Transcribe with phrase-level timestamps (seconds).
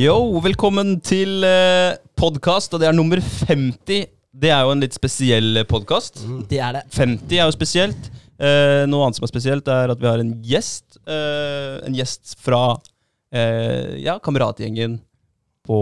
[0.00, 4.06] Yo, velkommen til uh, podkast, og det er nummer 50.
[4.32, 6.22] Det er jo en litt spesiell podkast.
[6.48, 6.82] Det er det.
[6.94, 8.08] 50 er jo spesielt.
[8.40, 10.96] Eh, noe annet som er spesielt, er at vi har en gjest.
[11.04, 12.62] eh, en gjest fra
[13.34, 14.96] eh, ja, kameratgjengen
[15.68, 15.80] på,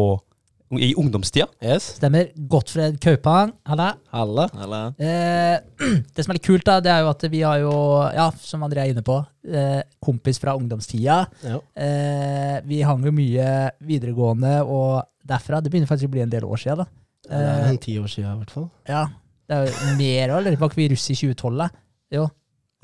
[0.76, 1.46] i ungdomstida.
[1.64, 1.94] Yes.
[1.96, 2.28] Stemmer.
[2.34, 3.54] Gottfred Kaupang.
[3.68, 3.94] Halla.
[4.12, 4.82] Halla.
[4.98, 5.56] Eh,
[6.14, 7.74] det som er litt kult, da, det er jo at vi har jo,
[8.12, 9.16] ja, som André er inne på,
[9.48, 11.22] eh, kompis fra ungdomstida.
[11.46, 11.60] Ja.
[11.72, 13.48] Eh, vi hang jo mye
[13.88, 16.88] videregående, og derfra Det begynner faktisk å bli en del år siden, da.
[17.28, 18.68] Det er en ti år siden, i hvert fall.
[18.88, 19.06] Ja,
[19.48, 21.68] det er jo mer òg, eller var ikke vi russ i 2012, da?
[22.14, 22.28] Jo.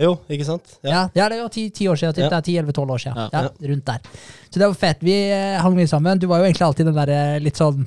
[0.01, 0.73] Jo, ikke sant?
[0.83, 2.15] Ja, ja det er jo ti, ti år siden.
[2.17, 2.25] Typ.
[2.27, 2.41] Ja.
[2.41, 3.19] Det er 10-11-12 år siden.
[3.21, 3.43] Ja.
[3.45, 4.01] Ja, rundt der.
[4.51, 5.05] Så det var fett.
[5.07, 6.19] Vi eh, hang mye sammen.
[6.19, 7.85] Du var jo egentlig alltid den derre litt sånn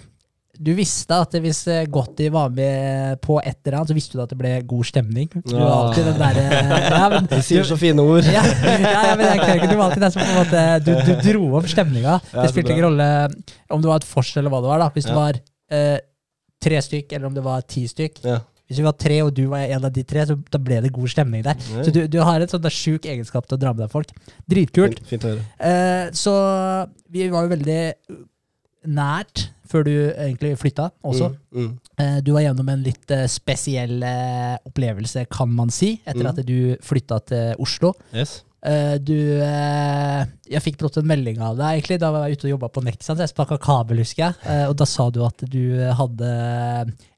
[0.57, 4.23] Du visste at hvis eh, Gotti var med på et eller annet, så visste du
[4.23, 5.27] at det ble god stemning.
[5.45, 6.45] Du var alltid den derre
[6.95, 8.23] ja, men- De sier så fine ord.
[8.25, 10.63] ja, ja, ja, men jeg kan ikke, Du var alltid den som på en måte
[10.87, 12.15] Du, du dro opp stemninga.
[12.31, 13.09] Det spilte ingen rolle
[13.69, 14.81] om det var et vors eller hva det var.
[14.85, 15.41] da Hvis det var
[15.75, 15.97] eh,
[16.63, 18.23] tre stykk, eller om det var ti stykk.
[18.67, 20.91] Hvis vi var tre, og du var en av de tre, så da ble det
[20.91, 21.55] god stemning der.
[21.73, 21.83] Nei.
[21.87, 24.11] Så du, du har en sånn sjuk egenskap til å dra med deg folk.
[24.49, 24.99] Dritkult.
[24.99, 25.45] Fint, fint å høre.
[25.71, 26.33] Eh, så
[27.15, 27.81] vi var jo veldig
[28.87, 31.29] nært før du egentlig flytta også.
[31.51, 31.71] Mm, mm.
[31.99, 36.29] Eh, du var gjennom en litt eh, spesiell eh, opplevelse, kan man si, etter Mm.
[36.31, 37.93] at du flytta til Oslo.
[38.15, 38.41] Yes.
[38.67, 41.99] Eh, du eh, Jeg fikk brått en melding av deg, egentlig.
[42.03, 43.21] Da var jeg ute og jobba på Nexans.
[43.23, 44.39] Jeg sparka kabel, husker jeg.
[44.43, 45.61] Eh, og da sa du at du
[45.99, 46.31] hadde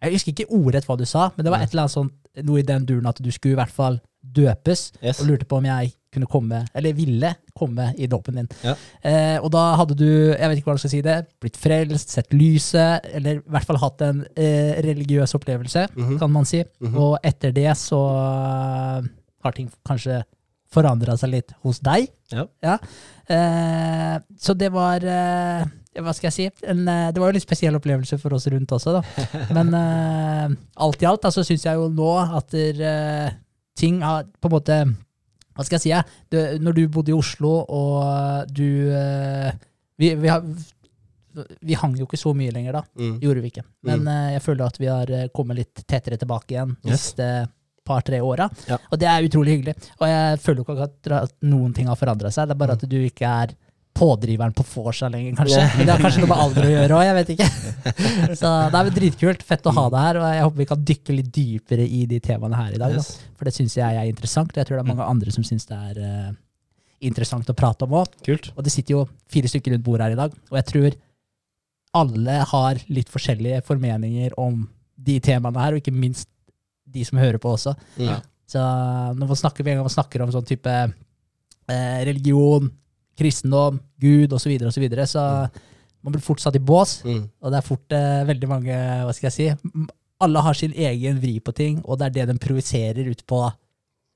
[0.02, 2.14] Jeg husker ikke ordrett hva du sa, men det var et eller annet sånt,
[2.46, 4.92] noe i den duren at du skulle i hvert fall døpes.
[5.02, 5.20] Yes.
[5.24, 8.48] Og lurte på om jeg kunne komme, eller ville komme i dåpen din.
[8.66, 8.72] Ja.
[9.06, 12.14] Eh, og da hadde du, jeg vet ikke hvordan jeg skal si det, blitt frelst,
[12.16, 16.18] sett lyset, eller i hvert fall hatt en eh, religiøs opplevelse, Mhm.
[16.22, 16.64] kan man si.
[16.81, 16.98] Mhm.
[16.98, 18.00] Og etter det så
[19.44, 20.24] har ting kanskje
[20.74, 22.09] forandra seg litt hos deg.
[22.31, 22.78] Ja.
[23.30, 25.66] Eh, så det var eh,
[25.97, 26.47] Hva skal jeg si?
[26.69, 29.28] En, eh, det var jo en litt spesiell opplevelse for oss rundt også, da.
[29.57, 33.38] Men eh, alt i alt så altså, syns jeg jo nå at der, eh,
[33.80, 34.81] ting har på en måte
[35.56, 35.94] Hva skal jeg si?
[35.94, 36.03] Ja?
[36.30, 39.50] Du, når du bodde i Oslo, og du eh,
[40.00, 40.46] vi, vi, har,
[41.59, 42.84] vi hang jo ikke så mye lenger da.
[42.96, 43.16] Mm.
[43.25, 43.66] Gjorde vi ikke.
[43.90, 46.91] Men eh, jeg føler at vi har kommet litt tettere tilbake igjen Yes.
[46.94, 47.31] Hvis siste
[47.90, 48.50] par-tre åra.
[48.70, 48.78] Ja.
[48.90, 49.76] Og det er utrolig hyggelig.
[50.00, 52.50] Og jeg føler jo ikke at, noen ting har forandra seg.
[52.50, 53.56] Det er bare at du ikke er
[54.00, 55.64] pådriveren på vorsa lenger, kanskje.
[55.78, 57.48] Men det har kanskje noe med alder å gjøre òg, jeg vet ikke.
[58.40, 59.44] Så det er vel dritkult.
[59.48, 62.22] Fett å ha deg her, og jeg håper vi kan dykke litt dypere i de
[62.24, 62.96] temaene her i dag.
[62.96, 63.34] Da.
[63.36, 65.68] For det syns jeg er interessant, og jeg tror det er mange andre som syns
[65.68, 66.32] det er uh,
[67.10, 68.16] interessant å prate om òg.
[68.56, 71.00] Og det sitter jo fire stykker rundt bordet her i dag, og jeg tror
[72.00, 74.62] alle har litt forskjellige formeninger om
[75.00, 76.30] de temaene her, og ikke minst
[76.92, 77.76] de som hører på også.
[78.02, 78.20] Ja.
[78.50, 78.60] Så
[79.16, 80.68] når man snakker, man snakker om sånn type
[81.70, 82.72] eh, religion,
[83.20, 85.24] kristendom, Gud osv., så, videre, og så, videre, så
[86.04, 87.30] man blir fort satt i bås, Mm.
[87.42, 89.88] og det er fort eh, veldig mange Hva skal jeg si?
[90.22, 93.42] Alle har sin egen vri på ting, og det er det de projiserer ut på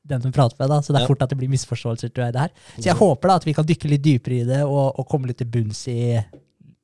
[0.06, 0.68] den de prater med.
[0.70, 1.08] da, Så det er Ja.
[1.08, 2.10] fort at det blir misforståelser.
[2.12, 2.52] tror jeg det her.
[2.78, 5.28] Så jeg håper da at vi kan dykke litt dypere i det, og, og komme
[5.28, 6.20] litt til bunns i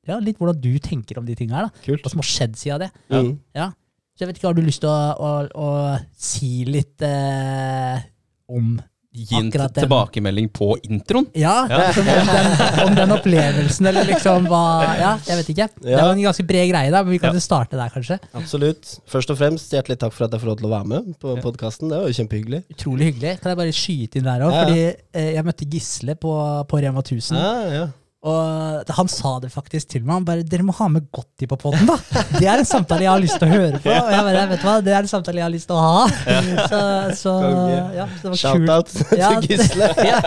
[0.08, 1.64] ja, litt hvordan du tenker om de tingene her.
[1.68, 2.02] da, Kult.
[2.02, 2.92] Hva som har skjedd siden det.
[3.10, 3.24] Ja.
[3.56, 3.72] Ja.
[4.19, 5.68] Så jeg vet ikke, Har du lyst til å, å, å
[6.19, 8.02] si litt eh,
[8.52, 8.74] om
[9.16, 11.25] Gi en tilbakemelding på introen.
[11.34, 11.78] Ja, Ja.
[11.88, 12.50] Liksom om, den,
[12.84, 14.59] om den opplevelsen, eller liksom hva
[15.00, 15.66] Ja, jeg vet ikke.
[15.81, 16.03] Det Ja.
[16.06, 17.40] var en ganske bred greie, da, men vi kan Ja.
[17.40, 18.19] jo starte der, kanskje.
[18.38, 19.00] Absolutt.
[19.09, 21.36] Først og fremst, hjertelig takk for at jeg får lov til å være med på
[21.36, 21.41] Ja.
[21.41, 21.90] podkasten.
[21.90, 22.62] Det var jo kjempehyggelig.
[22.75, 23.34] Utrolig hyggelig.
[23.41, 24.51] Kan jeg bare skyte inn der òg?
[24.51, 24.65] Ja, ja.
[24.68, 26.36] Fordi eh, jeg møtte Gisle på,
[26.69, 27.88] på Rema 1000, Ja, ja.
[28.19, 30.18] Og han sa det faktisk til meg.
[30.18, 31.95] Han bare 'Dere må ha med Gotti på poden, da!'
[32.36, 33.94] Det er en samtale jeg har lyst til å høre på.
[33.94, 35.83] Og jeg bare, vet du hva, det er en samtale jeg har lyst til å
[35.86, 36.01] ha.
[36.71, 36.81] Så,
[37.16, 37.33] så
[37.95, 38.39] ja, så det var.
[38.42, 39.88] Shout-out Ja, til Gisle.
[40.12, 40.19] ja,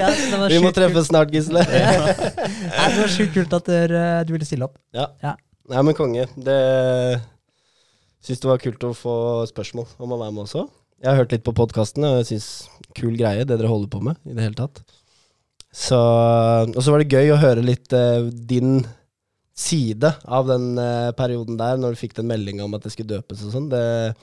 [0.00, 1.62] ja, det var Vi må treffes snart, Gisle.
[1.62, 4.80] Nei, det var sjukt kult at dere, du ville stille opp.
[5.70, 6.26] Nei, men konge.
[6.34, 6.58] Det
[8.24, 9.14] Syns det var kult å få
[9.50, 10.64] spørsmål om å være med også.
[11.04, 12.46] Jeg har hørt litt på podkasten, og jeg syns
[12.96, 14.80] kul greie, det dere holder på med i det hele tatt.
[15.74, 15.98] Så
[16.70, 18.78] Og så var det gøy å høre litt uh, din
[19.54, 23.12] side av den uh, perioden der, når du fikk den meldinga om at det skulle
[23.12, 23.68] døpes og sånn.
[23.70, 24.14] Jeg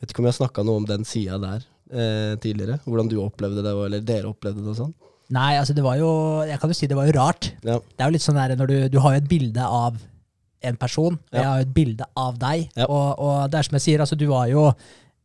[0.00, 2.80] vet ikke om jeg har snakka noe om den sida der uh, tidligere.
[2.86, 4.94] Hvordan du opplevde det, eller dere opplevde det og sånn.
[5.30, 6.08] Nei, altså det var jo
[6.42, 7.52] Jeg kan jo si det var jo rart.
[7.62, 7.76] Ja.
[7.78, 10.00] Det er jo litt sånn der når du, du har jo et bilde av
[10.60, 12.66] en person, og jeg har jo et bilde av deg.
[12.76, 12.84] Ja.
[12.84, 14.66] Og, og det er som jeg sier, altså du var jo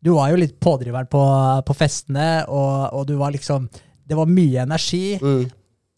[0.05, 1.21] du var jo litt pådriveren på,
[1.65, 3.65] på festene, og, og du var liksom
[4.05, 5.17] Det var mye energi.
[5.17, 5.47] Mm,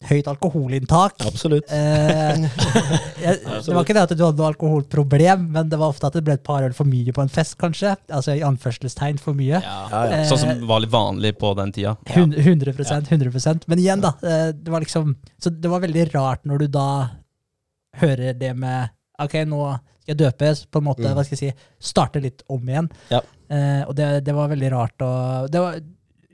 [0.06, 1.16] Høyt alkoholinntak.
[1.26, 1.66] absolutt.
[1.74, 2.44] Eh,
[3.24, 6.14] jeg, det var ikke det at du hadde noe alkoholproblem, men det var ofte at
[6.14, 7.96] det ble et par øl for mye på en fest, kanskje.
[8.14, 9.58] Altså i anførselstegn for mye.
[9.58, 9.74] Ja.
[9.90, 10.20] Ja, ja.
[10.20, 11.96] Eh, Sånn som var litt vanlig på den tida.
[12.14, 14.14] 100% 100% Men igjen, da.
[14.22, 16.86] eh, Det var liksom Så det var veldig rart når du da
[17.98, 19.64] hører det med Ok, nå
[19.98, 21.14] skal jeg døpes, på en måte, Mm.
[21.18, 22.86] hva skal jeg si, starte litt om igjen.
[23.10, 23.18] Ja.
[23.50, 25.02] Eh, og det, det var veldig rart.
[25.04, 25.74] Og det var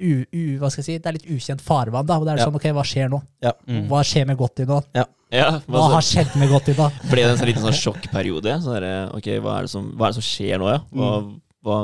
[0.01, 2.07] u, u, hva skal jeg si, det er litt ukjent farvann.
[2.07, 2.47] da, og det er Ja.
[2.47, 3.23] sånn, ok, Hva skjer nå?
[3.69, 3.87] Mm.
[3.89, 4.83] Hva skjer med Gotti nå?
[4.95, 5.05] Ja,
[5.67, 6.91] Hva har skjedd med Gotti nå?
[7.11, 8.57] Ble det en sånn liten sånn sjokkperiode?
[8.63, 10.81] Så der, ok, hva er, det som, hva er det som skjer nå, ja?
[10.95, 11.11] Hva,
[11.65, 11.79] hva,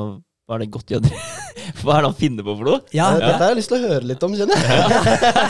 [0.51, 1.05] hva er det godt gjør?
[1.81, 2.79] Hva er det han finner på for noe?
[2.91, 4.65] Ja, ja, Dette har jeg lyst til å høre litt om, kjenner jeg.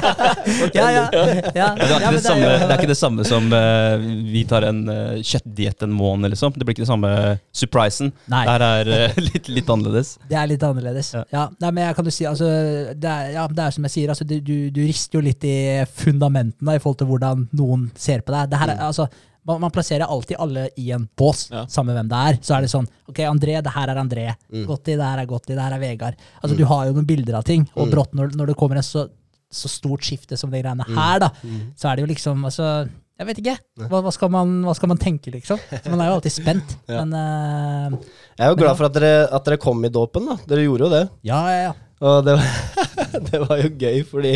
[0.77, 3.47] ja, ja, ja, Det er, ja, ikke det, samme, det er ikke det samme som
[3.55, 6.53] uh, vi tar en uh, kjøttdiett en måned, liksom.
[6.53, 7.15] Det blir ikke det samme
[7.57, 8.13] surprisen.
[8.29, 8.43] Nei.
[8.45, 10.13] Det her er uh, litt, litt annerledes.
[10.29, 11.15] Det er litt annerledes.
[11.17, 11.25] Ja.
[11.33, 11.47] Ja.
[11.65, 12.53] nei, men jeg kan jo si, altså,
[12.93, 14.37] det, er, ja, det er som jeg sier, altså, du,
[14.69, 15.57] du, rister jo litt i
[16.05, 18.53] fundamentene i forhold til hvordan noen ser på deg.
[18.53, 19.09] Det her er, altså,
[19.51, 21.65] man, man plasserer alltid alle i en bås, Ja.
[21.71, 22.39] samme hvem det er.
[22.47, 24.27] Så er det sånn Ok, André, det her er André.
[24.53, 24.65] Mm.
[24.71, 25.55] Gotti, det her er Gotti.
[25.57, 26.15] Det her er Vegard.
[26.43, 27.95] Altså, Du har jo noen bilder av ting, og Mm.
[27.97, 29.09] brått, når, når det kommer en så,
[29.51, 31.31] så stort skifte som de greiene her, da,
[31.77, 32.89] så er det jo liksom altså,
[33.21, 33.57] Jeg vet ikke.
[33.91, 35.59] Hva, hva, skal man, hva skal man tenke, liksom?
[35.69, 36.77] Så man er jo alltid spent.
[36.89, 37.03] Ja.
[37.05, 37.99] Men uh,
[38.39, 40.39] Jeg er jo glad for at dere, at dere kom i dåpen, da.
[40.49, 41.03] Dere gjorde jo det.
[41.29, 41.75] ja, ja, ja.
[42.01, 42.47] Og det var,
[43.29, 44.31] det var jo gøy, fordi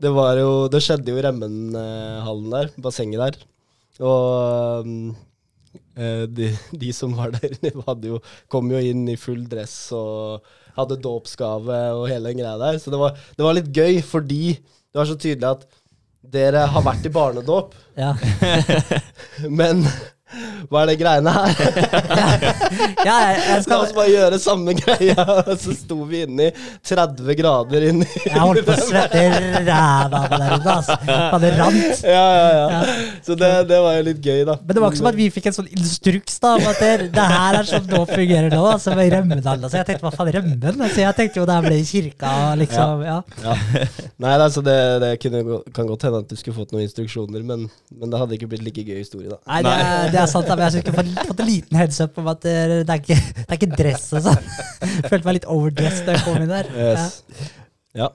[0.00, 3.40] det var jo Det skjedde jo i Remmenhallen der, bassenget der.
[4.00, 5.10] Og um,
[5.96, 9.76] eh, de, de som var der, de hadde jo, kom jo inn i full dress
[9.96, 10.46] og
[10.78, 12.80] hadde dåpsgave og hele den greia der.
[12.80, 15.68] Så det var, det var litt gøy, fordi det var så tydelig at
[16.30, 18.12] dere har vært i barnedåp, ja.
[19.60, 19.86] men
[20.70, 21.50] hva er det greiene her?
[23.08, 23.72] ja jeg, skal...
[23.72, 25.24] La oss bare gjøre samme greia.
[25.44, 26.52] Og så sto vi inne i
[26.86, 29.24] 30 grader inni Jeg holdt på å svette
[29.66, 30.96] ræva på der inne, altså.
[31.40, 32.02] Det rant.
[32.04, 32.80] Ja, ja, ja.
[33.26, 34.56] Så det, det var jo litt gøy, da.
[34.60, 36.92] Men det var ikke som at vi fikk en sånn instruks da, om at det,
[37.14, 39.58] det her er sånn nå fungerer nå, altså med Rømmedal.
[39.64, 40.80] Altså, jeg tenkte hva faen Rømmen?
[40.86, 43.04] Altså, jeg tenkte jo det her ble i kirka, liksom.
[43.06, 43.18] Ja.
[43.44, 43.56] Ja.
[44.20, 47.42] Nei, altså det, det kunne, gå- kan godt hende at du skulle fått noen instruksjoner,
[47.46, 47.66] men,
[47.96, 49.40] men det hadde ikke blitt like gøy historie, da.
[49.48, 52.18] Nei, det er, det er sant, men jeg skulle fått, fått en liten heads up
[52.20, 54.50] om at det, det, er, ikke, det er ikke dress og sånn.
[55.10, 56.68] Følte meg litt overdressed da jeg kom inn der.
[56.76, 57.22] Yes.
[57.96, 58.10] Ja.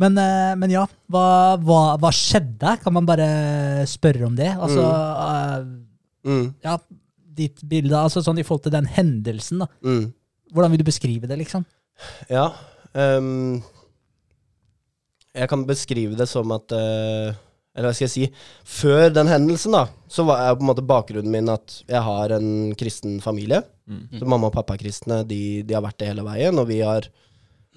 [0.00, 1.24] Men, eh, men ja, hva,
[1.60, 2.78] hva, hva skjedde?
[2.80, 3.28] Kan man bare
[3.90, 4.52] spørre om det?
[4.56, 4.86] Altså,
[6.20, 6.42] Mm.
[6.42, 6.74] Uh, ja,
[7.32, 9.68] ditt bilde, altså sånn i forhold til den hendelsen, da.
[9.80, 10.10] Mm.
[10.52, 11.64] Hvordan vil du beskrive det, liksom?
[12.28, 12.50] Ja.
[12.92, 13.62] Um,
[15.32, 17.38] jeg kan beskrive det som at eh,
[17.80, 18.46] Eller hva skal jeg si?
[18.68, 22.34] Før den hendelsen, da, så var jeg på en måte bakgrunnen min at jeg har
[22.36, 23.62] en kristen familie.
[23.88, 24.02] Mm.
[24.20, 25.22] Så mamma og pappa er kristne.
[25.24, 26.60] De, de har vært det hele veien.
[26.60, 27.08] Og vi har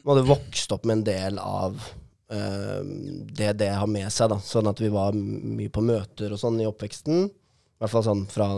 [0.04, 4.34] måte vokst opp med en del av uh, det det har med seg.
[4.34, 7.30] da Sånn at vi var mye på møter og sånn i oppveksten.
[7.30, 8.50] I hvert fall sånn fra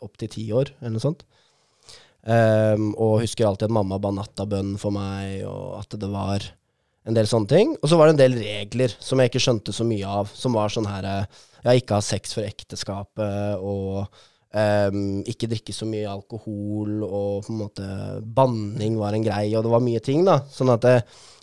[0.00, 1.26] opp til ti år, eller noe sånt.
[2.20, 6.44] Um, og husker alltid at mamma ba nattabønn for meg, og at det var
[7.08, 7.76] en del sånne ting.
[7.82, 10.52] Og så var det en del regler som jeg ikke skjønte så mye av, som
[10.58, 14.06] var sånn her jeg Ja, ikke ha sex for ekteskapet, og
[14.56, 17.88] um, ikke drikke så mye alkohol, og på en måte
[18.24, 20.38] banning var en greie, og det var mye ting, da.
[20.48, 21.02] Sånn at eh,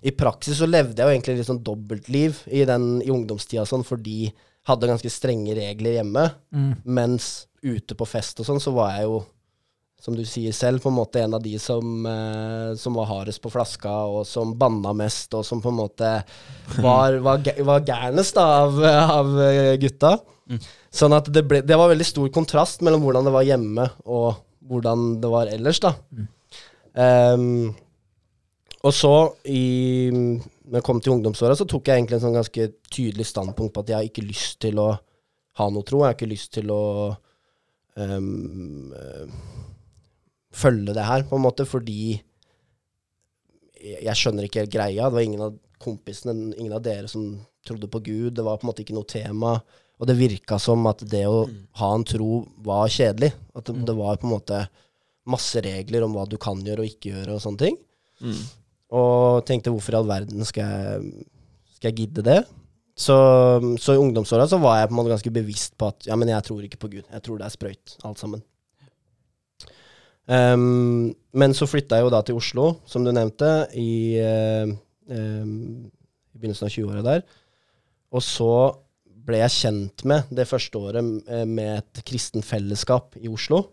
[0.09, 3.85] i praksis så levde jeg jo egentlig litt sånn dobbeltliv i, den, i ungdomstida sånn,
[3.85, 4.35] fordi jeg
[4.71, 6.73] hadde ganske strenge regler hjemme, Mm.
[6.83, 9.21] mens ute på fest og sånn, så var jeg jo
[10.01, 13.41] som du sier selv, på en måte en av de som, eh, som var hardest
[13.43, 16.11] på flaska, og som banna mest, og som på en måte
[16.77, 19.37] var, var, var gærnest av, av
[19.81, 20.17] gutta.
[20.17, 20.17] gutta.
[20.93, 24.37] Sånn at det, ble, det var veldig stor kontrast mellom hvordan det var hjemme, og
[24.67, 25.93] hvordan det var ellers, da.
[26.97, 27.73] Ehm,
[28.87, 29.13] og så,
[29.49, 33.75] i, når jeg kom til ungdomsåra, så tok jeg egentlig en sånn ganske tydelig standpunkt
[33.75, 34.89] på at jeg har ikke lyst til å
[35.57, 36.03] ha noe tro.
[36.03, 36.83] Jeg har ikke lyst til å
[37.97, 38.93] um,
[40.53, 42.17] følge det her, på en måte, fordi
[43.77, 45.07] jeg skjønner ikke helt greia.
[45.07, 47.37] Det var ingen av kompisene, ingen av dere som
[47.67, 48.33] trodde på Gud.
[48.37, 49.57] Det var på en måte ikke noe tema.
[49.97, 51.45] Og det virka som at det å
[51.79, 53.31] ha en tro var kjedelig.
[53.57, 54.61] At det, det var på en måte
[55.27, 57.79] masse regler om hva du kan gjøre og ikke gjøre og sånne ting.
[58.23, 58.43] Mm.
[58.97, 61.25] Og tenkte hvorfor i all verden skal jeg,
[61.77, 62.39] skal jeg gidde det?
[62.97, 63.15] Så,
[63.77, 66.31] så i ungdomsåra så var jeg på en måte ganske bevisst på at ja, men
[66.31, 67.03] jeg tror ikke på Gud.
[67.05, 68.41] Jeg tror det er sprøyt, alt sammen.
[70.27, 74.73] Ehm, men så flytta jeg jo da til Oslo, som du nevnte, i, ehm,
[75.07, 77.23] i begynnelsen av 20-åra der.
[78.11, 78.51] Og så
[79.27, 83.65] ble jeg kjent med det første året eh, med et kristen fellesskap i Oslo.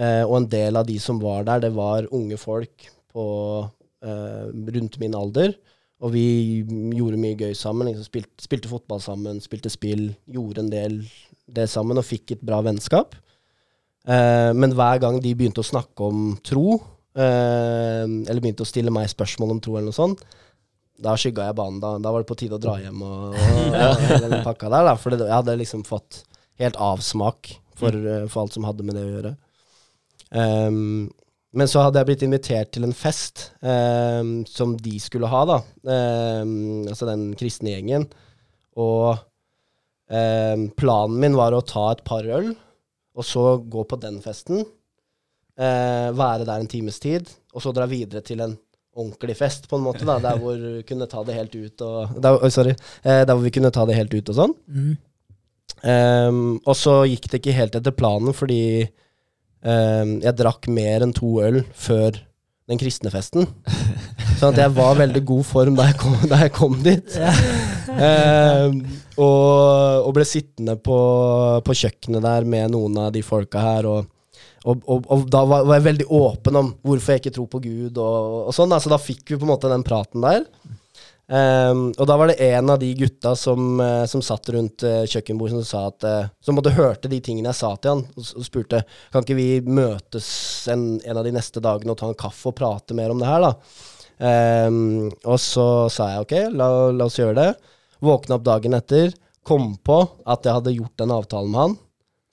[0.00, 3.24] Uh, og en del av de som var der, det var unge folk på
[3.60, 5.52] uh, rundt min alder.
[6.02, 6.24] Og vi
[6.96, 7.90] gjorde mye gøy sammen.
[7.90, 10.08] Liksom spilte, spilte fotball sammen, spilte spill.
[10.32, 10.96] Gjorde en del
[11.44, 13.14] det sammen og fikk et bra vennskap.
[14.02, 16.80] Eh, men hver gang de begynte å snakke om tro,
[17.14, 20.24] eh, eller begynte å stille meg spørsmål om tro, eller noe sånt,
[21.02, 21.80] da skygga jeg banen.
[21.82, 24.90] Da, da var det på tide å dra hjem og, og, og den pakka der.
[24.90, 26.22] Da, for det, jeg hadde liksom fått
[26.62, 29.34] helt avsmak for, eh, for alt som hadde med det å gjøre.
[30.32, 31.10] Um,
[31.52, 35.58] men så hadde jeg blitt invitert til en fest um, som de skulle ha, da.
[35.84, 38.08] Um, altså den kristne gjengen.
[38.80, 39.28] Og
[40.12, 42.50] planen min var å ta et par øl,
[43.14, 44.64] og så gå på den festen.
[45.58, 48.56] eh, være der en times tid, og så dra videre til en
[48.96, 50.04] ordentlig fest, på en måte.
[50.04, 52.72] da, Der hvor vi kunne ta det helt ut og der, oh, Sorry.
[53.04, 54.54] Eh, der hvor vi kunne ta det helt ut og sånn.
[54.68, 54.96] Mm.
[55.84, 58.88] Ehm, og så gikk det ikke helt etter planen, fordi
[59.64, 62.20] ehm, jeg drakk mer enn to øl før
[62.72, 63.46] den kristne festen.
[64.40, 67.18] Sånn at jeg var veldig god form da jeg kom, da jeg kom dit.
[67.92, 68.72] Eh,
[69.20, 70.98] og, og ble sittende på,
[71.64, 73.88] på kjøkkenet der med noen av de folka her.
[73.90, 74.08] Og,
[74.64, 77.98] og, og, da var, var jeg veldig åpen om hvorfor jeg ikke tror på Gud.
[78.00, 80.46] Og, sånn, altså Da fikk vi på en måte den praten der.
[81.32, 85.04] Ehm, og da var det en av de gutta som, uh, som satt rundt uh,
[85.08, 88.26] kjøkkenbordet som sa at uh, Som måtte hørte de tingene jeg sa til han, og,
[88.36, 88.82] og spurte
[89.14, 90.28] Kan ikke vi møtes
[90.72, 93.30] en, en av de neste dagene og ta en kaffe og prate mer om det
[93.30, 93.54] her, da?
[94.22, 97.48] Um, og så sa jeg ok, la, la oss gjøre det.
[98.04, 99.98] Våkna opp dagen etter, kom på
[100.28, 101.76] at jeg hadde gjort den avtalen med han.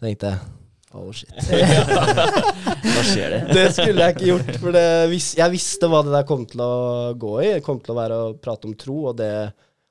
[0.03, 0.58] Tenkte jeg
[0.97, 1.31] oh shit.
[1.45, 3.39] Hva skjer det?
[3.53, 6.63] Det skulle jeg ikke gjort, for det, vis- jeg visste hva det der kom til
[6.65, 6.73] å
[7.19, 7.49] gå i.
[7.57, 9.31] Det kom til å være å prate om tro, og det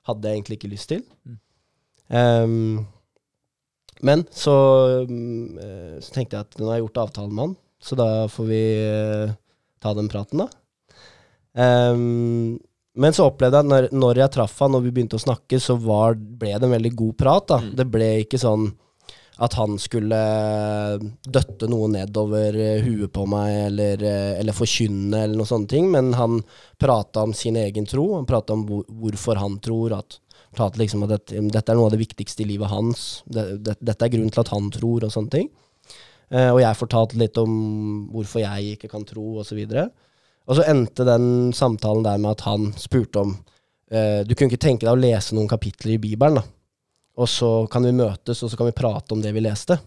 [0.08, 1.02] hadde jeg egentlig ikke lyst til.
[2.08, 2.86] Um,
[4.00, 4.54] men så,
[5.08, 8.08] mm, eh, så tenkte jeg at nå har jeg gjort avtalen med han, så da
[8.30, 9.32] får vi eh,
[9.82, 10.48] ta den praten, da.
[11.58, 12.58] Um,
[12.98, 15.58] men så opplevde jeg at når, når jeg traff han og vi begynte å snakke,
[15.62, 17.46] så var, ble det en veldig god prat.
[17.50, 17.58] da.
[17.62, 17.72] Mm.
[17.78, 18.68] Det ble ikke sånn
[19.38, 20.18] at han skulle
[21.22, 25.90] døtte noe nedover eh, huet på meg, eller, eh, eller forkynne, eller noen sånne ting.
[25.94, 26.40] Men han
[26.80, 28.08] prata om sin egen tro.
[28.16, 29.94] Han prata om hvor, hvorfor han tror.
[29.94, 30.18] at
[30.58, 33.22] liksom at dette, dette er noe av det viktigste i livet hans.
[33.26, 35.48] Det, det, dette er grunnen til at han tror, og sånne ting.
[36.34, 37.54] Eh, og jeg fortalte litt om
[38.12, 39.40] hvorfor jeg ikke kan tro, osv.
[39.40, 39.88] Og, så videre.
[40.50, 43.36] og så endte den samtalen der med at han spurte om
[43.90, 46.57] eh, Du kunne ikke tenke deg å lese noen kapitler i Bibelen, da.
[47.18, 49.78] Og så kan vi møtes, og så kan vi prate om det vi leste.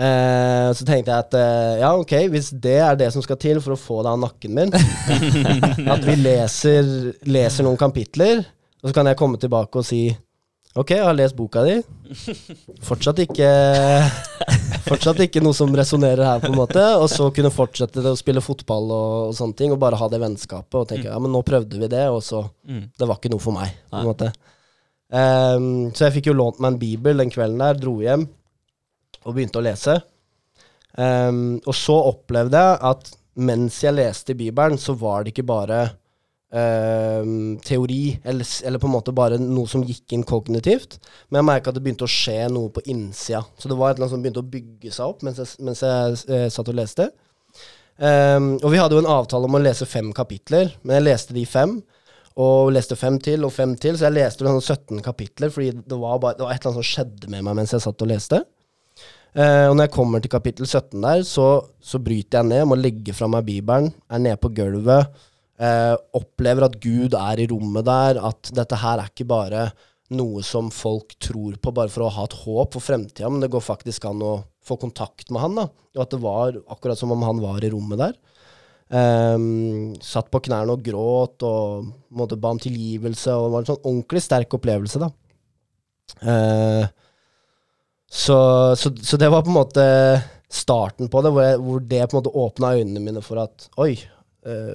[0.00, 3.58] Eh, så tenkte jeg at eh, ja, ok, hvis det er det som skal til
[3.60, 4.72] for å få deg av nakken min,
[5.94, 6.88] at vi leser,
[7.28, 8.44] leser noen kapitler,
[8.80, 10.06] og så kan jeg komme tilbake og si
[10.78, 11.74] ok, jeg har lest boka di.
[12.86, 13.48] Fortsatt ikke
[14.88, 16.80] Fortsatt ikke noe som resonnerer her, på en måte.
[17.02, 20.22] Og så kunne fortsette å spille fotball og, og sånne ting, og bare ha det
[20.22, 20.78] vennskapet.
[20.80, 22.84] Og tenke ja, men nå prøvde vi det, og så Mm.
[22.94, 24.26] Det var ikke noe for meg, på en måte.
[25.10, 28.28] Ehm, så jeg fikk jo lånt meg en bibel den kvelden der, dro hjem
[29.24, 29.98] og begynte å lese.
[30.98, 35.80] Um, og så opplevde jeg at mens jeg leste Bibelen, så var det ikke bare
[36.50, 40.98] um, teori, eller, eller på en måte bare noe som gikk inn kognitivt,
[41.28, 43.44] men jeg merka at det begynte å skje noe på innsida.
[43.60, 45.84] Så det var et eller annet som begynte å bygge seg opp mens jeg, mens
[45.86, 47.10] jeg eh, satt og leste.
[48.00, 51.42] Og vi hadde jo en avtale om å lese fem kapitler, men jeg leste de
[51.44, 51.74] fem.
[52.38, 55.98] Og leste fem til og fem til, så jeg leste sånn 17 kapitler, fordi det
[55.98, 58.10] var, bare, det var et eller annet som skjedde med meg mens jeg satt og
[58.10, 58.44] leste.
[59.34, 61.48] Eh, og når jeg kommer til kapittel 17 der, så,
[61.82, 65.20] så bryter jeg ned, må legge fra meg Bibelen, er nede på gulvet,
[65.62, 69.68] eh, opplever at Gud er i rommet der, at dette her er ikke bare
[70.14, 73.52] noe som folk tror på bare for å ha et håp for fremtida, men det
[73.52, 75.68] går faktisk an å få kontakt med han, da.
[75.96, 78.16] Og at det var akkurat som om han var i rommet der.
[78.90, 83.34] Ehm, satt på knærne og gråt og måtte ba om tilgivelse.
[83.36, 85.10] Og det var en sånn ordentlig sterk opplevelse, da.
[86.26, 86.88] Uh,
[88.10, 88.36] så,
[88.74, 89.84] så, så det var på en måte
[90.50, 93.68] starten på det, hvor, jeg, hvor det på en måte åpna øynene mine for at
[93.78, 93.92] oi,
[94.50, 94.74] uh,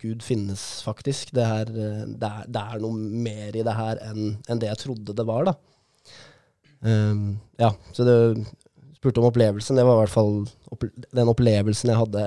[0.00, 1.32] Gud finnes faktisk.
[1.36, 2.92] Det, her, det, er, det er noe
[3.24, 5.56] mer i det her enn enn det jeg trodde det var, da.
[6.84, 8.44] Um, ja, så du
[8.96, 9.80] spurte om opplevelsen.
[9.80, 10.42] Det var i hvert fall
[10.72, 12.24] opple den opplevelsen jeg hadde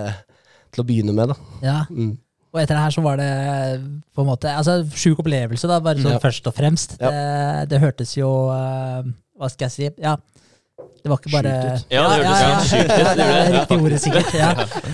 [0.75, 1.37] til å begynne med, da.
[1.63, 1.79] Ja.
[1.89, 2.13] Mm.
[2.53, 3.29] Og etter det her så var det
[4.13, 6.19] på en måte Altså sjuk opplevelse, da, bare sånn Ja.
[6.21, 6.97] først og fremst.
[7.01, 7.09] Ja.
[7.09, 9.07] Det, det hørtes jo eh,
[9.41, 9.87] Hva skal jeg si?
[10.03, 10.17] Ja.
[11.03, 11.91] Det var ikke bare Sjukt ut.
[11.93, 13.55] Ja, det hørtes Ja, gjorde er det.
[13.55, 14.29] riktig ordet, sikkert.
[14.37, 14.51] Ja.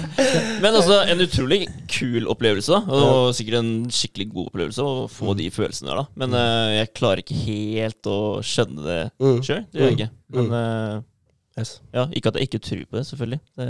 [0.63, 1.59] Men altså, en utrolig
[1.91, 2.79] kul opplevelse, da.
[2.95, 6.05] Og sikkert en skikkelig god opplevelse å få de følelsene der, da.
[6.23, 9.37] Men uh, jeg klarer ikke helt å skjønne det Mm.
[9.45, 9.61] sjøl.
[9.69, 10.09] Det gjør jeg ikke.
[10.33, 10.39] Mm.
[10.39, 13.41] Men uh, ja, ikke at jeg ikke tror på det, selvfølgelig.
[13.59, 13.69] Det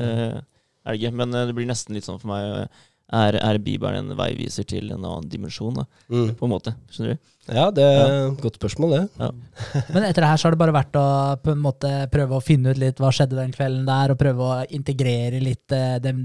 [0.89, 1.15] er det ikke.
[1.21, 4.67] Men eh, det blir nesten litt sånn for meg eh, er, er Bibelen en veiviser
[4.69, 6.35] til en annen dimensjon, da, Mm.
[6.37, 6.75] på en måte?
[6.93, 7.29] Skjønner du?
[7.49, 9.29] Ja, det er et godt spørsmål, det.
[9.95, 11.05] Men etter det her så har det bare vært å
[11.41, 14.45] på en måte prøve å finne ut litt hva skjedde den kvelden der, og prøve
[14.45, 16.21] å integrere litt eh, den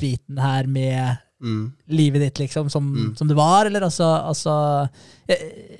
[0.00, 1.66] biten her med Mm.
[1.92, 3.10] livet ditt, liksom, som, Mm.
[3.18, 4.88] som det var, eller altså, altså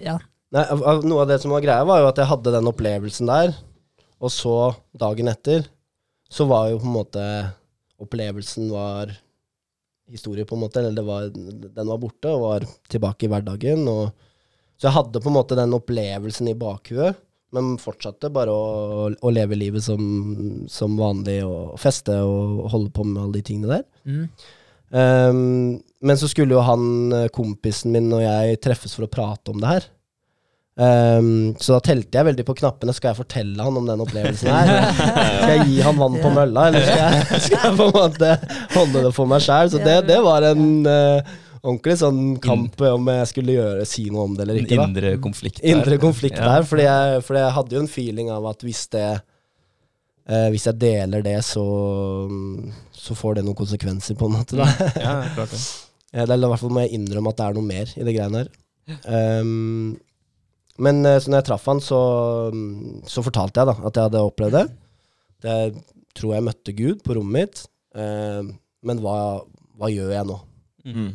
[0.05, 0.19] Ja.
[0.52, 0.64] Nei,
[1.09, 3.55] noe av det som var greia, var jo at jeg hadde den opplevelsen der,
[4.21, 5.64] og så dagen etter,
[6.31, 7.25] så var jo på en måte
[8.03, 9.12] Opplevelsen var
[10.11, 10.81] historie, på en måte.
[10.81, 13.87] Eller det var, den var borte og var tilbake i hverdagen.
[13.91, 14.11] Og,
[14.76, 17.19] så jeg hadde på en måte den opplevelsen i bakhuet,
[17.57, 20.03] men fortsatte bare å, å leve livet som,
[20.69, 23.85] som vanlig og feste og holde på med alle de tingene der.
[24.05, 24.25] Mm.
[24.87, 25.38] Um,
[26.07, 29.62] men så skulle jo han, eh, kompisen min og jeg treffes for å prate om
[29.62, 29.87] det her.
[30.76, 32.92] Ehm, så da telte jeg veldig på knappene.
[32.97, 34.92] Skal jeg fortelle han om den opplevelsen her?
[34.99, 38.30] Skal jeg gi han vann på mølla, eller skal jeg, skal jeg på en måte
[38.76, 39.73] holde det for meg sjæl?
[39.73, 44.26] Så det, det var en uh, ordentlig sånn kamp om jeg skulle gjøre, si noe
[44.28, 44.76] om det eller ikke.
[44.76, 45.62] da indre konflikt.
[45.62, 45.71] der.
[45.73, 46.50] Indre konflikt Ja.
[46.59, 46.68] der.
[46.68, 50.78] Fordi jeg, fordi jeg hadde jo en feeling av at hvis det uh, Hvis jeg
[50.83, 51.64] deler det, så,
[52.92, 54.61] så får det noen konsekvenser, på en måte.
[54.61, 54.68] da
[55.00, 55.62] Ja, klart det.
[56.16, 58.04] Eh, Det er i hvert fall må jeg innrømme at det er noe mer i
[58.06, 58.50] det greiene her.
[59.11, 59.97] Ehm,
[60.83, 62.00] men eh, så når jeg traff han, så,
[63.09, 64.66] så fortalte jeg da at jeg hadde opplevd det.
[65.47, 65.76] Jeg
[66.16, 67.62] tror jeg møtte Gud på rommet mitt.
[67.97, 68.42] Eh,
[68.87, 69.16] men hva,
[69.78, 70.37] hva gjør jeg nå?
[70.87, 71.09] Mm.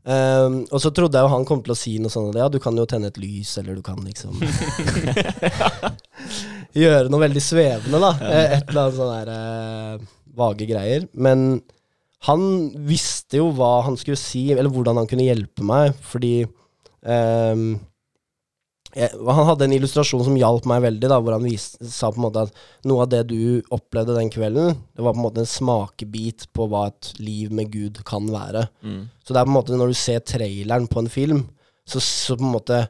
[0.00, 2.56] Um, og så trodde jeg jo han kom til å si noe sånt ja, du
[2.62, 4.32] kan jo tenne et lys, eller du kan liksom
[6.80, 8.14] Gjøre noe veldig svevende, da.
[8.24, 10.08] Eh, Et eller annet sånn der eh,
[10.40, 11.04] vage greier.
[11.12, 11.60] Men
[12.28, 12.42] han
[12.88, 17.72] visste jo hva han skulle si, eller hvordan han kunne hjelpe meg, fordi ehm,
[18.96, 22.20] jeg, Han hadde en illustrasjon som hjalp meg veldig, da, hvor han vis, sa på
[22.20, 25.44] en måte at noe av det du opplevde den kvelden, det var på en måte
[25.44, 28.66] en smakebit på hva et liv med Gud kan være.
[28.82, 29.04] Mm.
[29.22, 31.46] Så det er på en måte når du ser traileren på en film,
[31.86, 32.82] så, så på en måte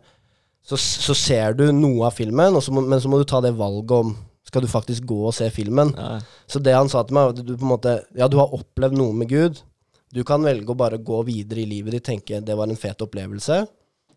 [0.66, 3.57] så, så ser du noe av filmen, så må, men så må du ta det
[3.59, 4.12] valget om
[4.51, 5.92] skal du faktisk gå og se filmen.
[5.94, 6.18] Ja.
[6.51, 8.55] Så det han sa til meg, var at du på en måte Ja, du har
[8.57, 9.61] opplevd noe med Gud.
[10.11, 13.03] Du kan velge å bare gå videre i livet ditt, tenke det var en fet
[13.05, 13.61] opplevelse,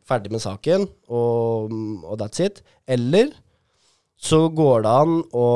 [0.08, 2.62] ferdig med saken, og, og that's it.
[2.88, 3.32] Eller
[4.20, 5.48] så går det an å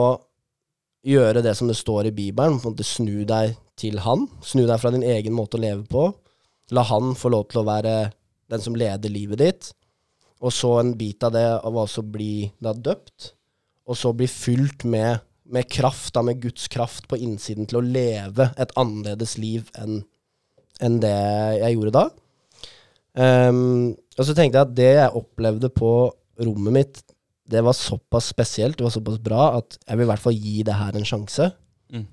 [1.07, 4.25] gjøre det som det står i Bibelen, på en måte snu deg til han.
[4.43, 6.09] Snu deg fra din egen måte å leve på.
[6.75, 7.95] La han få lov til å være
[8.51, 9.71] den som leder livet ditt.
[10.43, 13.31] Og så en bit av det av å bli da døpt,
[13.87, 17.85] og så bli fylt med, med kraft, da, med Guds kraft på innsiden til å
[17.85, 20.03] leve et annerledes liv enn
[20.83, 21.17] enn det
[21.57, 22.05] jeg gjorde da.
[23.17, 25.91] Ehm, og så tenkte jeg at det jeg opplevde på
[26.45, 27.03] rommet mitt,
[27.47, 30.57] det var såpass spesielt, det var såpass bra, at jeg vil i hvert fall gi
[30.67, 31.51] det her en sjanse.
[31.93, 32.07] Mm.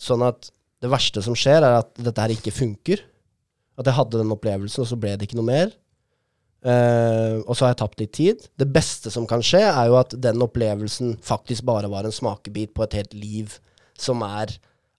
[0.00, 0.50] Sånn at
[0.82, 3.04] det verste som skjer, er at dette her ikke funker.
[3.78, 5.70] At jeg hadde den opplevelsen, og så ble det ikke noe mer.
[6.60, 8.42] Uh, og så har jeg tapt litt tid.
[8.60, 12.74] Det beste som kan skje, er jo at den opplevelsen faktisk bare var en smakebit
[12.76, 13.54] på et helt liv
[14.00, 14.52] som er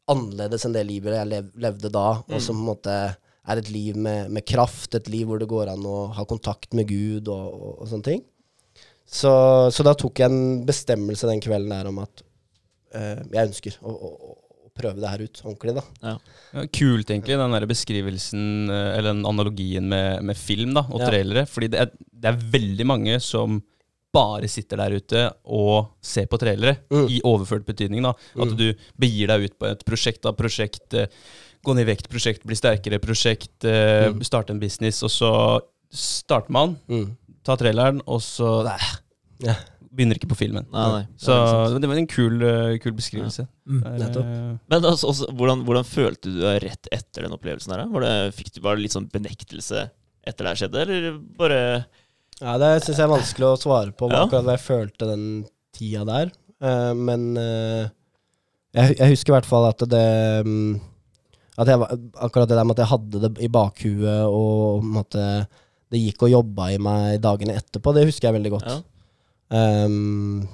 [0.09, 2.95] annerledes enn det livet jeg lev levde da, og som på en måte
[3.51, 6.73] er et liv med, med kraft, et liv hvor det går an å ha kontakt
[6.77, 8.21] med Gud og, og, og sånne ting.
[9.11, 9.31] Så,
[9.75, 12.21] så da tok jeg en bestemmelse den kvelden der om at
[12.95, 15.83] eh, jeg ønsker å, å, å prøve det her ut ordentlig, da.
[16.05, 21.03] Ja, kult, egentlig, den der beskrivelsen, eh, eller den analogien med, med film da, og
[21.03, 21.09] Ja.
[21.11, 21.43] trailere.
[21.51, 21.91] Fordi det er,
[22.23, 23.59] det er veldig mange som
[24.11, 25.19] bare sitter der ute
[25.55, 27.05] og ser på trailere, Mm.
[27.11, 28.03] i overført betydning.
[28.03, 28.11] da.
[28.35, 28.57] At Mm.
[28.59, 31.07] du begir deg ut på et prosjekt av prosjekt, eh,
[31.63, 34.23] gå ned i vekt, prosjekt, bli sterkere, prosjekt, eh, Mm.
[34.25, 35.61] starte en business, og så
[35.93, 37.17] starter man, Mm.
[37.43, 38.79] tar traileren, og så nei,
[39.41, 39.55] Ja.
[39.93, 40.65] begynner ikke på filmen.
[40.71, 41.07] Nei, nei.
[41.17, 43.47] Så det det var en kul, eh, kul beskrivelse.
[43.67, 43.83] Mm.
[43.85, 44.59] Eh, nettopp.
[44.69, 47.85] Men altså, også, hvordan, hvordan følte du deg rett etter den opplevelsen her?
[47.87, 49.89] Var det, fikk du, var det litt sånn benektelse
[50.25, 51.85] etter det her skjedde, eller bare
[52.41, 54.25] Ja, det syns jeg er vanskelig å svare på, Ja.
[54.25, 56.31] akkurat hva jeg følte den tida der.
[56.61, 57.89] Eh, men eh,
[58.73, 60.81] jeg, jeg husker i hvert fall at det mm,
[61.59, 65.25] at jeg, Akkurat det der med at jeg hadde det i bakhuet, og måte,
[65.91, 68.69] det gikk og jobba i meg dagene etterpå, det husker jeg veldig godt.
[68.71, 68.79] Ja.
[69.51, 70.47] Um,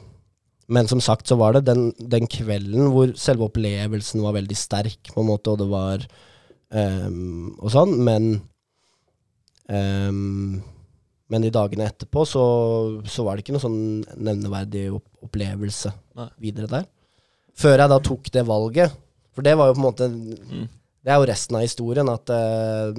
[0.73, 5.11] men som sagt så var det den, den kvelden hvor selve opplevelsen var veldig sterk,
[5.13, 6.07] på en måte, og det var
[6.73, 8.31] um, og sånn, men
[9.69, 10.63] um,
[11.27, 12.41] Men de dagene etterpå så,
[13.03, 13.79] så var det ikke noe sånn
[14.15, 16.27] nevneverdig opplevelse Nei.
[16.39, 16.85] videre der.
[17.57, 18.93] Før jeg da tok det valget,
[19.35, 20.67] for det var jo på en måte Mm.
[21.07, 22.91] Det er jo resten av historien, at uh,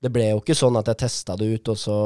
[0.00, 1.96] det ble jo ikke sånn at jeg testa det ut, og så,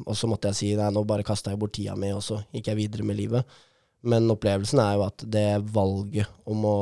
[0.00, 2.40] og så måtte jeg si nei, nå bare kasta jeg bort tida mi, og så
[2.48, 3.60] gikk jeg videre med livet.
[4.00, 5.44] Men opplevelsen er jo at det
[5.76, 6.78] valget om å,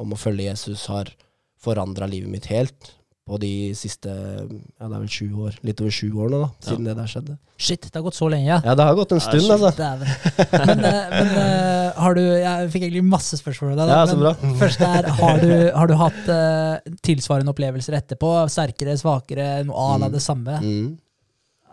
[0.00, 1.12] om å følge Jesus har
[1.60, 5.92] forandra livet mitt helt på de siste ja, det er vel sju år, litt over
[5.94, 7.36] sju år nå, da, siden det der skjedde.
[7.62, 8.56] Shit, det har gått så lenge, ja.
[8.66, 9.78] Ja, det har gått en stund, sjukt.
[9.78, 10.56] altså.
[10.66, 13.92] Men, eh, men uh, har du Jeg fikk egentlig masse spørsmål av deg.
[13.94, 14.32] Ja, så bra.
[14.64, 18.32] Først er, har du, har du hatt uh, tilsvarende opplevelser etterpå?
[18.50, 20.16] Sterkere, svakere, noe à la Mm.
[20.16, 20.58] det samme?
[20.58, 20.90] Mm.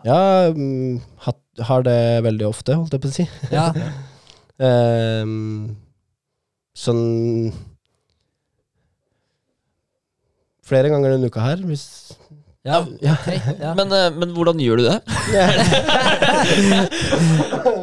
[0.06, 0.20] Ja,
[0.54, 3.26] um, hatt, har det veldig ofte, holdt jeg på å si.
[3.50, 3.66] Ja,
[4.62, 5.76] um,
[6.84, 7.50] sånn
[10.70, 11.84] Flere ganger denne uka her, hvis
[12.60, 13.70] ja, okay, ja.
[13.72, 15.00] Men, eh, men hvordan gjør du det?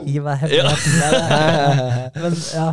[0.06, 2.14] Gi meg hemmeligheten.
[2.22, 2.68] Men ja.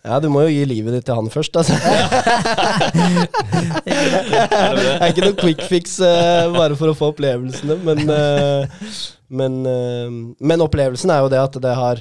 [0.00, 1.76] Ja, du må jo gi livet ditt til han først, altså.
[3.84, 8.64] det er ikke noe quick fix uh, bare for å få opplevelsene, men, uh,
[9.28, 10.08] men, uh,
[10.40, 12.00] men opplevelsen er jo det at det har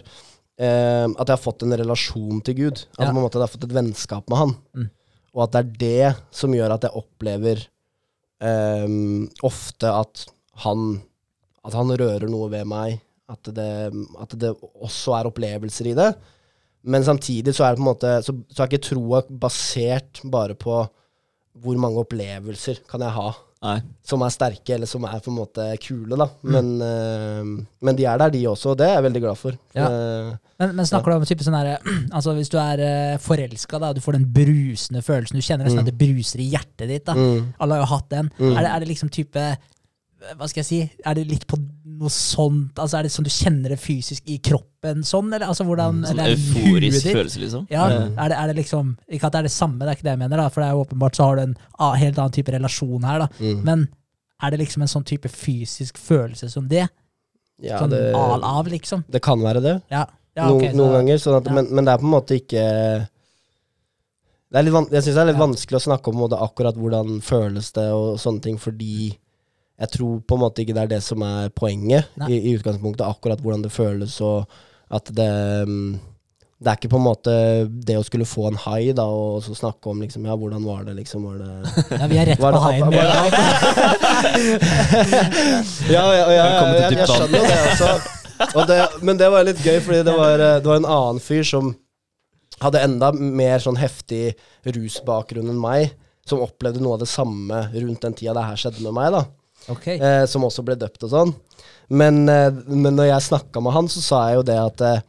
[0.60, 2.77] eh, At jeg har fått en relasjon til Gud.
[2.97, 3.12] At Ja.
[3.12, 4.55] på en måte jeg har fått et vennskap med han.
[4.75, 4.88] Mm.
[5.35, 7.61] Og at det er det som gjør at jeg opplever
[8.41, 10.25] um, ofte at
[10.65, 10.99] han
[11.67, 13.01] At han rører noe ved meg.
[13.29, 16.13] At det, at det også er opplevelser i det.
[16.81, 20.81] Men samtidig så er måte Så, så er ikke troa basert bare på
[21.59, 23.79] hvor mange opplevelser kan jeg ha Nei.
[24.07, 26.29] som er sterke, eller som er på en måte kule, da.
[26.43, 26.51] Mm.
[26.55, 29.57] Men, eh, men de er der, de også, og det er jeg veldig glad for.
[29.75, 29.89] Ja.
[29.89, 31.73] Uh, Men, men snakker du om type sånn her,
[32.15, 35.81] Altså hvis du er uh, forelska, og du får den brusende følelsen, du kjenner nesten
[35.83, 35.87] Mm.
[35.87, 37.05] at det bruser i hjertet ditt.
[37.07, 38.31] da mm, Alle har jo hatt den.
[38.39, 38.53] Mm.
[38.55, 39.43] Er, det, er det liksom type
[40.35, 40.79] Hva skal jeg si?
[41.07, 41.55] Er det litt på
[41.99, 45.65] noe sånt Altså Er det sånn du kjenner det fysisk i kroppen sånn, eller altså
[45.67, 47.15] hvordan Sånn eller er euforisk huet ditt?
[47.17, 47.67] følelse, liksom.
[47.69, 48.13] Ja, Mm.
[48.17, 50.13] er det, er det liksom Ikke at det er det samme, det er ikke det
[50.15, 52.31] jeg mener, da for det er jo åpenbart så har du en a- helt annen
[52.31, 53.19] type relasjon her.
[53.19, 53.63] da mm.
[53.63, 53.88] Men
[54.41, 56.88] er det liksom en sånn type fysisk følelse som det?
[57.62, 59.03] ja, sånn det, al av, liksom?
[59.12, 59.81] det kan være det.
[59.91, 60.05] Ja.
[60.38, 61.17] ja No, ok, så- noen ganger.
[61.19, 61.51] Sånn at, ja.
[61.53, 63.07] men, men det er på en måte ikke
[64.51, 65.45] det er litt van Jeg syns det er litt Ja.
[65.45, 69.17] vanskelig å snakke om akkurat hvordan føles det og sånne ting, fordi
[69.79, 73.07] jeg tror på en måte ikke det er det som er poenget i, i utgangspunktet.
[73.07, 74.43] Akkurat hvordan det føles, og
[74.91, 75.33] at det
[75.69, 75.99] mm,
[76.59, 77.33] Det er ikke på en måte
[77.87, 80.83] det å skulle få en hai, da, og så snakke om liksom Ja, hvordan var
[80.83, 81.23] det, liksom?
[81.23, 81.51] Var det
[82.01, 82.91] ja, vi er rett på haien.
[82.99, 83.05] Ja.
[85.89, 87.93] Ja, ja, ja, ja, jeg, skjønner det også.
[88.55, 91.23] Og det, men det var litt gøy, fordi det var, eh, det var en annen
[91.23, 91.71] fyr som
[92.59, 94.33] hadde enda mer sånn heftig
[94.67, 95.93] rusbakgrunn enn meg,
[96.27, 99.23] som opplevde noe av det samme rundt den tida det her skjedde med meg, da.
[99.69, 99.88] Ok.
[99.95, 101.36] Eh, som også ble døpt og sånn.
[101.89, 105.01] Men, eh, men når jeg snakka med han, så sa jeg jo det at eh,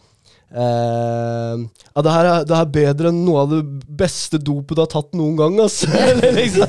[0.56, 3.60] eh, ja, det her, er, det her er bedre enn noe av det
[4.00, 5.90] beste dopet du har tatt noen gang, Altså.
[6.40, 6.66] Liksom,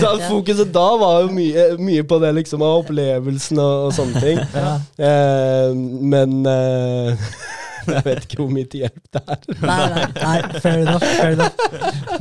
[0.00, 4.22] så fokuset da var jo mye, mye på det, liksom, av opplevelsen og, og sånne
[4.22, 4.42] ting.
[4.54, 4.74] Ja.
[5.08, 5.74] Eh,
[6.14, 7.30] men eh,
[7.96, 9.44] jeg vet ikke hvor mye til hjelp det er.
[9.62, 11.06] Nei, nei, nei, fair enough.
[11.18, 11.54] Fair enough.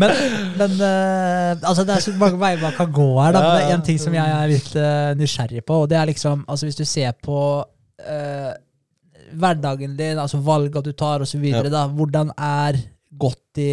[0.02, 0.14] Men,
[0.60, 3.36] men uh, altså det er så mange veier man kan gå her.
[3.36, 3.42] Da.
[3.44, 6.10] Men det er en ting som jeg er litt uh, nysgjerrig på, og det er
[6.12, 8.52] liksom altså Hvis du ser på uh,
[9.38, 11.62] hverdagen din, altså valga du tar osv., Ja.
[11.70, 12.78] da hvordan er
[13.18, 13.72] godt i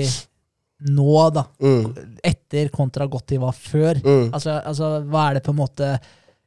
[0.91, 1.45] nå, da?
[1.63, 4.01] Mm, Etter kontra godt i hva før?
[4.03, 4.33] mm.
[4.35, 5.91] Altså, altså, hva er det på en måte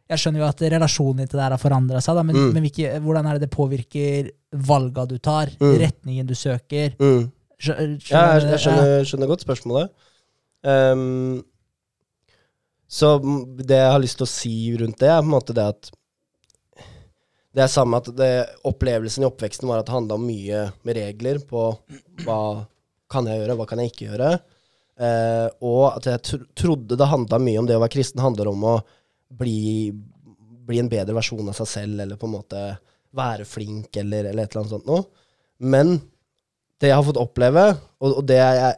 [0.10, 2.54] Jeg skjønner jo at relasjonen din til det her har forandra seg, da, men, Mm.
[2.54, 5.78] men hvilke, hvordan er det det påvirker valga du tar, Mm.
[5.84, 6.93] retningen du søker?
[7.00, 7.32] Mm.
[7.60, 9.89] Skjønner, Ja, jeg, jeg skjønner, skjønner, skjønner godt spørsmålet.
[10.63, 11.43] Um,
[12.88, 13.20] så
[13.60, 15.91] det jeg har lyst til å si rundt det, er på en måte det at
[17.58, 18.32] Det er samme at det,
[18.70, 21.72] opplevelsen i oppveksten var at det handla mye med regler på
[22.24, 22.67] hva
[23.10, 24.28] kan jeg gjøre, hva kan jeg ikke gjøre.
[25.00, 28.62] Eh, og at jeg trodde det handla mye om det å være kristen handler om
[28.62, 28.76] å
[29.30, 29.92] bli,
[30.68, 32.66] bli en bedre versjon av seg selv, eller på en måte
[33.18, 35.06] være flink, eller, eller et eller annet sånt noe.
[35.63, 35.98] Men
[36.78, 37.70] det jeg har fått oppleve,
[38.04, 38.76] og, og det, jeg,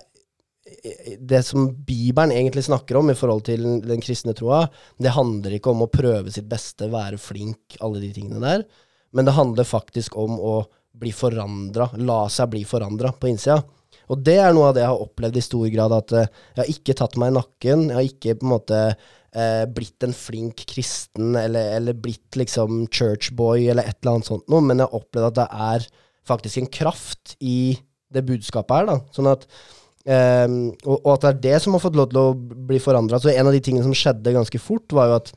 [1.20, 4.64] det som Bibelen egentlig snakker om i forhold til den, kristne troa,
[5.02, 8.64] det handler ikke om å prøve sitt beste, være flink, alle de tingene der,
[9.16, 10.56] men det handler faktisk om å
[11.00, 13.62] bli forandra, la seg bli forandra på innsida.
[14.10, 16.62] Og det er noe av det jeg har opplevd i stor grad, at eh, jeg
[16.62, 18.80] har ikke tatt meg i nakken, jeg har ikke på en måte
[19.36, 24.48] eh, blitt en flink kristen, eller, eller blitt liksom churchboy, eller et eller annet sånt
[24.52, 25.90] noe, men jeg har opplevd at det er
[26.30, 27.60] faktisk en kraft i
[28.14, 28.98] det budskapet her, da.
[29.16, 29.50] Sånn at
[30.10, 32.32] Um, og, og at det er det som har fått lov til å
[32.66, 33.20] bli forandra.
[33.22, 35.32] Så en av de tingene som skjedde ganske fort, var jo at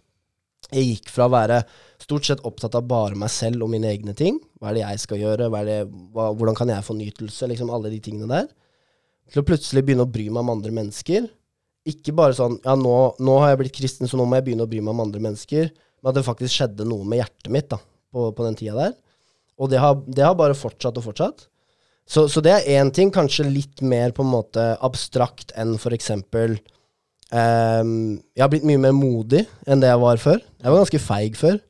[0.73, 1.59] jeg gikk fra å være
[2.01, 4.39] stort sett opptatt av bare meg selv og mine egne ting.
[4.61, 5.51] Hva er det jeg skal gjøre?
[5.69, 5.79] Det,
[6.15, 7.51] hva, hvordan kan jeg få nytelse?
[7.51, 8.49] Liksom alle de tingene der.
[9.33, 11.29] Til å plutselig begynne å bry meg om andre mennesker.
[11.89, 14.67] Ikke bare sånn ja, nå, nå har jeg blitt kristen, så nå må jeg begynne
[14.67, 15.73] å bry meg om andre mennesker.
[16.03, 17.79] Men at det faktisk skjedde noe med hjertet mitt da,
[18.13, 18.95] på, på den tida der.
[19.63, 21.47] Og det har, det har bare fortsatt og fortsatt.
[22.09, 25.95] Så, så det er én ting, kanskje litt mer på en måte abstrakt enn for
[25.95, 26.57] eksempel
[27.31, 30.41] ehm, Jeg har blitt mye mer modig enn det jeg var før.
[30.43, 31.61] Jeg var ganske feig før.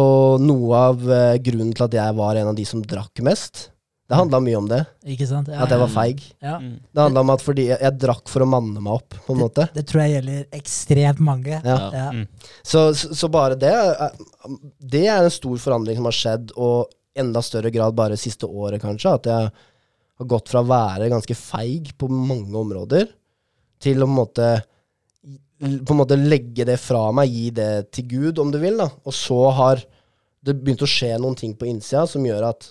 [0.00, 3.68] Og noe av uh, grunnen til at jeg var en av de som drakk mest,
[4.10, 4.80] Det handla mye om det.
[5.14, 5.48] Ikke sant?
[5.52, 6.22] Ja, At jeg var feig.
[6.42, 6.56] Ja.
[6.58, 6.72] Mm.
[6.82, 9.42] Det handla om at fordi jeg, jeg drakk for å manne meg opp, på en
[9.44, 9.68] måte.
[9.68, 11.60] Det, det tror jeg gjelder ekstremt mange.
[11.62, 11.76] Ja.
[11.94, 12.06] Ja.
[12.16, 12.24] Mm.
[12.58, 14.16] Så, så, så bare det er,
[14.96, 16.90] Det er en stor forandring som har skjedd, og
[17.22, 19.14] enda større grad bare siste året, kanskje.
[19.20, 19.52] At jeg
[20.24, 23.06] har gått fra å være ganske feig på mange områder,
[23.80, 24.50] til å på en måte
[25.60, 28.78] på en måte legge det fra meg, gi det til Gud, om du vil.
[28.80, 28.88] da.
[29.04, 29.82] Og så har
[30.40, 32.70] det begynt å skje noen ting på innsida som gjør at,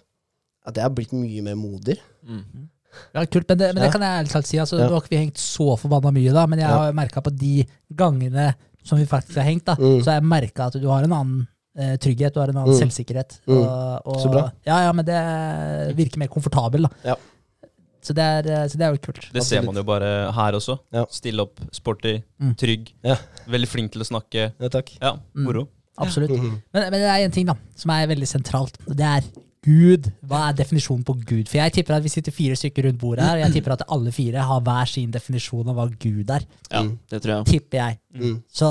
[0.69, 1.97] at jeg har blitt mye mer moder.
[2.27, 2.67] Mm.
[3.13, 4.57] Ja, kult, men det, men det kan jeg ærlig talt si.
[4.57, 4.87] Altså, Ja.
[4.89, 6.77] Du har ikke hengt så forbanna mye, da, men jeg Ja.
[6.77, 8.53] har merka på de gangene
[8.83, 10.01] som vi faktisk har hengt, da, Mm.
[10.01, 12.73] så har jeg merka at du har en annen eh, trygghet, du har en annen
[12.73, 12.79] Mm.
[12.81, 13.39] selvsikkerhet.
[13.47, 13.57] Mm.
[13.57, 14.51] Og, og, Så bra.
[14.65, 16.89] Ja, ja, men det virker mer komfortabel, da.
[17.05, 17.15] Ja.
[18.01, 19.31] Så, det er, eh, så det er jo kult.
[19.31, 20.79] Det ser man jo bare her også.
[20.91, 21.05] Ja.
[21.11, 22.55] Stille opp, sporty, Mm.
[22.57, 22.93] trygg.
[23.03, 23.15] Ja.
[23.47, 24.51] Veldig flink til å snakke.
[24.59, 24.97] Ja, takk.
[25.01, 25.67] Ja, Mm.
[25.99, 26.31] Absolutt.
[26.31, 26.61] Mhm.
[26.73, 29.21] Men, men det er en ting da, som er veldig sentralt, og det er
[29.65, 30.11] Gud.
[30.25, 31.47] Hva er definisjonen på Gud?
[31.49, 33.81] For jeg tipper at vi sitter fire stykker rundt bordet her, og jeg tipper at
[33.91, 36.45] alle fire har hver sin definisjon av hva Gud er.
[36.71, 36.97] Ja, Mm.
[37.09, 37.45] det tror jeg.
[37.45, 37.99] Tipper jeg.
[38.15, 38.43] Mm.
[38.53, 38.69] Så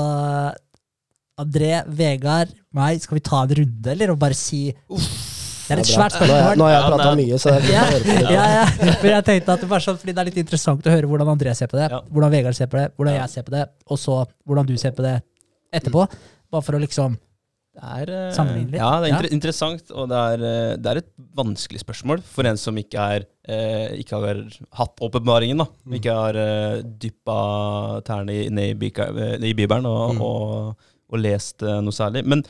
[1.39, 4.11] André, Vegard, meg, skal vi ta en runde, eller?
[4.11, 5.35] Og bare si uff.
[5.69, 6.57] Det er et Det svært spørsmål.
[6.57, 7.83] nå har jeg prata mye, så jeg Ja,
[8.33, 8.65] ja, ja.
[9.03, 11.29] Men jeg tenkte at det var sånn, fordi det er litt interessant å høre hvordan
[11.37, 12.01] André ser på det, Ja.
[12.11, 13.21] hvordan Vegard ser på det, hvordan Ja.
[13.21, 15.21] jeg ser på det, og så hvordan du ser på det
[15.71, 16.09] etterpå.
[16.51, 17.17] Bare for å liksom
[17.75, 21.11] Det er, eh, Ja, det er inter interessant, og det er, eh, det er et
[21.37, 24.41] vanskelig spørsmål for en som ikke, er, eh, ikke har
[24.73, 25.61] hatt åpenbaringen.
[25.85, 25.93] Mm.
[25.99, 28.91] Ikke har eh, dyppa tærne i- ned i,
[29.49, 30.21] i Bibelen og, Mm.
[30.21, 30.75] og,
[31.13, 32.25] og lest noe særlig.
[32.25, 32.43] Men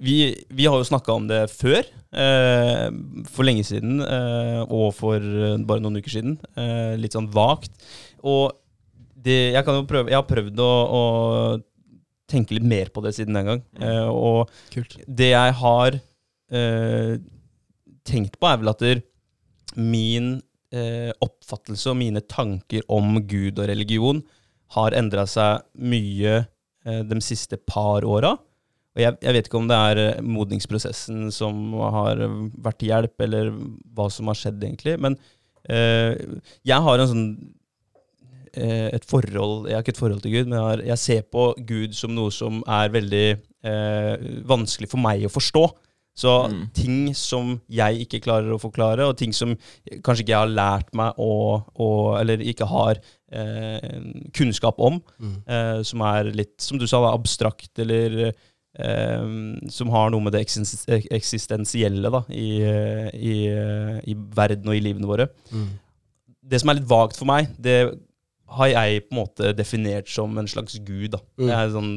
[0.00, 2.90] vi, vi har jo snakka om det før, eh,
[3.30, 6.38] for lenge siden, eh, og for bare noen uker siden.
[6.56, 7.70] Eh, litt sånn vagt.
[8.24, 8.52] Og
[9.22, 11.62] det, jeg, prøve, jeg har prøvd å, å
[12.30, 13.62] tenke litt mer på det siden den gang.
[13.80, 14.96] Uh, og Kult.
[15.04, 17.14] det jeg har uh,
[18.04, 19.02] tenkt på, er vel at der,
[19.74, 20.36] min
[20.74, 24.22] eh, oppfattelse og mine tanker om Gud og religion
[24.76, 28.34] har endra seg mye eh, de siste par åra.
[28.94, 32.20] Og jeg, jeg vet ikke om det er modningsprosessen som har
[32.62, 33.50] vært til hjelp, eller
[33.96, 34.94] hva som har skjedd, egentlig.
[35.02, 35.18] Men
[35.66, 36.14] eh,
[36.62, 37.26] jeg har en sånn
[38.94, 41.54] et forhold Jeg har ikke et forhold til Gud, men jeg, har, jeg ser på
[41.66, 43.24] Gud som noe som er veldig
[43.64, 45.64] eh, vanskelig for meg å forstå.
[46.16, 46.58] Så Mm.
[46.72, 49.56] ting som jeg ikke klarer å forklare, og ting som
[50.04, 51.88] kanskje ikke jeg har lært meg å, å
[52.20, 53.00] Eller ikke har
[53.32, 53.98] eh,
[54.32, 55.42] kunnskap om, Mm.
[55.48, 58.32] eh, som er litt, som du sa, da, abstrakt, eller
[58.78, 59.24] eh,
[59.68, 60.44] som har noe med det
[61.10, 65.28] eksistensielle da, i, eh, i, eh, i verden og i livene våre.
[65.50, 65.68] Mm.
[66.44, 67.78] Det som er litt vagt for meg, det
[68.58, 71.10] har jeg på en måte definert som en slags gud.
[71.16, 71.20] Da.
[71.38, 71.46] Mm.
[71.48, 71.92] Det sånn,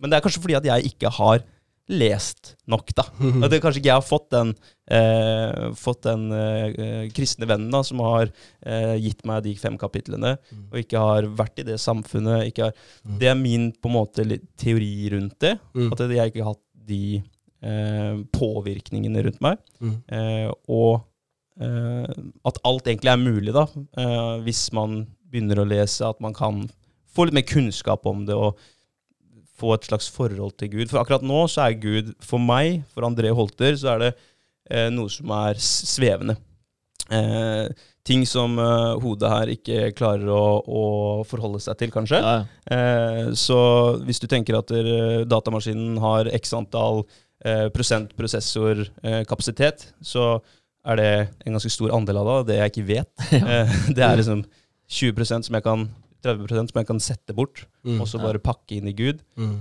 [0.00, 1.42] men det er kanskje fordi at jeg ikke har
[1.90, 3.02] lest nok, da.
[3.18, 4.52] Og det er kanskje ikke jeg har fått den,
[4.94, 8.30] eh, fått den eh, kristne vennen da, som har
[8.62, 10.68] eh, gitt meg de fem kapitlene, Mm.
[10.70, 12.46] og ikke har vært i det samfunnet.
[12.52, 12.72] Ikke har,
[13.04, 13.18] Mm.
[13.18, 14.22] det er min på en måte
[14.56, 15.56] teori rundt det.
[15.90, 17.22] At jeg ikke har hatt de
[17.62, 19.58] eh, påvirkningene rundt meg.
[20.08, 21.02] Eh, og
[21.60, 22.06] eh,
[22.46, 23.66] at alt egentlig er mulig, da.
[23.98, 26.64] Eh, hvis man begynner å lese, at man kan
[27.10, 28.58] få litt mer kunnskap om det og
[29.60, 30.88] få et slags forhold til Gud.
[30.90, 34.10] For akkurat nå så er Gud for meg, for André Holter, så er det
[34.70, 36.38] eh, noe som er svevende.
[37.10, 37.66] Eh,
[38.06, 40.84] ting som eh, hodet her ikke klarer å, å
[41.28, 42.20] forholde seg til, kanskje.
[42.22, 42.76] Ja, ja.
[42.76, 43.58] Eh, så
[44.06, 47.04] hvis du tenker at der, datamaskinen har x antall
[47.44, 50.38] eh, prosent prosessorkapasitet, så
[50.88, 51.10] er det
[51.44, 53.12] en ganske stor andel av det, det jeg ikke vet.
[53.40, 54.44] Eh, det er liksom
[54.90, 55.88] 20% som jeg kan
[56.24, 58.00] 30% som jeg kan sette bort, Mm.
[58.02, 58.24] og så Ja.
[58.26, 59.22] bare pakke inn i Gud.
[59.38, 59.60] Mm.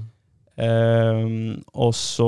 [0.60, 2.28] Eh, og så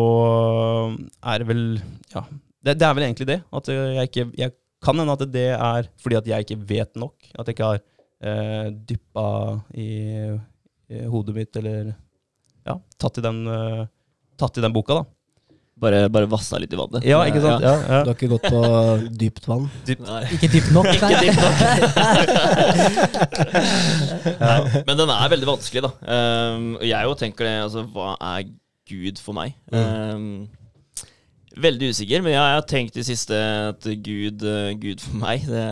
[1.21, 1.81] er det vel
[2.13, 2.23] Ja,
[2.63, 3.43] det, det er vel egentlig det.
[3.51, 7.13] At jeg ikke jeg Kan hende at det er fordi at jeg ikke vet nok.
[7.37, 7.81] At jeg ikke har
[8.25, 10.39] uh, dyppa i,
[10.89, 11.91] i hodet mitt, eller
[12.65, 13.85] ja, tatt i den, uh,
[14.41, 15.03] tatt i den boka, da.
[15.81, 17.01] Bare, bare vassa litt i vannet.
[17.09, 17.63] Ja, ikke sant?
[17.65, 18.01] Ja, Du ja.
[18.05, 18.61] har ikke gått på
[19.17, 19.65] dypt vann?
[19.89, 20.21] Nei.
[20.37, 20.85] Ikke dypt nok.
[20.85, 20.93] nei.
[21.09, 21.57] Ikke dypt nok.
[24.45, 25.91] ja, men den er veldig vanskelig, da.
[26.05, 28.45] Um, jeg jo tenker det, altså, hva er
[28.91, 29.55] Gud for meg?
[29.73, 30.45] Um,
[31.57, 33.35] veldig usikker, men jeg har tenkt i siste
[33.71, 35.65] at Gud, eh, Gud for meg det,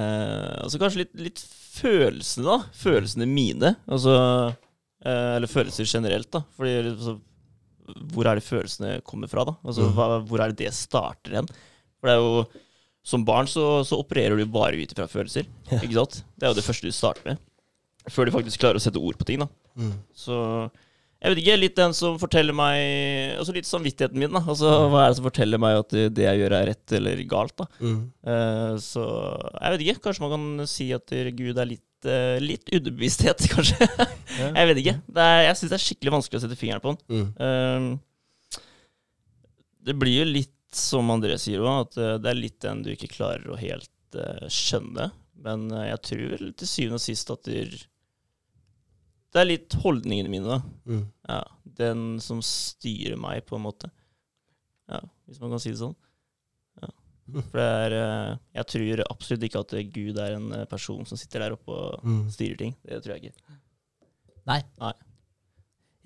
[0.60, 1.40] Altså kanskje litt, litt
[1.80, 2.58] følelsene, da.
[2.76, 3.76] Følelsene mine.
[3.88, 4.16] Altså
[5.06, 6.44] eh, Eller følelser generelt, da.
[6.58, 7.16] Fordi altså,
[8.14, 9.54] Hvor er det følelsene kommer fra, da?
[9.66, 9.94] Altså, Mm.
[9.98, 11.48] hva, hvor er det det starter hen?
[12.00, 12.46] For det er jo
[13.10, 15.46] Som barn så, så opererer du bare ut ifra følelser.
[15.72, 15.80] Ja.
[15.80, 16.24] Ikke sant?
[16.38, 17.38] Det er jo det første du starter med.
[18.12, 19.40] Før du faktisk klarer å sette ord på ting.
[19.40, 19.48] da
[19.80, 19.94] Mm.
[20.14, 20.70] Så
[21.22, 24.40] Jeg vet ikke, litt den som forteller meg Altså litt samvittigheten min, da.
[24.42, 27.56] Altså hva er det som forteller meg at det jeg gjør er rett eller galt,
[27.58, 27.66] da.
[27.80, 28.12] Mm.
[28.28, 29.04] Uh, så
[29.62, 30.02] jeg vet ikke.
[30.10, 33.90] Kanskje man kan si at Gud er litt, eh, litt underbevissthet, kanskje.
[34.38, 34.96] jeg vet ikke.
[35.08, 37.02] Det er, jeg syns det er skikkelig vanskelig å sette fingeren på den.
[37.10, 37.28] Mm.
[37.46, 38.64] Eh,
[39.90, 42.92] det blir jo litt som André sier òg, at uh, det er litt den du
[42.94, 45.10] ikke klarer å helt uh, skjønne.
[45.40, 47.64] Men eh, jeg tror vel til syvende og sist at det,
[49.32, 50.60] det er litt holdningene mine, da.
[50.90, 51.06] Mm.
[51.30, 51.40] Ja,
[51.80, 53.92] den som styrer meg, på en måte.
[54.92, 55.96] Ja, hvis man kan si det sånn.
[57.52, 61.18] For det er eh, Jeg tror absolutt ikke at Gud er en eh, person som
[61.18, 62.24] sitter der oppe og Mm.
[62.34, 62.76] styrer ting.
[62.86, 63.60] Det tror jeg ikke.
[64.50, 64.62] Nei.
[64.82, 64.94] Nei.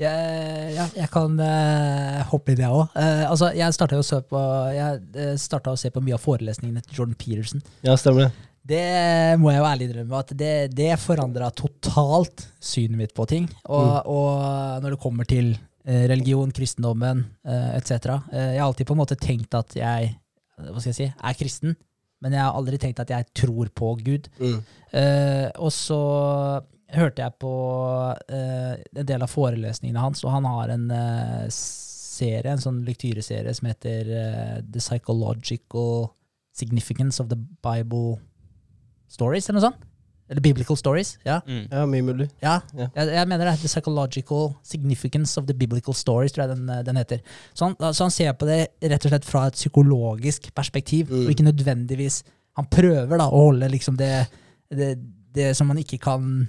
[0.01, 2.95] Jeg, ja, jeg kan uh, hoppe i det òg.
[3.29, 4.39] altså, jeg starta å se på
[4.73, 7.61] Jeg startet å se på mye av forelesningene til Jordan Peterson.
[7.85, 8.31] Ja, stemmer det.
[8.65, 13.45] Det må jeg jo ærlig innrømme at det, det forandra totalt synet mitt på ting.
[13.67, 14.09] Og, Mm.
[14.09, 15.53] og når det kommer til
[15.85, 18.17] religion, kristendommen uh, etc.
[18.31, 20.13] Jeg har alltid på en måte tenkt at jeg
[20.59, 21.77] hva skal jeg si, er kristen,
[22.23, 24.29] men jeg har aldri tenkt at jeg tror på Gud.
[24.39, 24.59] Mm.
[24.93, 26.01] Uh, og så
[26.93, 31.49] hørte jeg på uh, en del av forelesningene hans, og han har en uh,
[32.13, 36.11] serie, en sånn lektyreserie som heter eh, The Psychological
[36.53, 38.19] Significance of the Bible
[39.09, 39.87] Stories, eller noe sånt.
[40.33, 41.11] Eller Biblical Stories.
[41.27, 41.67] Ja, Mm.
[41.71, 42.27] Ja, mye mulig.
[42.41, 42.55] ja.
[42.73, 42.87] Ja.
[42.97, 43.53] Jeg, jeg mener det.
[43.61, 47.21] The Psychological Significance of the Biblical Stories, tror jeg den, den heter.
[47.53, 51.25] Så han, så han ser på det rett og slett fra et psykologisk perspektiv, Mm.
[51.27, 52.23] og ikke nødvendigvis
[52.57, 54.27] Han prøver da å holde liksom det,
[54.69, 54.91] det,
[55.33, 56.47] det som man ikke kan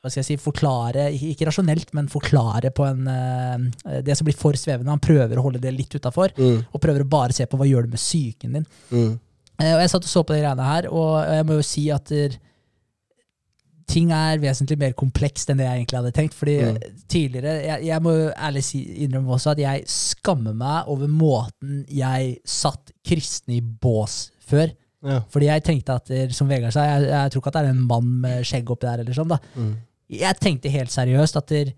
[0.00, 4.24] hva skal jeg si, forklare, ikke, ikke rasjonelt, men forklare på en uh, Det som
[4.24, 4.88] blir for svevende.
[4.94, 6.62] Han prøver å holde det litt utafor, Mm.
[6.72, 8.66] og prøver å bare se på hva gjør det med psyken din.
[8.92, 9.18] Mm.
[9.60, 11.90] Eh, og jeg satt og så på de greiene her, og jeg må jo si
[11.90, 12.36] at der,
[13.88, 16.34] ting er vesentlig mer komplekst enn det jeg egentlig hadde tenkt.
[16.36, 16.76] Fordi Mm.
[17.08, 22.36] tidligere Jeg, jeg må ærlig si, innrømme også at jeg skammer meg over måten jeg
[22.44, 24.70] satt kristne i bås før.
[25.04, 25.20] Ja.
[25.30, 27.86] Fordi jeg tenkte at, som Vegard sa, jeg, jeg tror ikke at det er en
[27.86, 29.00] mann med skjegg oppi der.
[29.04, 29.38] eller sånn da.
[29.56, 29.76] Mm.
[30.10, 31.72] Jeg tenkte helt seriøst at der,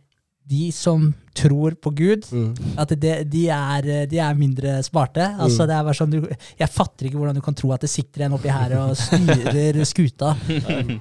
[0.50, 2.54] de som tror på Gud, Mm.
[2.76, 5.22] at det, de, er, de er mindre smarte.
[5.38, 5.68] Altså, Mm.
[5.68, 6.26] det er bare sånn, du,
[6.58, 9.78] jeg fatter ikke hvordan du kan tro at det sitter en oppi her og styrer
[9.92, 10.32] skuta.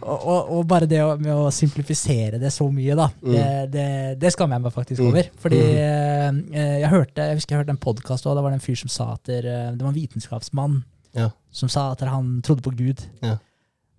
[0.04, 3.32] Og, og, og bare det å, med å simplifisere det så mye, da, Mm.
[3.34, 3.88] det, det,
[4.22, 5.08] det skammer jeg meg faktisk Mm.
[5.10, 5.30] over.
[5.42, 6.54] Fordi Mm.
[6.54, 8.78] eh, jeg hørte jeg husker jeg hørte en podkast, og da var det en fyr
[8.78, 10.84] som sa at eh, det var en vitenskapsmann
[11.16, 11.30] Ja.
[11.52, 13.02] som sa at han trodde på Gud.
[13.24, 13.38] Ja.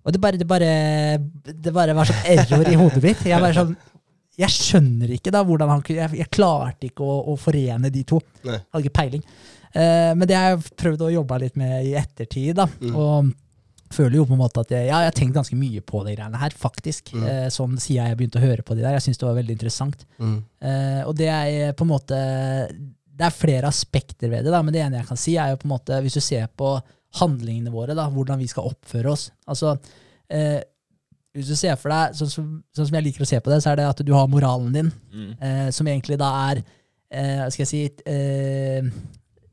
[0.05, 3.21] Og det bare, det, bare, det bare var sånn error i hodet mitt.
[3.25, 3.75] Jeg bare sånn
[4.39, 8.21] jeg skjønner ikke da hvordan han Jeg, jeg klarte ikke å, å forene de to.
[8.47, 8.59] Nei.
[8.71, 9.23] Hadde ikke peiling.
[9.73, 12.55] Eh, men det har jeg prøvd å jobbe litt med i ettertid.
[12.55, 12.95] da, Mm.
[12.95, 13.33] Og
[13.91, 16.15] føler jo på en måte at jeg, ja, jeg har tenkt ganske mye på de
[16.15, 17.11] greiene her, faktisk.
[17.11, 17.25] Mm.
[17.27, 18.95] Eh, sånn siden jeg begynte å høre på de der.
[18.95, 20.05] Jeg syns det var veldig interessant.
[20.17, 20.37] Mm.
[20.63, 22.19] Eh, og det er på en måte
[23.11, 25.59] Det er flere aspekter ved det, da, men det ene jeg kan si, er jo
[25.61, 26.71] på en måte Hvis du ser på
[27.19, 29.73] handlingene våre, da, hvordan vi skal oppføre oss altså
[30.31, 30.61] eh,
[31.31, 33.61] Hvis du ser for deg, sånn som, sånn som jeg liker å se på det,
[33.63, 35.31] så er det at du har moralen din, Mm.
[35.39, 36.63] eh, som egentlig da er
[37.11, 38.83] eh, skal jeg si eh,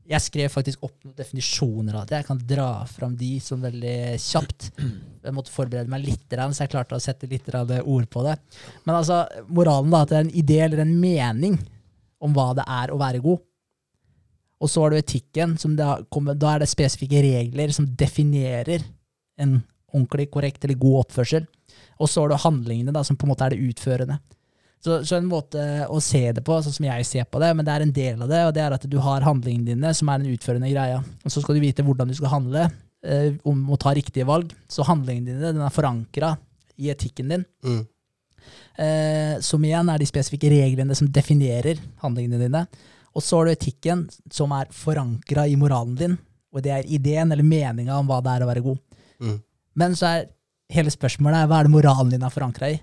[0.08, 2.16] Jeg skrev faktisk opp noen definisjoner av det.
[2.22, 4.70] Jeg kan dra fram de som veldig kjapt.
[4.80, 8.38] Jeg måtte forberede meg litt, så jeg klarte å sette litt ord på det.
[8.86, 11.58] Men altså, moralen da, at det er en idé eller en mening
[12.24, 13.42] om hva det er å være god.
[14.62, 18.82] Og så har du etikken, som da, kommer, da er det spesifikke regler som definerer
[19.38, 19.58] en
[19.92, 21.46] ordentlig, korrekt eller god oppførsel.
[21.98, 24.18] Og så har du handlingene, da, som på en måte er det utførende.
[24.78, 25.58] Så, så en måte
[25.90, 28.20] å se det på, sånn som jeg ser på det, men det er en del
[28.22, 31.00] av det, og det er at du har handlingene dine, som er den utførende greia.
[31.26, 32.68] Og så skal du vite hvordan du skal handle,
[33.02, 34.54] eh, om å ta riktige valg.
[34.70, 36.36] Så handlingene dine den er forankra
[36.78, 37.80] i etikken din, Mm.
[38.78, 42.66] eh, som igjen er de spesifikke reglene som definerer handlingene dine.
[43.16, 46.18] Og så har du etikken, som er forankra i moralen din,
[46.54, 48.78] og det er ideen eller meninga om hva det er å være god.
[49.20, 49.38] Mm.
[49.74, 50.28] Men så er
[50.72, 52.78] hele spørsmålet er, hva er det moralen din er forankra i?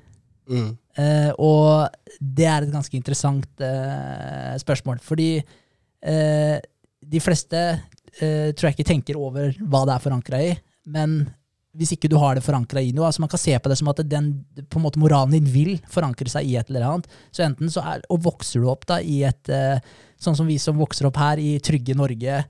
[0.50, 0.70] Mm.
[1.02, 6.58] Eh, og det er et ganske interessant eh, spørsmål, fordi eh,
[7.06, 10.54] de fleste eh, tror jeg ikke tenker over hva det er forankra i,
[10.94, 11.24] men
[11.76, 13.90] hvis ikke du har det forankra i noe, altså man kan se på det som
[13.92, 17.44] at den, på en måte moralen din vil forankre seg i et eller annet, så
[17.48, 19.82] enten så er, og vokser du opp da i et, eh,
[20.22, 22.46] sånn som vi som vokser opp her i trygge Norge,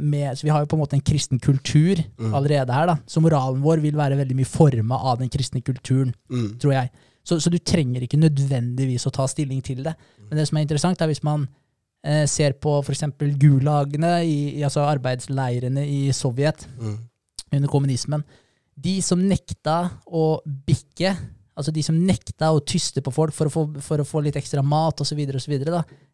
[0.00, 2.32] med, så vi har jo på en måte en kristen kultur Mm.
[2.34, 6.14] allerede her da, så moralen vår vil være veldig mye forma av den kristne kulturen,
[6.30, 6.58] Mm.
[6.58, 6.90] tror jeg.
[7.24, 9.94] Så, så du trenger ikke nødvendigvis å ta stilling til det.
[10.30, 11.46] Men det som er interessant, er hvis man
[12.04, 13.02] eh, ser på f.eks.
[13.36, 16.98] gulagene, i, i, altså arbeidsleirene i Sovjet Mm.
[17.52, 18.24] under kommunismen.
[18.78, 21.10] De som nekta å bikke,
[21.58, 24.36] altså de som nekta å tyste på folk for å få, for å få litt
[24.38, 25.18] ekstra mat osv.,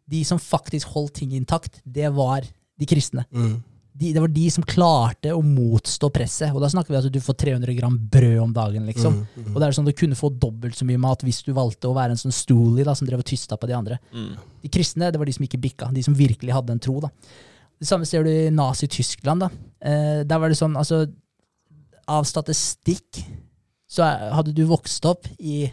[0.09, 2.41] de som faktisk holdt ting intakt, det var
[2.79, 3.25] de kristne.
[3.31, 3.55] Mm.
[3.95, 6.51] De, det var de som klarte å motstå presset.
[6.51, 9.21] Og da snakker vi altså at du får 300 gram brød om dagen, liksom.
[9.21, 9.51] Mm, mm.
[9.53, 11.95] Og det er sånn du kunne få dobbelt så mye mat hvis du valgte å
[11.95, 13.99] være en sånn stoolie da, som drev og tysta på de andre.
[14.11, 14.33] Mm.
[14.65, 16.97] De kristne det var de som ikke bikka, de som virkelig hadde en tro.
[17.05, 17.09] da.
[17.79, 19.45] Det samme ser du i Nazi-Tyskland.
[19.47, 19.49] da.
[19.79, 21.05] Eh, der var det sånn, altså
[22.07, 23.23] Av statistikk
[23.89, 24.03] så
[24.35, 25.71] hadde du vokst opp i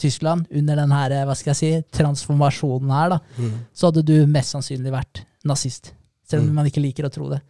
[0.00, 3.52] Tyskland under den her, hva skal jeg si, transformasjonen her, da, Mm.
[3.72, 5.92] så hadde du mest sannsynlig vært nazist.
[6.24, 6.54] Selv om Mm.
[6.54, 7.40] man ikke liker å tro det.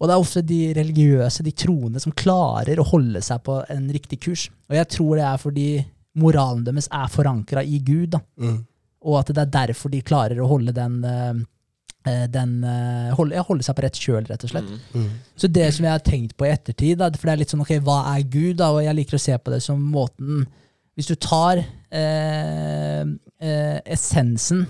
[0.00, 3.88] Og det er ofte de religiøse, de troende, som klarer å holde seg på en
[3.88, 4.50] riktig kurs.
[4.68, 5.68] Og jeg tror det er fordi
[6.16, 8.20] moralen deres er forankra i Gud, da.
[8.38, 8.66] Mm.
[9.06, 11.32] og at det er derfor de klarer å holde den, eh,
[12.10, 14.64] eh, den eh, holde, holde seg på rett kjøl, rett og slett.
[14.68, 15.02] Mm.
[15.04, 15.10] Mm.
[15.36, 17.62] Så det som jeg har tenkt på i ettertid, da, for det er litt sånn
[17.62, 18.56] ok, hva er Gud?
[18.56, 20.46] da, Og jeg liker å se på det som måten
[20.96, 21.58] Hvis du tar
[21.92, 23.04] eh,
[23.40, 24.66] eh, essensen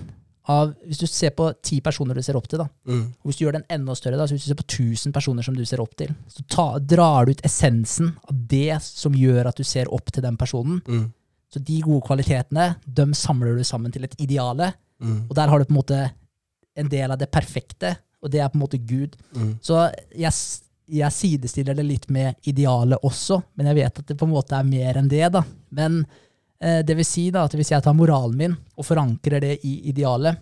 [0.47, 3.01] av Hvis du ser på ti personer du ser opp til, da, Mm.
[3.19, 5.43] og hvis du gjør den enda større, da, så hvis du ser på 1000 personer
[5.43, 9.47] som du ser opp til, så ta, drar du ut essensen av det som gjør
[9.47, 10.81] at du ser opp til den personen.
[10.87, 11.11] Mm.
[11.53, 14.73] Så de gode kvalitetene, dem samler du sammen til et ideale.
[15.01, 15.27] Mm.
[15.29, 16.11] Og der har du på en måte
[16.77, 19.15] en del av det perfekte, og det er på en måte Gud.
[19.35, 19.57] Mm.
[19.61, 20.31] Så jeg,
[20.87, 24.55] jeg sidestiller det litt med idealet også, men jeg vet at det på en måte
[24.55, 25.31] er mer enn det.
[25.33, 25.43] da.
[25.71, 26.05] Men
[26.85, 30.39] det vil si da, at hvis jeg tar moralen min og forankrer det i idealet,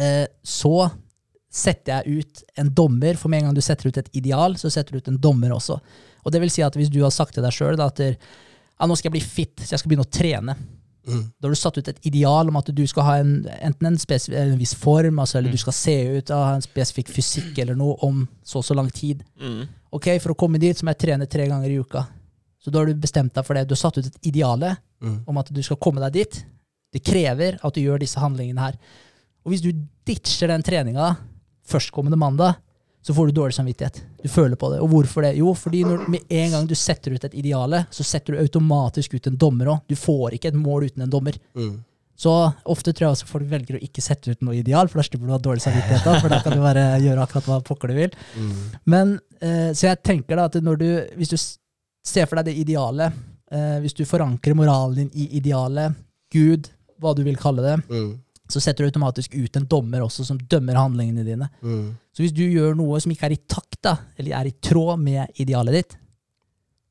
[0.00, 0.90] eh, så
[1.54, 4.70] setter jeg ut en dommer, for med en gang du setter ut et ideal, så
[4.72, 5.78] setter du ut en dommer også.
[6.24, 8.96] Og det vil si at hvis du har sagt til deg sjøl at ja, nå
[8.98, 10.56] skal jeg bli fit, så jeg skal begynne å trene,
[11.04, 11.24] Mm.
[11.38, 13.98] da har du satt ut et ideal om at du skal ha en, enten en,
[14.40, 17.76] en viss form, altså, eller du skal se ut av ha en spesifikk fysikk eller
[17.76, 19.20] noe om så og så lang tid.
[19.36, 19.66] Mm.
[19.94, 22.06] Ok, For å komme dit så må jeg trene tre ganger i uka.
[22.64, 23.66] Så da har du bestemt deg for det.
[23.68, 25.18] Du har satt ut et ideale Mm.
[25.28, 26.44] om at du skal komme deg dit.
[26.94, 28.78] Det krever at du gjør disse handlingene her.
[29.44, 29.72] Og hvis du
[30.08, 31.16] ditcher den treninga
[31.68, 32.54] førstkommende mandag,
[33.04, 33.98] så får du dårlig samvittighet.
[34.22, 34.78] Du føler på det.
[34.80, 35.34] Og hvorfor det?
[35.36, 39.12] Jo, fordi når, med en gang du setter ut et ideale, så setter du automatisk
[39.18, 39.82] ut en dommer òg.
[39.92, 41.36] Du får ikke et mål uten en dommer.
[41.54, 41.82] Mm.
[42.16, 42.30] Så
[42.64, 45.26] ofte tror jeg også folk velger å ikke sette ut noe ideal, for da slipper
[45.26, 46.04] du å ha dårlig samvittighet.
[46.06, 48.16] da, For da kan du bare gjøre akkurat hva pokker du vil.
[48.38, 48.56] Mm.
[48.86, 50.88] Men, eh, så jeg tenker da at når du,
[51.18, 51.36] hvis du
[52.04, 53.12] s- ser for deg det idealet,
[53.50, 55.94] eh, hvis du forankrer moralen din i idealet,
[56.32, 56.68] Gud,
[57.00, 58.18] hva du vil kalle det, Mm.
[58.48, 61.48] så setter du automatisk ut en dommer også som dømmer handlingene dine.
[61.62, 61.96] Mm.
[62.14, 64.98] Så hvis du gjør noe som ikke er i takt, da, eller er i tråd
[65.00, 65.96] med idealet ditt,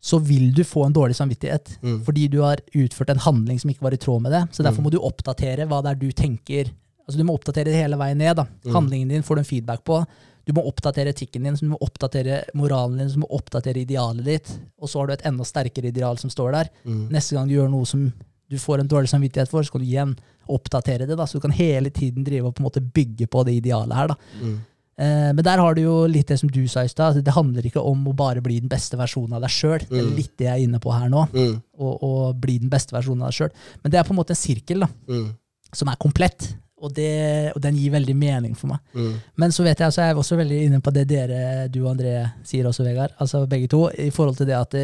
[0.01, 1.77] så vil du få en dårlig samvittighet.
[1.81, 2.03] Mm.
[2.03, 4.49] Fordi du har utført en handling som ikke var i tråd med det.
[4.51, 4.83] Så derfor Mm.
[4.83, 6.65] må du oppdatere hva det er du tenker.
[7.07, 8.35] Altså Du må oppdatere det hele veien ned.
[8.35, 8.43] da.
[8.65, 8.73] Mm.
[8.73, 10.05] Handlingen din får du en feedback på.
[10.45, 13.79] Du må oppdatere etikken din, så du må oppdatere moralen din, så du må oppdatere
[13.85, 14.49] idealet ditt.
[14.81, 16.69] Og så har du et enda sterkere ideal som står der.
[16.85, 17.07] Mm.
[17.15, 18.11] Neste gang du gjør noe som
[18.49, 20.17] du får en dårlig samvittighet for, så kan du igjen
[20.51, 21.15] oppdatere det.
[21.17, 23.95] da, Så du kan hele tiden drive og på en måte bygge på det idealet
[23.95, 24.07] her.
[24.07, 24.15] da.
[24.41, 24.57] Mm.
[24.99, 27.17] Eh, men der har du jo litt det som du sa i stad.
[27.17, 29.79] at Det handler ikke om å bare bli den beste versjonen av deg sjøl.
[29.79, 30.15] Det er Mm.
[30.15, 31.23] litt det jeg er inne på her nå.
[31.31, 31.61] Mm.
[31.79, 33.51] Å, å bli den beste versjonen av deg sjøl.
[33.81, 35.35] Men det er på en måte en sirkel da, Mm.
[35.73, 36.55] som er komplett.
[36.83, 38.81] Og, det, og den gir veldig mening for meg.
[38.91, 39.13] Mm.
[39.39, 41.93] Men så vet jeg, så er jeg også veldig inne på det dere, du og
[41.93, 43.15] André, sier også, Vegard.
[43.23, 43.85] Altså begge to.
[43.95, 44.83] I forhold til det at det,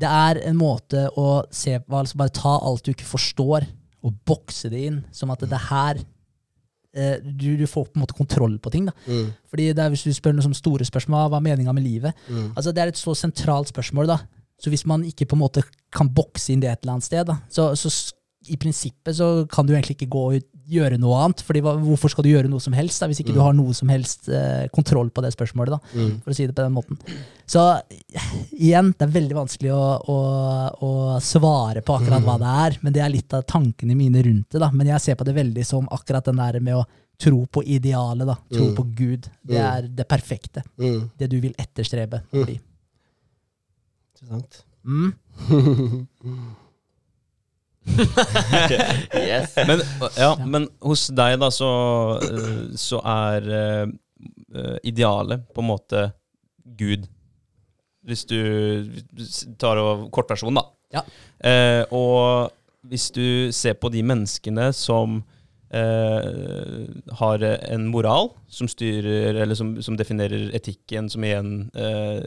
[0.00, 3.68] det er en måte å se på, altså bare ta alt du ikke forstår,
[4.04, 4.98] og bokse det inn.
[5.12, 6.00] Som at det er her
[6.96, 8.88] eh, du, du får på en måte kontroll på ting.
[8.88, 8.96] da.
[9.04, 9.28] Mm.
[9.52, 12.26] Fordi det er Hvis du spør noe som store spørsmål, hva er meninga med livet?
[12.28, 12.52] Mm.
[12.54, 14.12] Altså Det er et så sentralt spørsmål.
[14.14, 14.18] da.
[14.60, 17.24] Så hvis man ikke på en måte kan bokse inn det et eller annet sted,
[17.28, 18.14] da, så, så
[18.48, 21.42] i prinsippet så kan du egentlig ikke gå ut gjøre noe annet.
[21.44, 23.88] fordi Hvorfor skal du gjøre noe som helst da, hvis ikke du har noe som
[23.88, 25.70] helst eh, kontroll på det spørsmålet?
[25.76, 26.20] da, Mm.
[26.24, 26.98] For å si det på den måten.
[27.46, 27.60] Så
[28.52, 30.18] igjen, det er veldig vanskelig å, å,
[30.80, 34.48] å svare på akkurat hva det er, men det er litt av tankene mine rundt
[34.50, 34.60] det.
[34.60, 36.84] da, Men jeg ser på det veldig som akkurat den der med å
[37.20, 38.74] tro på idealet, da, tro Mm.
[38.74, 39.28] på Gud.
[39.44, 39.76] Det Mm.
[39.76, 40.62] er det perfekte.
[40.78, 41.10] Mm.
[41.16, 42.22] Det du vil etterstrebe.
[42.32, 42.58] Mm.
[44.14, 44.64] Interessant.
[44.84, 45.12] Mm.
[49.14, 49.56] Yes.
[49.68, 49.82] Men,
[50.16, 51.70] ja, men hos deg, da, så,
[52.24, 53.84] eh, så er eh,
[54.56, 56.06] eh, idealet på en måte
[56.78, 57.06] Gud.
[58.04, 58.40] Hvis du
[59.60, 59.80] tar
[60.12, 60.64] kortversjonen, da.
[60.94, 61.02] Ja.
[61.44, 65.22] Uh, og hvis du ser på de menneskene som
[65.74, 66.84] Uh,
[67.18, 72.20] har en moral som styrer, eller som, som definerer etikken, som igjen uh,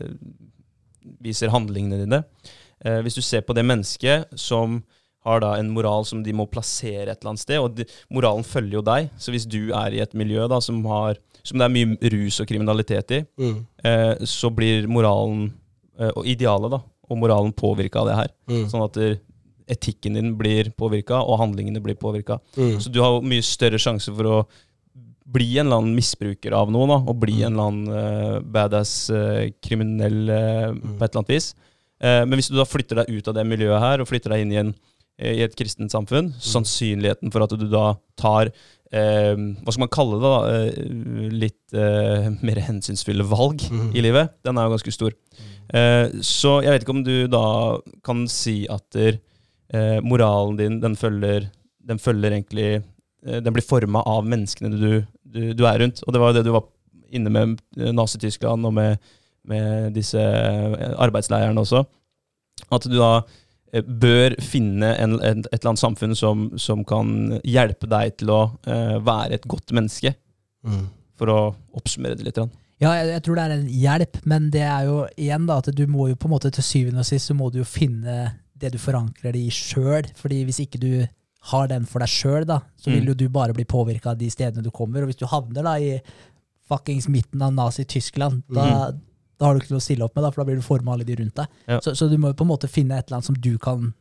[1.24, 2.20] viser handlingene dine.
[2.84, 4.82] Uh, hvis du ser på det mennesket som
[5.26, 8.44] har da en moral som de må plassere et eller annet sted, og de, moralen
[8.48, 9.10] følger jo deg.
[9.20, 12.40] Så hvis du er i et miljø da som, har, som det er mye rus
[12.44, 13.66] og kriminalitet i, Mm.
[13.84, 15.54] eh, så blir moralen,
[16.00, 18.30] eh, og idealet da, og moralen påvirka av det her.
[18.48, 18.70] Mm.
[18.72, 19.20] Sånn at det,
[19.68, 22.40] etikken din blir påvirka, og handlingene blir påvirka.
[22.56, 22.78] Mm.
[22.80, 24.48] Så du har mye større sjanse for å
[25.28, 27.46] bli en eller annen misbruker av noe, da, og bli Mm.
[27.48, 31.50] en eller annen eh, badass eh, kriminell eh, på et eller annet vis.
[32.00, 34.46] Eh, men hvis du da flytter deg ut av det miljøet her, og flytter deg
[34.46, 34.72] inn i, en,
[35.18, 38.52] i et kristent samfunn, sannsynligheten for at du da tar
[38.94, 43.88] eh, hva skal man kalle det, da, eh, litt eh, mer hensynsfulle valg mm.
[43.98, 45.16] i livet, den er jo ganske stor.
[45.74, 47.48] Eh, så jeg vet ikke om du da
[48.06, 49.20] kan si at der,
[49.74, 51.50] eh, moralen din, den følger,
[51.88, 56.04] den følger egentlig eh, Den blir forma av menneskene du, du, du er rundt.
[56.06, 56.68] Og det var jo det du var
[57.16, 58.98] inne med eh, Nazi-Tyskland og med,
[59.48, 61.84] med disse eh, arbeidsleirene også.
[62.74, 63.36] At du da eh,
[63.74, 68.40] bør finne en, et, et eller annet samfunn som, som kan hjelpe deg til å
[68.68, 70.16] uh, være et godt menneske,
[70.68, 70.88] Mm.
[71.16, 71.36] for å
[71.78, 72.40] oppsummere det litt.
[72.82, 75.70] Ja, jeg, jeg tror det er en hjelp, men det er jo igjen da, at
[75.78, 78.34] du må jo på en måte til syvende og sist så må du jo finne
[78.58, 80.10] det du forankrer det i sjøl.
[80.18, 81.08] fordi hvis ikke du
[81.54, 82.46] har den for deg sjøl,
[82.76, 83.08] så vil Mm.
[83.08, 85.02] jo du bare bli påvirka av de stedene du kommer.
[85.06, 86.02] Og hvis du havner da i
[86.68, 88.92] fuckings midten av Nazi-Tyskland, da,
[89.38, 90.94] da har du ikke noe å stille opp med, da, for da blir du forma
[90.96, 91.58] alle de rundt deg.
[91.70, 91.80] Ja.
[91.84, 93.92] Så, så du må jo på en måte finne et eller annet som du kan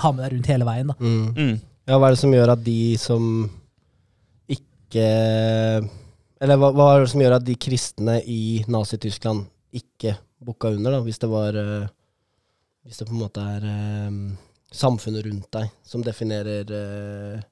[0.00, 0.92] ha med deg rundt hele veien.
[0.92, 0.96] da.
[1.00, 1.26] Mm.
[1.36, 1.58] Mm.
[1.90, 3.24] Ja, hva er det som gjør at de som
[4.52, 5.06] ikke
[6.42, 10.96] Eller hva, hva er det som gjør at de kristne i Nazi-Tyskland ikke bukka under,
[10.96, 11.90] da, hvis det var eh,
[12.86, 14.16] Hvis det på en måte er eh,
[14.72, 17.42] samfunnet rundt deg som definerer eh,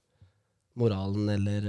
[0.81, 1.67] moralen, eller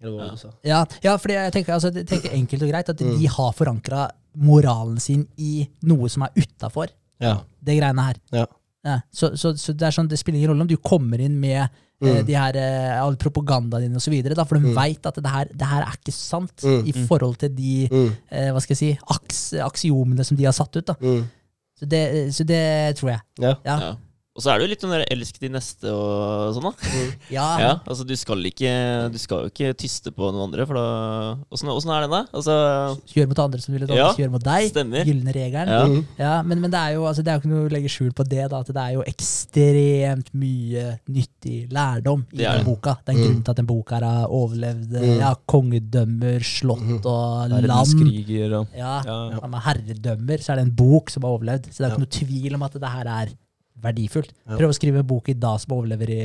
[0.00, 0.30] Eller hva ja.
[0.30, 0.50] du sa?
[0.64, 3.18] Ja, ja for jeg tenker, altså, jeg tenker enkelt og greit at Mm.
[3.18, 6.88] de har forankra moralen sin i noe som er utafor
[7.20, 7.40] Ja.
[7.64, 8.16] det greiene her.
[8.32, 8.46] Ja.
[8.84, 11.38] Ja, så, så, så det er sånn, det spiller ingen rolle om du kommer inn
[11.40, 11.68] med eh,
[12.00, 12.26] Mm.
[12.26, 14.14] de her, eh, all propagandaen din osv.,
[14.46, 14.74] for de Mm.
[14.76, 16.86] veit at det her, det her er ikke sant Mm.
[16.86, 18.12] i forhold til de Mm.
[18.30, 20.86] eh, hva skal jeg si, aks, aksiomene som de har satt ut.
[20.86, 20.94] da.
[20.94, 21.24] Mm.
[21.80, 23.20] Så det, så det tror jeg.
[23.40, 23.54] Ja.
[23.66, 23.96] Ja.
[24.38, 26.72] Og så er det jo litt sånn der elsk de neste og sånn, da.
[27.38, 27.46] Ja.
[27.58, 28.70] Ja, altså du skal ikke
[29.10, 30.84] Du skal jo ikke tyste på noen andre, for da
[31.50, 32.20] Åssen er den, da?
[32.32, 32.54] Altså
[33.10, 34.68] Gjør mot andre som vil at andre Ja, skal gjøre mot deg.
[34.70, 35.02] stemmer.
[35.10, 35.72] Gylne regelen.
[35.74, 35.80] Ja.
[35.90, 36.04] Mm.
[36.22, 38.12] Ja, men, men det er jo altså, det er jo ikke noe å legge skjul
[38.14, 42.96] på det, da, at det er jo ekstremt mye nyttig lærdom i den boka.
[43.04, 43.26] Det er en Mm.
[43.26, 45.18] grunn til at den boka her har overlevd eh, Mm.
[45.18, 47.00] ja, kongedømmer, slott Mhm.
[47.04, 47.98] og land.
[47.98, 49.60] kriger og Ja, ja.
[49.68, 51.66] Herredømmer så er det en bok som har overlevd.
[51.72, 51.94] Så det er Ja.
[51.96, 53.28] ikke noe tvil om at det her er
[53.82, 54.32] verdifullt.
[54.44, 54.56] Ja.
[54.56, 56.22] Prøv å skrive en bok i dag som overlever i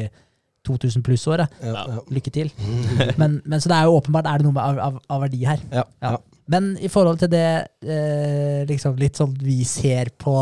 [0.67, 1.45] 2000 pluss år.
[1.61, 1.73] Ja.
[1.75, 2.03] Ja.
[2.13, 2.51] Lykke til.
[3.21, 5.41] Men, men så det er jo åpenbart er det noe med av, av, av verdi
[5.47, 5.59] her.
[5.73, 6.13] Ja.
[6.51, 7.47] Men i forhold til det
[7.87, 10.35] eh, liksom litt sånn vi ser på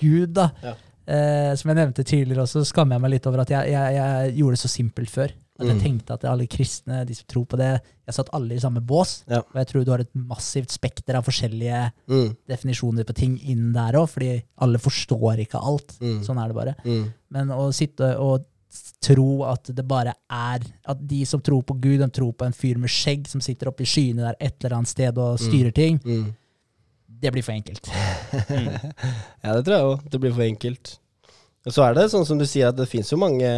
[0.00, 0.50] Gud, da.
[0.62, 0.74] Ja.
[1.06, 3.96] Eh, som jeg nevnte tidligere også, så skammer jeg meg litt over at jeg, jeg,
[3.98, 5.34] jeg gjorde det så simpelt før.
[5.58, 5.82] At jeg Mm.
[5.82, 9.24] tenkte at alle kristne, de som tror på det Jeg satt alle i samme bås.
[9.28, 9.38] Ja.
[9.38, 12.36] Og jeg tror du har et massivt spekter av forskjellige Mm.
[12.48, 15.96] definisjoner på ting innen der òg, fordi alle forstår ikke alt.
[16.00, 16.20] Mm.
[16.22, 16.74] Sånn er det bare.
[16.84, 17.12] Mm.
[17.30, 18.44] Men å sitte og
[19.00, 22.52] tro at det bare er At de som tror på Gud, de tror på en
[22.52, 25.72] fyr med skjegg som sitter oppe i skyene der et eller annet sted og styrer
[25.74, 26.34] ting, Mm.
[27.20, 27.80] det blir for enkelt.
[29.42, 30.10] Ja, det tror jeg òg.
[30.10, 30.98] Det blir for enkelt.
[31.66, 33.48] Og så er det sånn som du sier, at det fins jo mange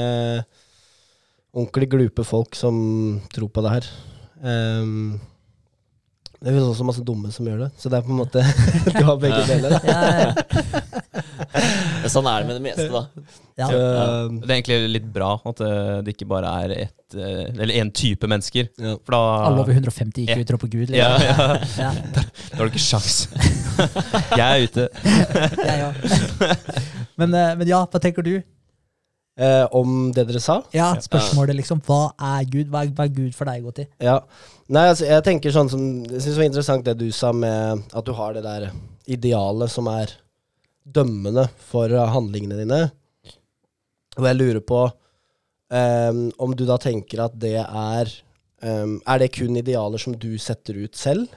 [1.55, 3.89] ordentlig glupe folk som tror på det her.
[4.43, 5.19] Um,
[6.39, 8.43] det finnes også masse dumme som gjør det, så det er på en måte
[8.95, 9.73] Du har begge deler.
[9.83, 9.97] Ja,
[12.05, 13.01] ja, Sånn er det med det meste, da.
[13.59, 13.67] ja.
[13.67, 13.81] Så,
[14.45, 17.91] Det er egentlig litt bra at eh, det ikke bare er ett eh, Eller én
[17.91, 18.69] type mennesker.
[18.79, 18.95] ja.
[19.03, 20.95] For da Alle over 150 IQ tror på Gud.
[20.95, 21.83] ja, Liksom.
[21.83, 21.91] ja, Ja,
[22.53, 23.19] Da har du ikke sjans.
[24.39, 24.87] Jeg er ute.
[25.59, 25.95] jeg òg.
[27.19, 28.37] Men, eh, men ja, hva tenker du?
[29.39, 30.57] Eh, om det dere sa?
[30.75, 32.73] Ja, Spørsmålet liksom, hva er Gud?
[32.73, 33.85] Hva er, hva er Gud for deg, Goti?
[34.03, 34.19] Ja.
[34.67, 37.85] Nei, altså, jeg tenker sånn som Jeg syns det var interessant det du sa med
[37.95, 38.73] at du har det der
[39.09, 40.11] idealet som er
[40.83, 42.81] dømmende for eh, handlingene dine.
[44.19, 44.81] Og jeg lurer på
[45.71, 48.11] ehm, om du da tenker at det er
[48.67, 51.29] ehm, Er det kun idealer som du setter ut selv?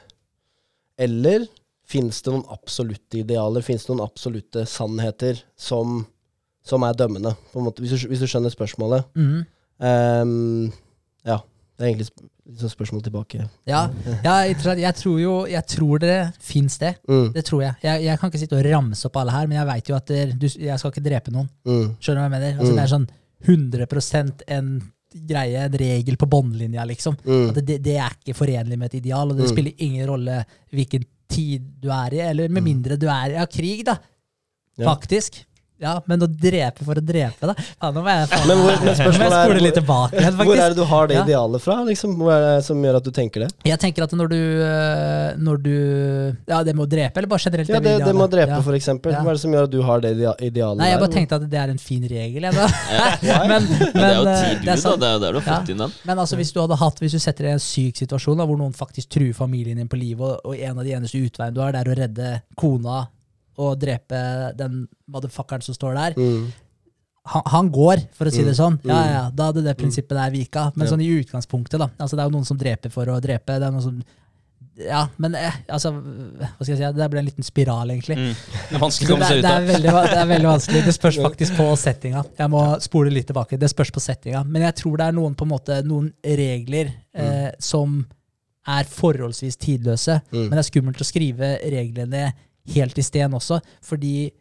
[0.98, 1.46] Eller
[1.86, 3.62] fins det noen absolutte idealer?
[3.66, 6.02] Fins det noen absolutte sannheter som,
[6.64, 7.36] som er dømmende?
[7.54, 9.06] Hvis, du, hvis du skjønner spørsmålet.
[9.16, 9.46] Mm.
[9.82, 10.72] Um,
[11.26, 11.40] ja.
[11.78, 12.10] Det er egentlig
[12.62, 13.46] sånn spørsmål tilbake.
[13.66, 13.80] Ja,
[14.26, 16.92] ja jeg tror jo Jeg tror det fins det.
[17.10, 17.74] Mm, Det tror jeg.
[17.82, 18.04] jeg.
[18.06, 20.22] Jeg kan ikke sitte og ramse opp alle her, men jeg veit jo at det,
[20.38, 21.50] du, jeg skal ikke drepe noen.
[21.66, 22.60] mm, Skjønner du hva jeg mener?
[22.60, 22.78] Altså, Mm.
[22.78, 23.10] Det er sånn
[23.42, 24.68] 100 en
[25.28, 27.18] greie, en regel på båndlinja, liksom.
[27.26, 29.52] mm, det, det er ikke forenlig med et ideal, og det Mm.
[29.56, 32.70] spiller ingen rolle hvilken tid du er i, eller med Mm.
[32.70, 33.98] mindre du er i ja, krig, da.
[34.80, 35.42] Faktisk.
[35.42, 35.51] Ja,
[36.08, 37.56] men å drepe for å drepe, da?
[37.58, 40.56] Ja, nå må jeg, faen, Men hvor- men spørsmålet er- spole litt tilbake igjen, Hvor
[40.58, 41.24] er det du har det Ja.
[41.26, 41.76] idealet fra?
[41.88, 42.16] Liksom?
[42.22, 43.50] Hva er det som gjør at du tenker det?
[43.66, 45.76] Jeg tenker at når du, øh, når du
[46.48, 47.70] Ja, det med å drepe, eller bare generelt?
[47.70, 48.62] Ja, det, det med å drepe, ja.
[48.62, 49.12] for eksempel.
[49.12, 49.22] Ja.
[49.24, 51.08] Hva er det som gjør at du har det idea- idealet Nei, jeg der?
[51.08, 52.68] bare tenkte at det er en fin regel, jeg, da.
[53.22, 53.40] Ja.
[53.52, 54.96] men, Men det er jo tid er da.
[54.96, 55.60] Det er jo der du har Ja.
[55.62, 55.92] fått inn den.
[56.06, 58.46] Men altså, hvis du hadde hatt, hvis du setter deg i en syk situasjon da,
[58.46, 61.54] hvor noen faktisk truer familien din på livet, og, og en av de eneste utveiene
[61.54, 63.08] du har, det er å redde kona
[63.62, 64.20] og drepe
[64.58, 66.48] den motherfuckeren som står der, Mm.
[67.32, 68.62] han, han går, for å si det Mm.
[68.64, 68.80] sånn.
[68.84, 69.12] Ja, Mm.
[69.14, 70.72] ja, Da hadde det prinsippet der vika.
[70.76, 70.94] Men Ja.
[70.96, 71.90] sånn i utgangspunktet, da.
[72.00, 73.60] Altså, det er jo noen som dreper for å drepe.
[73.60, 74.04] Det er noen som
[74.78, 76.98] Ja, men eh, altså Hva skal jeg si?
[76.98, 78.16] Det ble en liten spiral, egentlig.
[78.18, 78.36] Mm.
[78.70, 79.66] Det er vanskelig å komme seg ut av.
[79.68, 79.76] det
[80.18, 80.84] er veldig vanskelig.
[80.86, 82.24] Det spørs faktisk på settinga.
[82.40, 83.60] Jeg må spole litt tilbake.
[83.60, 84.44] Det spørs på settinga.
[84.48, 88.06] Men jeg tror det er noen, på en måte, noen regler eh, som
[88.66, 90.22] er forholdsvis tidløse.
[90.32, 90.48] Mm.
[90.50, 92.34] Men det er skummelt å skrive reglene
[92.76, 94.32] helt i sten også, fordi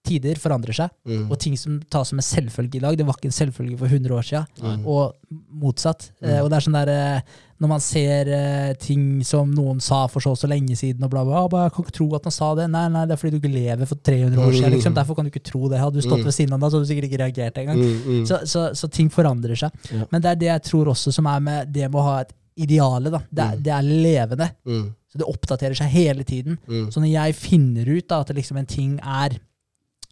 [0.00, 0.88] tider forandrer seg.
[1.04, 1.26] Mm.
[1.28, 3.84] Og ting som tas som en selvfølge i dag, det var ikke en selvfølge for
[3.92, 4.46] 100 år siden.
[4.64, 4.86] Mm.
[4.88, 5.12] Og
[5.60, 6.06] motsatt.
[6.22, 6.28] Mm.
[6.30, 10.06] Eh, og det er sånn der eh, Når man ser eh, ting som noen sa
[10.08, 12.24] for så og så lenge siden, og bla, bla, bla, jeg kan ikke tro at
[12.24, 12.70] han sa det.
[12.72, 14.72] Nei, nei, det er fordi du ikke lever for 300 år siden.
[14.78, 14.94] Liksom.
[14.96, 15.82] Derfor kan du ikke tro det.
[15.82, 16.24] Hadde du stått Mm.
[16.30, 17.82] ved siden av deg, så hadde du sikkert ikke reagert engang.
[17.84, 18.22] Mm, mm.
[18.30, 19.76] Så, så, så ting forandrer seg.
[19.92, 20.06] Ja.
[20.08, 22.32] Men det er det jeg tror også som er med det med å ha et
[22.56, 23.12] ideale.
[23.12, 23.20] Da.
[23.28, 23.62] Det, Mm.
[23.68, 24.48] det er levende.
[25.10, 26.56] Så det oppdaterer seg hele tiden.
[26.68, 26.88] mm.
[26.92, 29.38] Så når jeg finner ut da, at liksom en ting er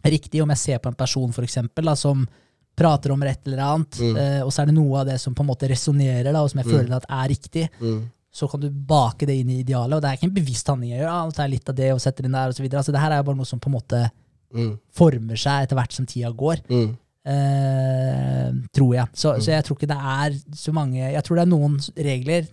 [0.05, 2.27] riktig, om jeg ser på en person for eksempel, da, som
[2.75, 4.17] prater om et eller annet, Mm.
[4.17, 6.59] eh, og så er det noe av det som på en måte resonnerer, og som
[6.61, 6.71] jeg Mm.
[6.77, 8.09] føler at er riktig, Mm.
[8.31, 9.93] så kan du bake det inn i idealet.
[9.95, 11.09] Og det er ikke en bevisst handling jeg gjør.
[11.11, 12.77] Ah, tar jeg litt av det og setter inn der, og så videre.
[12.79, 14.11] Altså, det her er jo bare noe som på en måte
[14.53, 14.79] Mm.
[14.91, 16.61] former seg etter hvert som tida går.
[16.69, 16.97] Mm.
[17.25, 19.07] Eh, tror jeg.
[19.13, 22.47] Så, så jeg tror ikke det er så mange Jeg tror det er noen regler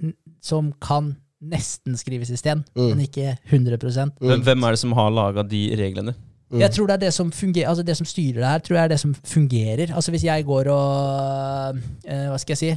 [0.45, 1.17] som kan
[1.51, 2.89] nesten skrives i sten, Mm.
[2.93, 3.79] men ikke 100
[4.21, 4.43] mm.
[4.45, 6.15] Hvem er det som har laga de reglene?
[6.51, 6.61] Mm.
[6.63, 8.85] Jeg tror det er det som fungerer Altså det som styrer det her, tror jeg
[8.85, 9.91] er det som fungerer.
[9.91, 12.69] Altså Hvis jeg går og uh, Hva skal jeg si?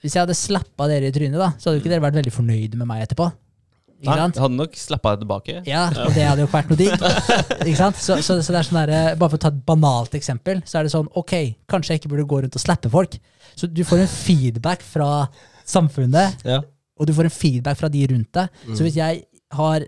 [0.00, 2.32] Hvis jeg hadde slappa dere i trynet, da, så hadde jo ikke dere vært veldig
[2.32, 3.26] fornøyde med meg etterpå.
[4.00, 4.38] Ikke Nei, sant?
[4.38, 5.56] jeg hadde nok slappa deg tilbake.
[5.68, 7.02] Ja, og det hadde jo ikke vært noe digg.
[7.68, 7.98] Ikke sant?
[8.00, 10.78] Så, så, så det er sånn der, Bare for å ta et banalt eksempel, så
[10.80, 11.34] er det sånn Ok,
[11.68, 13.18] kanskje jeg ikke burde gå rundt og slappe folk.
[13.60, 15.10] Så du får en feedback fra
[15.68, 16.62] samfunnet, Ja.
[17.00, 18.62] Og du får en feedback fra de rundt deg.
[18.66, 18.74] Mm.
[18.76, 19.24] Så hvis jeg
[19.56, 19.86] har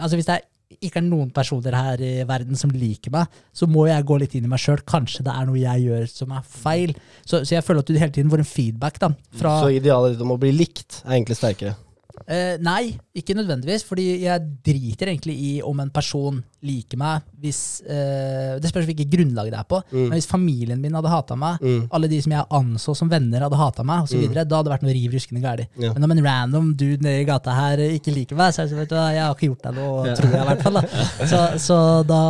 [0.00, 0.38] Altså hvis det
[0.80, 4.36] ikke er noen personer her i verden som liker meg, så må jeg gå litt
[4.38, 4.80] inn i meg sjøl.
[4.88, 6.94] Kanskje det er noe jeg gjør som er feil.
[7.26, 10.24] Så, så jeg føler at du hele tiden får en feedback da, Så idealet ditt
[10.24, 11.74] om å bli likt er egentlig sterkere.
[12.24, 13.84] Eh, nei, ikke nødvendigvis.
[13.88, 19.08] Fordi jeg driter egentlig i om en person liker meg hvis eh, Det spørs hvilket
[19.08, 19.78] grunnlag det er på.
[19.90, 20.02] Mm.
[20.10, 21.86] Men hvis familien min hadde hata meg, Mm.
[21.92, 24.68] alle de som jeg anså som venner, hadde hata meg, og så videre da hadde
[24.68, 25.66] det vært noe riv ruskende galt.
[25.80, 25.92] Ja.
[25.94, 28.72] Men om en random dude nede i gata her ikke liker meg, så er det
[28.74, 30.14] sånn, vet du hva, jeg har ikke gjort deg noe, Ja.
[30.20, 30.78] tror jeg i hvert fall.
[30.80, 31.06] Da.
[31.30, 31.76] Så, så
[32.08, 32.20] da,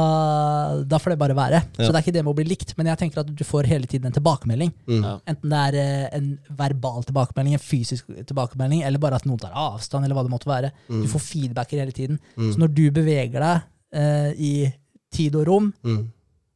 [0.86, 1.60] da får det bare være.
[1.78, 1.84] Ja.
[1.86, 3.66] Så det er ikke det med å bli likt, men jeg tenker at du får
[3.70, 4.72] hele tiden en tilbakemelding.
[4.90, 5.02] Mm.
[5.06, 5.14] Ja.
[5.32, 9.54] Enten det er eh, en verbal tilbakemelding, en fysisk tilbakemelding, eller bare at noen tar
[9.56, 10.72] avstand, eller hva det måtte være.
[10.90, 11.02] Mm.
[11.04, 12.18] Du får feedbacker hele tiden.
[12.36, 12.50] Mm.
[12.54, 14.72] Så når du beveger deg eh, i
[15.12, 16.10] tid og rom, Mm.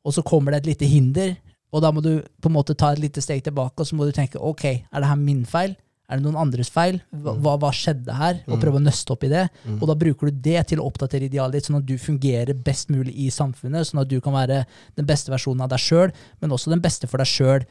[0.05, 1.37] og så kommer det et lite hinder,
[1.73, 4.05] og da må du på en måte ta et lite steg tilbake, og så må
[4.07, 5.75] du tenke ok, er det her min feil?
[6.09, 7.01] Er det noen andres feil?
[7.17, 8.35] Hva, hva, hva skjedde her?
[8.47, 8.61] Og Mm.
[8.61, 9.49] prøve å nøste opp i det.
[9.67, 9.79] Mm.
[9.81, 12.91] Og da bruker du det til å oppdatere idealet ditt, sånn at du fungerer best
[12.91, 14.67] mulig i samfunnet, sånn at du kan være
[14.97, 16.13] den beste versjonen av deg sjøl,
[16.43, 17.65] men også den beste for deg sjøl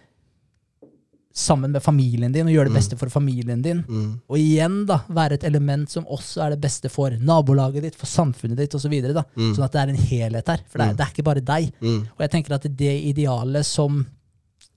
[1.33, 2.77] sammen med familien din, og gjøre det Mm.
[2.77, 3.79] beste for familien din.
[3.89, 4.21] Mm.
[4.29, 8.05] Og igjen da, være et element som også er det beste for nabolaget ditt, for
[8.05, 8.93] samfunnet ditt osv.
[8.93, 9.55] Mm.
[9.55, 10.61] Sånn at det er en helhet her.
[10.69, 10.97] For det er, Mm.
[10.97, 11.73] det er ikke bare deg.
[11.81, 12.01] Mm.
[12.13, 14.05] Og jeg tenker at det idealet som,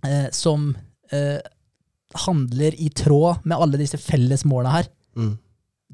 [0.02, 0.74] eh, som
[1.12, 1.38] eh,
[2.26, 5.38] handler i tråd med alle disse felles måla her, Mm.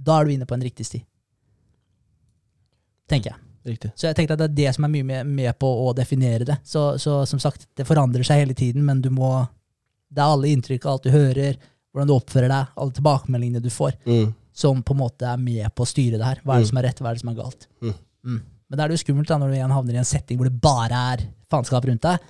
[0.01, 1.05] da er du inne på en riktig sti.
[3.09, 3.39] Tenker jeg.
[3.65, 3.93] Riktig.
[3.95, 6.45] Så jeg tenkte at det er det som er mye med, med på å definere
[6.49, 6.57] det.
[6.67, 9.49] Så, så som sagt, det forandrer seg hele tiden, men du må
[10.13, 11.57] Det er alle inntrykk, alt du hører,
[11.95, 14.35] hvordan du oppfører deg, alle tilbakemeldingene du får, Mm.
[14.53, 16.41] som på en måte er med på å styre det her.
[16.45, 16.69] Hva er det Mm.
[16.69, 17.67] som er rett, hva er det som er galt?
[17.81, 17.95] Mm.
[18.25, 18.41] Mm.
[18.71, 20.45] Men da er det jo skummelt da, når du igjen havner i en setting hvor
[20.49, 22.21] det bare er faenskap rundt deg.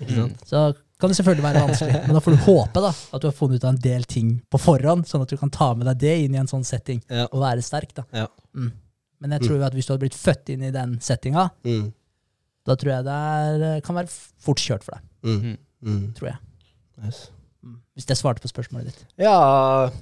[0.46, 3.32] Så kan det selvfølgelig være vanskelig, men da får du håpe da, at du har
[3.34, 5.98] funnet ut av en del ting på forhånd, sånn at du kan ta med deg
[5.98, 7.26] det inn i en sånn setting, Ja.
[7.32, 7.92] og være sterk.
[7.94, 8.02] da.
[8.12, 8.26] Ja.
[8.54, 8.72] Mm.
[9.20, 11.92] Men jeg tror jo at hvis du hadde blitt født inn i den settinga, Mm.
[12.66, 14.08] da tror jeg det er, kan være
[14.38, 15.02] fort kjørt for deg.
[15.24, 15.58] Mm.
[15.84, 16.12] Mm.
[16.14, 16.38] tror jeg.
[17.04, 17.30] Yes.
[17.62, 17.78] Mm.
[17.94, 19.04] Hvis jeg svarte på spørsmålet ditt.
[19.22, 19.36] Ja,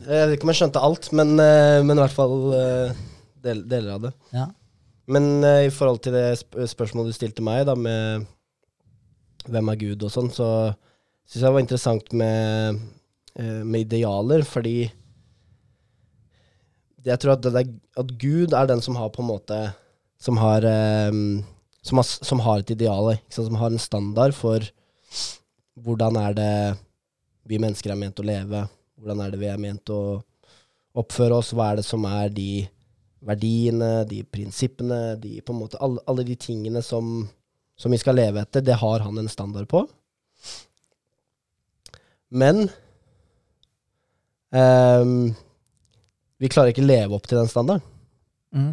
[0.06, 3.02] jeg vet ikke om jeg skjønte alt, men, eh, men i hvert fall eh,
[3.44, 4.12] del, deler av det.
[4.36, 4.46] Ja.
[5.10, 8.24] Men eh, i forhold til det sp spørsmålet du stilte meg, da, med
[9.50, 10.48] hvem er Gud og sånn, så
[11.28, 12.80] syns jeg det var interessant med,
[13.40, 14.90] med idealer, fordi
[17.06, 19.60] jeg tror at, der, at Gud er den som har på en måte
[20.20, 20.60] Som har
[21.08, 21.38] um,
[21.82, 24.64] som, har, som har et ideal, som har en standard for
[25.80, 26.54] hvordan er det
[27.50, 28.64] vi mennesker er ment å leve,
[29.00, 30.20] hvordan er det vi er ment å
[31.00, 32.66] oppføre oss, hva er det som er de
[33.26, 37.24] verdiene, de prinsippene, de måte, alle, alle de tingene som,
[37.78, 39.82] som vi skal leve etter, det har han en standard på.
[42.30, 42.68] Men
[44.54, 45.34] um,
[46.40, 47.84] vi klarer ikke leve opp til den standarden.
[48.54, 48.72] Mm.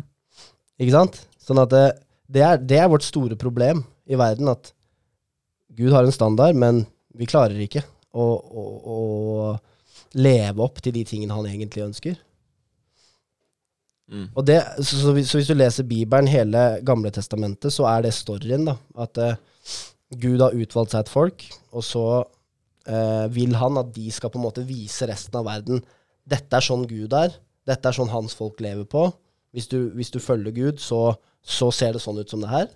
[0.78, 1.22] Ikke sant?
[1.42, 1.86] Sånn at det,
[2.30, 4.72] det, er, det er vårt store problem i verden, at
[5.78, 6.86] Gud har en standard, men
[7.18, 7.84] vi klarer ikke
[8.18, 8.28] å,
[8.62, 8.64] å,
[8.94, 12.18] å leve opp til de tingene han egentlig ønsker.
[14.08, 14.30] Mm.
[14.40, 18.06] Og det, så, så, hvis, så hvis du leser Bibelen, hele Gamle Testamentet, så er
[18.06, 18.78] det storyen, da.
[19.04, 19.36] At uh,
[20.16, 21.44] Gud har utvalgt seg et folk,
[21.76, 25.84] og så uh, vil han at de skal på en måte vise resten av verden
[26.28, 27.36] dette er sånn Gud er,
[27.68, 29.06] dette er sånn hans folk lever på.
[29.56, 32.68] Hvis du, hvis du følger Gud, så, så ser det sånn ut som det her.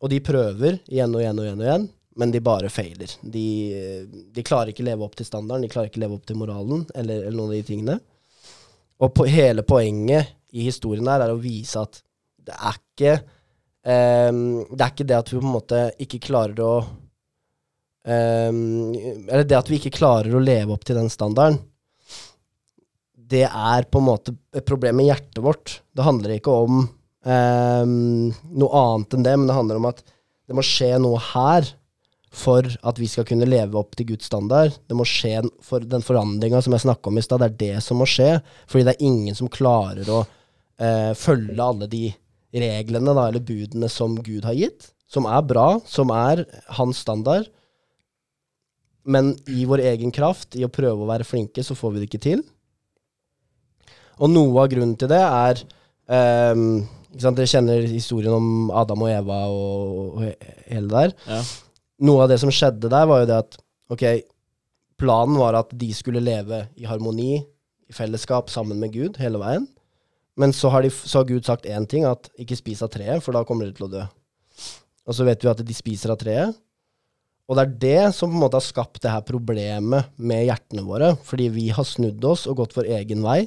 [0.00, 1.88] Og de prøver igjen og igjen og igjen, og igjen
[2.20, 3.08] men de bare feiler.
[3.22, 3.46] De,
[4.28, 7.22] de klarer ikke leve opp til standarden, de klarer ikke leve opp til moralen, eller,
[7.24, 7.96] eller noen av de tingene.
[9.00, 12.02] Og på, hele poenget i historien her er å vise at
[12.44, 13.14] det er ikke
[13.86, 16.70] um, Det er ikke det at vi på en måte ikke klarer å
[18.04, 18.60] um,
[18.96, 21.60] Eller det at vi ikke klarer å leve opp til den standarden.
[23.30, 25.78] Det er på en måte et problem med hjertet vårt.
[25.94, 27.92] Det handler ikke om um,
[28.34, 30.02] noe annet enn det, men det handler om at
[30.50, 31.68] det må skje noe her
[32.30, 34.76] for at vi skal kunne leve opp til Guds standard.
[34.86, 37.42] Det må skje for den forandringa som jeg snakka om i stad.
[37.42, 38.36] Det er det som må skje.
[38.70, 42.04] Fordi det er ingen som klarer å eh, følge alle de
[42.54, 44.92] reglene da, eller budene som Gud har gitt.
[45.10, 46.44] Som er bra, som er
[46.78, 47.50] hans standard.
[49.02, 52.10] Men i vår egen kraft, i å prøve å være flinke, så får vi det
[52.12, 52.44] ikke til.
[54.20, 55.64] Og noe av grunnen til det er
[56.14, 56.64] eh,
[57.10, 61.40] Dere kjenner historien om Adam og Eva og, og hele der Ja.
[62.04, 63.58] Noe av det som skjedde der, var jo det at
[63.92, 64.04] ok,
[65.00, 67.40] planen var at de skulle leve i harmoni,
[67.90, 69.66] i fellesskap, sammen med Gud hele veien.
[70.38, 73.20] Men så har, de, så har Gud sagt én ting, at ikke spis av treet,
[73.24, 74.04] for da kommer dere til å dø.
[75.10, 76.54] Og så vet vi at de spiser av treet.
[77.50, 80.84] Og det er det som på en måte har skapt det her problemet med hjertene
[80.86, 81.16] våre.
[81.26, 83.40] Fordi vi har snudd oss og gått vår egen vei.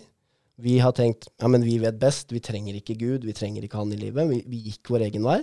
[0.59, 3.79] Vi har tenkt ja, men vi vet best, vi trenger ikke Gud, vi trenger ikke
[3.79, 4.27] Han i livet.
[4.27, 5.39] Vi, vi gikk vår egen vei.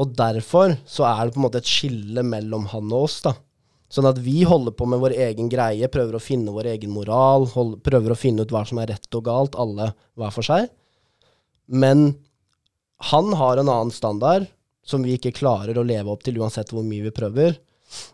[0.00, 3.20] Og derfor så er det på en måte et skille mellom han og oss.
[3.26, 3.34] da.
[3.90, 7.48] Sånn at vi holder på med vår egen greie, prøver å finne vår egen moral,
[7.52, 10.70] hold, prøver å finne ut hva som er rett og galt, alle hver for seg.
[11.66, 12.12] Men
[13.10, 14.46] han har en annen standard
[14.86, 17.58] som vi ikke klarer å leve opp til uansett hvor mye vi prøver.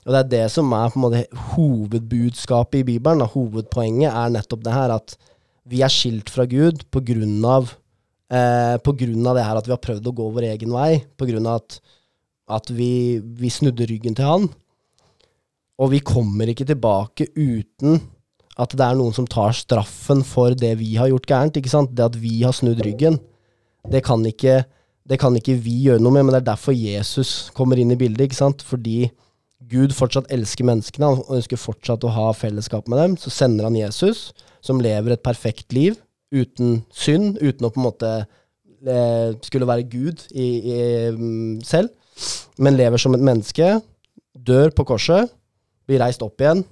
[0.06, 3.20] Og det er det som er på en måte hovedbudskapet i Bibelen.
[3.20, 3.28] Da.
[3.32, 5.16] Hovedpoenget er nettopp det her at
[5.68, 7.74] vi er skilt fra Gud på grunn av
[8.32, 10.90] eh, på grunn av det her at vi har prøvd å gå vår egen vei,
[11.18, 11.78] på grunn av at,
[12.58, 14.48] at vi, vi snudde ryggen til han.
[15.76, 18.00] Og vi kommer ikke tilbake uten
[18.56, 21.58] at det er noen som tar straffen for det vi har gjort gærent.
[21.60, 21.92] ikke sant?
[21.92, 23.18] Det at vi har snudd ryggen,
[23.92, 24.62] det kan ikke,
[25.06, 28.00] det kan ikke vi gjøre noe med, men det er derfor Jesus kommer inn i
[28.00, 28.24] bildet.
[28.24, 28.64] ikke sant?
[28.64, 29.10] Fordi
[29.66, 33.18] Gud fortsatt elsker menneskene, han ønsker fortsatt å ha fellesskap med dem.
[33.20, 34.30] Så sender han Jesus,
[34.64, 36.00] som lever et perfekt liv,
[36.34, 38.12] uten synd, uten å på en måte
[39.46, 40.80] skulle være Gud i, i,
[41.66, 41.90] selv,
[42.62, 43.76] men lever som et menneske,
[44.36, 45.32] dør på korset,
[45.86, 46.62] blir reist opp igjen,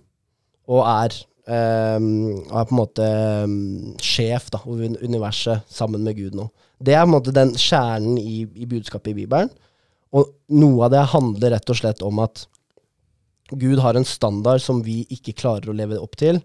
[0.71, 1.17] og er,
[1.49, 3.09] eh, er på en måte
[3.49, 6.49] mm, sjef da, over universet sammen med Gud nå.
[6.79, 9.53] Det er på en måte den kjernen i, i budskapet i Bibelen.
[10.15, 12.47] Og noe av det handler rett og slett om at
[13.55, 16.41] Gud har en standard som vi ikke klarer å leve opp til,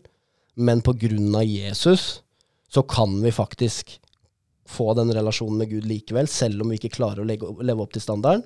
[0.60, 2.20] men på grunn av Jesus
[2.70, 3.98] så kan vi faktisk
[4.70, 7.28] få den relasjonen med Gud likevel, selv om vi ikke klarer å
[7.66, 8.46] leve opp til standarden.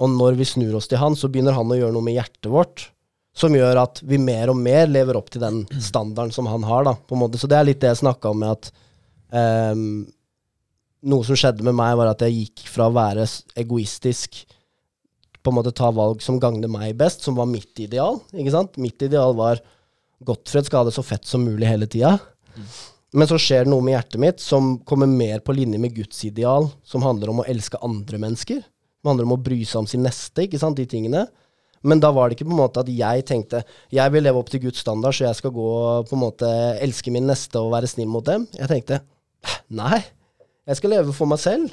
[0.00, 2.48] Og når vi snur oss til Han, så begynner Han å gjøre noe med hjertet
[2.52, 2.86] vårt,
[3.36, 6.86] som gjør at vi mer og mer lever opp til den standarden som Han har.
[6.86, 7.40] da, på en måte.
[7.40, 8.72] Så det er litt det jeg snakka om med at
[9.74, 9.84] um,
[11.10, 13.24] Noe som skjedde med meg, var at jeg gikk fra å være
[13.56, 14.42] egoistisk
[15.40, 18.18] på en måte ta valg som gagner meg best, som var mitt ideal.
[18.36, 18.76] ikke sant?
[18.76, 19.62] Mitt ideal var
[20.28, 22.18] Gottfred skal ha det så fett som mulig hele tida.
[23.16, 26.20] Men så skjer det noe med hjertet mitt som kommer mer på linje med Guds
[26.28, 28.60] ideal, som handler om å elske andre mennesker.
[29.00, 31.24] Som handler om å bry seg om sin neste, ikke sant, de tingene.
[31.82, 33.62] Men da var det ikke på en måte at jeg tenkte
[33.94, 35.68] jeg vil leve opp til Guds standard, så jeg skal gå
[36.06, 36.48] på en måte
[36.84, 38.44] elske min neste og være snill mot dem.
[38.58, 39.00] Jeg tenkte
[39.80, 40.02] nei,
[40.68, 41.72] jeg skal leve for meg selv.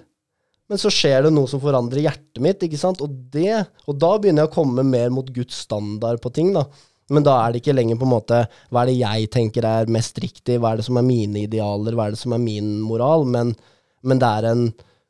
[0.68, 3.00] Men så skjer det noe som forandrer hjertet mitt, ikke sant?
[3.04, 6.66] Og, det, og da begynner jeg å komme mer mot Guds standard på ting, da.
[7.14, 8.42] Men da er det ikke lenger på en måte
[8.72, 11.96] hva er det jeg tenker er mest riktig, hva er det som er mine idealer,
[11.96, 13.54] hva er det som er min moral, men,
[14.04, 14.68] men det er en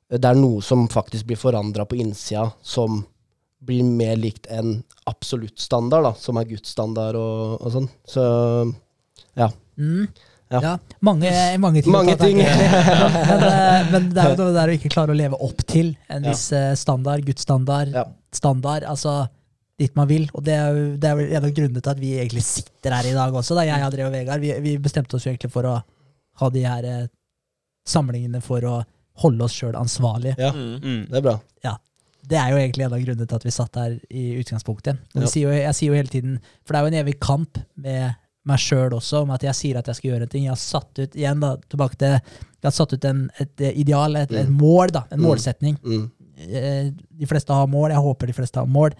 [0.07, 3.01] det er noe som faktisk blir forandra på innsida, som
[3.67, 4.77] blir mer likt en
[5.09, 7.89] absolutt standard, da, som er Guds standard og, og sånn.
[8.07, 8.23] Så
[9.77, 10.07] Mm.
[10.49, 10.59] Ja.
[10.63, 10.77] Ja.
[11.05, 11.29] mange,
[11.59, 11.91] mange ting.
[11.91, 12.37] Mange ting.
[12.41, 15.91] men, eh, men det er jo det der å ikke klare å leve opp til
[16.09, 16.71] en viss ja.
[16.79, 18.05] standard, Guds standard, Ja.
[18.33, 19.27] standard, altså
[19.79, 20.27] dit man vil.
[20.33, 22.95] Og det er jo det er vel en av grunnene til at vi egentlig sitter
[22.97, 23.55] her i dag også.
[23.55, 23.65] Da.
[23.67, 25.75] Jeg, André og Vegard, vi, vi bestemte oss jo egentlig for å
[26.41, 27.07] ha de her eh,
[27.87, 28.77] samlingene for å
[29.23, 30.35] holde oss sjøl ansvarlige.
[30.37, 30.79] ja, Mm.
[30.81, 31.03] Mm.
[31.09, 31.39] det er bra.
[31.63, 31.75] Ja.
[32.27, 34.97] Det er jo egentlig en av grunnene til at vi satt her i utgangspunktet.
[35.15, 35.27] Og Ja.
[35.31, 38.15] sier jo, jeg sier jo hele tiden, for det er jo en evig kamp med
[38.45, 40.43] meg sjøl også, om at jeg sier at jeg skal gjøre en ting.
[40.43, 44.15] Jeg har satt ut igjen da, tilbake til, jeg har satt ut en, et ideal,
[44.15, 44.57] et, et Mm.
[44.59, 45.25] mål, da, en Mm.
[45.25, 45.77] målsetning.
[45.83, 46.11] Mm.
[46.37, 48.91] Eh, De fleste har mål, jeg håper de fleste har mål.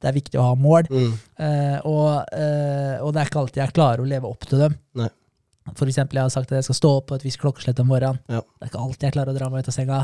[0.00, 1.12] Det er viktig å ha mål, Mm.
[1.38, 4.76] eh, og, eh, og det er ikke alltid jeg klarer å leve opp til dem.
[4.96, 5.08] Nei.
[5.76, 7.86] For eksempel, jeg har sagt at jeg skal stå opp på et visst klokkeslett om
[7.92, 8.18] morgenen.
[8.32, 8.40] Ja.
[8.40, 9.98] Det er ikke alltid jeg klarer å dra meg ut av senga.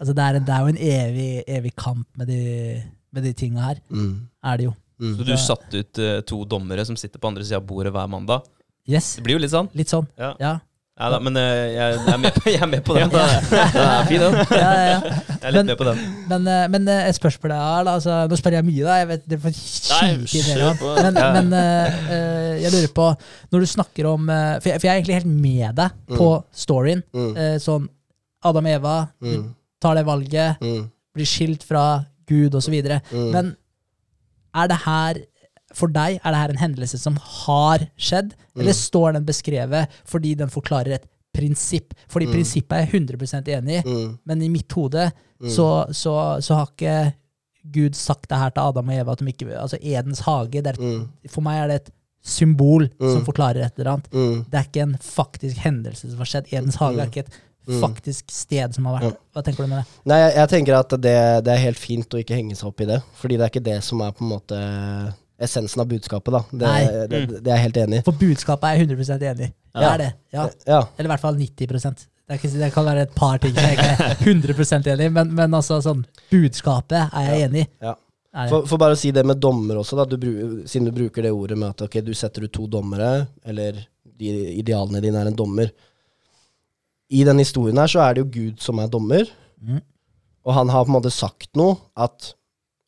[0.00, 2.82] Altså, det, er en, det er jo en evig, evig kamp med de,
[3.12, 3.82] med de tinga her.
[3.92, 4.16] Mm.
[4.42, 4.74] Er det jo.
[5.02, 5.14] Mm.
[5.18, 8.08] Så du satte ut uh, to dommere som sitter på andre sida av bordet hver
[8.10, 8.48] mandag.
[8.88, 9.16] Yes.
[9.20, 9.68] Det blir jo litt sånn.
[9.78, 10.08] Litt sånn.
[10.18, 10.56] Ja, Ja.
[11.00, 13.10] Ja da, men eh, jeg, jeg, er med på, jeg er med på den.
[13.16, 13.22] Ja,
[13.72, 14.34] Den er fin, den.
[14.62, 14.98] ja, ja, ja.
[15.00, 16.02] Jeg er litt Men- med på den.
[16.28, 17.94] Men, eh, men eh, et spørsmål jeg har, da.
[17.96, 18.98] Altså, nå spør jeg mye, da.
[19.00, 20.74] Jeg vet, det får kjør dere.
[20.82, 20.92] på.
[21.00, 21.30] Men, Ja.
[21.38, 23.08] men eh, eh, jeg lurer på,
[23.52, 26.28] når du snakker om For jeg, for jeg er egentlig helt med deg på
[26.64, 27.02] storyen.
[27.16, 27.32] Mm.
[27.40, 27.88] Uh, sånn
[28.44, 29.48] Adam og Eva Mm.
[29.82, 30.90] tar det valget, Mm.
[31.16, 32.74] blir skilt fra Gud osv.
[33.12, 33.30] Mm.
[33.32, 33.56] Men
[34.54, 35.14] er det her
[35.74, 38.82] for deg er det her en hendelse som har skjedd, eller Mm.
[38.82, 41.94] står den beskrevet fordi den forklarer et prinsipp?
[42.08, 42.32] Fordi Mm.
[42.32, 44.18] prinsippet er jeg 100% enig i, Mm.
[44.26, 45.10] men i mitt hode
[45.48, 47.14] så, så, så har ikke
[47.72, 49.12] Gud sagt det her til Adam og Eva.
[49.12, 51.08] At de ikke, altså Edens hage, det er, Mm.
[51.28, 51.92] for meg er det et
[52.24, 53.24] symbol som Mm.
[53.24, 54.10] forklarer et eller annet.
[54.12, 54.44] Mm.
[54.50, 56.52] Det er ikke en faktisk hendelse som har skjedd.
[56.52, 59.16] Edens hage er ikke et faktisk sted som har vært.
[59.34, 59.86] Hva tenker du med det?
[60.04, 62.80] Nei, jeg, jeg tenker at det, det er helt fint å ikke henge seg opp
[62.80, 63.02] i det.
[63.14, 66.40] Fordi det er ikke det som er på en måte essensen av budskapet, da.
[66.52, 66.84] Det, Nei.
[67.10, 68.04] det, det, er jeg helt enig i.
[68.06, 69.52] For budskapet er jeg 100% enig i.
[69.72, 69.90] Det Ja.
[69.94, 70.08] er det.
[70.36, 70.46] Ja.
[70.68, 70.80] Ja.
[70.96, 73.74] Eller i hvert fall 90 det, er ikke, det kan være et par ting jeg
[73.76, 77.68] ikke er 100 enig i, men, men altså sånn budskapet er jeg enig i.
[77.82, 77.94] Ja.
[78.32, 78.50] Er det.
[78.54, 81.26] For, for bare å si det med dommer også, da, du, bru- siden du bruker
[81.26, 83.82] det ordet med at ok, du setter ut to dommere, eller
[84.16, 84.30] de
[84.62, 85.68] idealene dine er en dommer.
[87.12, 89.26] I den historien her så er det jo Gud som er dommer,
[89.62, 89.76] Mm.
[90.42, 92.32] og han har på en måte sagt noe at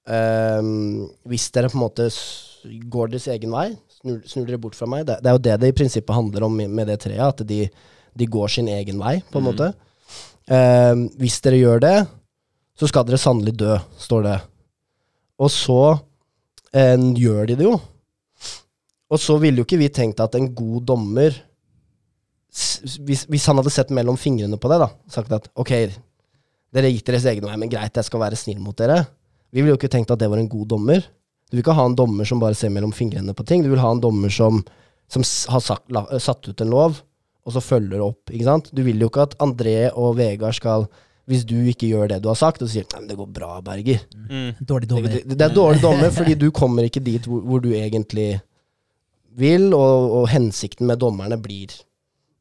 [0.09, 2.09] ehm, hvis dere på en måte
[2.91, 5.57] går deres egen vei, snur, snur dere bort fra meg Det, det er jo det
[5.61, 7.69] det i prinsippet handler om med det treet, at de,
[8.15, 9.51] de går sin egen vei, på en Mm.
[9.53, 9.75] måte.
[10.49, 11.97] Ehm, hvis dere gjør det,
[12.79, 14.39] så skal dere sannelig dø, står det.
[15.39, 15.81] Og så
[16.75, 17.79] eh, gjør de det jo.
[19.11, 21.37] Og så ville jo ikke vi tenkt at en god dommer
[22.55, 25.73] hvis, hvis han hadde sett mellom fingrene på det, da, sagt at ok,
[26.75, 29.01] dere gikk deres egen vei, men greit, jeg skal være snill mot dere.
[29.55, 31.05] Vi ville jo ikke tenkt at det var en god dommer.
[31.47, 33.63] Du vil ikke ha en dommer som bare ser mellom fingrene på ting.
[33.63, 34.65] Du vil ha en dommer som,
[35.13, 36.99] som har sagt, la, satt ut en lov,
[37.47, 38.33] og så følger opp.
[38.33, 38.71] ikke sant?
[38.75, 40.89] Du vil jo ikke at André og Vegard skal
[41.31, 43.55] Hvis du ikke gjør det du har sagt, og sier nei, men det går bra,
[43.65, 44.03] Berger.
[44.13, 44.51] Mm.
[44.61, 45.15] Dårlig Det, dommer.
[45.15, 48.43] det, det er dårlig dommer, fordi du kommer ikke dit hvor, hvor du egentlig
[49.39, 51.73] vil, og, og hensikten med dommerne blir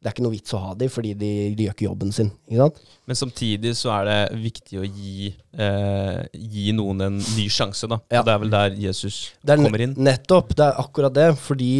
[0.03, 2.27] Det er ikke noe vits å ha de, fordi de, de gjør ikke jobben sin.
[2.51, 2.65] Ikke?
[3.07, 8.01] Men samtidig så er det viktig å gi, eh, gi noen en ny sjanse, da.
[8.11, 8.19] Ja.
[8.19, 9.93] Og det er vel der Jesus Det er kommer inn.
[9.95, 10.51] Nettopp.
[10.59, 11.29] Det er akkurat det.
[11.39, 11.71] Fordi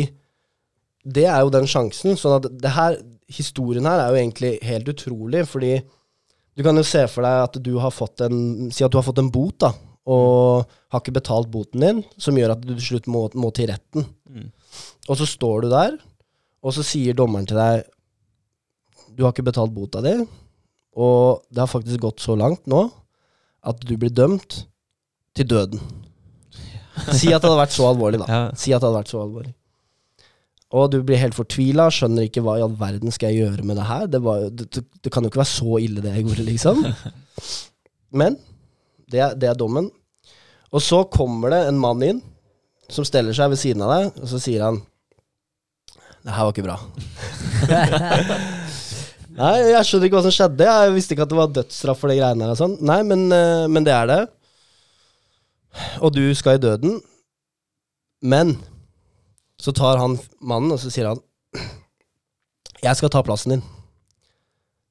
[1.03, 2.15] det er jo den sjansen.
[2.19, 2.95] Sånn at det her,
[3.28, 5.74] historien her er jo egentlig helt utrolig, fordi
[6.55, 9.05] du kan jo se for deg at du har fått en Si at du har
[9.05, 9.74] fått en bot, da,
[10.07, 13.71] og har ikke betalt boten din, som gjør at du til slutt må, må til
[13.71, 14.07] retten.
[14.30, 14.51] Mm.
[15.09, 15.97] Og så står du der,
[16.63, 17.84] og så sier dommeren til deg
[19.14, 20.16] Du har ikke betalt bota di,
[20.93, 22.86] og det har faktisk gått så langt nå
[23.64, 24.64] at du blir dømt
[25.38, 25.82] til døden.
[27.16, 28.28] Si at det hadde vært så alvorlig, da.
[28.30, 28.41] Ja.
[28.57, 29.53] Si at det hadde vært så alvorlig.
[30.74, 33.78] Og du blir helt fortvila, skjønner ikke hva i all verden skal jeg gjøre med
[33.78, 34.07] det her.
[34.09, 36.82] Det, var, det, det, det kan jo ikke være så ille, det jeg gjorde, liksom.
[38.20, 38.38] Men
[39.09, 39.91] det er, det er dommen.
[40.74, 42.24] Og så kommer det en mann inn
[42.89, 44.82] som steller seg ved siden av deg, og så sier han
[46.24, 46.78] Det her var ikke bra.
[49.34, 50.65] Nei, jeg skjønner ikke hva som skjedde.
[50.67, 52.75] Jeg visste ikke at det var dødsstraff for de greiene her og sånn.
[52.86, 54.19] Nei, men, eh, men det er det.
[56.05, 56.99] Og du skal i døden.
[58.21, 58.57] Men
[59.59, 61.21] så tar han mannen, og så sier han
[62.84, 63.63] Jeg skal ta plassen din.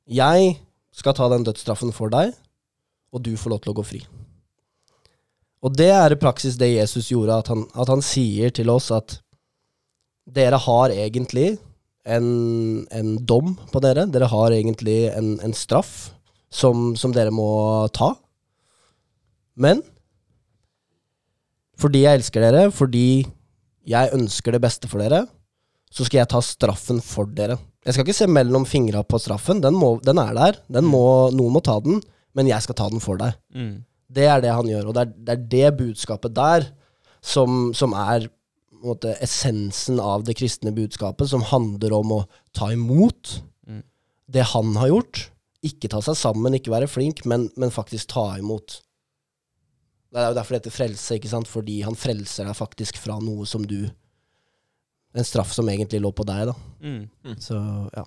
[0.09, 0.57] Jeg
[0.97, 2.33] skal ta den dødsstraffen for deg,
[3.13, 4.01] og du får lov til å gå fri.
[5.63, 8.91] Og det er i praksis det Jesus gjorde, at han, at han sier til oss
[8.91, 9.21] at
[10.27, 11.61] dere har egentlig
[12.05, 14.07] en, en dom på dere.
[14.11, 16.13] Dere har egentlig en, en straff
[16.53, 18.13] som, som dere må ta.
[19.55, 19.83] Men
[21.83, 23.25] fordi jeg elsker dere, fordi
[23.89, 25.25] jeg ønsker det beste for dere,
[25.93, 27.59] så skal jeg ta straffen for dere.
[27.83, 29.61] Jeg skal ikke se mellom fingra på straffen.
[29.63, 30.61] Den, må, den er der.
[30.71, 31.03] Den må,
[31.35, 31.99] noen må ta den,
[32.37, 33.35] men jeg skal ta den for deg.
[33.57, 33.83] Mm.
[34.13, 36.69] Det er det han gjør, og det er det, er det budskapet der
[37.25, 38.29] som, som er
[38.87, 42.23] måte, essensen av det kristne budskapet, som handler om å
[42.57, 43.83] ta imot Mm.
[44.27, 45.31] det han har gjort.
[45.63, 48.81] Ikke ta seg sammen, ikke være flink, men, men faktisk ta imot.
[50.13, 51.49] Det er jo derfor det heter frelse, ikke sant?
[51.49, 53.91] fordi han frelser deg faktisk fra noe som du
[55.15, 56.55] En straff som egentlig lå på deg, da.
[56.81, 57.37] Mm.
[57.37, 57.57] Så
[57.93, 58.05] ja.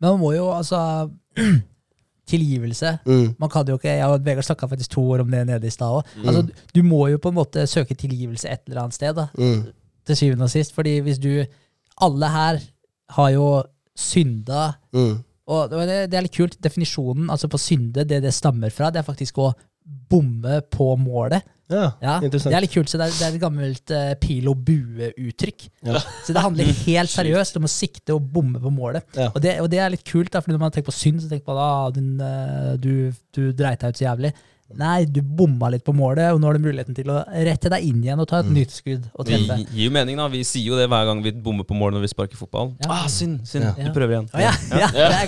[0.00, 1.10] Men man må jo altså
[2.26, 2.98] Tilgivelse.
[3.06, 3.34] Mm.
[3.38, 5.70] Man kan jo ikke, Jeg og Vegard snakka faktisk to år om det nede i
[5.70, 6.06] stad òg.
[6.16, 6.28] Mm.
[6.28, 6.42] Altså,
[6.74, 9.66] du må jo på en måte søke tilgivelse et eller annet sted, da, Mm.
[10.06, 10.74] til syvende og sist.
[10.74, 11.44] Fordi hvis du
[12.02, 12.58] Alle her
[13.10, 13.62] har jo
[13.96, 14.72] synda.
[14.92, 15.18] Mm.
[15.46, 16.56] Og det, det er litt kult.
[16.64, 19.52] Definisjonen altså på synde, det det stammer fra, det er faktisk å
[19.84, 21.44] bomme på målet.
[21.72, 22.52] Ja, Ja, interessant.
[22.52, 25.66] Det er litt kult, så det er, det er et gammelt uh, pil og bue-uttrykk.
[25.88, 26.00] Ja.
[26.26, 29.06] Så det handler helt seriøst om å sikte og bomme på målet.
[29.16, 29.30] Ja.
[29.32, 31.30] Og, det, og det er litt kult, da, for når man tenker på synd, så
[31.32, 32.92] tenker man ah, din, eh, du,
[33.34, 34.34] du dreit deg ut så jævlig.
[34.74, 37.84] Nei, du bomma litt på målet, og nå har du muligheten til å rette deg
[37.84, 38.54] inn igjen og ta et Mm.
[38.56, 40.26] nytt skudd og Det gir jo mening, da.
[40.28, 42.72] Vi sier jo det hver gang vi bommer på mål når vi sparker fotball.
[42.82, 42.88] Ja.
[42.90, 43.64] Ah, synd, synd.
[43.64, 43.72] Ja.
[43.84, 44.28] Vi prøver igjen.
[44.34, 45.26] Ja, ja, det er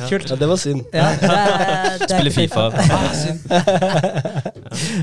[0.00, 0.82] ja, det var synd.
[0.92, 2.70] Ja, det det er Spille Fifa.
[2.72, 3.38] Ah, synd.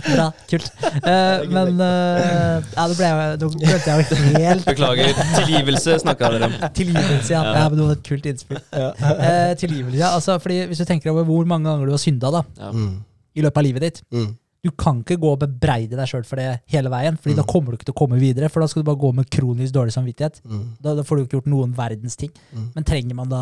[0.06, 0.68] Bra, kult.
[1.04, 5.22] Uh, men uh, ja, nå ble jeg, nå glemte jeg jo helt Beklager.
[5.38, 6.58] Tilgivelse snakka dere om.
[6.78, 7.42] Tilgivelse, ja.
[7.42, 7.56] Ja.
[7.62, 7.70] ja.
[7.70, 8.62] men det var et kult innspill.
[8.74, 10.12] Uh, tilgivelse, ja.
[10.18, 12.72] Altså, fordi Hvis du tenker over hvor mange ganger du har synda da, Ja.
[12.76, 12.94] Mm.
[13.36, 14.32] i løpet av livet ditt Mm.
[14.62, 17.74] Du kan ikke gå og bebreide deg sjøl for det hele veien, Fordi da kommer
[17.74, 18.46] du ikke til å komme videre.
[18.54, 20.38] For da skal du bare gå med kronisk dårlig samvittighet.
[20.46, 20.60] Mm.
[20.78, 22.30] Da, da får du ikke gjort noen verdens ting.
[22.54, 22.68] Mm.
[22.76, 23.42] Men trenger man da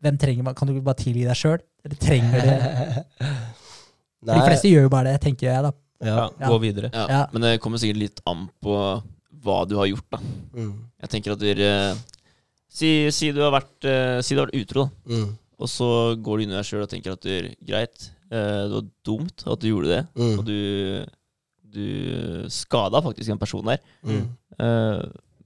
[0.00, 0.54] Hvem trenger man?
[0.56, 1.60] Kan du ikke bare tilgi deg sjøl?
[1.84, 3.04] Eller trenger det
[4.20, 5.72] For De fleste gjør jo bare det, tenker jeg, da.
[6.00, 6.48] Ja, ja.
[6.48, 6.90] gå videre.
[6.92, 7.06] Ja.
[7.08, 7.24] Ja.
[7.32, 8.76] Men det kommer sikkert litt an på
[9.40, 10.20] hva du har gjort, da.
[10.56, 10.72] Mm.
[11.04, 11.70] Jeg tenker at dere
[12.70, 15.14] si, si du har vært uh, Si du har vært utro, da.
[15.16, 15.30] Mm.
[15.60, 18.72] Og så går du inn i deg sjøl og tenker at du greit, eh, det
[18.72, 20.02] var dumt at du gjorde det.
[20.16, 20.36] Mm.
[20.40, 20.60] Og du,
[21.76, 21.88] du
[22.52, 23.82] skada faktisk en person der.
[24.00, 24.22] Mm.
[24.56, 25.02] Eh,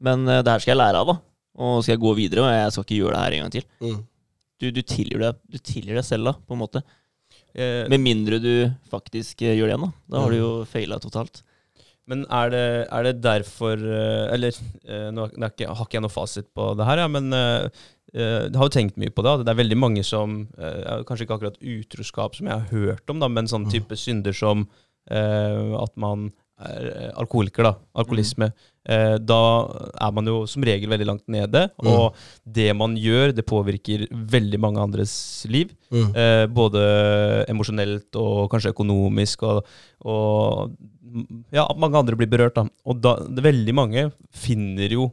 [0.06, 1.16] men eh, det her skal jeg lære av, da.
[1.64, 3.66] Og skal jeg gå videre, og jeg skal ikke gjøre det her en gang til.
[3.82, 3.98] Mm.
[4.62, 6.84] Du, du, tilgir, deg, du tilgir selv, da, på en måte.
[7.54, 8.52] Eh, Med mindre du
[8.90, 9.92] faktisk eh, gjør det igjen, da.
[10.10, 11.42] Da har du jo faila totalt.
[12.10, 14.56] Men er det, er det derfor eh, Eller
[15.14, 17.32] nå er ikke, har ikke jeg noe fasit på det her, ja, men
[18.14, 19.38] jeg har jo tenkt mye på det.
[19.42, 23.30] Det er veldig mange som Kanskje ikke akkurat utroskap som jeg har hørt om, da,
[23.32, 24.68] men sånn type synder som
[25.10, 26.28] at man
[26.62, 27.74] er alkoholiker, da.
[27.98, 28.50] Alkoholisme.
[28.52, 29.38] Eh, da
[30.04, 31.62] er man jo som regel veldig langt nede.
[31.80, 31.88] Mm.
[31.88, 35.14] Og det man gjør, det påvirker veldig mange andres
[35.48, 35.72] liv.
[35.88, 36.10] Mm.
[36.12, 36.82] Eh, både
[37.48, 39.64] emosjonelt og kanskje økonomisk, og,
[40.04, 40.74] og
[41.54, 42.56] ja, mange andre blir berørt.
[42.58, 42.66] Da.
[42.84, 45.08] Og da, det, veldig mange finner jo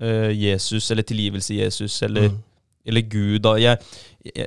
[0.00, 2.38] eh, Jesus, eller tilgivelse i Jesus, eller, Mm.
[2.86, 3.38] eller Gud.
[3.44, 3.54] Da.
[3.60, 3.78] Jeg,
[4.34, 4.46] jeg,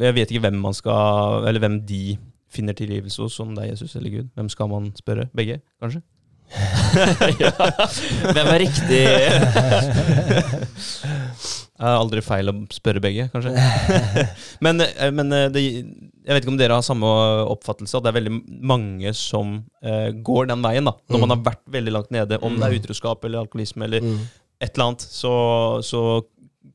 [0.00, 2.16] jeg vet ikke hvem man skal Eller hvem de
[2.52, 4.28] finner tilgivelse hos, om det er Jesus eller Gud.
[4.36, 5.26] Hvem skal man spørre?
[5.36, 6.02] Begge, kanskje?
[7.42, 7.50] Ja.
[8.32, 9.02] Hvem er riktig?
[11.82, 13.52] Det er aldri feil å spørre begge, kanskje.
[14.62, 17.08] men eh, men eh, det, jeg vet ikke om dere har samme
[17.50, 18.34] oppfattelse, at det er veldig
[18.70, 20.86] mange som uh, går den veien.
[20.86, 20.94] da.
[21.10, 24.20] Når man har vært veldig langt nede, om det er utroskap eller alkoholisme eller Mm.
[24.62, 25.32] et eller annet, så,
[25.82, 26.02] så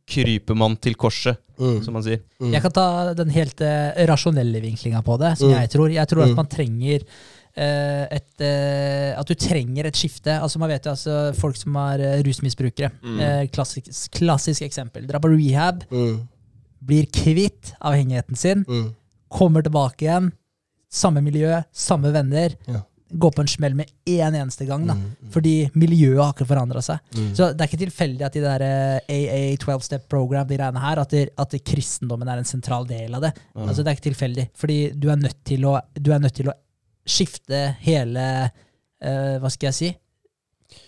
[0.07, 1.79] kryper man til korset, Mm.
[1.81, 2.19] som man sier.
[2.43, 2.51] Mm.
[2.53, 2.83] Jeg kan ta
[3.17, 5.55] den helt uh, rasjonelle vinklinga på det, som Mm.
[5.63, 5.89] jeg tror.
[5.95, 6.35] Jeg tror at Mm.
[6.37, 6.99] man trenger
[7.57, 10.35] et eh, At du trenger et skifte.
[10.41, 12.91] Altså Man vet jo altså folk som er eh, rusmisbrukere.
[13.03, 13.19] Mm.
[13.19, 15.07] Eh, klassisk, klassisk eksempel.
[15.09, 16.19] Drar på rehab, Mm.
[16.87, 18.93] blir kvitt avhengigheten sin, Mm.
[19.29, 20.31] kommer tilbake igjen.
[20.89, 22.53] Samme miljø, samme venner.
[22.67, 22.81] Ja.
[23.17, 24.85] Går på en smell med én eneste gang.
[24.85, 25.15] da Mm.
[25.31, 26.99] Fordi miljøet har ikke forandra seg.
[27.15, 27.33] Mm.
[27.35, 30.57] Så det er ikke tilfeldig at i det der eh, AA 12 Step Program de
[30.57, 33.33] greiene her, at, det, at det kristendommen er en sentral del av det.
[33.55, 34.49] Altså Det er ikke tilfeldig.
[34.53, 36.53] Fordi du er nødt til å, du er nødt til å
[37.07, 39.89] skifte hele uh, Hva skal jeg si?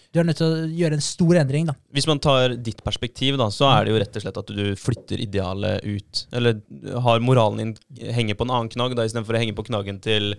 [0.09, 1.67] Du er nødt til å gjøre en stor endring.
[1.69, 1.75] da.
[1.93, 4.63] Hvis man tar ditt perspektiv, da, så er det jo rett og slett at du
[4.79, 6.23] flytter idealet ut.
[6.33, 6.57] Eller
[7.05, 10.33] har moralen din henge på en annen knagg, da, istedenfor å henge på knaggen til,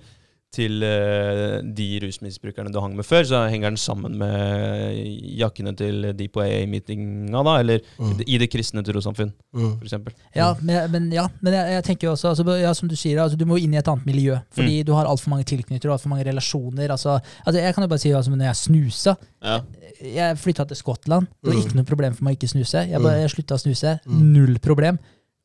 [0.51, 4.97] til eh, de rusmisbrukerne du hang med før, så henger den sammen med
[5.39, 8.17] jakkene til de på AA-meetinga, da, eller Mm.
[8.27, 9.77] i det kristne trossamfunn, Mm.
[9.85, 10.13] eksempel.
[10.35, 13.19] Ja, men, men, ja, men jeg, jeg tenker jo også, altså, ja, som du sier,
[13.23, 14.39] altså, du må inn i et annet miljø.
[14.51, 16.91] Fordi du har altfor mange tilknyttere og altfor mange relasjoner.
[16.91, 19.61] Altså, altså, jeg kan jo bare si altså, når jeg snusa Ja.
[20.03, 21.27] Jeg flytta til Skottland.
[21.43, 21.63] Det var Mm.
[21.67, 22.89] ikke noe problem for meg å ikke snuse.
[22.89, 23.03] Jeg, Mm.
[23.03, 24.01] bare, jeg slutta å snuse.
[24.07, 24.33] Mm.
[24.33, 24.99] Null problem.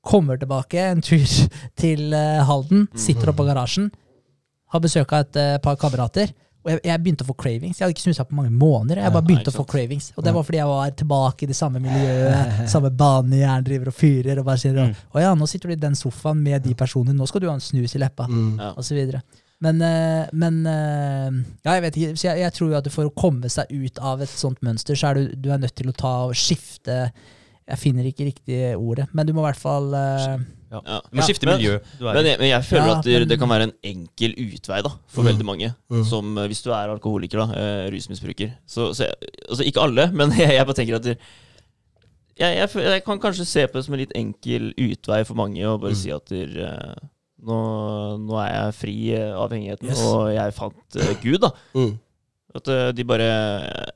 [0.05, 1.25] Kommer tilbake en tur
[1.75, 2.97] til uh, Halden, Mm.
[2.97, 3.91] sitter oppe på garasjen,
[4.73, 6.33] har besøk av et uh, par kamerater.
[6.65, 7.77] Og jeg, jeg begynte å få cravings.
[7.77, 8.97] Jeg hadde ikke snusa på mange måneder.
[9.03, 10.07] Jeg bare Ja, begynte å få cravings.
[10.17, 13.97] Og det var fordi jeg var tilbake i det samme miljøet, samme banejern driver og
[13.99, 14.39] fyrer.
[14.41, 14.95] Og bare sier Mm.
[15.13, 17.53] å ja, nå sitter du i den sofaen med de personene, nå skal du ha
[17.53, 18.25] en snus i leppa.
[18.27, 18.55] Mm.
[18.57, 18.71] Ja.
[18.73, 19.21] Og så videre.
[19.61, 21.29] Men, eh, men eh,
[21.63, 22.17] ja, jeg vet ikke.
[22.17, 24.97] Så jeg, jeg tror jo at for å komme seg ut av et sånt mønster,
[24.99, 27.11] så er du, du er nødt til å ta og skifte
[27.65, 29.93] Jeg finner ikke riktig ordet, men du må i hvert fall
[30.75, 30.81] Ja.
[30.85, 30.99] Ja.
[31.05, 31.77] Du må Ja, skifte men- miljø.
[32.01, 34.81] Men jeg, men jeg føler Ja, at det, men- det kan være en enkel utvei
[34.83, 35.29] da, for Mm.
[35.31, 35.71] veldig mange.
[35.89, 36.03] Mm.
[36.11, 38.51] Som eh, hvis du er alkoholiker, da, uh, rusmisbruker.
[38.67, 39.15] Så, så jeg,
[39.49, 41.17] altså ikke alle, men jeg, jeg bare tenker at det,
[42.37, 45.63] jeg, jeg, jeg kan kanskje se på det som en litt enkel utvei for mange
[45.63, 46.01] å bare Mm.
[46.03, 46.95] si at der, eh,
[47.45, 47.59] nå,
[48.25, 50.01] nå er jeg fri av avhengigheten, Yes.
[50.03, 51.51] og jeg fant uh, Gud, da.
[51.75, 51.93] Mm.
[52.55, 52.63] At
[52.95, 53.25] de bare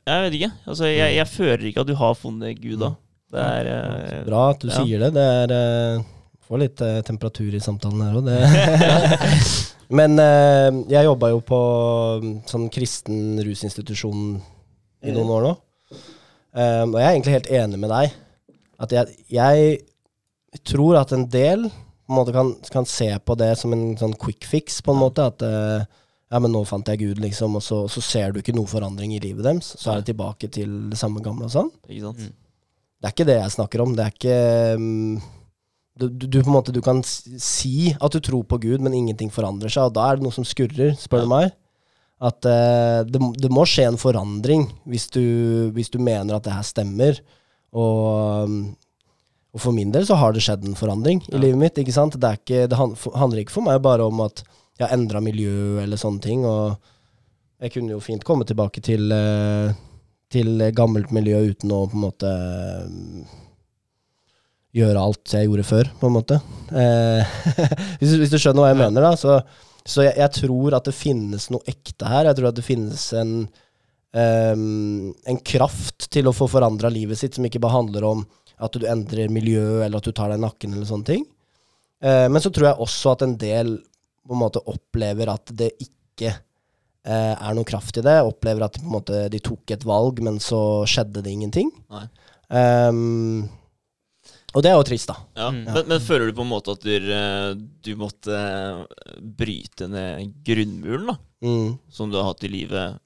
[0.06, 0.52] Jeg vet ikke.
[0.68, 2.90] Altså, jeg, jeg føler ikke at du har funnet Gud da.
[3.32, 4.82] Det er Bra at du ja.
[4.84, 5.14] sier det.
[5.16, 6.04] Det er
[6.50, 8.30] Får litt eh, temperatur i samtalen her òg,
[10.00, 11.60] Men eh, jeg jobba jo på
[12.24, 14.24] mm, sånn kristen rusinstitusjon
[15.06, 15.54] i noen år nå.
[16.50, 18.18] Um, og jeg er egentlig helt enig med deg.
[18.82, 23.52] At jeg, jeg tror at en del på en måte kan, kan se på det
[23.62, 25.28] som en sånn quick fix, på en måte.
[25.30, 25.86] At eh,
[26.30, 29.14] ja, men nå fant jeg Gud, liksom, og så, så ser du ikke noe forandring
[29.14, 29.76] i livet deres.
[29.78, 31.70] Så er det tilbake til det samme gamle og sånn.
[31.86, 32.24] Ikke sant?
[32.26, 32.34] Mm.
[33.00, 33.94] Det er ikke det jeg snakker om.
[33.98, 34.40] Det er ikke
[34.82, 35.20] mm,
[36.08, 39.32] du, du, på en måte Du kan si at du tror på Gud, men ingenting
[39.34, 41.52] forandrer seg, og da er det noe som skurrer, spør du meg.
[42.20, 45.24] At uh, det, det må skje en forandring hvis du,
[45.76, 47.20] hvis du mener at det her stemmer.
[47.72, 48.64] Og, mm,
[49.56, 51.44] og for min del så har det skjedd en forandring i Ja.
[51.46, 51.80] livet mitt.
[51.80, 52.20] ikke sant?
[52.20, 54.44] Det, ikke, det handler ikke for meg bare om at
[54.80, 56.44] jeg har endra miljø eller sånne ting.
[56.48, 56.76] Og
[57.64, 59.72] jeg kunne jo fint komme tilbake til eh,
[60.30, 62.32] til gammelt miljø uten å på en måte
[62.90, 63.24] mm,
[64.76, 66.38] gjøre alt jeg gjorde før, på en måte.
[66.70, 67.40] Eh,
[68.02, 69.14] hvis, hvis du skjønner hva jeg mener, da.
[69.18, 69.40] Så,
[69.86, 72.30] så jeg, jeg tror at det finnes noe ekte her.
[72.30, 73.34] Jeg tror at det finnes en,
[74.14, 78.24] um, en kraft til å få forandra livet sitt, som ikke bare handler om
[78.60, 81.26] at du endrer miljø, eller at du tar deg nakken, eller sånne ting.
[82.04, 83.78] Eh, men så tror jeg også at en del
[84.28, 88.20] på en måte opplever at det ikke eh, er noe kraft i det.
[88.28, 91.72] Opplever at de, på en måte, de tok et valg, men så skjedde det ingenting.
[91.92, 92.06] Nei.
[92.60, 93.48] Ehm,
[94.54, 95.16] og det er jo trist, da.
[95.38, 95.50] Ja.
[95.54, 95.60] Mm.
[95.68, 97.52] Men, men føler du på en måte at du, eh,
[97.86, 101.78] du måtte eh, bryte ned grunnmuren da, Mm.
[101.90, 102.98] som du har hatt i livet,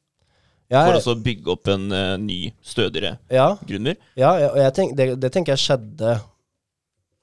[0.71, 3.93] Ja, for å bygge opp en uh, ny, stødigere ja, grunnmur?
[4.17, 6.15] ja, ja, og jeg tenk, det, det tenker jeg skjedde.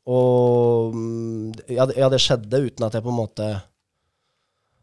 [0.06, 3.48] Og mm, ja, det- ja, det skjedde uten at jeg på en måte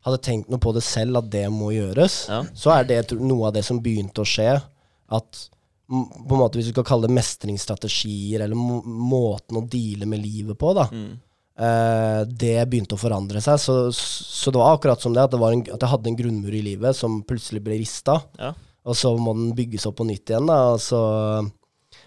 [0.08, 2.28] hadde tenkt noe på det selv, at det må gjøres.
[2.28, 2.42] Ja.
[2.56, 4.54] Så er det noe av det som begynte å skje.
[5.12, 5.48] At
[5.88, 10.24] på en måte, hvis du skal kalle det mestringsstrategier, eller må, måten å deale med
[10.24, 11.16] livet på, da, Mm.
[11.58, 13.58] Uh, det begynte å forandre seg.
[13.58, 16.18] Så, så det var akkurat som det, at, det var en, at jeg hadde en
[16.20, 18.20] grunnmur i livet som plutselig ble rista.
[18.38, 18.52] Ja.
[18.86, 20.46] Og så må den bygges opp på nytt igjen.
[20.46, 21.00] Da, og så,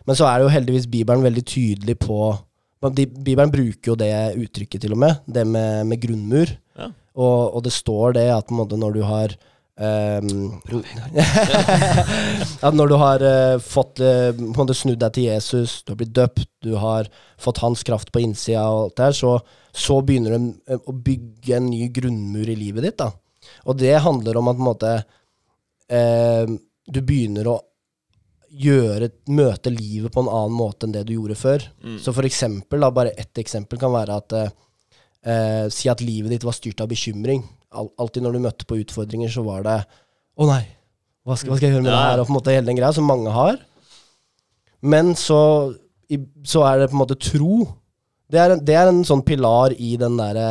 [0.07, 2.21] men så er jo heldigvis Bibelen veldig tydelig på
[2.89, 6.55] de, Bibelen bruker jo det uttrykket til og med, det med, med grunnmur.
[6.79, 6.89] Ja.
[7.19, 9.35] Og, og det står det at måte når du har
[9.81, 10.61] ehm,
[12.67, 15.93] At når du har uh, fått uh, på en måte snudd deg til Jesus, du
[15.93, 17.09] har blitt døpt, du har
[17.41, 19.33] fått hans kraft på innsida og alt det her, så,
[19.73, 22.99] så begynner du eh, å bygge en ny grunnmur i livet ditt.
[23.01, 23.11] da.
[23.71, 24.95] Og det handler om at på en måte
[25.89, 26.57] eh,
[26.91, 27.59] du begynner å
[28.51, 31.65] gjøre, møte livet på en annen måte enn det du gjorde før.
[31.85, 32.01] Mm.
[32.03, 34.43] Så for eksempel, da, bare ett eksempel kan være at
[35.21, 37.43] Si at livet ditt var styrt av bekymring.
[37.73, 39.77] Al alltid når du møtte på utfordringer, så var det
[40.41, 40.63] Å nei,
[41.27, 42.21] hva skal, hva skal jeg gjøre med det her?
[42.23, 43.59] Og på en måte hele den greia, som mange har.
[44.83, 45.41] Men så,
[46.49, 47.59] så er det på en måte tro.
[48.31, 50.47] Det er en, det er en sånn pilar i den derre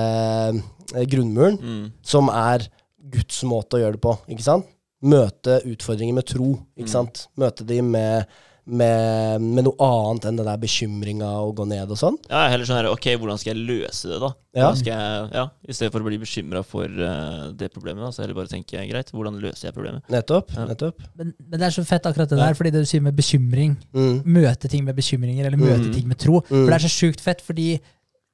[0.93, 1.87] eh, grunnmuren, Mm.
[2.05, 2.67] som er
[3.09, 4.13] Guds måte å gjøre det på.
[4.29, 4.67] ikke sant?
[5.01, 6.51] Møte utfordringer med tro.
[6.77, 6.93] ikke Mm.
[6.93, 7.27] sant?
[7.39, 8.27] Møte de med,
[8.69, 12.17] med, med noe annet enn den der bekymringa og gå ned og sånn.
[12.29, 14.29] Ja, heller sånn her, ok, hvordan skal jeg løse det da?
[14.57, 14.69] Ja.
[14.77, 18.23] Skal jeg, ja, I stedet for å bli bekymra for uh, det problemet, da, så
[18.23, 20.01] heller bare tenke greit, hvordan løser jeg problemet?
[20.09, 20.53] Nettopp.
[20.57, 20.65] Ja.
[20.71, 21.03] nettopp.
[21.19, 22.47] Men, men det er så fett akkurat det Ja.
[22.49, 23.77] der, fordi det du sier med bekymring.
[23.93, 24.19] Mm.
[24.25, 25.93] Møte ting med bekymringer, eller møte Mm.
[25.95, 26.41] ting med tro.
[26.49, 26.63] Mm.
[26.63, 27.69] For det er så sjukt fett, fordi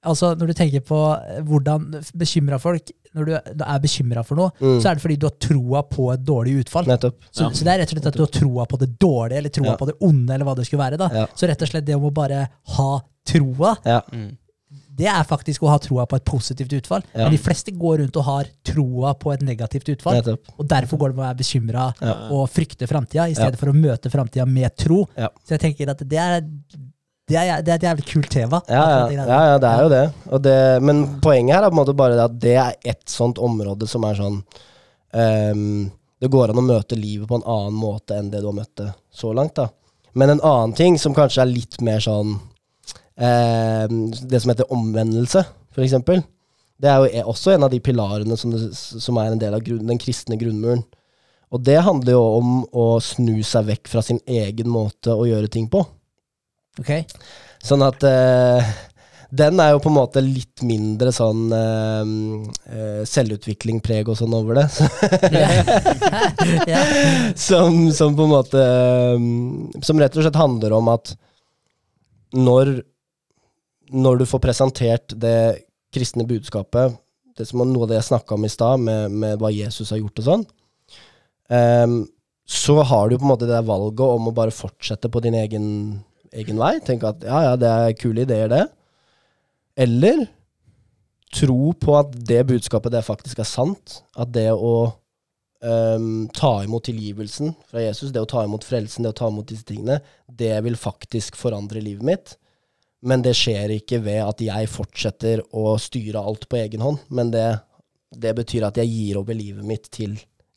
[0.06, 4.52] altså Når du tenker på eh, hvordan bekymra folk Når du er bekymra for noe,
[4.61, 4.80] Mm.
[4.84, 6.86] så er det fordi du har troa på et dårlig utfall.
[6.86, 7.15] Nettopp.
[7.32, 7.49] Så, Ja.
[7.49, 9.72] så det er rett og slett at du har troa på det dårlige, eller troa
[9.72, 9.76] Ja.
[9.77, 10.98] på det onde, eller hva det skulle være.
[10.98, 11.10] da.
[11.14, 11.26] Ja.
[11.36, 14.02] Så rett og slett det om å bare ha troa, Ja.
[14.11, 14.36] Mm.
[14.98, 17.03] det er faktisk å ha troa på et positivt utfall.
[17.15, 17.23] Ja.
[17.30, 20.15] Men de fleste går rundt og har troa på et negativt utfall.
[20.22, 20.52] Nettopp.
[20.60, 22.14] Og derfor går det med å være bekymra Ja.
[22.32, 23.57] og frykte framtida, i stedet Ja.
[23.57, 25.06] for å møte framtida med tro.
[25.18, 25.30] Ja.
[25.45, 26.41] Så jeg tenker at det er,
[27.26, 28.60] det er, det er et jævlig kult tema.
[28.69, 30.02] Ja, ja, ja, ja, det er jo det.
[30.45, 30.57] Det.
[30.85, 33.88] Men poenget her er på en måte bare det at det er ett sånt område
[33.89, 35.88] som er sånn um,
[36.22, 38.76] Det går an å møte livet på en annen måte enn det du har møtt
[38.77, 39.56] det så langt.
[39.57, 39.72] da.
[40.14, 45.43] Men en annen ting som kanskje er litt mer sånn um, Det som heter omvendelse,
[45.73, 46.22] for eksempel.
[46.77, 49.57] Det er jo e- også en av de pilarene som, det, som er en del
[49.57, 50.85] av grunn, den kristne grunnmuren.
[51.49, 55.49] Og det handler jo om å snu seg vekk fra sin egen måte å gjøre
[55.49, 55.85] ting på.
[56.81, 56.91] Ok?
[57.65, 58.73] Sånn at uh,
[59.35, 62.03] den er jo på en måte litt mindre sånn uh,
[62.69, 64.68] uh, selvutvikling-preg og sånn over det.
[67.47, 68.61] som, som på en måte
[69.15, 71.15] um, Som rett og slett handler om at
[72.35, 72.65] når,
[73.95, 75.39] når du får presentert det
[75.95, 76.97] kristne budskapet,
[77.35, 79.91] det som er noe av det jeg snakka om i stad, med, med hva Jesus
[79.93, 80.43] har gjort og sånn,
[81.52, 81.97] um,
[82.45, 85.65] så har du på en måte det valget om å bare fortsette på din egen,
[86.36, 86.78] egen vei.
[86.84, 88.66] Tenke at ja, ja, det er kule ideer, det.
[89.86, 90.28] Eller
[91.36, 93.99] tro på at det budskapet det faktisk er sant.
[94.16, 94.76] At det å
[95.66, 99.49] um, ta imot tilgivelsen fra Jesus, det å ta imot frelsen, det å ta imot
[99.52, 102.36] disse tingene, det vil faktisk forandre livet mitt.
[103.06, 107.03] Men det skjer ikke ved at jeg fortsetter å styre alt på egen hånd.
[107.14, 107.49] Men det,
[108.16, 110.16] det betyr at jeg gir over livet mitt til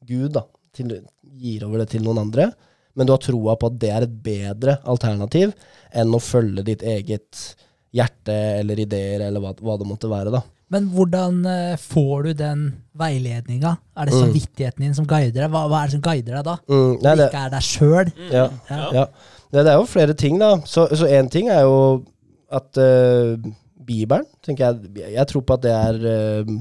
[0.08, 0.46] Gud, da.
[0.72, 1.00] Til,
[1.38, 2.52] gir over det til noen andre.
[2.98, 5.54] Men du har troa på at det er et bedre alternativ
[5.96, 7.44] enn å følge ditt eget
[7.94, 10.42] hjerte eller ideer, eller hva, hva det måtte være, da.
[10.68, 12.64] Men hvordan eh, får du den
[13.00, 13.70] veiledninga?
[13.96, 14.20] Er det Mm.
[14.26, 15.50] samvittigheten din som guider deg?
[15.54, 16.56] Hva, hva er det som guider deg da?
[16.68, 18.12] Mm, nei, det, ikke er deg sjøl?
[18.34, 18.82] ja, Ja.
[18.98, 19.06] ja.
[19.48, 20.50] Det, det er jo flere ting, da.
[20.68, 21.78] Så én ting er jo
[22.52, 23.38] at uh,
[23.88, 26.52] Bibelen, tenker jeg Jeg tror på at det er eh,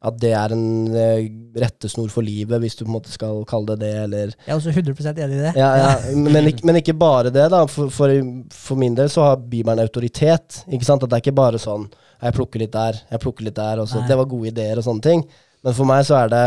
[0.00, 0.62] At det er en
[0.94, 1.24] uh,
[1.60, 4.56] rettesnor for livet, hvis du på en måte skal kalle det det, eller Jeg er
[4.56, 5.52] også 100 enig i det.
[5.60, 5.90] Ja, ja,
[6.24, 7.66] men, ikke, men ikke bare det, da.
[7.68, 8.14] For, for,
[8.54, 10.62] for min del så har Bibelen autoritet.
[10.72, 11.04] Ikke sant?
[11.04, 11.84] At det er ikke bare sånn
[12.20, 14.00] Jeg plukker litt der, jeg plukker litt der, Også.
[14.08, 15.24] Det var gode ideer og sånne ting.
[15.60, 16.44] Men for meg så er det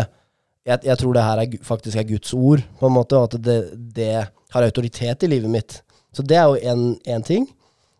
[0.66, 3.44] Jeg, jeg tror det her er, faktisk er Guds ord, på en måte, og at
[3.44, 3.58] det,
[3.94, 4.14] det
[4.54, 5.82] har autoritet i livet mitt.
[6.14, 6.74] Så det er jo
[7.04, 7.46] én ting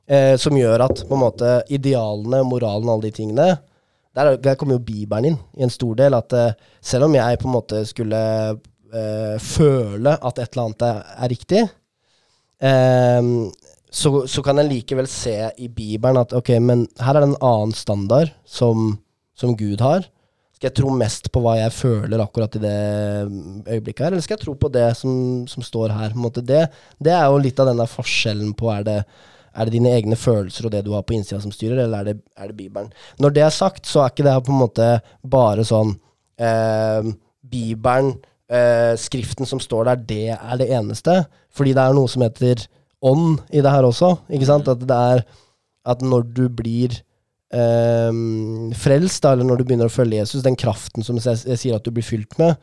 [0.08, 3.48] eh, som gjør at på en måte idealene, moralen alle de tingene
[4.16, 6.14] der, er- der kommer jo Bibelen inn i en stor del.
[6.18, 8.20] At eh, selv om jeg på en måte skulle
[8.54, 11.62] uh, føle at et eller annet er, er riktig,
[12.62, 13.30] eh,
[13.94, 17.42] så, så kan jeg likevel se i Bibelen at ok, men her er det en
[17.46, 18.96] annen standard som,
[19.38, 20.08] som Gud har.
[20.58, 22.78] Skal jeg tro mest på hva jeg føler akkurat i det
[23.68, 26.14] øyeblikket her, eller skal jeg tro på det som, som står her?
[26.40, 26.62] Det,
[27.04, 28.98] det er jo litt av denne forskjellen på er det,
[29.54, 32.10] er det dine egne følelser og det du har på innsida som styrer, eller er
[32.12, 32.92] det, er det Bibelen?
[33.22, 34.90] Når det er sagt, så er ikke det her på en måte
[35.36, 35.96] bare sånn
[36.42, 37.12] eh,
[37.54, 38.16] Bibelen,
[38.50, 41.22] eh, skriften som står der, det er det eneste.
[41.54, 42.66] Fordi det er noe som heter
[43.04, 44.16] ånd i det her også.
[44.34, 44.70] Ikke sant?
[44.72, 45.26] At det er
[45.84, 46.96] at når du blir
[47.54, 48.22] eh,
[48.80, 51.78] frelst, da, eller når du begynner å følge Jesus, den kraften som jeg, jeg sier
[51.78, 52.56] at du blir fylt med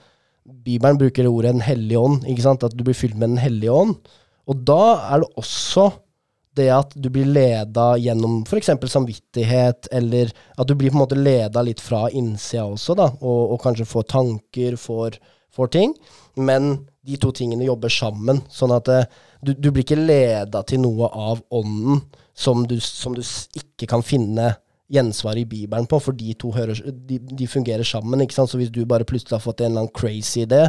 [0.65, 2.25] Bibelen bruker det ordet Den hellige ånd.
[2.29, 2.65] Ikke sant?
[2.65, 3.97] At du blir fylt med Den hellige ånd.
[4.51, 5.91] Og da er det også
[6.59, 8.73] det at du blir leda gjennom f.eks.
[8.93, 13.55] samvittighet, eller at du blir på en måte leda litt fra innsida også, da, og,
[13.55, 15.21] og kanskje får tanker, får,
[15.55, 15.95] får ting.
[16.41, 16.73] Men
[17.07, 19.07] de to tingene jobber sammen, sånn at eh,
[19.41, 22.03] du, du blir ikke leda til noe av ånden
[22.37, 24.53] som du, som du ikke kan finne
[24.91, 28.25] gjensvar i Bibelen på, for de to hører, de, de fungerer sammen.
[28.25, 28.51] ikke sant?
[28.51, 30.65] Så hvis du bare plutselig har fått en eller annen crazy idé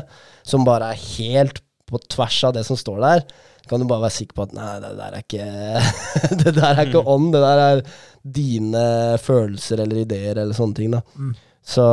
[0.46, 3.26] som bare er helt på tvers av det som står der,
[3.72, 5.46] kan du bare være sikker på at nei, det der er ikke
[6.44, 7.82] Det der er ikke ånd, det der er
[8.22, 8.84] dine
[9.22, 10.92] følelser eller ideer eller sånne ting.
[10.94, 11.02] da.
[11.18, 11.32] Mm.
[11.62, 11.84] Så,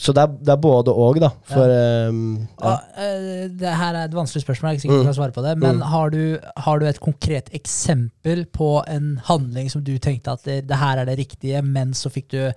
[0.00, 1.28] så det, er, det er både og, da.
[1.44, 2.20] For ehm,
[2.56, 2.70] ja.
[2.72, 5.04] Ah, eh, det her er et vanskelig spørsmål, jeg er ikke sikker på om Mm.
[5.04, 5.52] jeg kan svare på det.
[5.60, 5.82] Men Mm.
[5.92, 10.62] har, du, har du et konkret eksempel på en handling som du tenkte at det,
[10.68, 12.52] det her er det riktige, men så du,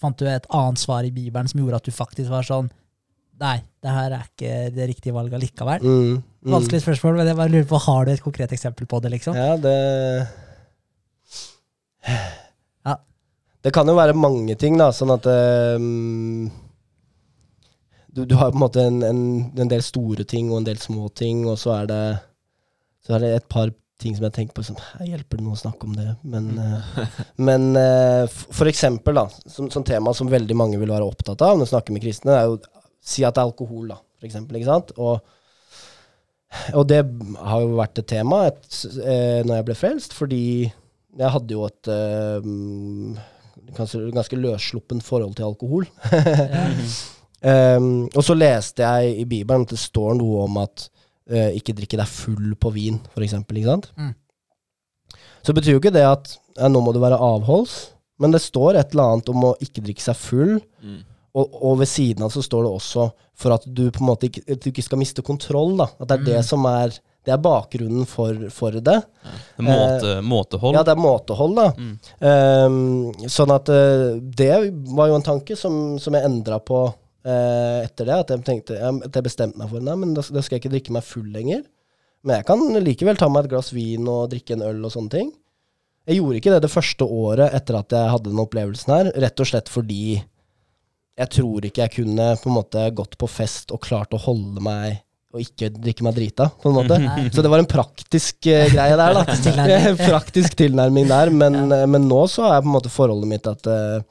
[0.00, 2.70] fant du et annet svar i Bibelen som gjorde at du faktisk var sånn
[3.40, 5.82] Nei, det her er ikke det riktige valget likevel.
[5.82, 6.22] Mm, mm.
[6.44, 9.36] Vanskelig spørsmål, men jeg bare lurer på, har du et konkret eksempel på det, liksom?
[9.38, 9.76] Ja, det
[12.84, 12.96] Ja.
[13.64, 16.50] Det kan jo være mange ting, da, sånn at um,
[18.12, 19.22] du, du har på en måte en, en,
[19.56, 22.02] en del store ting og en del små ting, og så er det,
[23.06, 23.72] så er det et par
[24.02, 26.10] ting som jeg tenker på som "Hæ, Hjelper det noe å snakke om det?
[26.28, 27.06] Men, uh,
[27.48, 31.56] men uh, for eksempel, da, som, som tema som veldig mange vil være opptatt av
[31.56, 32.60] når du snakker med kristne, er jo
[33.00, 34.60] si at det er alkohol, da, for eksempel.
[34.60, 34.92] Ikke sant?
[35.00, 35.24] Og,
[36.78, 37.02] og det
[37.38, 38.64] har jo vært et tema et,
[39.02, 42.48] eh, når jeg ble frelst, fordi jeg hadde jo et eh,
[43.76, 45.90] ganske, ganske løssluppen forhold til alkohol.
[47.44, 50.86] Um, og så leste jeg i Bibelen at det står noe om at
[51.28, 53.90] eh, ikke drikke deg full på vin, for eksempel, ikke sant?
[54.00, 54.14] Mm.
[55.44, 57.74] Så betyr jo ikke det at ja, nå må du være avholds,
[58.16, 60.54] men det står et eller annet om å ikke drikke seg full,
[60.84, 61.02] Mm.
[61.34, 64.28] Og, og ved siden av så står det også for at du på en måte
[64.30, 65.88] ikke, du ikke skal miste kontroll, da.
[65.98, 66.48] At det er det Mm.
[66.52, 66.94] som er
[67.24, 68.98] det er bakgrunnen for, for det.
[69.64, 70.74] Måte, måtehold.
[70.76, 71.70] Ja, det er måtehold, da.
[71.78, 71.94] Mm.
[72.28, 74.50] Ehm, sånn at eh, det
[74.92, 76.82] var jo en tanke som, som jeg endra på
[77.24, 78.18] eh, etter det.
[78.26, 80.74] At jeg, tenkte, at jeg bestemte meg for Nei, men da, da skal jeg ikke
[80.76, 81.64] drikke meg full lenger.
[82.28, 85.12] Men jeg kan likevel ta meg et glass vin og drikke en øl og sånne
[85.16, 85.32] ting.
[86.04, 89.40] Jeg gjorde ikke det det første året etter at jeg hadde den opplevelsen her, rett
[89.40, 90.18] og slett fordi
[91.14, 94.62] jeg tror ikke jeg kunne på en måte gått på fest og klart å holde
[94.64, 95.00] meg
[95.34, 96.96] og ikke drikke meg drita, på en måte.
[97.02, 97.24] Nei.
[97.34, 99.24] Så det var en praktisk uh, greie der, da.
[99.26, 99.96] Praktisk tilnærming.
[100.12, 103.66] praktisk tilnærming der, men, eh, men nå så er på en måte forholdet mitt at
[103.66, 104.04] jeg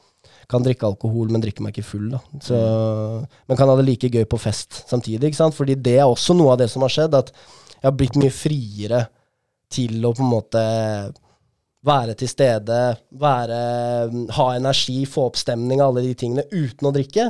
[0.51, 2.19] kan drikke alkohol, men drikke meg ikke full, da.
[2.43, 2.59] Så,
[3.47, 5.55] men kan ha det like gøy på fest samtidig, ikke sant.
[5.55, 7.31] Fordi det er også noe av det som har skjedd, at
[7.77, 9.05] jeg har blitt mye friere
[9.73, 10.63] til å på en måte
[11.83, 12.77] være til stede,
[13.19, 13.57] være,
[14.37, 17.25] ha energi, få opp stemning, alle de tingene, uten å drikke.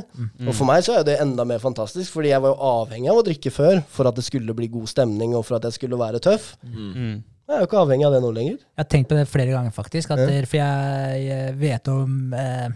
[0.46, 3.18] Og for meg så er det enda mer fantastisk, fordi jeg var jo avhengig av
[3.18, 5.98] å drikke før for at det skulle bli god stemning, og for at jeg skulle
[5.98, 6.52] være tøff.
[6.62, 7.18] Mm.
[7.44, 8.54] Jeg er jo ikke avhengig av det nå lenger.
[8.62, 10.14] Jeg har tenkt på det flere ganger, faktisk.
[10.16, 12.68] Det, for jeg eh, vet om eh,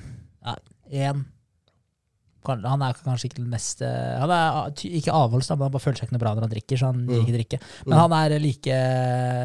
[0.44, 0.56] ja,
[1.06, 1.22] en
[2.48, 4.68] Han er kanskje ikke den mest eh, Han er
[4.98, 6.80] ikke avholds, men han bare føler seg ikke noe bra når han drikker.
[6.80, 7.58] Så han liker ikke drikke.
[7.86, 8.00] Men Mm.
[8.02, 8.78] han er like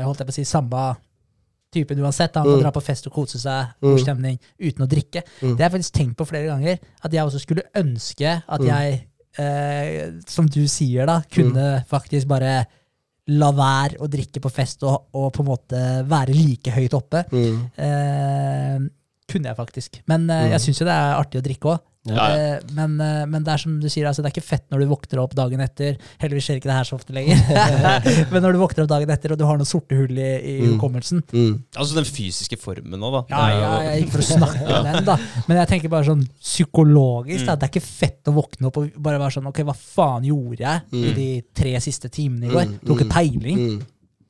[0.06, 0.84] Holdt jeg på å si samme
[1.74, 2.36] typen uansett.
[2.36, 2.62] Han kan Mm.
[2.64, 3.90] dra på fest og kose seg, Mm.
[3.90, 5.24] god stemning, uten å drikke.
[5.42, 5.56] Mm.
[5.58, 6.80] Det har jeg faktisk tenkt på flere ganger.
[7.04, 8.68] At jeg også skulle ønske at Mm.
[8.68, 12.66] jeg, eh, som du sier, da, kunne faktisk bare
[13.28, 17.24] la være å drikke på fest og, og på en måte være like høyt oppe.
[17.32, 17.70] Mm.
[17.78, 18.80] Eh,
[19.32, 20.02] kunne jeg faktisk.
[20.08, 20.52] Men eh, Mm.
[20.52, 21.80] jeg syns jo det er artig å drikke òg.
[22.06, 22.24] Ja.
[22.36, 24.82] Eh, men, eh, men det er som du sier, altså, det er ikke fett når
[24.84, 25.96] du våkner opp dagen etter.
[26.20, 27.40] Heldigvis skjer ikke det her så ofte lenger.
[28.34, 30.56] men når du våkner opp dagen etter og du har noen sorte hull i, i
[30.64, 30.74] Mm.
[30.76, 31.54] hukommelsen Mm.
[31.80, 33.22] Altså den fysiske formen nå, da.
[33.32, 35.16] ja, ja, ja, Ikke for å snakke om den, da.
[35.48, 37.46] Men jeg tenker bare sånn psykologisk.
[37.48, 37.56] Da.
[37.56, 40.60] Det er ikke fett å våkne opp og bare være sånn Ok, hva faen gjorde
[40.64, 41.16] jeg i Mm.
[41.16, 42.66] de tre siste timene i går?
[42.68, 43.84] Mm, Du har ikke mm, peiling.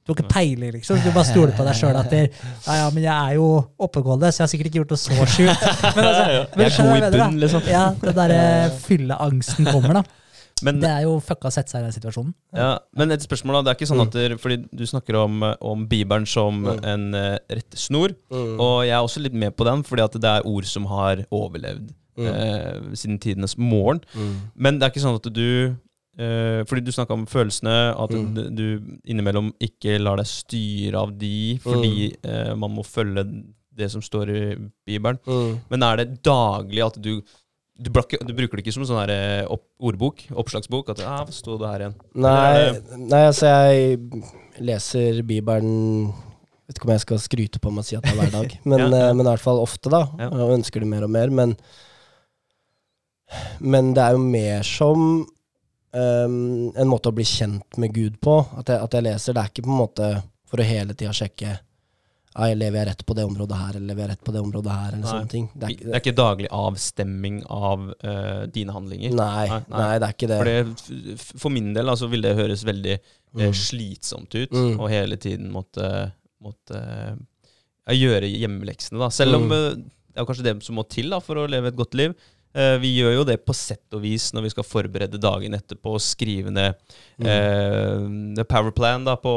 [0.03, 0.05] Mm.
[0.05, 0.97] Du har ikke peiling, liksom.
[0.99, 3.45] Du bare stoler på deg sjøl etter det, ja, ja, men jeg er jo
[3.79, 5.63] oppegående, så jeg har sikkert ikke gjort noe så sjukt.
[5.95, 6.25] Men altså,
[6.57, 7.23] men Jeg er god i hva jeg mener, da.
[7.23, 7.61] bunn, liksom.
[7.71, 8.41] Ja, den derre
[8.87, 10.03] fylleangsten kommer, da.
[10.67, 12.33] Men, Det er jo fucka å sette seg i den situasjonen.
[12.55, 13.61] ja, men et spørsmål, da.
[13.63, 16.83] Det er ikke sånn at der, Fordi du snakker om, om Bibelen som Mm.
[16.87, 18.13] en uh, rettesnor.
[18.31, 18.53] Mm.
[18.63, 21.23] Og jeg er også litt med på den, fordi at det er ord som har
[21.31, 22.27] overlevd Mm.
[22.29, 24.03] eh, siden tidenes morgen.
[24.13, 24.33] Mm.
[24.55, 25.73] Men det er ikke sånn at du eh,
[26.15, 28.55] Fordi du snakka om følelsene, at Mm.
[28.55, 28.65] du,
[29.09, 33.23] innimellom ikke lar deg styre av de fordi eh, man må følge
[33.73, 34.41] det som står i
[34.85, 35.17] Bibelen.
[35.25, 35.55] Mm.
[35.71, 37.23] Men er det daglig at du
[37.73, 40.21] du, blakker, du bruker det ikke som sånn her, eh, opp, ordbok?
[40.29, 40.91] Oppslagsbok?
[40.93, 43.97] At ah, 'Hva sto det her igjen?' Nei, nei, altså jeg
[44.61, 46.13] leser Bibelen
[46.67, 48.53] Vet ikke om jeg skal skryte på meg og si at det er hver dag,
[48.69, 49.09] men, Ja, ja.
[49.09, 50.03] eh, men i hvert fall ofte, da.
[50.21, 50.29] Ja.
[50.29, 51.33] Og ønsker det mer og mer.
[51.33, 51.57] Men,
[53.59, 55.25] men det er jo mer som
[55.93, 58.39] ehm, en måte å bli kjent med Gud på.
[58.57, 59.33] At jeg, at jeg leser.
[59.37, 60.09] Det er ikke på en måte
[60.49, 61.53] for å hele tida sjekke
[62.33, 64.39] ja, jeg lever jeg rett på det området her, eller lever jeg rett på det
[64.41, 65.09] området her, eller Nei.
[65.11, 65.43] sånne ting.
[65.53, 69.13] Det er, Det er ikke daglig avstemming av uh, dine handlinger.
[69.13, 70.39] nei, Nei, nei, det er ikke det.
[70.39, 73.03] For, det, for min del altså, vil det høres veldig eh,
[73.33, 73.53] Mm.
[73.57, 74.79] slitsomt ut Mm.
[74.81, 76.11] å hele tiden måtte,
[76.41, 78.97] måtte uh, gjøre hjemmeleksene.
[79.01, 79.09] Da.
[79.13, 79.85] Selv om Mm.
[79.85, 82.13] det er kanskje det som må til da, for å leve et godt liv.
[82.55, 85.95] Eh, vi gjør jo det på sett og vis når vi skal forberede dagen etterpå
[85.95, 86.75] og skrive ned
[87.19, 87.27] Mm.
[87.29, 89.31] eh, the power plan da, på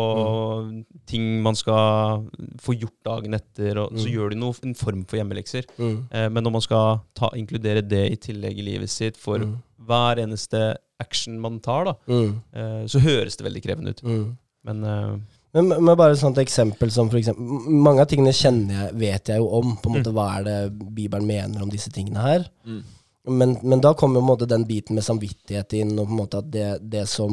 [1.06, 2.26] ting man skal
[2.62, 3.76] få gjort dagen etter.
[3.78, 4.12] Og, Så Mm.
[4.14, 5.64] gjør du noe, en form for hjemmelekser.
[5.78, 6.08] Mm.
[6.10, 9.62] Eh, men når man skal ta, inkludere det i tillegg i livet sitt for Mm.
[9.86, 12.42] hver eneste action man tar, da, Mm.
[12.54, 14.02] eh, så høres det veldig krevende ut.
[14.02, 14.36] Mm.
[14.64, 15.18] Men eh,
[15.54, 17.38] Men, men bare et sånt eksempel som for eksempel
[17.70, 19.76] Mange av tingene kjenner jeg, vet jeg jo om.
[19.78, 20.14] På en måte Mm.
[20.14, 22.44] Hva er det Bibelen mener om disse tingene her?
[22.66, 22.82] Mm.
[23.26, 26.20] Men, men da kommer på en måte den biten med samvittighet inn, og på en
[26.20, 27.32] måte at det, det som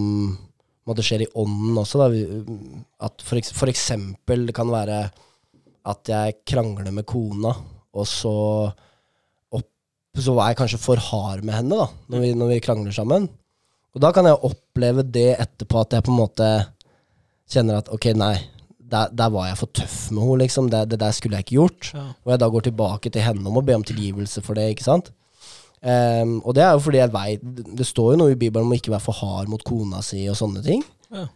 [0.89, 2.07] måte skjer i ånden også, da.
[3.07, 5.03] At for, for eksempel det kan være
[5.83, 7.53] at jeg krangler med kona,
[7.93, 8.33] og så
[9.53, 9.69] opp,
[10.17, 13.29] så er jeg kanskje for hard med henne da, når vi, når vi krangler sammen.
[13.93, 16.49] Og da kan jeg oppleve det etterpå, at jeg på en måte
[17.53, 18.35] kjenner at ok, nei,
[18.93, 20.69] der, der var jeg for tøff med henne, liksom.
[20.73, 21.91] Det, det der skulle jeg ikke gjort.
[21.93, 22.05] Ja.
[22.25, 24.87] Og jeg da går tilbake til henne om å be om tilgivelse for det, ikke
[24.87, 25.13] sant.
[25.83, 27.41] Ehm, og det er jo fordi jeg veit
[27.75, 30.21] Det står jo noe i Bibelen om å ikke være for hard mot kona si
[30.31, 30.83] og sånne ting.
[31.13, 31.27] Ja.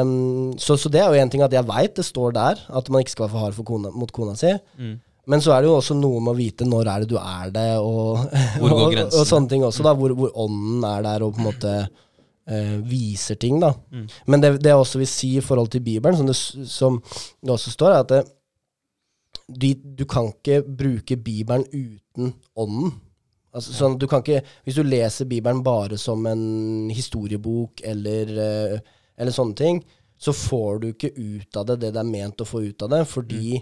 [0.00, 2.88] Um, så, så det er jo en ting at jeg veit det står der, at
[2.88, 4.52] man ikke skal være for hard for kona, mot kona si.
[4.78, 4.94] Mm.
[5.30, 7.50] Men så er det jo også noe med å vite når er det du er
[7.54, 8.30] det, og,
[8.62, 11.42] Hvor går og, og sånne ting også, da, hvor, hvor ånden er der og på
[11.42, 13.74] en måte uh, viser ting, da.
[13.92, 14.06] Mm.
[14.32, 16.38] Men det, det jeg også vil si i forhold til Bibelen, som det,
[16.70, 18.24] som det også står, er at det,
[19.50, 22.94] du, du kan ikke bruke Bibelen uten ånden.
[23.50, 28.76] Altså, sånn, du kan ikke, hvis du leser Bibelen bare som en historiebok eller, eh,
[29.18, 29.80] eller sånne ting,
[30.20, 32.92] så får du ikke ut av det det det er ment å få ut av
[32.92, 33.58] det, fordi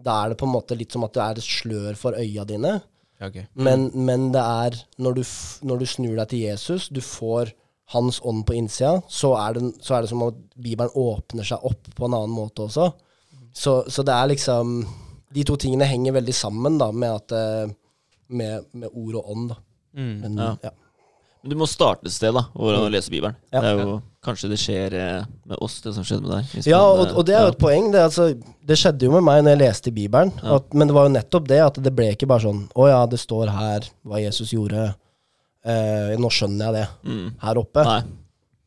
[0.00, 2.46] da er det på en måte litt som at det er et slør for øya
[2.48, 2.78] dine.
[3.20, 3.44] Okay.
[3.52, 3.64] Mm.
[3.66, 5.24] Men, men det er når du,
[5.68, 7.52] når du snur deg til Jesus, du får
[7.92, 11.66] hans ånd på innsida, så er, det, så er det som at Bibelen åpner seg
[11.66, 12.88] opp på en annen måte også.
[13.52, 14.76] Så, så det er liksom
[15.34, 17.72] De to tingene henger veldig sammen da, med, at, eh,
[18.30, 19.50] med, med ord og ånd.
[19.54, 19.58] da.
[19.96, 20.14] Mm.
[20.22, 20.54] Men, Ja.
[20.68, 20.76] ja.
[21.40, 23.36] Men du må starte et sted, da, hvor å lese Bibelen.
[23.48, 23.62] Ja.
[23.62, 26.66] Det er jo Kanskje det skjer eh, med oss, det som skjedde med deg.
[26.68, 27.86] Ja, og, eh, og det er jo et poeng.
[27.88, 28.26] Det, altså,
[28.68, 30.32] det skjedde jo med meg når jeg leste Bibelen.
[30.42, 30.58] Ja.
[30.58, 32.98] At, men det var jo nettopp det at det ble ikke bare sånn Å ja,
[33.08, 34.90] det står her hva Jesus gjorde.
[35.64, 37.30] Eh, nå skjønner jeg det mm.
[37.46, 37.86] her oppe.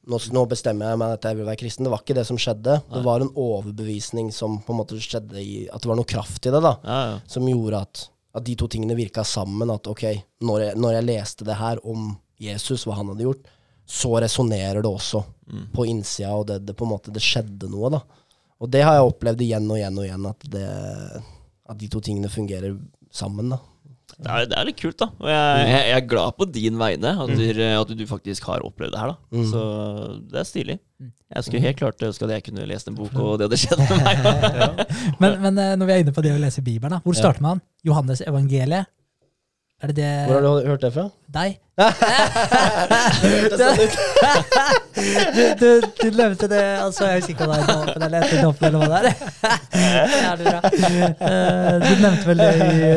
[0.10, 1.86] Nå, nå bestemmer jeg meg at jeg vil være kristen.
[1.86, 2.80] Det var ikke det som skjedde.
[2.82, 2.96] Nei.
[2.98, 6.50] Det var en overbevisning som på en måte skjedde i At det var noe kraft
[6.50, 6.74] i det, da.
[6.82, 7.22] Ja, ja.
[7.30, 9.70] Som gjorde at, at de to tingene virka sammen.
[9.70, 10.04] At ok,
[10.42, 13.46] når jeg, når jeg leste det her om Jesus, hva han hadde gjort,
[13.86, 15.66] så resonnerer det også Mm.
[15.76, 18.00] på innsida, og det, det på en måte det skjedde noe, da.
[18.64, 20.62] Og det har jeg opplevd igjen og igjen og igjen, at, det,
[21.68, 22.78] at de to tingene fungerer
[23.12, 23.58] sammen, da.
[24.18, 25.08] Det, er, det er litt kult, da.
[25.20, 28.66] Og jeg, jeg, jeg er glad på din vegne at, du, at du faktisk har
[28.66, 29.40] opplevd det her, da.
[29.40, 29.48] Mm.
[29.50, 29.64] Så
[30.32, 30.78] det er stilig.
[31.34, 33.82] Jeg skulle helt klart ønske at jeg kunne lest en bok, og det hadde skjedd
[33.82, 34.84] med meg.
[35.22, 37.44] Men, men eh, når vi er inne på det å lese Bibelen, da, hvor starter
[37.44, 37.62] man?
[37.86, 38.92] Johannes evangeliet?
[39.84, 41.08] Er det det Hvor har du hørt det fra?
[41.34, 41.60] Deg?
[44.94, 48.42] Du, du, du nevnte det, altså jeg husker ikke om det er dåpen eller etter
[48.46, 49.16] doffen eller hva det er.
[51.24, 52.92] Eh, du nevnte vel det i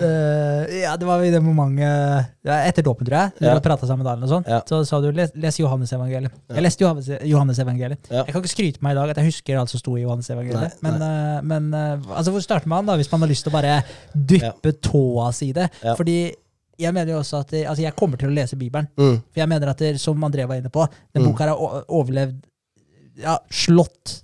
[0.00, 3.32] uh, Ja, det var i det momentet ja, etter dåpen, tror jeg.
[3.38, 3.54] Du Ja.
[3.62, 4.46] prata sammen med Dalen og sånn.
[4.48, 4.60] Ja.
[4.68, 6.34] Så sa du les, les Johannes evangeliet.
[6.50, 6.84] Jeg leste
[7.28, 8.10] Johannes, evangeliet.
[8.10, 8.24] Ja.
[8.26, 10.04] Jeg kan ikke skryte på meg i dag at jeg husker alt som sto i
[10.04, 10.76] Johannes evangeliet.
[10.82, 13.52] Nei, Men, eh, men uh, altså, hvor starter man da, hvis man har lyst til
[13.54, 13.80] å bare
[14.14, 15.70] dyppe tåa si i det?
[15.84, 15.94] Ja.
[15.98, 16.18] Fordi
[16.80, 18.88] jeg mener jo også at altså jeg kommer til å lese Bibelen.
[18.96, 19.18] Mm.
[19.30, 21.28] For jeg mener at det, som André var inne på, den Mm.
[21.30, 22.40] boka her har overlevd
[23.20, 24.20] ja, slått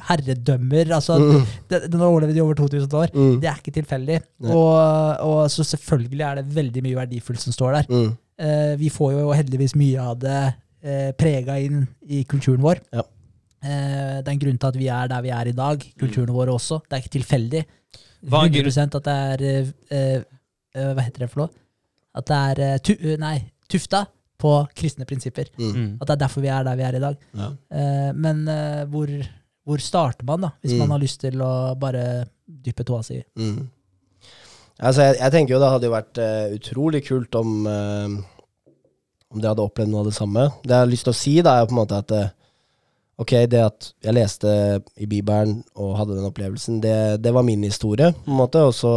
[0.00, 0.90] herredømmer.
[0.96, 1.46] altså Mm.
[1.68, 3.10] den, den har overlevd i over 2000 år.
[3.14, 3.40] Mm.
[3.40, 4.20] Det er ikke tilfeldig.
[4.48, 7.86] Og, og så selvfølgelig er det veldig mye verdifullt som står der.
[7.90, 8.10] Mm.
[8.40, 10.38] Eh, vi får jo heldigvis mye av det
[10.82, 12.80] eh, prega inn i kulturen vår.
[12.92, 13.04] Ja.
[13.62, 15.84] Eh, det er en grunn til at vi er der vi er i dag.
[16.00, 16.80] Kulturen vår også.
[16.88, 17.64] Det er ikke tilfeldig.
[18.30, 20.22] Hva er 100 at det er eh, eh,
[20.76, 21.50] eh, Hva heter det for noe?
[22.16, 23.36] At det er eh, tu, eh, nei,
[23.70, 24.04] tufta
[24.40, 25.50] på kristne prinsipper.
[25.58, 25.70] Mm.
[25.74, 25.90] Mm.
[26.00, 27.18] At det er derfor vi er der vi er i dag.
[27.36, 27.50] Ja.
[27.76, 28.40] Eh, men
[28.90, 29.10] hvor,
[29.68, 30.78] hvor starter man, da, hvis Mm.
[30.84, 33.20] man har lyst til å bare dyppe tåa si?
[33.38, 33.68] Mm.
[34.80, 37.66] Altså, jeg, jeg tenker jo det hadde jo vært uh, utrolig kult om
[39.30, 40.44] Om dere hadde opplevd noe av det samme.
[40.64, 42.14] Det jeg har lyst til å si, da, er jo på en måte at
[43.20, 44.50] Ok, det at jeg leste
[44.96, 48.62] i Bibelen og hadde den opplevelsen, det, det var min historie, på en måte.
[48.64, 48.92] Og så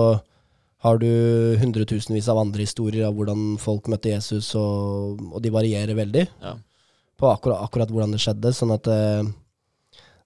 [0.84, 1.08] har du
[1.62, 6.58] hundretusenvis av andre historier av hvordan folk møtte Jesus, og, og de varierer veldig Ja.
[7.20, 8.52] på akkurat, akkurat hvordan det skjedde.
[8.58, 9.24] Sånn at eh,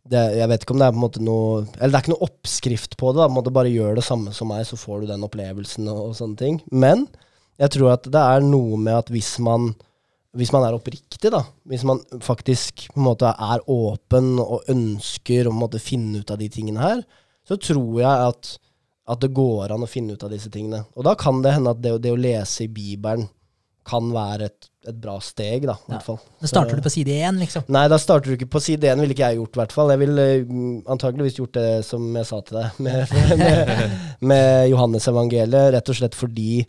[0.07, 2.13] det, Jeg vet ikke om det er på en måte noe Eller det er ikke
[2.15, 3.19] noe oppskrift på det.
[3.19, 5.89] da, på en måte Bare gjør det samme som meg, så får du den opplevelsen
[5.91, 6.61] og, og sånne ting.
[6.71, 7.07] Men
[7.59, 9.73] jeg tror at det er noe med at hvis man
[10.38, 15.47] hvis man er oppriktig, da, hvis man faktisk på en måte er åpen og ønsker
[15.47, 16.99] å på en måte finne ut av de tingene her,
[17.47, 18.51] så tror jeg at,
[19.07, 20.84] at det går an å finne ut av disse tingene.
[20.97, 23.29] Og da kan det hende at det, det å lese i Bibelen
[23.88, 25.93] kan være et, et bra steg, da, i Ja.
[25.93, 26.17] hvert fall.
[26.41, 27.63] Da starter Så- du på side én, liksom.
[27.71, 29.89] Nei, da starter du ikke på side én, ville ikke jeg gjort, i hvert fall.
[29.93, 33.07] Jeg ville mm, antageligvis gjort det som jeg sa til deg, med,
[33.39, 36.65] med, med Johannes-evangeliet, rett og slett fordi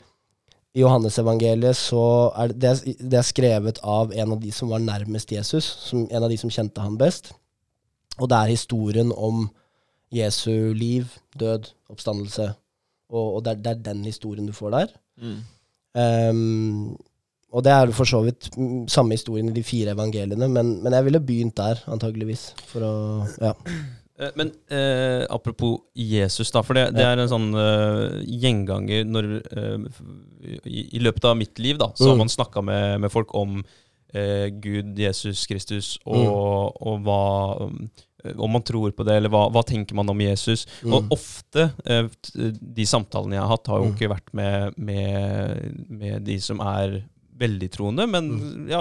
[0.77, 2.05] i Johannes-evangeliet så
[2.39, 6.23] er det, det er skrevet av en av de som var nærmest Jesus, som, en
[6.23, 7.33] av de som kjente han best.
[8.21, 9.49] Og det er historien om
[10.13, 11.05] Jesu liv,
[11.41, 12.51] død, oppstandelse.
[13.11, 14.87] Og, og det, er, det er den historien du får der.
[15.21, 15.39] Mm.
[15.99, 16.97] Um,
[17.53, 20.93] og det er for så vidt mm, samme historien i de fire evangeliene, men, men
[20.93, 22.51] jeg ville begynt der, antageligvis.
[22.69, 22.97] For å
[23.43, 23.55] Ja.
[24.19, 26.59] Eh, Men eh, apropos Jesus, da.
[26.67, 29.85] For det, det er en sånn eh, gjenganger når eh,
[30.67, 32.25] i, I løpet av mitt liv, da, så har Mm.
[32.25, 33.61] man snakka med, med folk om
[34.11, 36.27] eh, Gud, Jesus Kristus, Mm.
[36.35, 37.21] og, og hva,
[38.37, 40.67] om man tror på det, eller hva, hva tenker man om Jesus.
[40.83, 40.93] Mm.
[40.97, 42.09] Og ofte, eh,
[42.61, 43.95] de samtalene jeg har hatt, har jo Mm.
[43.95, 47.05] ikke vært med, med, med de som er
[47.39, 48.69] veldig troende, men Mm.
[48.69, 48.81] ja,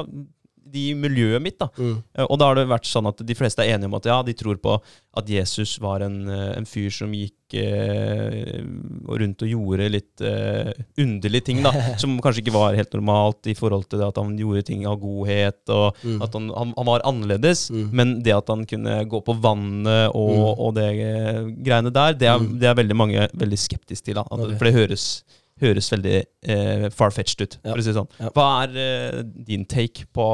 [0.72, 1.68] de i miljøet mitt, da.
[1.78, 1.98] Mm.
[2.18, 4.22] Eh, Og da har det vært sånn at de fleste er enige om at ja,
[4.24, 4.78] de tror på
[5.18, 8.62] at Jesus var en, eh, en fyr som gikk eh,
[9.08, 11.72] rundt og gjorde litt eh, underlige ting, da.
[12.02, 15.00] Som kanskje ikke var helt normalt i forhold til det at han gjorde ting av
[15.02, 16.22] godhet, og Mm.
[16.22, 17.70] at han, han, han var annerledes.
[17.74, 17.88] Mm.
[17.96, 20.60] Men det at han kunne gå på vannet og, Mm.
[20.68, 22.60] og det eh, greiene der, det er, Mm.
[22.60, 24.16] det er veldig mange veldig skeptiske til.
[24.20, 24.22] da.
[24.30, 24.58] At, okay.
[24.58, 25.24] For det høres,
[25.62, 26.16] høres veldig
[26.48, 27.72] eh, far-fetched ut, Ja.
[27.72, 28.10] for å si det sånn.
[28.22, 28.30] Ja.
[28.36, 30.28] Hva er eh, din take på,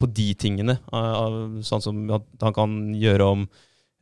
[0.00, 0.78] på de tingene?
[0.92, 3.46] Uh, uh, sånn som at han kan gjøre om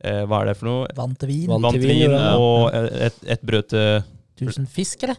[0.03, 0.89] eh, Hva er det for noe?
[0.97, 1.47] Vann til vin.
[1.53, 4.03] Vann til vin, og et, et brød til
[4.37, 5.17] Tusen fisk, eller?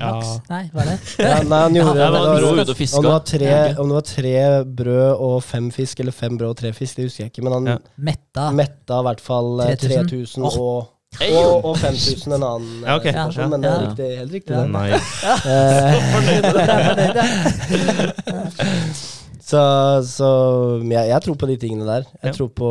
[0.00, 0.14] Ja.
[0.48, 0.98] Nei, hva er det?
[1.20, 2.20] Ja, nei, han gjorde Ja, det.
[2.24, 2.96] var det var- fiska.
[3.00, 3.50] Om det, var tre,
[3.80, 4.34] om det var tre
[4.80, 7.44] brød og fem fisk, eller fem brød og tre fisk, det husker jeg ikke.
[7.44, 7.76] Men han Ja.
[7.96, 8.46] Metta.
[8.56, 10.08] metta i hvert fall eh, 3000.
[10.08, 10.88] 3000 og.
[11.18, 13.06] Og, og 5000 en annen Ja, ok.
[13.10, 13.50] eh, person.
[13.50, 14.54] Men det er riktig, helt riktig.
[14.54, 14.64] Ja.
[14.70, 14.90] Nei.
[15.50, 15.92] Eh,
[19.50, 19.62] så
[20.06, 20.28] så
[20.86, 22.04] jeg, jeg tror på de tingene der.
[22.22, 22.36] Jeg Ja.
[22.36, 22.70] tror på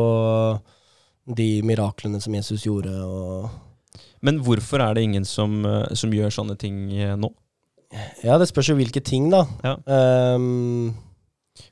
[1.36, 2.90] de miraklene som Jesus gjorde.
[3.04, 3.50] Og
[4.22, 6.88] Men hvorfor er det ingen som, eh, som gjør sånne ting
[7.20, 7.30] nå?
[8.22, 9.44] ja, det spørs jo hvilke ting, da.
[9.64, 9.76] Ja.
[10.34, 10.94] Um,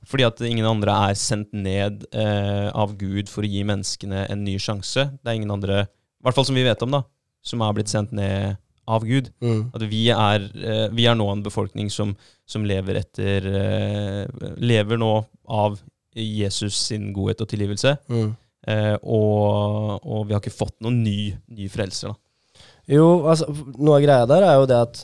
[0.05, 4.43] Fordi at ingen andre er sendt ned eh, av Gud for å gi menneskene en
[4.45, 5.05] ny sjanse.
[5.23, 5.87] Det er ingen andre,
[6.19, 7.03] i hvert fall som vi vet om, da,
[7.47, 8.57] som er blitt sendt ned
[8.89, 9.29] av Gud.
[9.45, 12.15] mm, At vi er, eh, vi er nå en befolkning som,
[12.49, 15.13] som lever etter eh, Lever nå
[15.45, 15.79] av
[16.19, 17.97] Jesus sin godhet og tilgivelse.
[18.09, 18.29] mm.
[18.69, 22.65] Eh, og, og vi har ikke fått noen ny, ny frelser, da.
[22.91, 23.47] Jo, altså,
[23.79, 24.99] noe av greia der er jo det at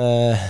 [0.00, 0.44] eh,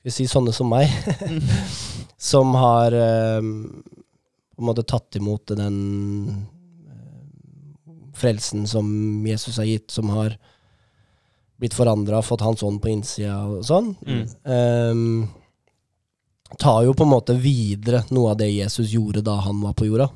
[0.00, 0.90] Skal vi si sånne som meg,
[2.30, 5.76] som har eh, på en måte tatt imot den
[8.16, 8.88] frelsen som
[9.28, 10.36] Jesus har gitt, som har
[11.60, 14.24] blitt forandra, fått hans ånd på innsida og sånn, Mm.
[14.44, 15.28] um,
[16.58, 19.86] tar jo på en måte videre noe av det Jesus gjorde da han var på
[19.88, 20.10] jorda.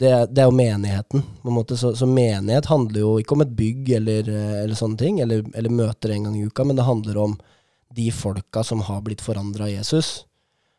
[0.00, 1.22] Det, det er jo menigheten.
[1.42, 1.76] på en måte.
[1.76, 4.28] Så, så menighet handler jo ikke om et bygg eller,
[4.62, 7.34] eller sånne ting, eller, eller møter en gang i uka, men det handler om
[7.92, 10.24] de folka som har blitt forandra av Jesus.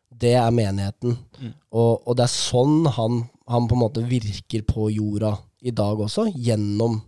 [0.10, 1.18] Det er menigheten.
[1.42, 1.54] Mm.
[1.74, 6.02] Og, og det er sånn han, han på en måte virker på jorda i dag
[6.02, 7.00] også, gjennom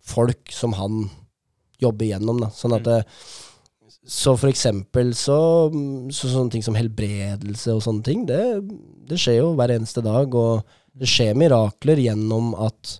[0.00, 1.04] folk som han
[1.80, 2.40] jobber gjennom.
[2.42, 2.50] Da.
[2.54, 2.98] Sånn at det,
[4.10, 5.38] så for eksempel så,
[6.14, 8.42] så sånne ting som helbredelse og sånne ting, det,
[9.08, 10.34] det skjer jo hver eneste dag.
[10.34, 10.64] Og
[11.00, 12.96] det skjer mirakler gjennom at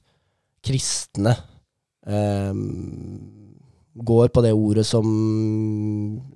[0.65, 1.35] kristne
[2.07, 2.53] eh,
[4.01, 5.09] går på det ordet som,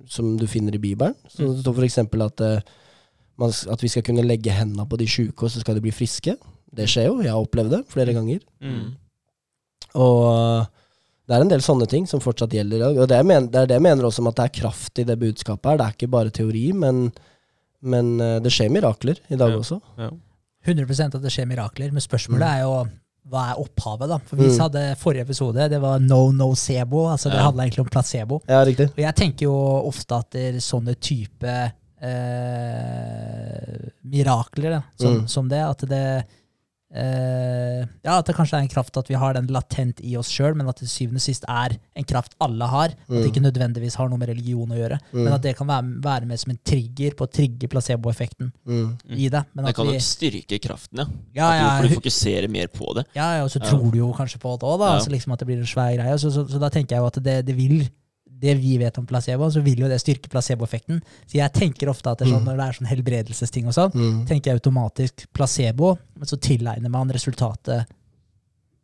[0.09, 1.15] som du finner i Bibelen.
[1.29, 2.59] Så det står for eksempel at, eh,
[3.45, 6.35] at vi skal kunne legge hendene på de sjuke, og så skal de bli friske.
[6.75, 8.39] Det skjer jo, jeg har opplevd det flere ganger.
[8.61, 8.89] Mm.
[9.95, 10.65] Og øh,
[11.27, 12.97] det er en del sånne ting som fortsatt gjelder i dag.
[13.01, 15.03] Og det, mener, det er det jeg mener også om at det er kraft i
[15.07, 15.77] det budskapet her.
[15.79, 17.07] Det er ikke bare teori, men,
[17.81, 19.57] men øh, det skjer mirakler i dag Ja.
[19.63, 19.79] også.
[19.97, 20.09] Ja.
[20.67, 22.53] 100% at det skjer mirakler, men spørsmålet Mm.
[22.53, 22.87] er jo
[23.29, 24.17] hva er opphavet, da?
[24.27, 24.59] For vi Mm.
[24.59, 27.07] hadde forrige episode, det var no no sebo.
[27.09, 27.45] altså det Ja.
[27.47, 28.41] handla egentlig om placebo.
[28.47, 28.89] Ja, riktig.
[28.91, 29.55] Og jeg tenker jo
[29.87, 31.71] ofte at det er sånne type
[32.45, 35.27] eh, mirakler, da, som, Mm.
[35.27, 36.25] som det, at det
[36.95, 40.29] eh, Ja, at det kanskje er en kraft at vi har den latent i oss
[40.31, 42.89] sjøl, men at det til syvende og sist er en kraft alle har.
[42.95, 43.29] At det Mm.
[43.31, 45.23] ikke nødvendigvis har noe med religion å gjøre, Mm.
[45.23, 48.97] men at det kan være, være med som en trigger på å trigge placeboeffekten Mm.
[49.09, 49.43] i det.
[49.53, 51.05] Men Det at kan vi, styrke kraften, ja.
[51.35, 53.05] ja, At du, for du fokuserer mer på det.
[53.15, 53.69] Ja, ja, og så Ja.
[53.69, 54.85] tror du jo kanskje på det òg, da.
[54.85, 54.95] Ja.
[54.99, 56.17] Altså liksom at det blir en svær greie.
[56.17, 57.89] Så, så, så da tenker jeg jo at det, det vil
[58.45, 61.01] Det vi vet om placebo, så vil jo det styrke placeboeffekten.
[61.25, 62.49] Så jeg tenker ofte at det er sånn, Mm.
[62.51, 64.19] når det er sånn helbredelsesting og sånn, Mm.
[64.29, 67.87] tenker jeg automatisk placebo, men så tilegner man resultatet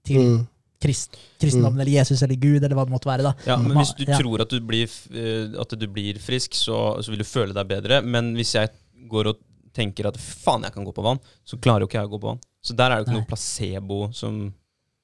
[0.03, 0.47] til Mm.
[0.81, 3.23] krist, kristendommen eller Jesus eller Gud eller hva det måtte være.
[3.23, 3.33] da.
[3.45, 4.17] Ja, men hvis du ja.
[4.17, 7.67] tror at du blir, eh, at du blir frisk, så, så vil du føle deg
[7.67, 8.01] bedre.
[8.03, 8.69] Men hvis jeg
[9.07, 9.37] går og
[9.73, 12.19] tenker at faen, jeg kan gå på vann, så klarer jo ikke jeg å gå
[12.19, 12.39] på vann.
[12.63, 13.21] Så der er det ikke Nei.
[13.21, 14.53] noe placebo som,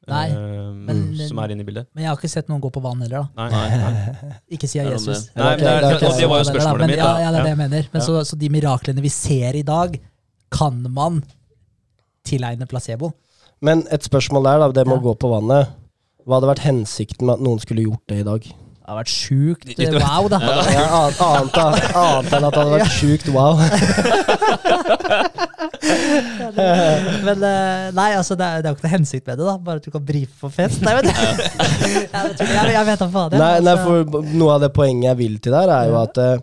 [0.07, 1.87] Nei, eh, men- som er inne i bildet.
[1.93, 3.49] Men jeg har ikke sett noen gå på vann heller, da.
[3.49, 4.33] Nei, nei, nei.
[4.55, 5.25] Ikke siden Jesus.
[5.27, 5.35] det?
[5.35, 6.97] nei men det, er, det er det var jo Men- spørsmålet mitt.
[6.97, 7.19] Ja, Da.
[7.25, 7.89] ja, det er det jeg mener.
[7.93, 8.05] Men Ja.
[8.07, 9.99] så, så de miraklene vi ser i dag,
[10.51, 11.23] kan man
[12.25, 13.11] tilegne placebo?
[13.61, 14.71] Men et spørsmål der, da.
[14.71, 15.01] Det med Ja.
[15.01, 15.69] å gå på vannet.
[16.27, 18.47] Hva hadde vært hensikten med at noen skulle gjort det i dag?
[18.87, 19.65] Det har vært sjukt
[19.99, 20.37] wow, da.
[20.71, 23.59] Ja, annet, annet, enn at det hadde vært sjukt wow.
[27.27, 29.57] Men eh, nei, altså, det er, det er jo ikke noe hensikt med det, da.
[29.65, 30.79] Bare at du kan brife på fest.
[30.87, 33.35] Nei, men, jeg, jeg, vet da faen.
[33.35, 34.07] Nei, nei, altså.
[34.07, 36.39] for noe av det poenget jeg vil til der, er jo at eh,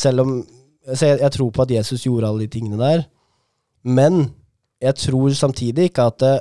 [0.00, 0.34] selv om
[0.88, 3.04] så jeg, jeg tror på at Jesus gjorde alle de tingene der,
[3.84, 4.22] men
[4.80, 6.36] jeg tror samtidig ikke at det,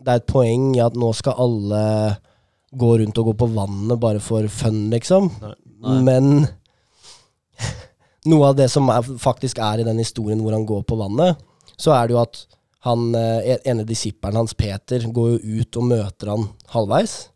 [0.00, 1.82] det er et poeng i at nå skal alle
[2.72, 5.28] gå rundt og gå på vannet bare for fun, liksom.
[5.42, 5.98] Nei.
[6.06, 6.46] Men
[8.30, 11.40] noe av det som er, faktisk er i den historien hvor han går på vannet,
[11.80, 12.44] så er det jo at
[12.86, 17.28] han, eh, ene disippelen hans, Peter, går jo ut og møter han halvveis.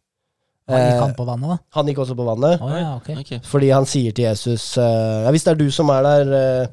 [0.66, 1.56] Han gikk Eh, han på vannet, da?
[1.76, 2.62] han gikk også på vannet.
[2.64, 3.20] Oh, ja, okay.
[3.20, 3.38] Okay.
[3.46, 6.72] Fordi han sier til Jesus eh, Ja, hvis det er du som er der,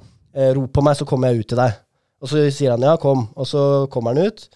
[0.57, 1.75] rop på meg, så kommer jeg ut til deg.
[2.23, 3.27] Og så sier han ja, kom.
[3.37, 4.47] Og så kommer han ut.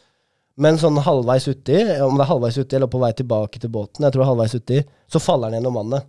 [0.58, 4.08] Men sånn halvveis uti, om det er halvveis uti eller på vei tilbake til båten,
[4.08, 4.80] jeg tror halvveis uti,
[5.12, 6.08] så faller han gjennom vannet.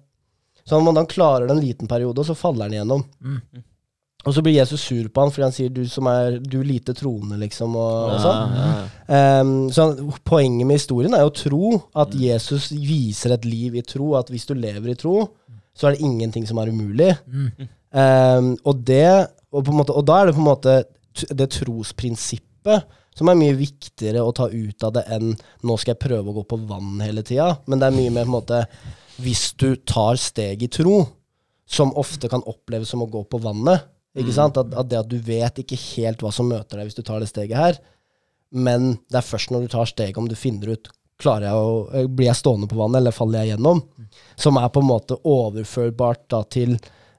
[0.64, 3.04] Så han, han klarer det en liten periode, så faller han gjennom.
[3.24, 3.64] Mm.
[4.26, 6.92] Og så blir Jesus sur på han fordi han sier du som er du lite
[6.96, 8.56] troende, liksom, og, og sånn.
[8.58, 8.86] Ja, ja.
[9.18, 9.86] Ehm, så
[10.26, 11.70] poenget med historien er jo tro
[12.02, 14.10] at Jesus viser et liv i tro.
[14.18, 15.22] At hvis du lever i tro,
[15.76, 17.12] så er det ingenting som er umulig.
[17.30, 17.68] Mm.
[17.88, 19.06] Um, og, det,
[19.54, 20.74] og, måte, og da er det på en måte
[21.38, 25.32] det trosprinsippet som er mye viktigere å ta ut av det enn
[25.66, 27.56] nå skal jeg prøve å gå på vann hele tida.
[27.66, 28.64] Men det er mye mer på en måte
[29.18, 31.00] Hvis du tar steg i tro,
[31.66, 33.88] som ofte kan oppleves som å gå på vannet
[34.18, 34.56] ikke sant?
[34.56, 37.20] At, at det at du vet ikke helt hva som møter deg hvis du tar
[37.22, 37.80] det steget her,
[38.54, 41.70] men det er først når du tar steget om du finner ut Klarer jeg å,
[41.98, 43.80] eh, Blir jeg stående på vannet, eller faller jeg gjennom?
[44.38, 46.76] Som er på en måte overførbart da til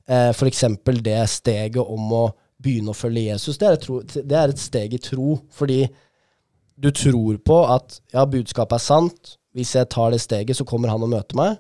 [0.08, 0.64] eh, f.eks.
[1.04, 2.22] det steget om å
[2.60, 3.58] begynne å følge Jesus.
[3.60, 5.84] Det er, et tro, det er et steg i tro, fordi
[6.80, 9.36] du tror på at ja, budskapet er sant.
[9.56, 11.58] Hvis jeg tar det steget, så kommer han og møter meg.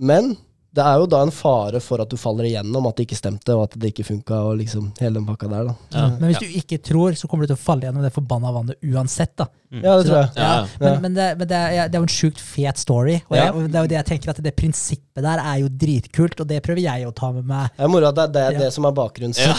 [0.00, 0.34] Men
[0.74, 3.54] det er jo da en fare for at du faller igjennom, at det ikke stemte,
[3.56, 5.74] og at det ikke funka, og liksom hele den pakka der, da.
[5.94, 6.04] Ja.
[6.18, 8.86] Men hvis du ikke tror, så kommer du til å falle gjennom det forbanna vannet
[8.86, 9.34] uansett.
[9.40, 9.48] da.
[9.70, 10.30] Ja, det tror jeg.
[10.34, 10.66] Ja, Ja.
[10.80, 13.20] men, men, det, men det, er, ja, det er jo en sjukt fet story.
[13.30, 13.44] Og, Ja.
[13.44, 16.40] jeg, og det er jo det jeg tenker at det prinsippet der er jo dritkult,
[16.40, 17.68] og det prøver jeg å ta med meg.
[17.76, 18.58] Det er moro at det er det, Ja.
[18.64, 19.38] det som er bakgrunns...
[19.46, 19.54] Ja.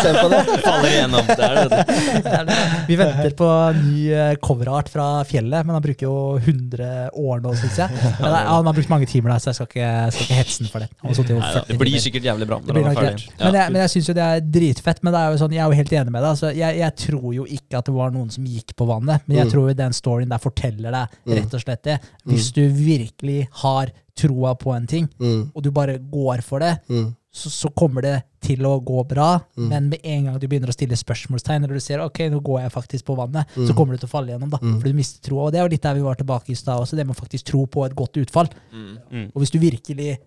[0.00, 0.40] Se på det.
[0.64, 1.26] Faller igjennom.
[1.26, 2.58] Det er det.
[2.88, 3.48] Vi venter på
[3.82, 7.90] ny eh, coverart fra fjellet, men han bruker jo 100 år nå, syns jeg.
[8.20, 10.68] Men det han har brukt mange timer der, så jeg skal ikke, skal ikke hetse
[10.72, 10.88] for det.
[11.02, 13.10] Han har sittet Nei Det blir sikkert jævlig bra Det når blir han nok er
[13.10, 13.24] det.
[13.26, 13.36] ferdig.
[13.44, 15.02] Men jeg, men jeg syns jo det er dritfett.
[15.04, 16.30] Men det er jo sånn, jeg er jo helt enig med deg.
[16.30, 19.33] Altså, jeg, jeg tror jo ikke at det var noen som gikk på vannet, men
[19.34, 19.52] jeg Mm.
[19.52, 21.34] tror den storyen der forteller deg Mm.
[21.36, 22.00] rett og slett det.
[22.26, 26.78] Hvis du virkelig har troa på en ting, Mm, og du bare går for det,
[26.88, 29.40] mm, så, så kommer det til å gå bra.
[29.58, 29.68] Mm.
[29.68, 32.60] Men med en gang du begynner å stille spørsmålstegn, eller du ser ok, nå går
[32.62, 33.66] jeg faktisk på vannet, Mm.
[33.66, 34.50] så kommer du til å falle gjennom.
[34.50, 34.78] da, Mm.
[34.80, 35.46] For du mister troa.
[35.46, 37.20] Og det er jo litt der vi var tilbake i stad også, det med å
[37.26, 38.48] faktisk tro på et godt utfall.
[38.72, 38.98] Mm.
[39.12, 39.26] Mm.
[39.34, 40.18] Og hvis du virkelig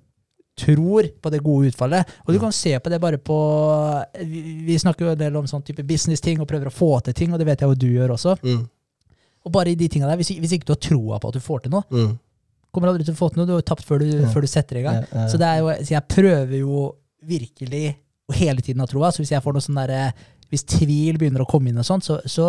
[0.57, 3.37] tror på det gode utfallet, og du kan se på det bare på
[4.19, 7.13] Vi, vi snakker jo en del om sånn type business-ting og prøver å få til
[7.13, 8.37] ting, og det vet jeg jo du gjør også.
[8.41, 8.67] mm,
[9.47, 11.43] Og bare i de tingene der, hvis, hvis ikke du har troa på at du
[11.43, 12.11] får til noe, mm.
[12.75, 13.47] kommer aldri til å få til noe.
[13.49, 14.29] Du har tapt før du, Ja.
[14.33, 15.01] før du setter i gang.
[15.07, 15.27] Ja, ja.
[15.31, 16.81] Så, det er jo, så jeg prøver jo
[17.27, 17.85] virkelig
[18.27, 19.09] å hele tiden ha troa.
[19.15, 20.11] Så hvis jeg får noe sånn derre
[20.47, 22.45] Hvis tvil begynner å komme inn og sånt, så, så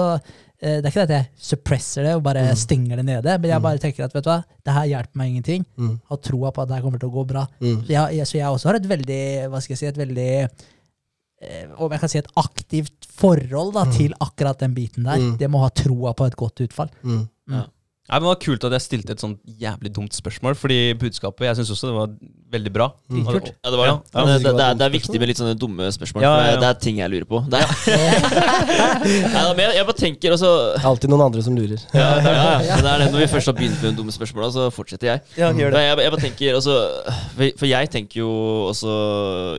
[0.63, 2.59] eh, Det er ikke det at jeg suppresser det og bare Mm.
[2.61, 3.63] stenger det nede, men jeg Mm.
[3.65, 5.65] bare tenker at vet du hva, det her hjelper meg ingenting.
[5.77, 7.43] Mm, Har troa på at det her kommer til å gå bra.
[7.61, 7.81] mm.
[7.83, 10.29] Så jeg, jeg, så jeg også har et veldig Hva skal jeg si, et veldig
[10.45, 10.49] eh,
[11.79, 13.93] Om jeg kan si et aktivt forhold da, Mm.
[13.93, 15.17] til akkurat den biten der.
[15.19, 15.37] Mm.
[15.39, 16.91] Det må ha troa på et godt utfall.
[17.05, 17.29] Mm.
[18.09, 21.45] Nei, men Det var kult at jeg stilte et sånt jævlig dumt spørsmål, fordi budskapet
[21.51, 22.13] Jeg syns også det var
[22.49, 22.87] veldig bra.
[23.13, 23.27] Mm.
[23.29, 23.87] Ja, det var.
[23.91, 23.97] Ja.
[24.15, 26.61] Ja, det, det, er, det er viktig med litt sånne dumme spørsmål, Ja, ja, ja.
[26.63, 27.43] det er ting jeg lurer på.
[27.53, 27.69] Det er,
[29.35, 30.53] Nei, men jeg, jeg bare tenker også
[30.89, 31.83] Alltid noen andre som lurer.
[31.93, 32.33] ja, ja,
[32.65, 34.67] ja, men det er det, Når vi først har begynt med de dumme spørsmål så
[34.75, 35.23] fortsetter jeg.
[35.41, 35.85] Ja, gjør det.
[35.85, 36.77] jeg, jeg bare tenker også
[37.61, 38.31] For jeg tenker jo
[38.73, 38.97] også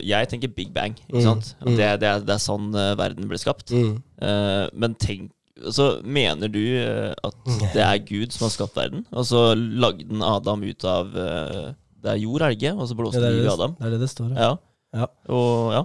[0.06, 1.54] Jeg tenker Big Bang, ikke Mm, sant?
[1.62, 1.76] Mm.
[1.76, 3.70] det, det, er, det er sånn eh, verden ble skapt.
[3.74, 3.96] Mm.
[4.20, 5.30] Uh, men tenk
[5.74, 9.04] så mener du eh, at det er Gud som har skapt verden?
[9.12, 11.70] Og så lagde den Adam ut av eh,
[12.00, 12.72] Det er jord, er det ikke?
[12.78, 13.74] Og så Ja, blåste den det, i Adam?
[13.78, 14.30] det er det det står.
[14.34, 14.48] Ja.
[14.50, 15.00] Ja.
[15.04, 15.06] Ja.
[15.30, 15.82] Og, ja.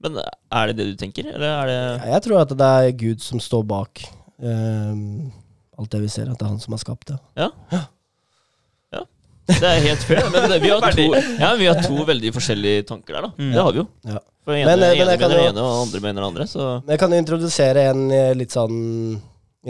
[0.00, 3.20] Men er det det du tenker, eller er det Jeg tror at det er Gud
[3.20, 4.00] som står bak
[4.40, 5.30] um,
[5.78, 6.30] alt det vi ser.
[6.32, 7.18] At det er han som har skapt det.
[7.36, 7.50] Ja
[9.50, 10.22] Det er helt fair.
[10.30, 11.06] Men det, vi, har to,
[11.40, 13.30] ja, vi har to veldig forskjellige tanker der, da.
[13.34, 13.48] Mm.
[13.54, 13.86] Det har vi jo.
[14.06, 14.20] Ja.
[14.50, 16.46] For den ene, eh, men ene kan mener det ene, og andre mener det andre.
[16.50, 18.74] Så jeg kan introdusere en eh, litt sånn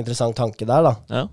[0.00, 0.96] interessant tanke der, da.
[1.12, 1.28] ja.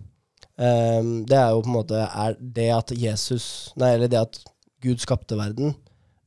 [0.58, 3.44] Um, det er jo på en måte Er det at Jesus
[3.78, 4.40] Nei, eller det at
[4.82, 5.76] Gud skapte verden,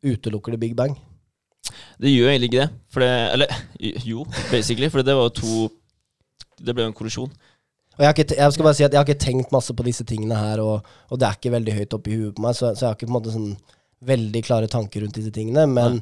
[0.06, 0.94] utelukker det Big Bang?
[1.98, 2.68] Det gjør egentlig ikke det.
[2.94, 3.56] For det Eller
[4.12, 4.22] jo,
[4.52, 4.86] basically.
[4.86, 5.66] For det var jo to
[6.62, 7.34] Det ble jo en kollisjon.
[7.98, 9.84] Og jeg, har ikke, jeg skal bare si at jeg har ikke tenkt masse på
[9.84, 12.54] disse tingene her, og, og det er ikke veldig høyt oppe i huet på meg,
[12.56, 13.50] så, så jeg har ikke på en måte sånn
[14.06, 15.66] veldig klare tanker rundt disse tingene.
[15.68, 15.98] Men,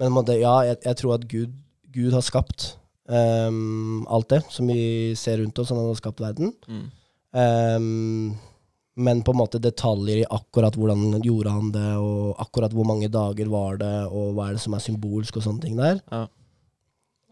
[0.00, 1.52] men måte, ja, jeg, jeg tror at Gud,
[1.94, 2.72] Gud har skapt
[3.08, 6.52] um, alt det som vi ser rundt oss, han har skapt verden.
[6.66, 6.84] Mm.
[7.34, 8.34] Um,
[8.94, 13.10] men på en måte detaljer i akkurat hvordan gjorde han det, og akkurat hvor mange
[13.10, 15.98] dager var det, og hva er det som er symbolsk, og sånne ting der.
[16.10, 16.24] Ja.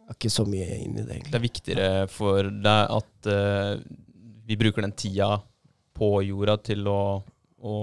[0.02, 3.78] Jeg har ikke så mye inn i det, Det er viktigere for deg at uh,
[4.48, 5.36] vi bruker den tida
[5.96, 7.02] på jorda til å,
[7.62, 7.74] å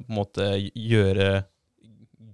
[0.00, 1.28] på en måte gjøre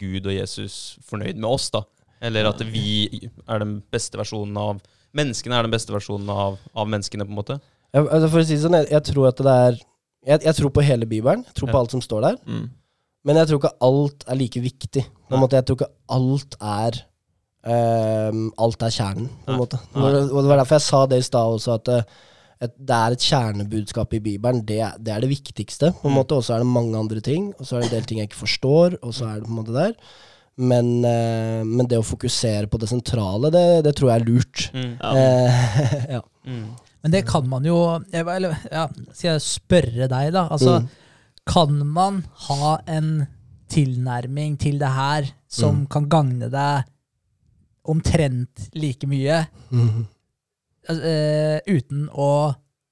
[0.00, 1.82] Gud og Jesus fornøyd med oss, da.
[2.24, 4.78] Eller at vi er den beste versjonen av
[5.16, 7.54] Menneskene er den beste versjonen av, av menneskene, på en måte.
[7.94, 9.78] Ja, altså for å si det sånn, jeg, jeg tror at det er
[10.26, 11.44] jeg, jeg tror på hele Bibelen.
[11.46, 11.80] Jeg tror på Ja.
[11.86, 12.36] alt som står der.
[12.44, 12.66] Mm.
[13.24, 15.04] Men jeg tror ikke alt er like viktig.
[15.30, 16.98] På en måte, jeg tror ikke alt er
[17.64, 19.80] um, Alt er kjernen, på en måte.
[19.96, 22.18] Og det var derfor jeg sa det i stad også, at eh,
[22.60, 24.62] et, det er et kjernebudskap i Bibelen.
[24.64, 26.18] Det, det er det viktigste, på en Mm.
[26.22, 26.32] måte.
[26.38, 27.52] Og så er det mange andre ting.
[27.60, 29.52] Og så er det en del ting jeg ikke forstår, og så er det på
[29.52, 29.92] en måte der.
[30.56, 34.70] Men, eh, men det å fokusere på det sentrale, det, det tror jeg er lurt.
[34.72, 35.12] Ja.
[35.12, 36.20] Eh, ja.
[36.46, 36.66] Mm.
[37.02, 37.76] Men det kan man jo
[38.12, 40.48] Eller ja, skal jeg spørre deg, da?
[40.50, 40.88] Altså, Mm.
[41.46, 43.26] kan man ha en
[43.68, 45.86] tilnærming til det her som Mm.
[45.90, 46.84] kan gagne deg
[47.86, 49.46] omtrent like mye,
[50.92, 52.30] Eh, uten å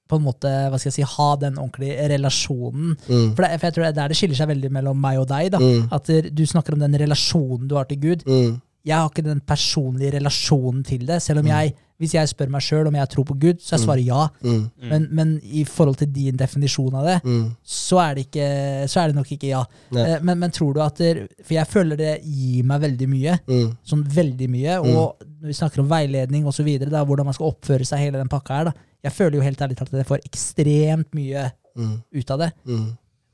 [0.05, 2.93] på en måte, hva skal jeg si, ha den ordentlige relasjonen?
[3.07, 3.31] Mm.
[3.33, 5.25] For, det, for jeg tror det er der det skiller seg veldig mellom meg og
[5.31, 5.49] deg.
[5.55, 5.61] da.
[5.61, 5.87] Mm.
[5.97, 8.25] At du snakker om den relasjonen du har til Gud.
[8.29, 8.59] Mm.
[8.85, 11.21] Jeg har ikke den personlige relasjonen til det.
[11.25, 13.81] Selv om jeg, hvis jeg spør meg sjøl om jeg tror på Gud, så jeg
[13.85, 14.25] svarer ja.
[14.43, 14.57] Mm.
[14.59, 14.89] Mm.
[14.91, 17.45] Men, men i forhold til din definisjon av det, Mm.
[17.63, 18.49] så er det, ikke,
[18.91, 19.61] så er det nok ikke ja.
[19.95, 23.37] Eh, Men, men tror du at det, For jeg føler det gir meg veldig mye.
[23.47, 23.71] Mm.
[23.89, 24.75] Sånn veldig mye.
[24.83, 28.59] Og når vi snakker om veiledning osv., hvordan man skal oppføre seg, hele den pakka
[28.59, 28.75] her, da.
[29.05, 31.97] Jeg føler jo helt ærlig talt at jeg får ekstremt mye Mm.
[32.15, 32.51] ut av det.
[32.65, 32.85] Mm.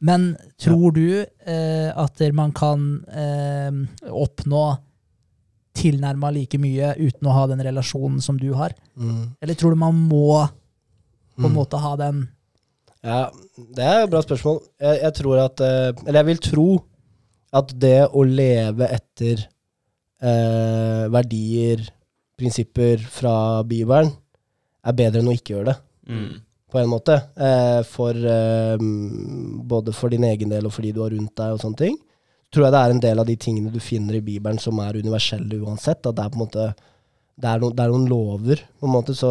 [0.01, 0.23] Men
[0.57, 3.69] tror du eh, at man kan eh,
[4.09, 4.63] oppnå
[5.77, 8.73] tilnærma like mye uten å ha den relasjonen som du har?
[8.97, 9.35] Mm.
[9.41, 10.47] Eller tror du man må
[11.37, 11.57] på en Mm.
[11.57, 12.29] måte ha den
[13.03, 13.31] Ja,
[13.75, 14.59] det er et bra spørsmål.
[14.79, 16.67] Jeg, jeg tror at eh, Eller jeg vil tro
[17.53, 19.47] at det å leve etter
[20.21, 21.81] eh, verdier,
[22.37, 24.11] prinsipper fra Bibelen,
[24.85, 25.77] er bedre enn å ikke gjøre det,
[26.07, 26.41] Mm.
[26.71, 27.15] på en måte.
[27.37, 28.77] Eh, for eh,
[29.71, 31.97] Både for din egen del og for de du har rundt deg og sånne ting.
[32.51, 34.97] Tror jeg det er en del av de tingene du finner i Bibelen som er
[34.99, 36.03] universelle uansett.
[36.05, 36.65] At det er på en måte
[37.41, 39.15] Det er, no, det er noen lover, på en måte.
[39.17, 39.29] Så,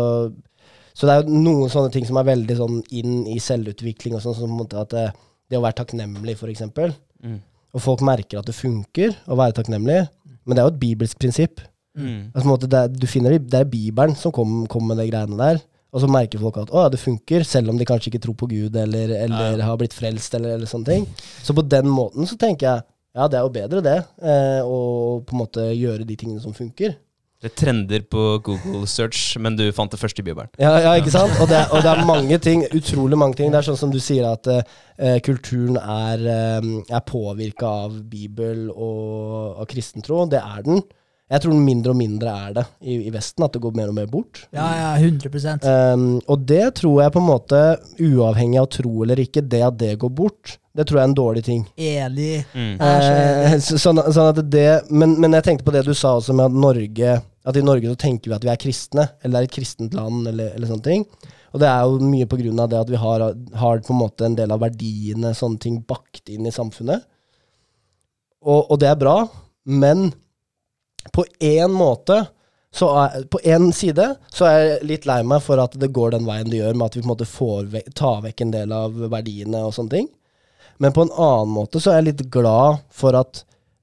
[0.97, 4.23] så det er jo noen sånne ting som er veldig sånn inn i selvutvikling og
[4.25, 5.05] sånn, som på en måte at det,
[5.53, 6.95] det å være takknemlig, eksempel.
[7.23, 7.37] Mm.
[7.77, 10.01] Og folk merker at det funker å være takknemlig.
[10.43, 11.61] Men det er jo et bibelsk prinsipp.
[11.95, 12.33] Mm.
[12.33, 15.61] Altså, måte, det, du finner, det- er Bibelen som kommer kom med de greiene der.
[15.93, 18.35] Og så merker folk at å, ja, det funker, selv om de kanskje ikke tror
[18.39, 19.67] på Gud eller, eller Ja.
[19.67, 20.35] har blitt frelst.
[20.35, 21.07] Eller, eller sånne ting.
[21.43, 22.83] Så på den måten så tenker jeg
[23.17, 23.99] ja, det er jo bedre det.
[24.23, 26.97] Eh, å på en måte gjøre de tingene som funker.
[27.41, 30.51] Det trender på Google search, men du fant det først i Bibelen.
[30.61, 31.33] Ja, ja ikke sant?
[31.41, 33.49] Og det, er- og det er mange ting, utrolig mange ting.
[33.49, 38.69] Det er sånn som du sier at eh, kulturen er, eh, er påvirka av Bibel
[38.69, 40.27] og av kristentro.
[40.29, 40.85] Det er den.
[41.31, 43.97] Jeg tror mindre og mindre er det i, i Vesten, at det går mer og
[44.03, 44.45] mer bort.
[44.53, 47.61] Ja, ja, 100 Um, og det tror jeg på en måte,
[48.03, 51.19] uavhengig av tro eller ikke, det at det går bort, det tror jeg er en
[51.19, 51.65] dårlig ting.
[51.77, 52.45] Enig.
[52.55, 52.75] Mm.
[52.79, 56.47] Eh, sånn, sånn at det, men, men jeg tenkte på det du sa også med
[56.47, 57.17] at Norge
[57.51, 60.27] At i Norge så tenker vi at vi er kristne, eller er et kristent land,
[60.29, 61.07] eller, eller sånne ting.
[61.51, 63.25] Og det er jo mye på grunn av det at vi har,
[63.63, 67.07] har på en måte en del av verdiene, sånne ting, bakt inn i samfunnet.
[68.45, 69.17] Og, og det er bra,
[69.65, 70.11] men
[71.17, 72.23] på én måte
[72.71, 76.13] så er, På én side så er jeg litt lei meg for at det går
[76.15, 78.53] den veien det gjør, med at vi på en måte får ve tar vekk en
[78.55, 80.07] del av verdiene og sånne ting.
[80.81, 83.43] Men på en annen måte så er jeg litt glad for at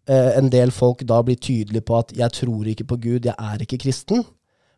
[0.09, 3.35] eh, en del folk da blir tydelige på at 'jeg tror ikke på Gud, jeg
[3.37, 4.25] er ikke kristen'.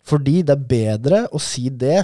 [0.03, 2.03] Fordi det er bedre å si det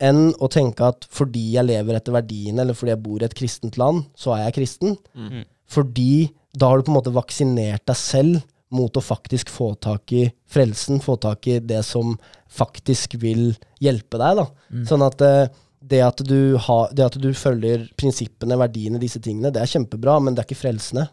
[0.00, 3.36] enn å tenke at fordi jeg lever etter verdiene, eller fordi jeg bor i et
[3.36, 4.96] kristent land, så er jeg kristen.
[5.14, 5.44] Mm.
[5.68, 8.40] Fordi da har du på en måte vaksinert deg selv
[8.74, 12.16] mot å faktisk få tak i frelsen, få tak i det som
[12.48, 14.40] faktisk vil hjelpe deg.
[14.40, 14.46] da.
[14.88, 15.48] Sånn at eh,
[15.88, 20.18] det at, du har, det at du følger prinsippene, verdiene, disse tingene, det er kjempebra,
[20.20, 21.06] men det er ikke frelsende.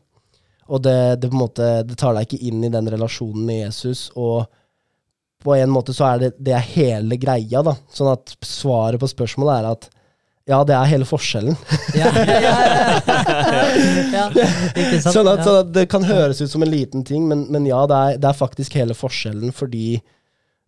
[0.65, 3.61] Og det, det, på en måte, det tar deg ikke inn i den relasjonen med
[3.67, 4.07] Jesus.
[4.17, 4.47] Og
[5.45, 7.61] på en måte så er det, det er hele greia.
[7.65, 7.75] da.
[7.93, 9.89] Sånn at svaret på spørsmålet er at
[10.45, 11.55] ja, det er hele forskjellen.
[11.97, 12.51] Ja, ja,
[14.13, 14.25] ja?
[15.01, 17.79] Sånn at, sånn at det kan høres ut som en liten ting, men, men ja,
[17.89, 19.95] det er, det er faktisk hele forskjellen fordi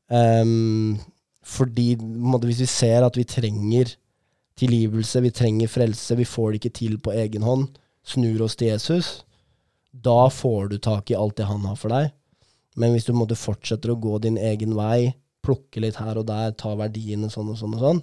[0.09, 0.97] ehm,
[1.47, 3.93] Fordi måte, hvis vi ser at vi trenger
[4.59, 7.67] tilgivelse, vi trenger frelse, vi får det ikke til på egen hånd,
[8.07, 9.21] snur oss til Jesus,
[9.91, 12.11] da får du tak i alt det han har for deg.
[12.77, 15.15] Men hvis du måtte fortsetter å gå din egen vei,
[15.45, 18.01] plukke litt her og der, ta verdiene sånn og sånn og sånn,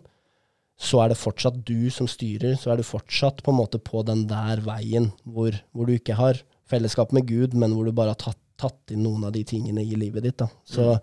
[0.80, 2.56] så er det fortsatt du som styrer.
[2.58, 6.16] Så er du fortsatt på en måte på den der veien hvor, hvor du ikke
[6.18, 6.40] har
[6.70, 9.84] fellesskap med Gud, men hvor du bare har tatt, tatt inn noen av de tingene
[9.84, 10.40] i livet ditt.
[10.40, 10.48] Da.
[10.66, 10.96] Så,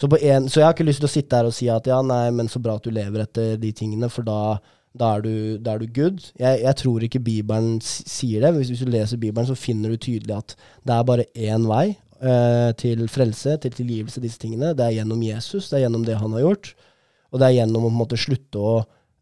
[0.00, 1.86] så, på en, så jeg har ikke lyst til å sitte her og si at
[1.86, 4.56] ja, nei, men så bra at du lever etter de tingene, for da,
[4.98, 6.18] da er du, da er du good.
[6.40, 8.50] Jeg, jeg tror ikke Bibelen sier det.
[8.56, 11.86] Hvis, hvis du leser Bibelen, så finner du tydelig at det er bare én vei
[11.94, 14.74] eh, til frelse, til tilgivelse, disse tingene.
[14.74, 16.74] Det er gjennom Jesus, det er gjennom det han har gjort.
[17.30, 18.74] Og det er gjennom å måte slutte å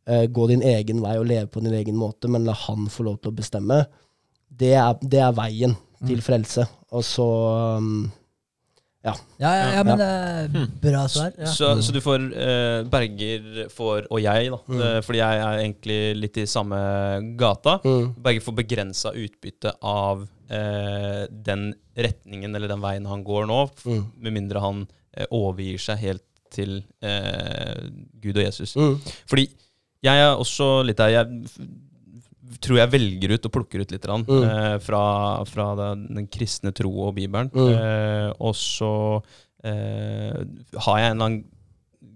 [0.09, 3.07] eh, gå din egen vei og leve på din egen måte, men la han få
[3.09, 3.85] lov til å bestemme.
[4.49, 6.66] Det er, det er veien til frelse.
[6.93, 7.28] Og så
[7.81, 8.11] um,
[9.02, 9.12] Ja,
[9.42, 11.32] ja, ja, men det er bra svar.
[11.34, 11.46] Ja.
[11.50, 14.80] Så, så du får eh, Berger får, og jeg, da, Mm.
[14.86, 16.78] eh, fordi jeg er egentlig litt i samme
[17.36, 17.80] gata.
[17.82, 23.58] mm, Berger får begrensa utbytte av eh, den retningen eller den veien han går nå,
[23.72, 24.84] f- mm, med mindre han
[25.16, 27.88] eh, overgir seg helt til eh,
[28.22, 28.76] Gud og Jesus.
[28.76, 29.48] mm, Fordi
[30.04, 31.42] jeg er også litt der Jeg
[32.60, 34.42] tror jeg velger ut og plukker ut litt rann, Mm.
[34.44, 35.04] eh, fra,
[35.48, 37.48] fra den, den kristne tro og Bibelen.
[37.54, 37.72] Mm.
[37.72, 38.92] Eh, og så
[39.64, 40.44] eh,
[40.84, 41.44] har jeg en eller annen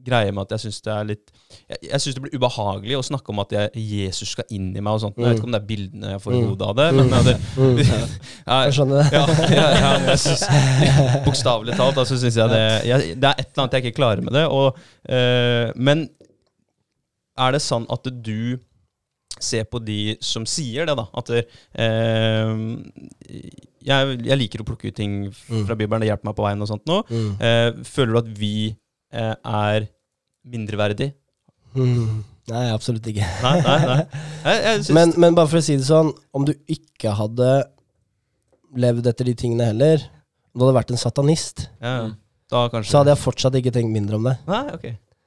[0.07, 1.31] greie med at jeg syns det er litt
[1.67, 4.83] Jeg, jeg syns det blir ubehagelig å snakke om at jeg, Jesus skal inn i
[4.83, 5.17] meg og sånt.
[5.19, 6.47] Jeg vet ikke om det er bildene jeg får i Mm.
[6.51, 7.81] hodet av det, men det, mm.
[8.47, 9.07] ja, Jeg skjønner det.
[9.17, 9.25] ja,
[9.57, 9.67] ja,
[10.07, 13.99] ja, Bokstavelig talt, altså synes jeg det jeg, Det er et eller annet jeg ikke
[13.99, 14.45] klarer med det.
[14.47, 16.07] Og, eh, men
[17.37, 18.59] er det sånn at du
[19.41, 21.07] ser på de som sier det, da?
[21.17, 21.43] At eh,
[23.87, 25.17] jeg, jeg liker å plukke ut ting
[25.49, 25.67] Mm.
[25.69, 27.03] fra Bibelen, det hjelper meg på veien og sånt nå.
[27.11, 27.29] Mm.
[27.41, 28.55] Eh, føler du at vi
[29.13, 29.87] eh, er
[30.47, 31.13] mindreverdig?
[31.77, 32.25] Mm.
[32.49, 33.27] Nei, absolutt ikke.
[33.43, 34.03] Nei, nei, nei.
[34.47, 37.49] Jeg, jeg synes, Men, men bare for å si det sånn, om du ikke hadde
[38.79, 40.05] levd etter de tingene heller,
[40.55, 41.97] om du hadde vært en satanist, ja,
[42.53, 44.37] da kanskje så hadde jeg fortsatt ikke tenkt mindre om det.
[44.47, 44.87] Nei, ok.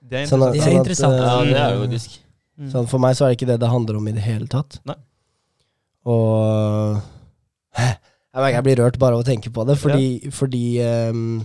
[0.09, 1.13] Det er Sånn at- er sånn at, interessant.
[1.19, 2.15] eh, Ja, det er jo disk.
[2.59, 2.71] Mm.
[2.73, 4.81] Sånn, for meg så er det ikke det det handler om i det hele tatt.
[4.85, 4.95] Nei.
[6.09, 6.99] Og
[7.79, 10.63] jeg jeg blir rørt bare av å tenke på det, fordi, fordi
[11.09, 11.39] um,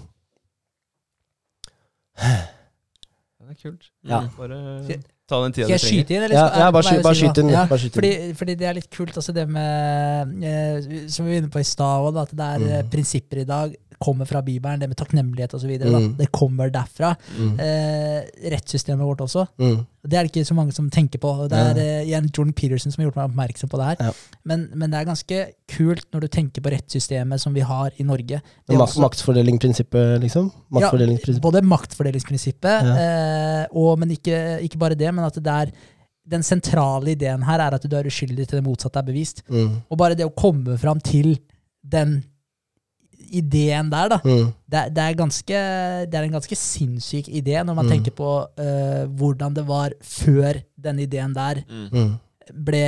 [2.15, 3.91] Det er kult.
[4.09, 4.23] Ja.
[4.39, 4.59] Bare
[5.27, 6.05] ta den tida Skal jeg du trenger.
[6.05, 7.49] skyte inn, eller Ja, ja, bare skyt- bare skyt inn.
[7.55, 7.97] Ja, bare skyt inn.
[7.97, 11.61] Fordi, fordi det er litt kult, altså det med eh, Som vi var inne på
[11.61, 12.91] i stad òg, at det er eh, Mm.
[12.91, 13.75] prinsipper i dag
[14.05, 15.73] kommer fra Bibelen, det med takknemlighet osv.
[15.81, 16.11] Mm.
[16.21, 17.15] Det kommer derfra.
[17.39, 18.21] mm, Eh,
[18.53, 19.47] rettssystemet vårt også.
[19.59, 21.33] mm, Det er det ikke så mange som tenker på.
[21.49, 23.97] Det er eh, igjen Jordan Peterson som har gjort meg oppmerksom på det her.
[24.05, 24.13] Ja.
[24.45, 25.39] Men, men det er ganske
[25.73, 28.43] kult når du tenker på rettssystemet som vi har i Norge.
[28.69, 30.51] Det mak også- maktfordelingsprinsippet, liksom?
[30.77, 31.43] Maktfordelingsprinsippet.
[31.47, 35.73] både maktfordelingsprinsippet, eh, og, men ikke, ikke bare det, men at det er
[36.27, 39.43] den sentrale ideen her er at du er uskyldig til det motsatte er bevist.
[39.51, 41.35] Mm, Og bare det å komme fram til
[41.85, 42.23] den
[43.33, 45.61] ideen der, da, mm, det, det, er ganske,
[46.11, 47.93] det er en ganske sinnssyk idé når man Mm.
[47.93, 48.31] tenker på
[48.61, 51.89] uh, hvordan det var før den ideen der Mm.
[51.93, 52.15] mm.
[52.65, 52.83] ble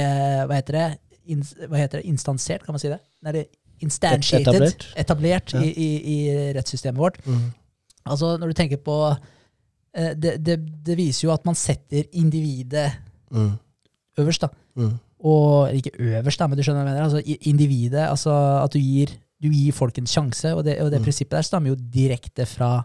[0.47, 0.99] Hva heter det?
[1.27, 2.07] In, hva heter det?
[2.07, 3.01] Instansert, kan man si det?
[3.23, 3.45] Nei,
[3.81, 4.47] instantiated.
[4.55, 4.87] Etablert.
[4.97, 5.61] Etablert Ja.
[5.61, 7.19] i, i, i rettssystemet vårt.
[7.27, 7.53] Mm.
[8.07, 12.93] Altså, når du tenker på uh, det, det, det viser jo at man setter individet
[13.31, 13.57] Mm.
[14.19, 14.49] øverst, da.
[14.77, 14.93] Mm.
[15.27, 17.05] Og ikke øverst, da, men du skjønner hva jeg mener.
[17.09, 18.31] Altså, individet, altså
[18.63, 19.11] at du gir,
[19.43, 21.05] du gir folk en sjanse, og det, og det Mm.
[21.05, 22.85] prinsippet der stammer jo direkte fra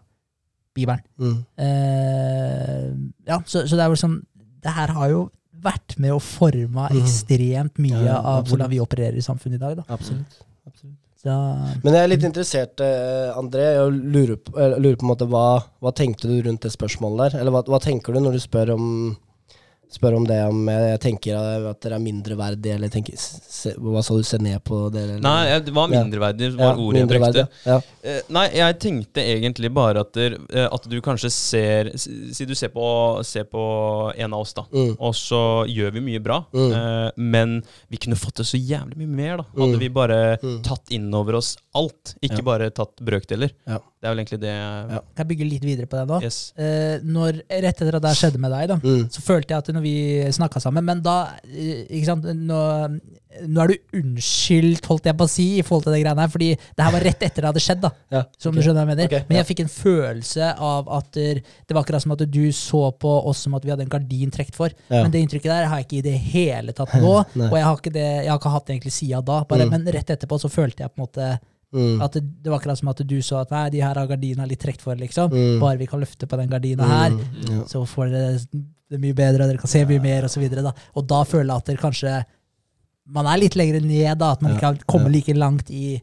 [0.76, 1.02] Bibelen.
[1.20, 1.38] Mm.
[1.58, 2.90] Eh,
[3.28, 4.20] ja, så, så det er vel sånn
[4.62, 5.22] Det her har jo
[5.62, 7.02] vært med og forma Mm.
[7.02, 9.76] ekstremt mye Ja, av hvordan vi opererer i samfunnet i dag.
[9.78, 9.84] Da.
[9.90, 10.40] Absolutt.
[10.68, 10.98] Absolutt.
[11.24, 11.36] Da,
[11.84, 15.64] Men jeg er litt interessert, eh, André, og lurer på, lurer på en måte hva,
[15.82, 17.40] hva tenkte du rundt det spørsmålet der?
[17.42, 19.18] Eller hva, hva tenker du når du spør om,
[19.92, 21.36] spør om det om jeg, tenker
[21.70, 25.18] at dere er mindreverdige, eller tenker, se, hva sa du, se ned på dere?
[25.18, 25.22] Eller?
[25.26, 26.04] Nei, det var Ja.
[26.04, 27.48] mindreverdig, Ja, var ordet jeg brukte.
[27.66, 27.82] Ja.
[28.04, 32.56] Eh, nei, jeg tenkte egentlig bare at, der, eh, at du kanskje ser Si du
[32.56, 34.64] ser på, ser på en av oss, da.
[34.74, 34.96] Mm.
[35.00, 36.46] Og så gjør vi mye bra.
[36.54, 36.72] Mm.
[36.72, 39.44] Eh, men vi kunne fått til så jævlig mye mer, da.
[39.58, 39.80] Hadde Mm.
[39.80, 40.62] vi bare Mm.
[40.64, 42.42] tatt inn over oss alt, ikke Ja.
[42.42, 43.52] bare tatt brøkdeler.
[43.68, 43.80] Ja.
[44.02, 45.00] Det er vel egentlig det Ja.
[45.16, 46.22] kan jeg bygge litt videre på det nå?
[46.26, 46.54] Yes.
[46.58, 49.04] Eh, når, rett etter at det skjedde med deg, da, Mm.
[49.14, 49.96] så følte jeg at når vi
[50.34, 53.00] snakka sammen Men da eh, ikke sant, nå,
[53.48, 56.32] nå er du unnskyldt, holdt jeg på å si, i forhold til det greiene her.
[56.34, 57.82] Fordi det her var rett etter det hadde skjedd.
[57.86, 58.62] da Ja, Som okay.
[58.62, 59.06] du skjønner jeg mener.
[59.06, 59.24] Okay.
[59.30, 59.44] Men ja.
[59.44, 63.38] jeg fikk en følelse av at det var akkurat som at du så på oss
[63.46, 64.70] som at vi hadde en gardin trukket for.
[64.90, 65.04] Ja.
[65.04, 67.14] Men det inntrykket der har jeg ikke i det hele tatt nå.
[67.52, 69.44] Og jeg har ikke det, jeg har ikke hatt det egentlig siden da.
[69.46, 69.70] Bare, Mm.
[69.78, 71.40] Men rett etterpå så følte jeg på en måte
[71.74, 72.02] Mm.
[72.04, 74.44] at det, det var akkurat som at du så at nei, de her har gardina
[74.46, 75.32] litt trukket for, liksom.
[75.32, 75.60] Mm.
[75.62, 77.50] Bare vi kan løfte på den gardina her, Mm.
[77.50, 77.64] Ja.
[77.66, 78.40] så får dere
[78.92, 80.50] det mye bedre, og dere kan se mye mer, osv.
[80.52, 80.74] Da.
[80.96, 82.26] og da føler jeg at dere kanskje
[83.08, 84.32] man er litt lenger ned, da.
[84.34, 85.16] At man Ja, ikke har kommet ja.
[85.18, 86.02] like langt i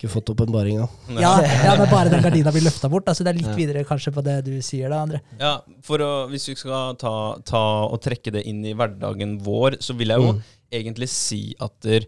[0.00, 0.88] Ikke fått åpenbaringa.
[1.20, 3.04] ja, ja, men bare den gardina blir løfta bort.
[3.12, 3.54] Så det er litt Ja.
[3.54, 5.20] videre kanskje på det du sier da, André.
[5.38, 9.76] Ja, for å, Hvis vi skal ta, ta og trekke det inn i hverdagen vår,
[9.84, 10.42] så vil jeg jo Mm.
[10.72, 12.00] egentlig si at der,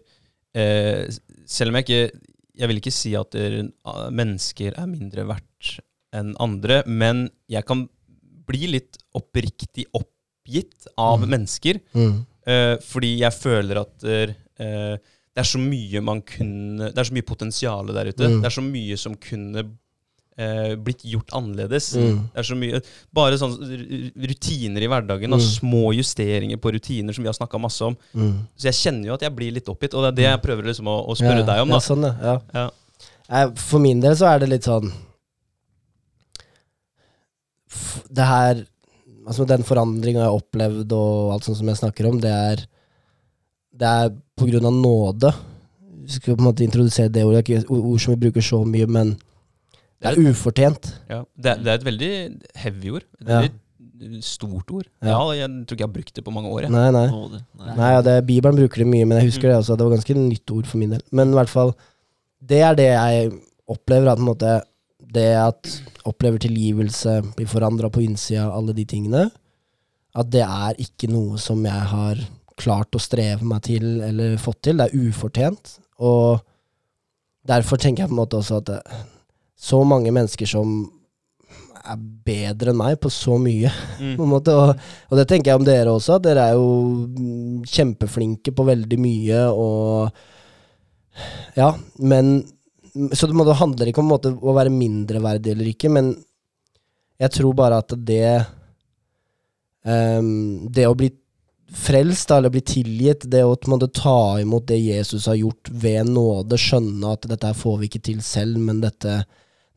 [0.55, 1.07] eh,
[1.45, 2.11] Selv om jeg ikke
[2.57, 5.77] Jeg vil ikke si at ah, mennesker er mindre verdt
[6.13, 7.87] enn andre, men jeg kan
[8.47, 11.29] bli litt oppriktig oppgitt av Mm.
[11.29, 12.25] mennesker Mm.
[12.43, 14.97] Uh, fordi jeg føler at uh,
[15.33, 18.27] det er så mye man kunne Det er så mye potensial der ute.
[18.27, 18.41] Mm.
[18.43, 19.63] Det er så mye som kunne
[20.37, 21.91] eh, blitt gjort annerledes.
[21.95, 22.17] Mm.
[22.33, 22.81] Det er så mye
[23.13, 23.53] Bare sånn
[24.17, 25.39] rutiner i hverdagen Mm.
[25.39, 27.95] små justeringer på rutiner som vi har snakka masse om.
[28.13, 28.33] Mm.
[28.57, 30.63] Så jeg kjenner jo at jeg blir litt oppgitt, og det er det jeg prøver
[30.71, 31.69] liksom å, å spørre Ja, deg om.
[31.69, 32.37] Ja, sånn, ja.
[32.53, 32.69] ja.
[33.55, 34.91] For min del så er det litt sånn
[38.13, 38.65] Det her
[39.25, 42.65] Altså Den forandringa jeg har opplevd og alt sånt som jeg snakker om, det er
[43.73, 45.29] Det er på grunn av nåde.
[46.03, 48.59] Vi skal på en måte introdusere det ordet, det ikke ord som vi bruker så
[48.67, 49.13] mye, men
[50.03, 50.89] det er ufortjent.
[51.09, 52.09] Ja, det, er, det er et veldig
[52.63, 53.05] heavy ord.
[53.21, 53.39] Et Ja.
[53.43, 54.87] veldig stort ord.
[55.01, 55.15] Ja.
[55.37, 56.65] Jeg tror ikke jeg har brukt det på mange år.
[56.67, 56.71] Jeg.
[56.75, 57.05] Nei, nei.
[57.07, 57.75] Nei.
[57.77, 59.77] Nei, ja, det, Bibelen bruker det mye, men jeg husker det også.
[59.79, 61.03] Det var ganske nytt ord for min del.
[61.11, 61.73] Men i hvert fall,
[62.43, 63.31] det er det jeg
[63.71, 64.11] opplever.
[64.11, 64.53] At på en måte,
[65.13, 65.71] det at
[66.09, 69.29] opplever tilgivelse, blir forandra på innsida, alle de tingene,
[70.15, 72.19] at det er ikke noe som jeg har
[72.59, 74.77] klart å streve meg til eller fått til.
[74.77, 75.77] Det er ufortjent.
[76.03, 76.43] Og
[77.47, 78.69] derfor tenker jeg på en måte også at
[79.59, 80.83] så mange mennesker som
[81.83, 84.15] er bedre enn meg på så mye, Mm.
[84.17, 84.55] på en måte.
[84.55, 84.75] Og,
[85.09, 86.19] og det tenker jeg om dere også.
[86.23, 90.11] Dere er jo kjempeflinke på veldig mye, og
[91.53, 92.43] Ja, men
[93.13, 96.11] Så det, handler ikke om å være mindreverdig eller ikke, men
[97.21, 98.45] jeg tror bare at det
[99.85, 101.11] um, Det å bli
[101.73, 106.57] frelst, eller bli tilgitt, det å måte, ta imot det Jesus har gjort ved nåde,
[106.57, 109.23] skjønne at dette får vi ikke til selv, men dette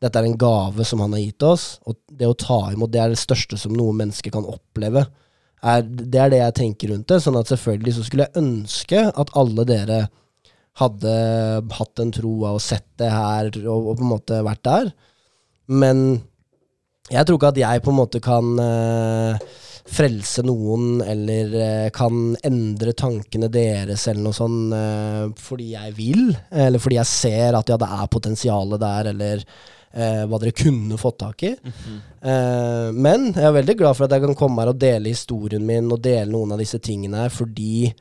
[0.03, 3.01] dette er en gave som han har gitt oss, og det å ta imot det
[3.01, 5.07] er det største som noe menneske kan oppleve.
[5.65, 7.21] Er, det er det jeg tenker rundt det.
[7.25, 10.01] Sånn at selvfølgelig så skulle jeg ønske at alle dere
[10.77, 11.13] hadde
[11.79, 14.91] hatt den troa og sett det her og, og på en måte vært der.
[15.67, 16.03] Men
[17.11, 19.47] jeg tror ikke at jeg på en måte kan eh,
[19.87, 26.29] frelse noen eller eh, kan endre tankene deres eller noe sånn eh, fordi jeg vil,
[26.51, 29.47] eller fordi jeg ser at ja, det er potensialet der, eller
[29.97, 31.55] eh, hva dere kunne fått tak i.
[31.57, 32.01] Mhm.
[32.27, 35.65] Eh, men jeg er veldig glad for at jeg kan komme her og dele historien
[35.67, 37.95] min og dele noen av disse tingene her, fordi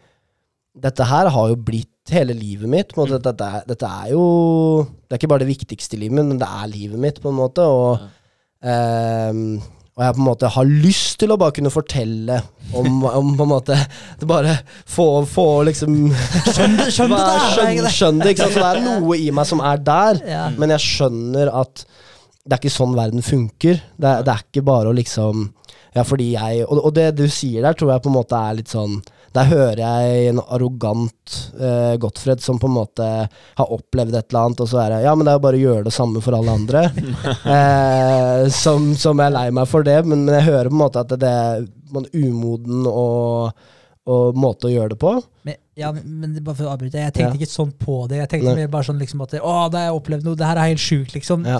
[0.75, 2.93] dette her har jo blitt hele livet mitt.
[2.93, 3.21] På en måte.
[3.23, 4.25] Dette, er, dette er jo
[4.83, 7.31] Det er ikke bare det viktigste i livet mitt, men det er livet mitt, på
[7.31, 7.63] en måte.
[7.63, 8.03] Og,
[8.65, 9.61] ehm,
[9.95, 12.41] og jeg på en måte har lyst til å bare kunne fortelle
[12.75, 13.77] om, om på en måte
[14.19, 17.21] det Bare få, få liksom Skjønn det, skjønn det!
[17.95, 18.57] Skjønn, det, ikke sant?
[18.57, 20.19] Så det er noe i meg som er der.
[20.27, 20.43] Ja.
[20.59, 21.85] Men jeg skjønner at
[22.43, 23.79] det er ikke sånn verden funker.
[23.95, 25.47] Det det er ikke bare å liksom
[25.95, 28.59] Ja, fordi jeg og, og det du sier der, tror jeg på en måte er
[28.59, 28.99] litt sånn
[29.35, 34.47] Der hører jeg en arrogant uh, Gottfred som på en måte har opplevd et eller
[34.49, 36.23] annet, og så er det Ja, men det er jo bare å gjøre det samme
[36.23, 36.85] for alle andre.
[37.45, 40.83] uh, som, som jeg er lei meg for det, men, men jeg hører på en
[40.85, 43.65] måte at det, det er man er umoden og,
[44.09, 45.11] og måte å gjøre det på.
[45.47, 47.39] Men, ja, men bare for å avbryte, jeg tenkte Ja.
[47.39, 48.17] ikke sånn på det.
[48.23, 48.65] Jeg tenkte Nei.
[48.71, 51.13] bare sånn liksom at Å, da har jeg opplevd noe, det her er helt sjukt,
[51.15, 51.45] liksom.
[51.47, 51.59] Ja.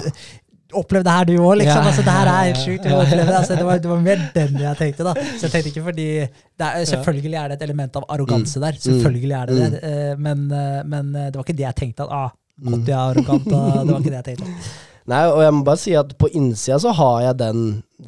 [0.74, 1.78] Opplev det her du òg, liksom.
[1.84, 2.86] Ja, Altså, det her er helt sjukt.
[2.90, 5.14] Altså, det, var, det var mer den jeg tenkte, da.
[5.38, 8.80] Så jeg tenkte ikke fordi det er, Selvfølgelig er det et element av arroganse der.
[8.82, 9.84] Selvfølgelig er det det.
[9.84, 12.08] Eh, Men, eh, men eh, det var ikke det jeg tenkte.
[12.08, 12.34] At ah,
[12.72, 13.48] godt jeg er arrogant.
[13.54, 14.52] og Det var ikke det jeg tenkte.
[15.12, 17.60] Nei, og jeg må bare si at på innsida så har jeg den,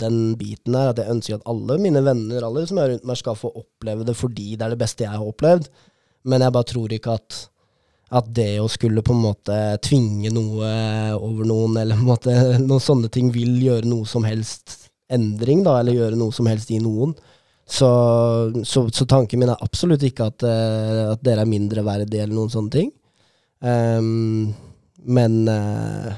[0.01, 3.19] den biten der, at jeg ønsker at alle mine venner, alle som er rundt meg,
[3.19, 5.69] skal få oppleve det fordi det er det beste jeg har opplevd.
[6.25, 7.37] Men jeg bare tror ikke at,
[8.07, 10.67] at det å skulle på en måte tvinge noe
[11.17, 15.63] over noen, eller på en måte noen sånne ting, vil gjøre noe som helst endring,
[15.65, 17.15] da, eller gjøre noe som helst i noen.
[17.67, 17.89] Så,
[18.63, 22.53] så, så tanken min er absolutt ikke at, eh, at dere er mindreverdige eller noen
[22.53, 22.93] sånne ting.
[23.59, 24.53] Um,
[25.07, 26.11] men uh,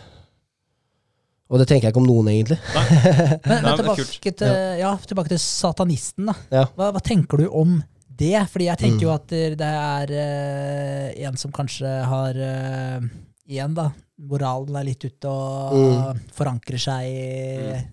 [1.49, 2.59] Og det tenker jeg ikke om noen, egentlig.
[3.49, 6.35] Men men tilbake, til, ja, tilbake til satanisten, da.
[6.53, 6.65] Ja.
[6.75, 7.79] Hva, hva tenker du om
[8.19, 8.35] det?
[8.51, 9.05] Fordi jeg tenker Mm.
[9.07, 13.07] jo at det er uh, en som kanskje har uh,
[13.49, 13.87] Igjen, da.
[14.19, 16.19] Moralen er litt ute og Mm.
[16.37, 17.85] forankrer seg i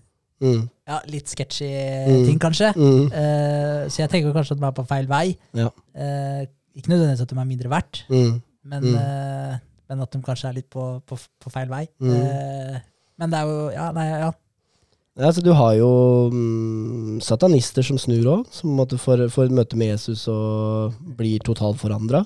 [0.43, 0.67] Mm.
[0.87, 1.71] ja, litt sketchy
[2.07, 2.27] Mm.
[2.27, 2.75] ting, kanskje.
[2.77, 3.07] Mm.
[3.09, 5.37] Uh, så jeg tenker kanskje at de er på feil vei.
[5.55, 5.71] Ja.
[5.97, 6.45] Uh,
[6.77, 8.43] ikke nødvendigvis at de er mindre verdt, Mm.
[8.65, 8.97] men, Mm.
[9.01, 9.59] eh,
[9.89, 11.87] men at de kanskje er litt på, på, på feil vei.
[11.99, 12.11] Mm.
[12.13, 12.81] Eh,
[13.19, 14.31] men det er jo Ja, nei, ja.
[15.17, 15.89] Ja, så du har jo
[16.29, 21.81] mm, satanister som snur òg, som får, får et møte med Jesus og blir totalt
[21.81, 22.25] forandra.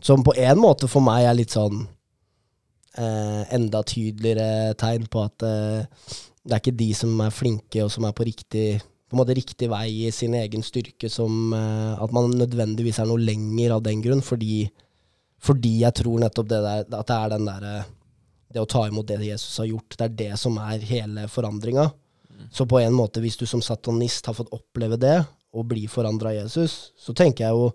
[0.00, 5.44] som på en måte for meg er litt sånn uh, enda tydeligere tegn på at
[5.44, 5.84] uh,
[6.44, 9.36] det er ikke de som er flinke og som er på riktig på en måte
[9.36, 13.84] riktig vei i sin egen styrke, som uh, at man nødvendigvis er noe lenger av
[13.84, 14.64] den grunn, fordi,
[15.44, 17.74] fordi jeg tror nettopp det der, at det er den derre
[18.54, 21.88] det å ta imot det Jesus har gjort, det er det som er hele forandringa.
[22.54, 25.16] Så på en måte, hvis du som satanist har fått oppleve det,
[25.54, 27.68] og bli forandra av Jesus, så tenker jeg jo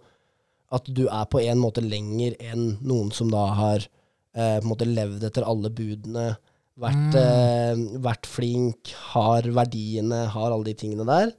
[0.75, 4.69] at du er på en måte lenger enn noen som da har eh, på en
[4.69, 6.33] måte levd etter alle budene,
[6.79, 11.33] vært, eh, vært flink, har verdiene, har alle de tingene der.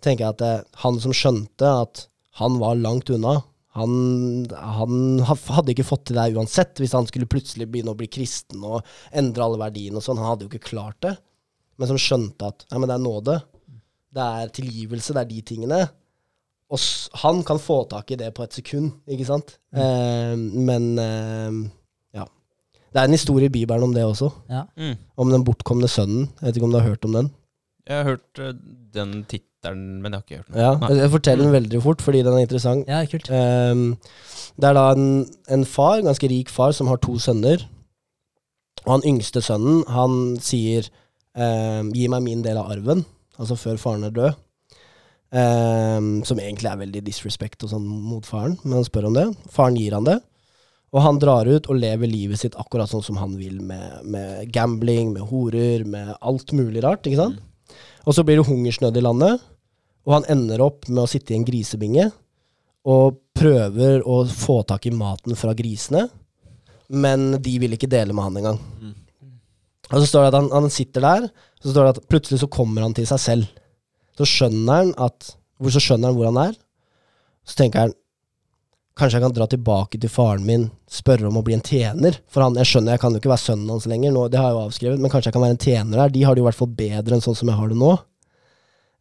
[0.00, 2.06] tenker jeg at eh, han som skjønte at
[2.38, 3.40] han var langt unna,
[3.76, 8.08] han, han hadde ikke fått til det uansett hvis han skulle plutselig begynne å bli
[8.10, 10.20] kristen og endre alle verdiene og sånn.
[10.20, 11.14] Han hadde jo ikke klart det.
[11.78, 13.38] Men som skjønte at nei, men det er nåde.
[14.18, 15.80] Det er tilgivelse, det er de tingene.
[16.68, 16.80] Og
[17.22, 19.54] han kan få tak i det på et sekund, ikke sant?
[19.72, 21.60] Eh, men eh,
[22.18, 22.26] ja.
[22.92, 24.30] Det er en historie i Bibelen om det også.
[24.50, 24.66] Ja.
[24.76, 24.98] Mm.
[25.16, 26.28] Om den bortkomne sønnen.
[26.40, 27.30] Jeg vet ikke om du har hørt om den?
[27.88, 28.56] Jeg har hørt eh,
[28.96, 30.60] den tittelen, men jeg har ikke hørt den.
[30.60, 30.92] Ja, Nei.
[31.00, 32.88] Jeg forteller den veldig fort, fordi den er interessant.
[32.88, 33.30] ja, kult.
[33.30, 33.98] Um,
[34.58, 37.64] det er da en, en far, ganske rik far, som har to sønner.
[38.86, 40.88] Og han yngste sønnen, han sier
[41.34, 43.04] um, 'gi meg min del av arven',
[43.38, 44.38] altså før faren er død.
[45.28, 49.26] Um, som egentlig er veldig disrespect og sånn mot faren, men han spør om det.
[49.52, 50.20] Faren gir han det.
[50.88, 54.48] Og han drar ut og lever livet sitt akkurat sånn som han vil, med, med
[54.54, 57.04] gambling, med horer, med alt mulig rart.
[57.04, 57.42] ikke sant?
[58.06, 59.42] Og så blir det hungersnød i landet,
[60.06, 62.08] og han ender opp med å sitte i en grisebinge
[62.88, 66.06] og prøver å få tak i maten fra grisene,
[66.88, 68.60] men de vil ikke dele med han engang.
[68.80, 68.94] Mm.
[69.88, 71.26] Og så står det at han, han sitter der,
[71.60, 73.60] så står det at plutselig så kommer han til seg selv.
[74.18, 76.52] Så skjønner han at Så skjønner han hvor han er.
[77.42, 77.94] Så tenker han
[78.98, 82.16] Kanskje jeg kan dra tilbake til faren min, spørre om å bli en tjener.
[82.26, 84.50] For han, jeg skjønner, jeg kan jo ikke være sønnen hans lenger, nå, det har
[84.50, 86.14] jeg jo avskrevet, men kanskje jeg kan være en tjener der.
[86.16, 87.92] De har det jo i hvert fall bedre enn sånn som jeg har det nå.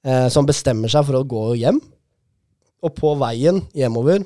[0.05, 1.81] Eh, så han bestemmer seg for å gå hjem.
[2.85, 4.21] Og på veien hjemover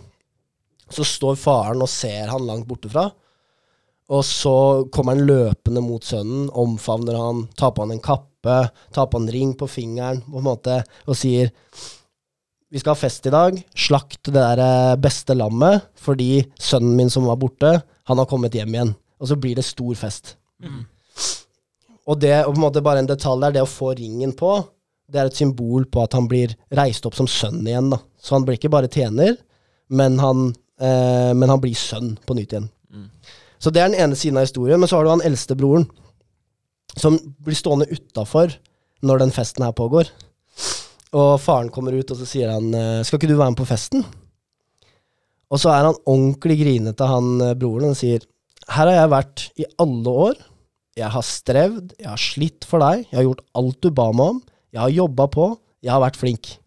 [0.91, 3.07] så står faren og ser han langt borte fra.
[4.11, 4.55] Og så
[4.91, 8.57] kommer han løpende mot sønnen, omfavner han, tar på han en kappe,
[8.91, 11.53] tar på en ring på fingeren på en måte, og sier
[12.71, 17.11] vi skal ha fest i dag, slakt det der eh, beste lammet, fordi sønnen min
[17.11, 17.73] som var borte,
[18.07, 18.93] han har kommet hjem igjen.
[19.21, 20.37] Og så blir det stor fest.
[22.09, 24.55] Og det, og på en måte bare en detalj der, det å få ringen på,
[25.11, 27.91] det er et symbol på at han blir reist opp som sønn igjen.
[27.91, 27.99] da.
[28.17, 29.35] Så han blir ikke bare tjener,
[29.91, 32.69] men han, eh, men han blir sønn på nytt igjen.
[32.91, 33.09] Mm.
[33.61, 34.79] Så det er den ene siden av historien.
[34.79, 35.89] Men så har du han eldste broren,
[36.95, 38.55] som blir stående utafor
[39.03, 40.09] når den festen her pågår.
[41.11, 43.67] Og faren kommer ut, og så sier han eh, 'Skal ikke du være med på
[43.67, 44.05] festen?'
[45.51, 48.23] Og så er han ordentlig grinete, han eh, broren, og sier
[48.67, 50.35] 'Her har jeg vært i alle år.
[50.95, 54.35] Jeg har strevd, jeg har slitt for deg, jeg har gjort alt du ba meg
[54.35, 54.41] om.
[54.71, 55.45] Jeg har jobba på,
[55.83, 56.57] jeg har vært flink.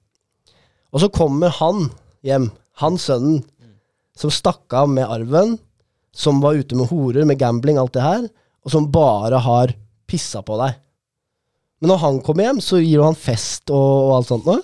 [0.92, 1.88] Og så kommer han
[2.24, 2.50] hjem,
[2.80, 3.44] han sønnen,
[4.16, 5.58] som stakk av med arven,
[6.14, 8.28] som var ute med horer, med gambling, alt det her,
[8.64, 9.74] og som bare har
[10.06, 10.76] pissa på deg.
[11.84, 14.62] Men når han kommer hjem, så gir han fest og, og alt sånt noe.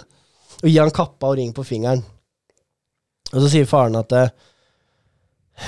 [0.62, 2.01] Og gir han kappa og ring på fingeren.
[3.34, 4.30] Og så sier faren at eh,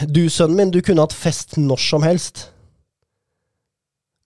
[0.09, 2.47] du, sønnen min, du kunne hatt fest når som helst.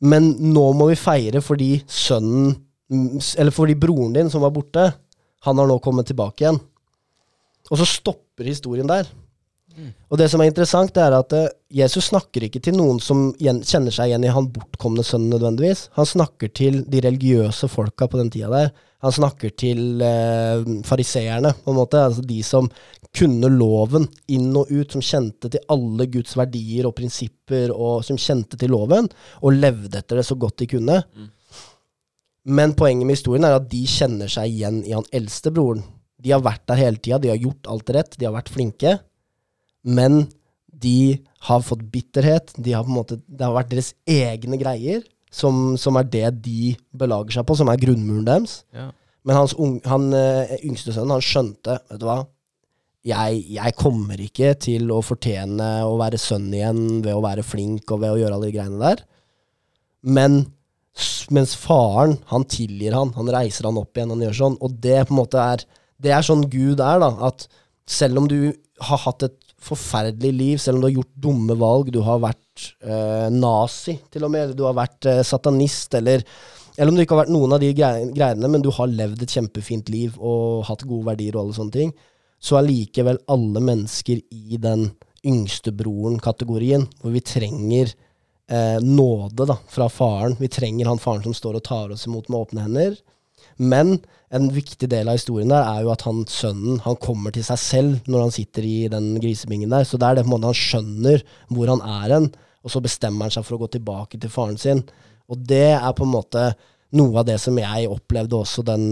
[0.06, 2.54] Men nå må vi feire fordi sønnen
[2.94, 4.84] Eller fordi broren din som var borte,
[5.42, 6.60] han har nå kommet tilbake igjen.
[7.66, 9.10] Og så stopper historien der.
[10.10, 11.48] Og det som er interessant, er at eh,
[11.82, 15.88] Jesus snakker ikke til noen som kjenner seg igjen i han bortkomne sønnen nødvendigvis.
[15.98, 18.70] Han snakker til de religiøse folka på den tida der.
[19.04, 22.00] Han snakker til eh, fariseerne, på en måte.
[22.00, 22.70] Altså de som
[23.16, 28.20] kunne loven inn og ut, som kjente til alle Guds verdier og prinsipper, og som
[28.20, 29.08] kjente til loven,
[29.42, 31.00] og levde etter det så godt de kunne.
[32.46, 35.84] Men poenget med historien er at de kjenner seg igjen i han eldste broren.
[36.22, 38.96] De har vært der hele tida, de har gjort alt rett, de har vært flinke.
[39.86, 40.26] Men
[40.66, 41.16] de
[41.48, 42.52] har fått bitterhet.
[42.58, 47.38] De har måte, det har vært deres egne greier som, som er det de belager
[47.38, 48.60] seg på, som er grunnmuren deres.
[48.74, 48.90] Ja.
[49.26, 52.22] Men hans unge, han eh, yngste sønnen, han skjønte, vet du hva
[53.06, 57.92] jeg, jeg kommer ikke til å fortjene å være sønn igjen ved å være flink
[57.94, 59.02] og ved å gjøre alle de greiene der.
[60.06, 60.40] Men
[61.34, 64.56] mens faren, han tilgir han, han reiser han opp igjen, han gjør sånn.
[64.64, 67.08] Og det på en måte er Det er sånn Gud er, da.
[67.24, 67.46] At
[67.88, 68.52] selv om du
[68.84, 69.36] har hatt et
[69.66, 74.26] forferdelig liv, selv om du har gjort dumme valg, du har vært eh, nazi til
[74.26, 76.24] og med, du har vært eh, satanist, eller
[76.76, 79.34] eller om du ikke har vært noen av de greiene, men du har levd et
[79.38, 81.92] kjempefint liv og hatt gode verdier og alle sånne ting,
[82.36, 84.90] så er likevel alle mennesker i den
[85.26, 87.94] yngstebroren-kategorien, hvor vi trenger
[88.52, 90.36] eh, nåde da, fra faren.
[90.38, 92.98] Vi trenger han faren som står og tar oss imot med åpne hender.
[93.56, 93.96] Men
[94.34, 97.60] en viktig del av historien der er jo at han sønnen han kommer til seg
[97.62, 99.86] selv når han sitter i den grisebingen der.
[99.86, 102.30] Så det er det på en måte han skjønner hvor han er hen,
[102.66, 104.82] og så bestemmer han seg for å gå tilbake til faren sin.
[105.30, 106.50] Og det er på en måte
[106.96, 108.84] noe av det som jeg opplevde også den,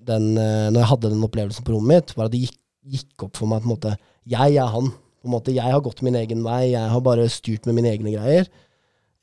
[0.00, 2.60] den eh, Når jeg hadde den opplevelsen på rommet mitt, var at det gikk,
[2.96, 3.96] gikk opp for meg at på en måte,
[4.26, 4.92] jeg er han.
[5.20, 7.92] På en måte, jeg har gått min egen vei, jeg har bare styrt med mine
[7.92, 8.48] egne greier.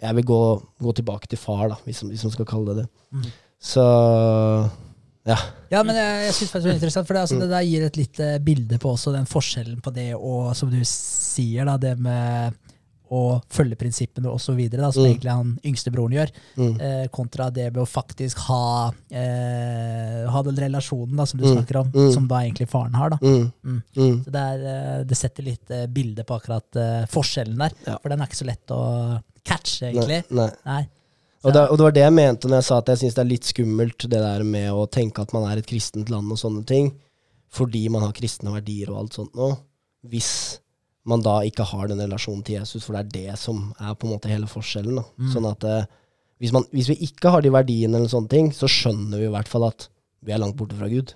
[0.04, 0.42] Jeg vil gå,
[0.84, 2.88] gå tilbake til far, da, hvis, hvis man skal kalle det det.
[3.16, 3.28] Mm.
[3.64, 3.84] Så
[5.24, 5.38] ja.
[5.72, 7.86] Ja, men jeg, jeg synes faktisk det er interessant, for det, altså, det der gir
[7.88, 11.96] et lite bilde på også den forskjellen på det og, som du sier, da, det
[12.04, 12.60] med
[13.14, 15.10] å følge prinsippene videre, som Mm.
[15.12, 16.82] egentlig han yngste broren gjør, Mm.
[16.82, 21.54] eh, kontra det med å faktisk ha, eh, ha den relasjonen da, som du Mm.
[21.58, 22.14] snakker om, Mm.
[22.14, 23.10] som da egentlig faren har.
[23.12, 23.18] da.
[23.22, 23.52] Mm.
[23.64, 24.24] Mm.
[24.26, 24.66] Så det, er,
[25.00, 27.98] eh, det setter litt eh, bilde på akkurat eh, forskjellen der, Ja.
[28.02, 30.24] for den er ikke så lett å catche, egentlig.
[30.32, 30.52] Nei, nei.
[30.66, 30.88] Nei.
[31.44, 33.24] Og det, og det var det jeg mente når jeg sa at jeg syns det
[33.24, 36.40] er litt skummelt det der med å tenke at man er et kristent land og
[36.40, 36.94] sånne ting,
[37.54, 39.50] fordi man har kristne verdier og alt sånt nå,
[40.10, 40.30] hvis
[41.08, 44.08] man da ikke har den relasjonen til Jesus, for det er det som er på
[44.08, 45.02] en måte hele forskjellen.
[45.02, 45.04] Da.
[45.20, 45.32] Mm.
[45.34, 45.90] Sånn at eh,
[46.40, 49.34] hvis, man, hvis vi ikke har de verdiene eller sånne ting, så skjønner vi i
[49.34, 49.90] hvert fall at
[50.24, 51.12] vi er langt borte fra Gud.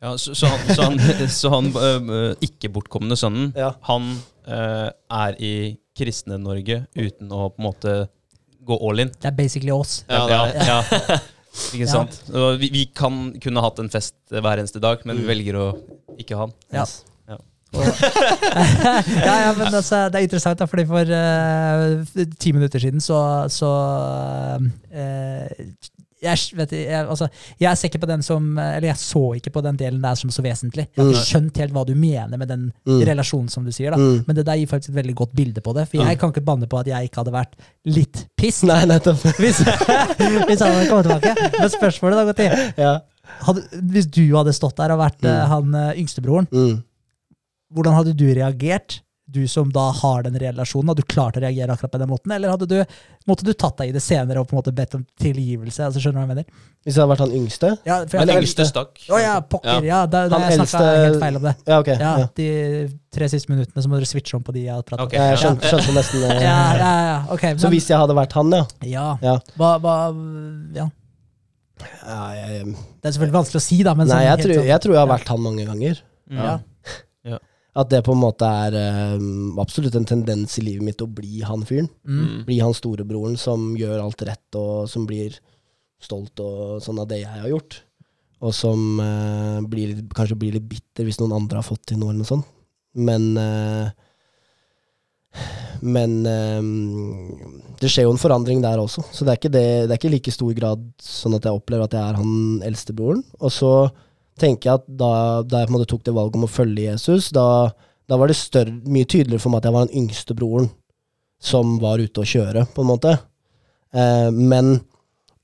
[0.00, 0.98] Ja, så, så han, så han,
[1.40, 3.74] så han øh, ikke bortkomne sønnen, Ja.
[3.90, 4.08] han
[4.48, 4.88] øh,
[5.20, 5.54] er i
[5.96, 7.94] kristne Norge uten å på en måte
[8.66, 9.14] gå all in.
[9.16, 10.00] Det er basically oss.
[10.10, 11.18] Ja, det er ja.
[11.72, 12.18] Ikke sant?
[12.60, 15.68] Vi, vi kan kunne hatt en fest hver eneste dag, men vi velger å
[16.20, 16.58] ikke ha den.
[16.76, 16.86] Ja.
[17.76, 23.18] Ja, ja, men altså, det er interessant, da, fordi for uh, ti minutter siden så,
[23.52, 23.70] så
[24.92, 25.66] eh,
[26.22, 27.26] jeg, vet, jeg, altså,
[27.60, 30.30] jeg ser ikke på den som Eller jeg så ikke på den delen der som
[30.32, 30.86] så vesentlig.
[30.96, 31.26] Jeg ikke Mm.
[31.28, 33.02] skjønt helt hva du mener med den Mm.
[33.04, 33.90] relasjonen, som du sier.
[33.90, 34.24] da Mm.
[34.26, 35.88] Men det der gir faktisk et veldig godt bilde på det.
[35.88, 37.52] For jeg kan ikke banne på at jeg ikke hadde vært
[37.84, 39.20] litt piss Nei, nettopp.
[39.42, 41.58] hvis, hvis han hadde kommet tilbake.
[41.60, 43.00] Men spørsmålet da, Gotti, ja.
[43.44, 43.62] hadde,
[43.92, 45.48] Hvis du hadde stått der og vært eh, Mm.
[45.48, 46.82] han eh, yngstebroren, Mm.
[47.74, 49.00] hvordan hadde du reagert?
[49.28, 52.30] Du som da har den relasjonen, hadde du klart å reagere akkurat på den måten?
[52.30, 52.76] Eller hadde du,
[53.26, 55.82] måtte du tatt deg i det senere og på en måte bedt om tilgivelse?
[55.82, 56.60] Altså, skjønner du hva jeg mener?
[56.86, 57.70] Hvis det hadde vært han yngste?
[57.88, 59.00] Ja, for Han jeg, yngste stakk.
[59.10, 60.04] Å ja, pokker, ja.
[60.06, 61.54] da, da Han jeg eldste- snakka helt feil om det.
[61.66, 61.90] Ja, ok.
[61.96, 62.28] Ja, Ja.
[62.38, 62.46] De
[63.18, 65.18] tre siste minuttene så må dere switche om på de jeg har pratet om.
[65.18, 67.42] Jeg skjønte, skjønte nesten Ja, eh, ja, ja, ok.
[67.50, 68.62] Men, Så hvis jeg hadde vært han, ja.
[68.94, 69.34] ja, ja.
[69.58, 69.96] hva, hva,
[70.78, 70.86] ja.
[72.06, 73.94] ja jeg, Det er selvfølgelig vanskelig å si, da.
[73.98, 76.00] Men Nei, sånn jeg helt tror, sånn- jeg tror jeg har vært han mange ganger.
[76.30, 76.38] Mm.
[76.46, 76.56] ja.
[77.76, 78.76] At det på en måte er
[79.20, 81.90] um, absolutt en tendens i livet mitt å bli han fyren.
[82.08, 82.46] Mm.
[82.48, 85.36] Bli han storebroren som gjør alt rett, og som blir
[86.00, 87.82] stolt og sånn av det jeg har gjort.
[88.44, 92.14] Og som uh, blir, kanskje blir litt bitter hvis noen andre har fått til noe
[92.14, 92.48] eller noe sånt.
[92.96, 93.92] Men uh,
[95.84, 97.36] Men um,
[97.76, 100.12] det skjer jo en forandring der også, så det er, ikke det, det er ikke
[100.14, 103.20] like stor grad sånn at jeg opplever at jeg er han eldstebroren.
[103.44, 103.72] Og så
[104.40, 106.90] tenker jeg at da, da jeg på en måte tok det valget om å følge
[106.90, 107.46] Jesus, da,
[108.08, 110.68] da var det større, mye tydeligere for meg at jeg var den yngste broren
[111.42, 113.16] som var ute å kjøre, på en måte.
[113.92, 114.78] Eh, men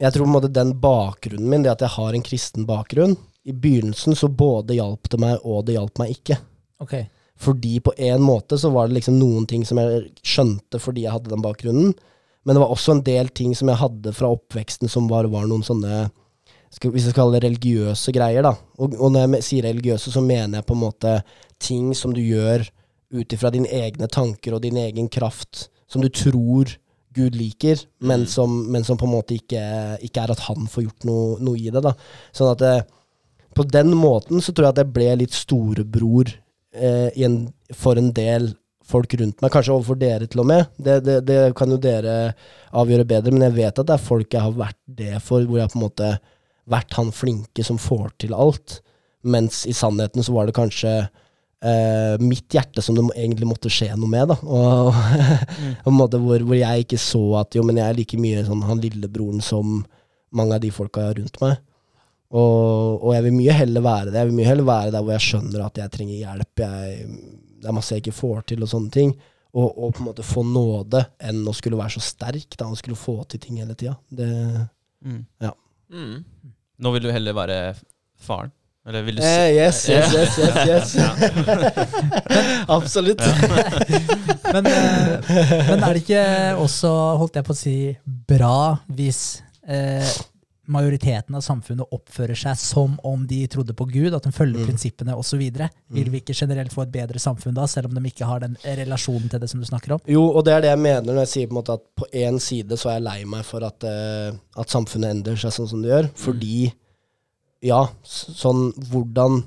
[0.03, 3.15] jeg tror på en måte den bakgrunnen min, det at jeg har en kristen bakgrunn
[3.47, 6.39] I begynnelsen så både hjalp det meg, og det hjalp meg ikke.
[6.83, 7.07] Okay.
[7.43, 11.15] Fordi på en måte så var det liksom noen ting som jeg skjønte fordi jeg
[11.15, 11.93] hadde den bakgrunnen.
[12.43, 15.47] Men det var også en del ting som jeg hadde fra oppveksten som var, var
[15.51, 16.09] noen sånne
[16.73, 18.55] Hvis jeg skal kalle det religiøse greier, da.
[18.81, 21.17] Og, og når jeg sier religiøse, så mener jeg på en måte
[21.63, 22.65] ting som du gjør
[23.13, 26.73] ut ifra dine egne tanker og din egen kraft, som du tror
[27.13, 29.61] Gud liker, men som, men som på en måte ikke,
[30.01, 31.83] ikke er at han får gjort noe, noe i det.
[31.85, 31.93] da.
[32.33, 32.75] Sånn at det,
[33.53, 37.43] på den måten så tror jeg at jeg ble litt storebror eh, i en,
[37.77, 38.55] for en del
[38.93, 40.73] folk rundt meg, kanskje overfor dere til og med.
[40.77, 42.33] Det, det, det kan jo dere
[42.81, 45.61] avgjøre bedre, men jeg vet at det er folk jeg har vært det for, hvor
[45.61, 46.13] jeg på en måte
[46.71, 48.81] vært han flinke som får til alt.
[49.23, 53.93] Mens i sannheten så var det kanskje eh, mitt hjerte som det egentlig måtte skje
[53.97, 54.33] noe med.
[54.33, 54.39] da.
[54.43, 57.99] Og, og på en måte hvor, hvor jeg ikke så at jo, men jeg er
[57.99, 59.83] like mye sånn han lillebroren som
[60.33, 61.59] mange av de folka rundt meg.
[62.33, 64.21] Og, og jeg vil mye heller være det.
[64.23, 66.63] Jeg vil mye heller være der hvor jeg skjønner at jeg trenger hjelp.
[66.65, 67.09] Jeg,
[67.63, 69.11] det er masse jeg ikke får til, og sånne ting.
[69.53, 72.79] Og, og på en måte få nåde enn å skulle være så sterk da, og
[72.81, 73.99] skulle få til ting hele tida.
[74.09, 74.31] Det
[75.03, 75.25] Mm.
[75.93, 76.25] Mm.
[76.83, 77.61] Nå vil du heller være
[78.23, 78.53] faren?
[78.87, 80.39] Eller vil du eh, si Yes, yes, yes.
[80.67, 80.97] yes, yes.
[82.77, 83.23] Absolutt.
[84.53, 85.31] Men, eh,
[85.71, 86.25] men er det ikke
[86.61, 87.77] også, holdt jeg på å si,
[88.29, 88.57] bra
[88.93, 89.21] hvis
[89.65, 90.11] eh,
[90.71, 94.67] majoriteten av samfunnet oppfører seg som om de trodde på Gud, at de følger Mm.
[94.69, 95.43] prinsippene osv.?
[95.91, 98.57] Vil vi ikke generelt få et bedre samfunn da, selv om de ikke har den
[98.63, 100.01] relasjonen til det som du snakker om?
[100.07, 102.07] Jo, og det er det jeg mener når jeg sier på en måte at på
[102.15, 105.69] én side så er jeg lei meg for at, uh, at samfunnet endrer seg sånn
[105.69, 106.11] som det gjør.
[106.15, 106.73] Fordi,
[107.63, 109.43] ja, sånn hvordan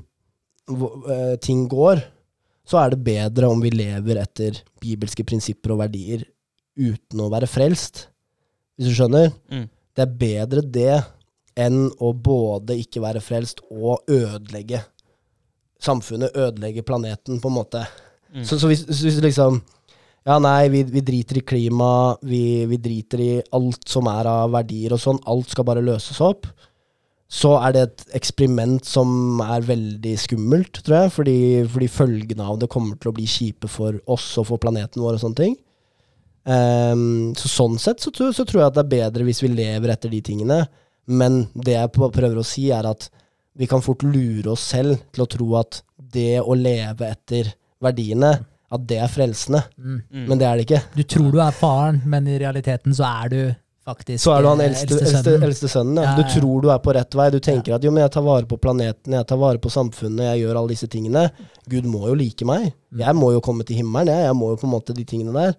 [0.68, 2.02] hvor, eh, ting går,
[2.66, 6.24] så er det bedre om vi lever etter bibelske prinsipper og verdier
[6.76, 8.08] uten å være frelst.
[8.76, 9.32] Hvis du skjønner?
[9.52, 9.70] Mm.
[9.96, 10.98] Det er bedre det
[11.56, 14.82] enn å både ikke være frelst og ødelegge
[15.86, 17.86] samfunnet, ødelegge planeten, på en måte.
[18.34, 18.44] Mm.
[18.44, 19.62] Så, så hvis, så hvis liksom
[20.26, 24.56] Ja, nei, vi, vi driter i klima, vi, vi driter i alt som er av
[24.56, 26.48] verdier og sånn, alt skal bare løses opp,
[27.30, 31.38] så er det et eksperiment som er veldig skummelt, tror jeg, fordi,
[31.70, 35.20] fordi følgene av det kommer til å bli kjipe for oss og for planeten vår
[35.20, 35.56] og sånne ting.
[36.46, 39.50] Ehm, så sånn sett så, tror- så tror jeg at det er bedre hvis vi
[39.50, 40.60] lever etter de tingene,
[41.08, 43.10] men det jeg prøver å si er at
[43.58, 48.34] vi kan fort lure oss selv til å tro at det å leve etter verdiene,
[48.72, 49.62] at det er frelsende.
[49.78, 50.02] Mm.
[50.12, 50.26] Mm.
[50.28, 50.82] Men det er det ikke.
[50.96, 53.40] Du tror du er faren, men i realiteten så er du
[53.86, 55.44] faktisk Så er du han eh, eldste, eldste, sønnen.
[55.48, 56.00] eldste sønnen.
[56.02, 56.10] Ja.
[56.10, 57.30] Ja, Du tror du er på rett vei.
[57.32, 60.26] Du tenker at jo, men jeg tar vare på planeten, jeg tar vare på samfunnet,
[60.34, 61.28] jeg gjør alle disse tingene.
[61.70, 62.74] Gud må jo like meg.
[62.92, 63.00] Mm.
[63.06, 64.26] Jeg må jo komme til himmelen, jeg.
[64.26, 65.56] Jeg må jo på en måte de tingene der.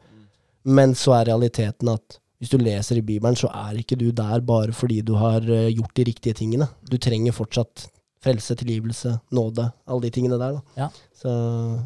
[0.67, 4.43] Men så er realiteten at hvis du leser i Bibelen, så er ikke du der
[4.45, 6.67] bare fordi du har eh, gjort de riktige tingene.
[6.91, 7.87] Du trenger fortsatt
[8.27, 10.59] frelse, tilgivelse, nåde, alle de tingene der.
[10.59, 10.83] Da.
[10.83, 10.89] Ja.
[11.17, 11.33] Så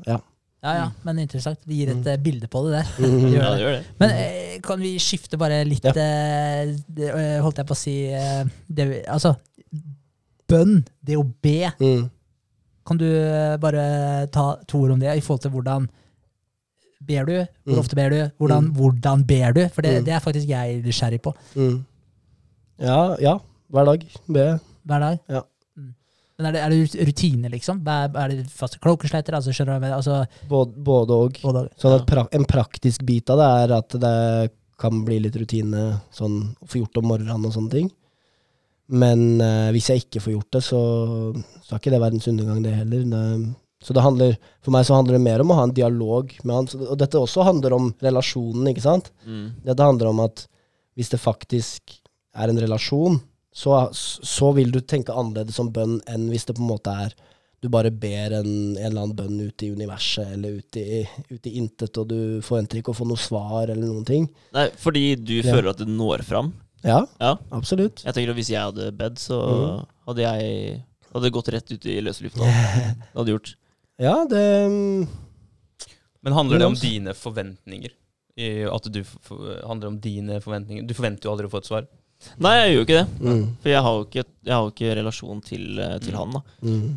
[0.09, 0.17] ja.
[0.61, 1.61] Ja, ja, men interessant.
[1.65, 2.23] Det gir et mm.
[2.25, 2.89] bilde på det der.
[3.33, 3.53] Gjør Ja, det.
[3.57, 3.85] det gjør det.
[4.03, 5.95] Men eh, kan vi skifte bare litt Ja.
[5.97, 6.75] eh,
[7.07, 9.37] eh, Holdt jeg på å si eh, det, vi- Altså,
[10.51, 11.71] bønn, det å be.
[11.81, 12.09] Mm.
[12.91, 15.89] Kan du eh, bare ta to ord om det, i forhold til hvordan
[17.11, 17.37] ber du?
[17.67, 17.83] Hvor Mm.
[17.83, 18.19] ofte ber du?
[18.39, 18.75] Hvordan, Mm.
[18.79, 19.63] hvordan ber du?
[19.75, 20.05] For det, Mm.
[20.09, 21.79] det er faktisk jeg nysgjerrig på Mm.
[22.81, 23.39] Ja, ja.
[23.71, 24.05] Hver dag.
[24.29, 24.47] Be.
[24.87, 25.19] hver dag.
[25.29, 25.43] Ja.
[25.77, 25.95] Mm.
[26.39, 27.83] Men er det, er det rutine, liksom?
[27.87, 29.35] Er, er det faste klokesletter?
[29.37, 29.95] Altså, skjønner du jeg?
[29.95, 31.33] Altså, Både, både og.
[31.43, 34.51] både, Sånn at pra En praktisk bit av det er at det
[34.81, 37.91] kan bli litt rutine sånn få gjort om morgenen og sånne ting.
[38.89, 40.81] Men eh, hvis jeg ikke får gjort det, så,
[41.63, 43.05] så er ikke det verdens undergang, det heller.
[43.05, 46.33] Det, så det handler, for meg så handler det mer om å ha en dialog
[46.45, 46.69] med han.
[46.85, 49.09] Og dette også handler om relasjonen, ikke sant?
[49.25, 49.47] Mm.
[49.65, 50.45] Dette handler om at
[50.99, 51.95] hvis det faktisk
[52.37, 53.17] er en relasjon,
[53.57, 57.17] så, så vil du tenke annerledes om bønn enn hvis det på en måte er
[57.61, 61.49] du bare ber en, en eller annen bønn ut i universet eller ut i, ut
[61.49, 64.29] i intet, og du forventer ikke å få noe svar eller noen ting.
[64.57, 65.51] Nei, fordi du Ja.
[65.53, 66.55] føler at det når fram.
[66.81, 67.35] Ja, Ja.
[67.53, 68.01] absolutt.
[68.05, 69.87] Jeg tenker at Hvis jeg hadde bedt, så mm.
[70.09, 72.41] hadde jeg hadde gått rett ut i løse lufta.
[73.13, 73.55] Det hadde gjort.
[74.01, 75.09] Ja, det mm,
[76.25, 77.93] Men handler det om dine forventninger?
[78.41, 79.01] I at du
[79.67, 80.87] handler om dine forventninger?
[80.89, 81.87] Du forventer jo aldri å få et svar.
[82.41, 83.07] Nei, jeg gjør jo ikke det.
[83.21, 86.35] mm, For jeg har jo ikke, jeg har jo ikke relasjon til, eh, til han.
[86.37, 86.89] da mm,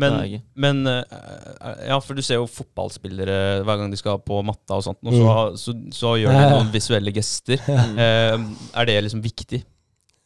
[0.00, 0.16] Men,
[0.64, 4.84] men eh, Ja, for du ser jo fotballspillere hver gang de skal på matta og
[4.86, 5.20] sånt, og Mm.
[5.20, 5.34] så,
[5.64, 7.60] så, så gjør de noen visuelle gester.
[7.68, 7.98] Mm.
[7.98, 8.48] Eh,
[8.80, 9.62] er det liksom viktig?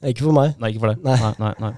[0.04, 0.54] Ikke for meg.
[0.60, 1.02] Nei, ikke for deg.
[1.06, 1.16] Nei.
[1.22, 1.72] Nei, nei, nei.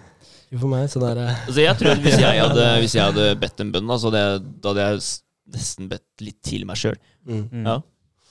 [0.54, 3.04] For meg, så det er eh, Altså jeg tror at Hvis jeg hadde, hvis jeg
[3.08, 5.02] hadde bedt en bønn, da, det, jeg, da hadde jeg
[5.56, 6.96] nesten bedt litt til meg sjøl.
[7.26, 7.66] mm, Mm.
[7.66, 7.76] Ja,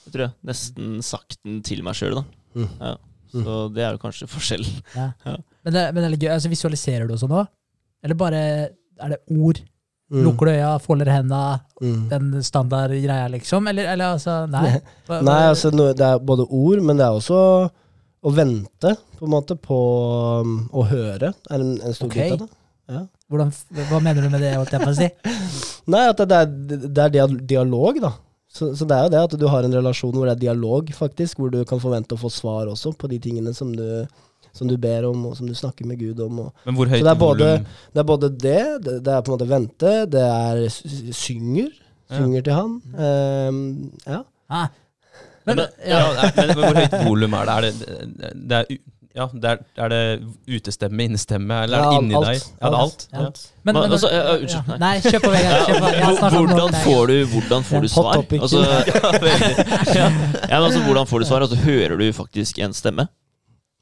[0.06, 0.34] det tror jeg.
[0.48, 2.24] Nesten sagt den til meg sjøl, da.
[2.56, 2.68] mm.
[2.80, 2.96] Ja.
[3.36, 4.82] Så det er jo kanskje forskjellen.
[4.96, 5.10] ja.
[5.26, 5.36] Ja.
[5.66, 6.32] Men, det, men det er litt gøy.
[6.32, 7.40] Altså, visualiserer du også nå?
[8.06, 8.42] Eller bare
[9.02, 9.58] er det ord?
[10.06, 11.40] Mm, Lukker du øya, folder henda,
[11.82, 12.04] mm.
[12.12, 13.66] den standard greia, liksom?
[13.66, 14.76] Eller, eller altså, nei?
[15.26, 17.40] Nei, altså det er både ord, men det er også
[18.26, 19.80] å vente på en måte på
[20.42, 22.32] um, å høre, er en, en stor okay.
[22.32, 23.02] bit av det.
[23.30, 23.50] Hvordan,
[23.90, 25.08] hva mener du med det, holdt jeg på å si?
[25.92, 26.38] Nei, at det,
[26.86, 28.12] det, er, det er dialog, da.
[28.56, 30.92] Så, så det er jo det at du har en relasjon hvor det er dialog,
[30.96, 33.84] faktisk, hvor du kan forvente å få svar også på de tingene som du,
[34.56, 36.46] som du ber om, og som du snakker med Gud om.
[36.46, 36.64] Og.
[36.68, 37.50] Men hvor høyt Så det er både-
[37.92, 41.70] Det er både det, det, det er på en måte vente, det er synger,
[42.08, 42.42] synger, Ja.
[42.42, 42.80] til han.
[42.94, 44.22] Um, ja.
[44.48, 44.68] Ah.
[45.46, 45.98] Men, men, ja.
[46.02, 47.56] ja, men, men hvor høyt volum er det?
[47.56, 48.78] Er det, det er,
[49.16, 50.00] ja, det er, er det
[50.58, 52.26] utestemme, innestemme, eller er det inni alt.
[52.26, 52.42] deg?
[52.60, 53.04] Ja, det er alt.
[53.62, 54.90] Men, Men, altså, unnskyld, nei.
[55.06, 56.34] Kjør på, Vegard.
[56.34, 58.18] Hvordan får du, hvordan får du svar?
[58.36, 58.64] Altså,
[59.96, 60.10] ja,
[60.58, 61.46] altså, hvordan får du svar?
[61.46, 63.06] Altså, hører du faktisk en stemme?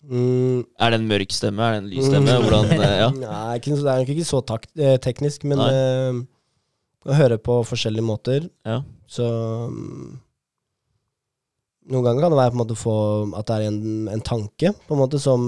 [0.04, 1.66] Mm, Er det en mørk stemme?
[1.66, 2.30] Er det en lys stemme?
[2.30, 2.46] Mm.
[2.46, 3.10] Hvordan, eh, ja.
[3.10, 6.20] Nei, det er nok ikke så takt, eh, teknisk, men eh,
[7.10, 8.46] å høre på forskjellige måter.
[8.68, 8.82] Ja.
[9.10, 9.26] Så
[9.72, 10.12] mm,
[11.90, 12.94] Noen ganger kan det være på en måte få
[13.36, 15.42] at det er en, en tanke på en måte som,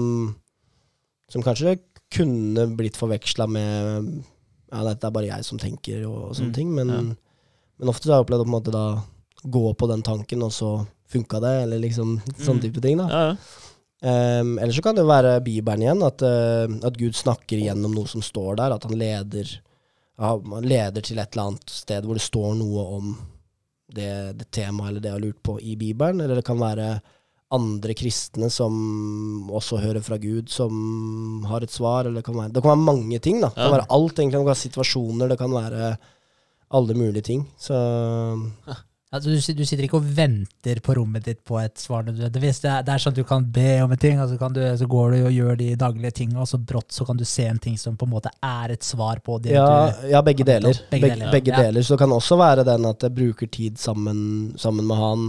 [1.33, 1.77] som kanskje
[2.13, 4.11] kunne blitt forveksla med
[4.71, 6.73] Ja, dette er bare jeg som tenker, og, sånne Mm, ting.
[6.75, 7.01] Men, ja.
[7.79, 8.85] men ofte har jeg opplevd å på en måte da
[9.47, 10.71] gå på den tanken, og så
[11.07, 12.63] funka det, eller liksom sånne Mm.
[12.65, 12.97] type ting.
[12.97, 13.37] da Ja, ja.
[14.41, 17.95] Um, eller så kan det jo være Bibelen igjen, at, uh, at Gud snakker gjennom
[17.95, 18.75] noe som står der.
[18.75, 19.47] At han leder,
[20.19, 23.15] ja, leder til et eller annet sted hvor det står noe om
[23.93, 24.09] det,
[24.39, 26.21] det temaet eller det jeg har lurt på i Bibelen.
[26.21, 26.89] Eller det kan være
[27.55, 32.05] andre kristne som også hører fra Gud, som har et svar.
[32.05, 33.41] Eller det kan være, det kan være mange ting.
[33.41, 34.35] da Det kan være alt, egentlig.
[34.35, 35.95] Det kan være situasjoner, det kan være
[36.77, 37.47] alle mulige ting.
[37.57, 37.75] Så
[39.07, 42.57] Altså, du, du sitter ikke og venter på rommet ditt på et svar nødvendigvis.
[42.59, 44.59] Det er, det er sånn at du kan be om en ting, og så, du,
[44.81, 47.45] så går du og gjør de daglige tingene, og så brått så kan du se
[47.47, 50.43] en ting som på en måte er et svar på det Ja, du ja begge
[50.47, 50.75] deler.
[50.91, 51.61] Begge Begge, deler, begge ja.
[51.63, 51.87] deler.
[51.87, 54.19] Så det kan også være den at jeg bruker tid sammen,
[54.59, 55.25] sammen med han,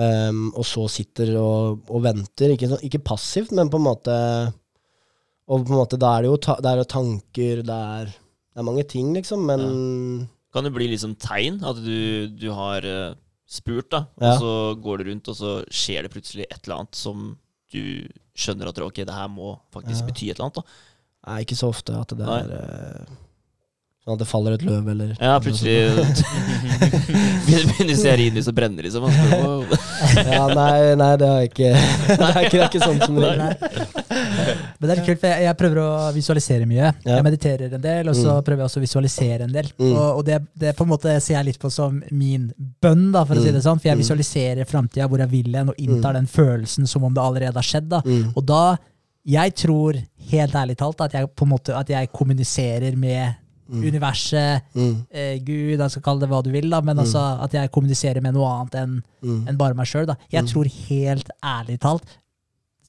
[0.00, 2.56] um, og så sitter og, og venter.
[2.56, 4.14] Ikke, så, ikke passivt, men på en måte
[5.44, 8.62] Og på en måte da er det jo, ta, det er tanker, det er, det
[8.62, 10.24] er mange ting, liksom, men
[10.54, 13.14] Kan det bli litt sånn tegn at du, du har eh,
[13.50, 14.34] spurt, da, Ja.
[14.36, 17.32] og så går du rundt, og så skjer det plutselig et eller annet som
[17.74, 18.06] du
[18.38, 20.06] skjønner at ok, det her må faktisk Ja.
[20.12, 20.62] bety et eller annet.
[20.62, 20.62] da.
[21.26, 22.38] Nei, ikke så ofte at det Nei.
[22.44, 23.14] er eh,
[24.04, 25.88] Sånn at det faller et løv, eller Ja, plutselig
[27.48, 29.06] begynner stearinlys å brenne, liksom.
[30.28, 31.70] Ja, nei, nei, det har jeg ikke
[32.20, 33.40] Det er ikke, det er ikke sånn som regel.
[34.76, 36.82] Men det er litt kult, for jeg, jeg prøver å visualisere mye.
[36.90, 37.14] Ja.
[37.16, 38.42] Jeg mediterer en del, og så Mm.
[38.44, 39.68] prøver jeg også å visualisere en del.
[39.78, 39.92] Mm.
[39.94, 42.48] Og, og det, det på en måte ser jeg litt på som min
[42.84, 43.56] bønn, da, for å si Mm.
[43.56, 43.80] det sånn.
[43.80, 44.02] For jeg Mm.
[44.04, 46.18] visualiserer framtida, hvor jeg vil hen, og inntar Mm.
[46.20, 47.88] den følelsen som om det allerede har skjedd.
[47.88, 48.02] da.
[48.04, 48.32] Mm.
[48.36, 48.76] Og da
[49.26, 49.96] Jeg tror
[50.30, 53.34] helt ærlig talt at jeg på en måte at jeg kommuniserer med
[53.70, 53.82] Mm.
[53.88, 55.06] universet, Mm.
[55.10, 57.02] eh, Gud, jeg skal kalle det hva du vil, da, men Mm.
[57.04, 59.48] altså at jeg kommuniserer med noe annet enn Mm.
[59.48, 60.06] enn bare meg sjøl.
[60.30, 60.48] Jeg Mm.
[60.52, 62.04] tror helt ærlig talt,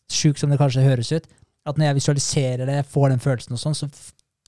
[0.09, 1.25] sjukt som det kanskje høres ut,
[1.65, 3.89] at når jeg visualiserer det, får den følelsen og sånn, så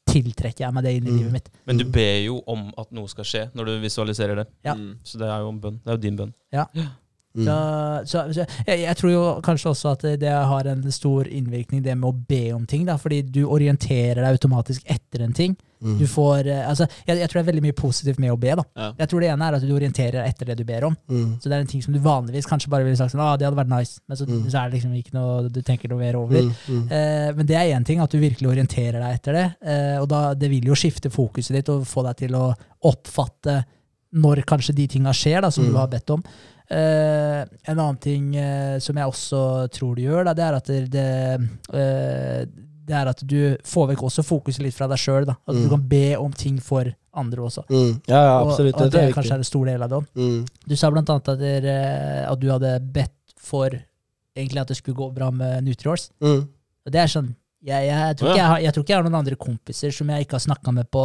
[0.08, 1.18] tiltrekker jeg meg det inn i Mm.
[1.18, 1.50] livet mitt.
[1.66, 4.48] Men du ber jo om at noe skal skje når du visualiserer det.
[4.64, 4.74] Ja.
[4.76, 4.98] Mm.
[5.04, 5.80] Så det er jo en bønn.
[5.84, 6.34] Det er jo din bønn.
[7.36, 7.46] Mm.
[7.46, 11.84] Da, så, så jeg, jeg tror jo kanskje også at det har en stor innvirkning,
[11.84, 12.86] det med å be om ting.
[12.86, 15.56] da, Fordi du orienterer deg automatisk etter en ting.
[15.82, 15.98] Mm.
[16.00, 18.56] Du får, eh, altså, jeg, jeg tror det er veldig mye positivt med å be.
[18.56, 18.64] da.
[18.76, 18.88] Ja.
[19.00, 20.96] Jeg tror det ene er at du orienterer deg etter det du ber om.
[21.10, 21.36] Mm.
[21.42, 23.46] Så det er en ting som du vanligvis kanskje bare ville sagt sånn, ah, det
[23.46, 24.50] hadde vært nice, men så, Mm.
[24.50, 26.42] så er det liksom ikke noe du tenker noe mer over.
[26.42, 26.54] Mm.
[26.68, 26.92] Mm.
[26.92, 29.48] Eh, men det er én ting, at du virkelig orienterer deg etter det.
[29.62, 33.64] Eh, og da, det vil jo skifte fokuset ditt og få deg til å oppfatte
[34.18, 35.72] når kanskje de tinga skjer, da, som Mm.
[35.72, 36.24] du har bedt om.
[36.70, 40.66] Eh, en annen ting eh, som jeg også tror du gjør, da, det er at
[40.66, 42.46] det, det, eh,
[42.88, 45.28] det er at du får vekk også fokuset litt fra deg sjøl.
[45.30, 45.64] At Mm.
[45.64, 47.66] du kan be om ting for andre også.
[47.70, 48.02] Mm.
[48.08, 48.76] Ja, ja, absolutt.
[48.76, 50.02] og og det det er kanskje er en stor del av det.
[50.16, 50.46] Mm.
[50.68, 51.76] Du sa blant annet at, dere,
[52.32, 53.70] at du hadde bedt for
[54.38, 56.10] egentlig at det skulle gå bra med Nutriors.
[56.22, 56.48] Mm.
[56.86, 57.34] Og det er sånn,
[57.66, 58.36] jeg, jeg, tror ja.
[58.56, 60.88] jeg, jeg tror ikke jeg har noen andre kompiser som jeg ikke har snakka med
[60.94, 61.04] på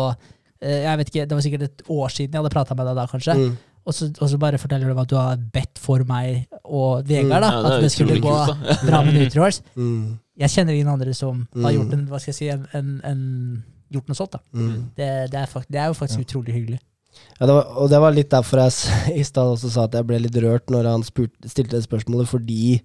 [0.61, 3.01] eh, jeg vet ikke, Det var sikkert et år siden jeg hadde prata med deg
[3.01, 3.37] da, kanskje.
[3.83, 3.89] Mm.
[3.91, 7.43] Og, så, og så bare forteller du at du har bedt for meg og Vegard.
[7.43, 9.63] da, Ja, er At det skulle gå kult, bra med Nutrihorse.
[9.75, 10.19] Mm.
[10.39, 11.77] Jeg kjenner ingen andre som har Mm.
[11.81, 14.33] gjort en, hva skal jeg si, en, en, en, gjort noe sånt.
[14.33, 14.41] da.
[14.55, 14.77] Mm.
[14.97, 16.25] Det, det, er, fakt, det er jo faktisk Ja.
[16.25, 16.79] utrolig hyggelig.
[17.41, 18.73] Ja, det var, og det var litt derfor jeg
[19.21, 22.29] i stad også sa at jeg ble litt rørt når han spurt, stilte det spørsmålet,
[22.31, 22.81] fordi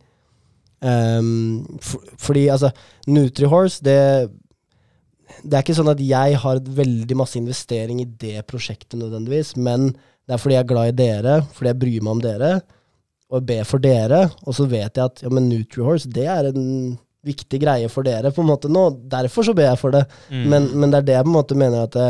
[0.81, 2.71] um, for, Fordi altså,
[3.07, 4.29] Nutrihorse, det
[5.43, 9.91] Det er ikke sånn at jeg har veldig masse investering i det prosjektet nødvendigvis, men
[10.27, 12.49] det er fordi jeg er glad i dere, fordi jeg bryr meg om dere,
[13.31, 16.97] og ber for dere, og så vet jeg at ja, men Nutrihorse, det er en
[17.27, 18.83] viktig greie for dere, på en måte nå.
[19.11, 20.03] Derfor så ber jeg for det.
[20.31, 20.43] Mm.
[20.51, 22.09] Men, men det er det jeg på en måte mener at det,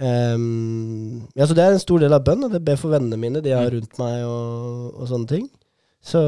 [0.00, 3.18] um, Ja, så det er en stor del av bønn, og det ber for vennene
[3.20, 5.46] mine, de jeg har rundt meg, og, og sånne ting.
[6.00, 6.20] Så,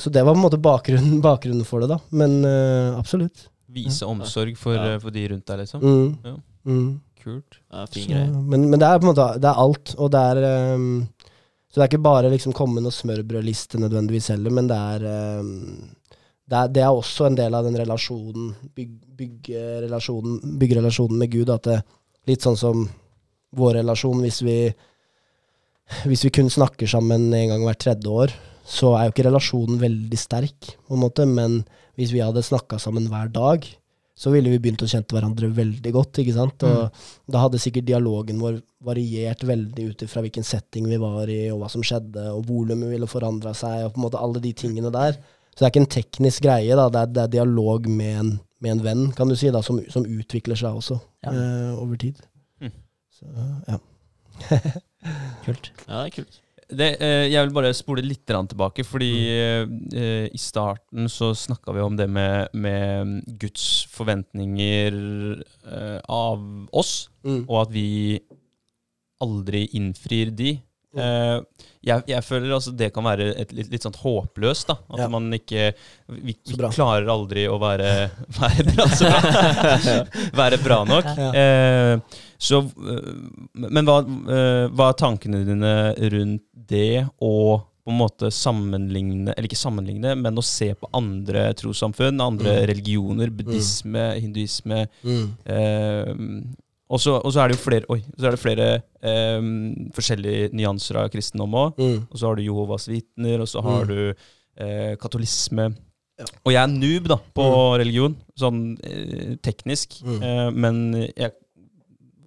[0.00, 2.00] så det var på en måte bakgrunnen, bakgrunnen for det, da.
[2.16, 3.46] Men uh, absolutt.
[3.74, 4.94] Vise omsorg for, Ja.
[4.94, 5.82] eh, for de rundt deg, liksom.
[5.84, 6.10] Mm.
[6.28, 6.34] Ja.
[6.68, 6.88] Mm.
[7.24, 7.58] Kult.
[7.72, 8.28] Ja, fin greie.
[8.28, 10.88] men, men det er på en måte Det er alt, og det er um,
[11.68, 15.06] Så det er ikke bare liksom komme med noe smørbrødliste nødvendigvis heller, men det er
[15.40, 15.52] um,
[16.44, 21.20] det er, det er også en del av den relasjonen, byg, bygge relasjonen, bygge relasjonen
[21.22, 21.52] med Gud.
[21.52, 21.78] At det,
[22.28, 22.82] litt sånn som
[23.56, 24.58] vår relasjon, hvis vi,
[26.04, 28.34] hvis vi kun snakker sammen en gang hvert tredje år,
[28.64, 31.24] så er jo ikke relasjonen veldig sterk, på en måte.
[31.28, 31.62] Men
[31.96, 33.64] hvis vi hadde snakka sammen hver dag,
[34.14, 36.20] så ville vi begynt å kjenne hverandre veldig godt.
[36.22, 36.62] ikke sant?
[36.68, 41.40] Og da hadde sikkert dialogen vår variert veldig ut ifra hvilken setting vi var i,
[41.50, 44.52] og hva som skjedde, og volumet ville forandra seg, og på en måte alle de
[44.54, 45.18] tingene der.
[45.54, 46.86] Så det er ikke en teknisk greie, da.
[46.94, 48.30] Det er, det er dialog med en,
[48.62, 51.32] med en venn, kan du si, da, som, som utvikler seg også Ja.
[51.34, 52.22] eh, over tid.
[52.62, 52.72] Mm.
[53.18, 53.26] Så,
[53.70, 53.78] ja.
[55.44, 55.70] Kult.
[55.88, 56.40] Ja, det er kult.
[56.76, 61.80] Det, eh, jeg vil bare spole litt tilbake, fordi eh, i starten så snakka vi
[61.84, 64.96] om det med, med Guds forventninger
[65.66, 67.46] eh, av oss, Mm.
[67.48, 68.20] og at vi
[69.24, 70.50] aldri innfrir de.
[70.96, 71.40] Eh,
[71.84, 74.68] jeg, jeg føler altså det kan være et, litt, litt sånn håpløst.
[74.70, 75.08] da At Ja.
[75.12, 75.74] man ikke
[76.08, 78.10] Vi, vi klarer aldri å være,
[78.40, 79.34] være bra så bra.
[80.42, 81.10] være bra nok.
[81.18, 81.30] Ja.
[81.34, 83.12] Uh, så, uh,
[83.54, 84.00] men hva,
[84.72, 85.74] hva er tankene dine
[86.14, 91.50] rundt det å på en måte sammenligne, eller ikke sammenligne, men å se på andre
[91.52, 92.66] trossamfunn, andre Mm.
[92.70, 96.54] religioner, buddhisme, hinduisme, Mm.
[96.94, 97.00] Og
[97.34, 98.68] så er det jo flere, oi, så er det flere
[99.02, 99.48] um,
[99.96, 101.80] forskjellige nyanser av kristendom òg.
[101.80, 101.96] Mm.
[102.10, 103.88] Og så har du Jehovas vitner, og så har Mm.
[103.88, 104.14] du
[104.62, 105.74] eh, katolisme.
[106.20, 106.24] Ja.
[106.46, 107.78] Og jeg er noob da, på Mm.
[107.82, 109.96] religion, sånn eh, teknisk.
[110.06, 111.32] Eh, men jeg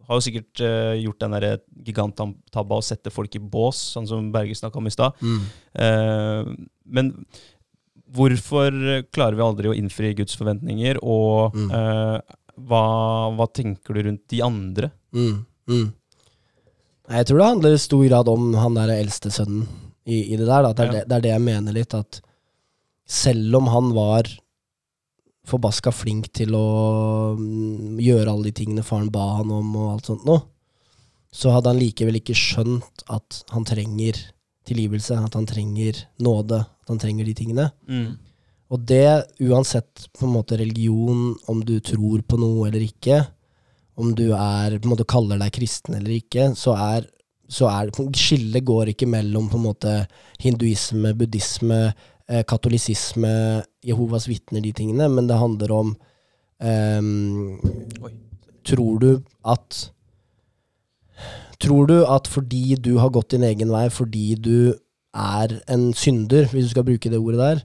[0.07, 0.59] har jo sikkert
[1.03, 4.89] gjort den der giganttabba å sette folk i bås, sånn som Berge snakka om i
[4.91, 5.13] stad.
[5.21, 6.67] Mm.
[6.85, 7.25] Men
[8.15, 8.71] hvorfor
[9.11, 11.71] klarer vi aldri å innfri Guds forventninger, og Mm.
[12.57, 12.81] Hva,
[13.37, 14.89] hva tenker du rundt de andre?
[15.13, 15.45] Mm.
[15.69, 15.87] Mm.
[17.07, 19.67] Jeg tror det handler i stor grad om han der eldste sønnen
[20.07, 20.67] i, i det der.
[20.73, 20.91] Det, er Ja.
[20.97, 22.21] det, det er det jeg mener litt, at
[23.07, 24.27] selv om han var
[25.47, 30.09] forbaska flink til å mm, gjøre alle de tingene faren ba han om, og alt
[30.09, 30.41] sånt noe,
[31.31, 34.19] så hadde han likevel ikke skjønt at han trenger
[34.67, 37.69] tilgivelse, at han trenger nåde, at han trenger de tingene.
[38.73, 39.07] Og det,
[39.47, 43.21] uansett på en måte religion, om du tror på noe eller ikke,
[43.97, 47.07] om du er, på en måte kaller deg kristen eller ikke, så er,
[47.49, 49.93] så er Skillet går ikke mellom på en måte
[50.43, 51.79] hinduisme, buddhisme,
[52.27, 55.95] eh, katolisisme, Jehovas vitner, de tingene, men det handler om
[56.59, 57.01] eh,
[58.67, 59.11] Tror du
[59.47, 59.85] at
[61.57, 64.75] Tror du at fordi du har gått din egen vei, fordi du
[65.17, 67.63] er en synder, hvis du skal bruke det ordet der,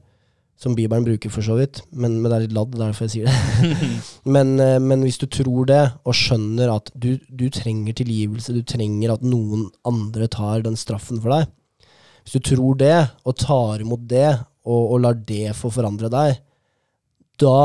[0.63, 3.15] som Bibelen bruker for så vidt, men, men det er litt ladd, er derfor jeg
[3.17, 3.91] sier det.
[4.37, 8.63] men, eh, men hvis du tror det, og skjønner at du, du trenger tilgivelse, du
[8.63, 11.49] trenger at noen andre tar den straffen for deg
[12.23, 12.95] Hvis du tror det,
[13.27, 14.29] og tar imot det,
[14.63, 16.39] og, og lar det få forandre deg,
[17.43, 17.57] da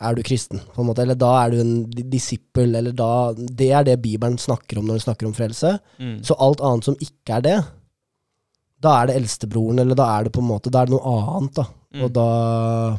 [0.00, 1.04] er du kristen, på en måte.
[1.04, 4.88] Eller da er du en di- disippel, eller da Det er det Bibelen snakker om
[4.88, 5.76] når den snakker om frelse.
[6.00, 6.18] Mm.
[6.24, 7.56] Så alt annet som ikke er det,
[8.80, 11.16] da er det eldstebroren, eller da er det på en måte Da er det noe
[11.36, 11.68] annet, da.
[11.94, 12.04] Mm.
[12.04, 12.98] Og da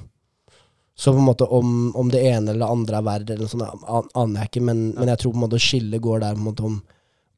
[0.97, 3.83] Så på en måte om, om det ene eller det andre er verre, eller sånt,
[4.17, 6.47] aner jeg ikke, men, men jeg tror på en måte skillet går der på en
[6.47, 6.79] måte om,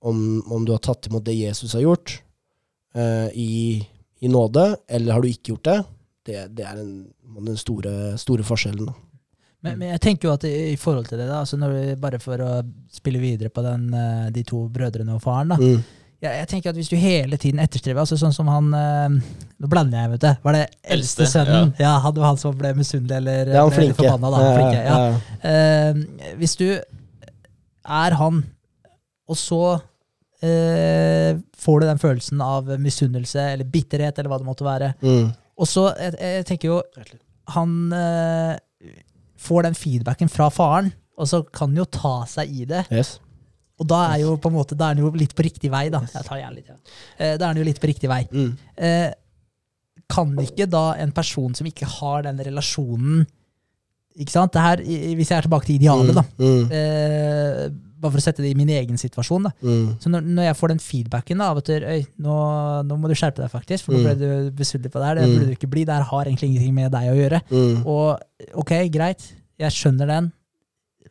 [0.08, 2.14] om, om du har tatt imot det Jesus har gjort,
[2.96, 3.84] uh, i,
[4.24, 5.78] i nåde, eller har du ikke gjort det.
[6.30, 6.94] Det, det er den,
[7.36, 8.88] den store, store forskjellen.
[8.88, 8.96] Da.
[9.60, 12.20] Men, men jeg tenker jo at i, forhold til det, da, altså når vi, bare
[12.24, 12.52] for å
[12.96, 15.82] spille videre på den, eh, de to brødrene og faren da, Mm.
[16.20, 19.18] Jeg, jeg tenker at Hvis du hele tiden etterstreber altså Sånn som han eh,
[19.60, 20.30] Nå blander jeg, vet du.
[20.44, 20.64] Var det
[20.96, 21.74] eldste, sønnen?
[21.80, 21.94] Ja.
[22.04, 23.98] Han var han som ble misunnelig eller Ja, han ble flinke.
[24.02, 24.32] forbanna.
[24.32, 24.98] Da, han flinke ja.
[24.98, 25.16] ja, ja.
[25.44, 26.68] Uh, hvis du
[27.90, 28.44] er han,
[29.30, 34.68] og så uh, får du den følelsen av misunnelse eller bitterhet, eller hva det måtte
[34.68, 35.32] være, Mm.
[35.60, 36.78] og så jeg, jeg tenker jo
[37.56, 38.56] Han uh,
[39.40, 42.86] får den feedbacken fra faren, og så kan han jo ta seg i det.
[42.94, 43.18] Yes.
[43.80, 45.86] Og da er jo på en måte Da er den jo litt på riktig vei,
[45.90, 46.02] da.
[46.14, 46.76] Jeg tar gjerne litt, ja.
[47.18, 48.24] Eh, da er den jo litt på riktig vei.
[48.32, 48.58] Mm.
[48.78, 49.12] Eh,
[50.10, 53.26] kan ikke da en person som ikke har den relasjonen
[54.20, 54.52] Ikke sant?
[54.52, 54.82] Det her,
[55.16, 56.24] hvis jeg er tilbake til idealet, da.
[56.42, 56.72] Mm.
[56.76, 57.70] Eh,
[58.02, 59.44] bare for å sette det i min egen situasjon.
[59.48, 59.52] da.
[59.64, 59.86] Mm.
[60.02, 62.36] Så når, når jeg får den feedbacken da, av at øy, nå,
[62.90, 64.06] nå må du skjerpe deg, faktisk, for nå Mm.
[64.10, 65.16] ble du besudlet på det her.
[65.16, 65.36] Det Mm.
[65.38, 65.86] burde du ikke bli.
[65.86, 67.42] Det her har egentlig ingenting med deg å gjøre.
[67.52, 67.86] Mm.
[67.86, 68.20] Og
[68.56, 69.24] ok, greit,
[69.60, 70.32] jeg skjønner den.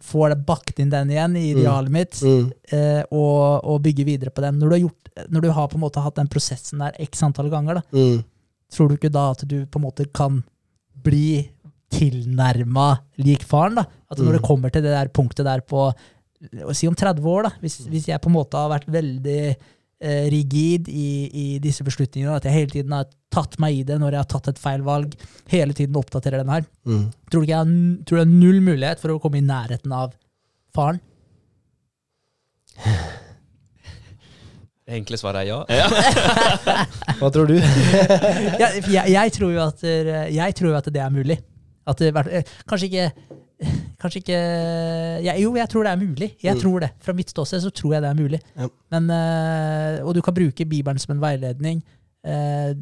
[0.00, 2.52] Får det bakt inn den igjen i idealet mitt, Mm.
[2.72, 4.58] eh, og, og bygge videre på den.
[4.60, 7.22] Når du, har gjort, når du har på en måte hatt den prosessen der x
[7.22, 8.22] antall ganger, da, Mm.
[8.70, 10.44] tror du ikke da at du på en måte kan
[11.02, 11.48] bli
[11.90, 13.74] tilnærma lik faren?
[13.80, 13.84] da?
[14.10, 14.36] At når Mm.
[14.38, 15.92] det kommer til det der punktet der på
[16.72, 19.56] si om 30 år, da, hvis, hvis jeg på en måte har vært veldig
[20.30, 24.14] rigid i, i disse beslutningene, at jeg hele tiden har tatt meg i det når
[24.14, 25.16] jeg har tatt et feil valg,
[25.50, 27.08] hele tiden oppdaterer den her, Mm.
[27.30, 30.14] tror du ikke jeg tror det er null mulighet for å komme i nærheten av
[30.74, 31.00] faren?
[34.88, 35.88] Det enkle svaret er ja.
[37.18, 37.58] Hva tror du?
[38.62, 41.36] jeg, jeg, jeg, tror jo at, eh, jeg tror jo at det er mulig.
[41.88, 43.10] At det, eh, kanskje ikke
[43.98, 44.38] Kanskje ikke
[45.24, 46.28] ja, Jo, jeg tror det er mulig.
[46.42, 46.60] Jeg Mm.
[46.62, 46.90] tror det.
[47.02, 48.40] Fra mitt ståsted så tror jeg det er mulig.
[48.56, 48.68] Ja.
[48.94, 51.82] Men, eh, og du kan bruke Bibelen som en veiledning.
[52.24, 52.74] Eh,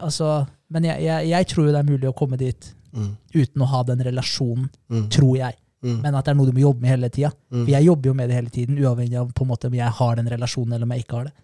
[0.00, 3.16] altså, men jeg, jeg, jeg tror jo det er mulig å komme dit Mm.
[3.34, 5.08] uten å ha den relasjonen, Mm.
[5.10, 5.54] tror jeg.
[5.84, 6.00] Mm.
[6.02, 7.30] Men at det er noe du må jobbe med hele tida.
[7.52, 7.64] Mm.
[7.66, 9.90] For jeg jobber jo med det hele tiden, uavhengig av på en måte om jeg
[9.92, 11.34] har den relasjonen eller om jeg ikke har det.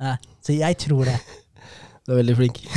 [0.00, 0.16] Eh,
[0.46, 1.18] så jeg tror det.
[2.06, 2.62] Du er veldig flink.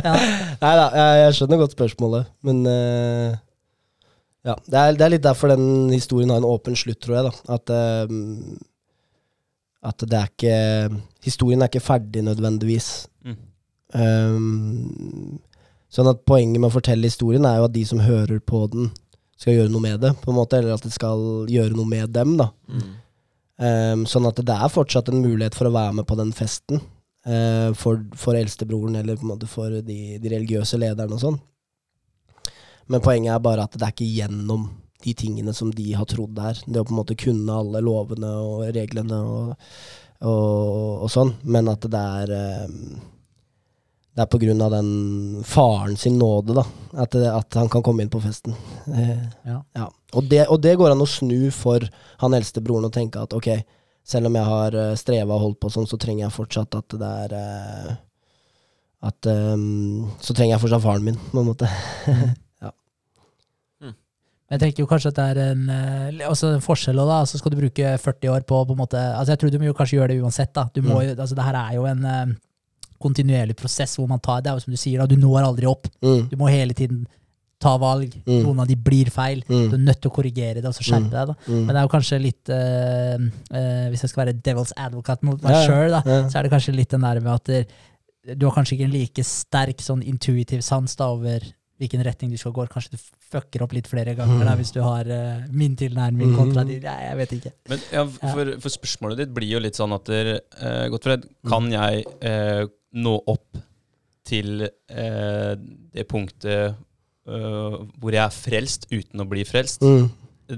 [0.00, 0.14] Ja.
[0.60, 3.36] Nei da, jeg, jeg skjønner godt spørsmålet, men uh,
[4.46, 7.28] ja, det er, det er litt derfor den historien har en åpen slutt, tror jeg.
[7.28, 8.06] da At, eh,
[9.90, 10.56] at det er ikke
[11.26, 12.88] Historien er ikke ferdig nødvendigvis.
[13.26, 13.36] Mm.
[13.92, 15.36] Um,
[15.92, 18.88] sånn at poenget med å fortelle historien er jo at de som hører på den,
[19.40, 22.12] skal gjøre noe med det, på en måte, eller at det skal gjøre noe med
[22.16, 22.38] dem.
[22.40, 22.90] da Mm.
[23.60, 26.80] Um, sånn at det er fortsatt en mulighet for å være med på den festen.
[27.28, 31.40] uh, for, for eldstebroren eller på en måte for de, de religiøse lederne og sånn.
[32.90, 34.70] Men poenget er bare at det er ikke gjennom
[35.04, 36.58] de tingene som de har trodd der.
[36.66, 39.68] Det å på en måte kunne alle lovene og reglene og,
[40.26, 41.30] og, og sånn.
[41.48, 42.74] Men at det er eh,
[44.16, 46.64] det er av den faren sin nåde, da.
[46.98, 48.54] At, det, at han kan komme inn på festen.
[48.90, 49.62] Eh, Ja.
[49.76, 49.88] ja.
[50.12, 51.84] Og, det, og det går an å snu for
[52.18, 53.62] han eldste broren og tenke at ok,
[54.04, 56.96] selv om jeg har uh, streva og holdt på sånn, så trenger jeg fortsatt at
[56.98, 57.90] det er eh,
[59.06, 61.68] At um, Så trenger jeg fortsatt faren min, på en måte.
[64.50, 67.20] Men jeg tenker jo kanskje at det er en, eh, altså en forskjell da.
[67.22, 69.68] Så skal du bruke 40 år på på en måte Altså jeg tror du må
[69.68, 70.64] jo kanskje gjøre det uansett, da.
[70.74, 71.14] Du må Mm.
[71.14, 72.32] altså det her er jo en eh,
[73.00, 75.06] kontinuerlig prosess hvor man tar Det er jo som du sier, da.
[75.06, 75.88] Du når aldri opp.
[76.02, 76.28] Mm.
[76.30, 77.06] Du må hele tiden
[77.60, 78.14] ta valg.
[78.24, 78.42] Mm.
[78.46, 79.42] Noen av de blir feil.
[79.46, 79.74] Du Mm.
[79.74, 81.10] er nødt til å korrigere det og så skjerpe Mm.
[81.10, 81.26] deg.
[81.26, 81.34] da.
[81.46, 81.66] Mm.
[81.66, 83.14] Men det er jo kanskje litt eh,
[83.58, 86.28] eh, Hvis jeg skal være devil's advocate mot meg Ja, sjøl, Ja.
[86.28, 87.66] så er det kanskje litt den der med at
[88.38, 91.40] du har kanskje ikke en like sterk sånn intuitiv sans da over
[91.80, 92.66] hvilken retning du skal gå.
[92.68, 92.98] Kanskje du
[93.30, 94.58] fucker opp litt flere ganger da, Mm.
[94.58, 96.82] hvis du har uh, min tilnærming kontra din.
[96.82, 97.52] Nei, jeg vet ikke.
[97.70, 101.70] Men ja, for, for spørsmålet ditt blir jo litt sånn at der, eh, Gottfred, kan
[101.70, 103.60] jeg eh, nå opp
[104.26, 105.52] til eh,
[105.94, 106.74] det punktet
[107.30, 109.82] uh, hvor jeg er frelst uten å bli frelst?
[109.82, 110.10] Mm.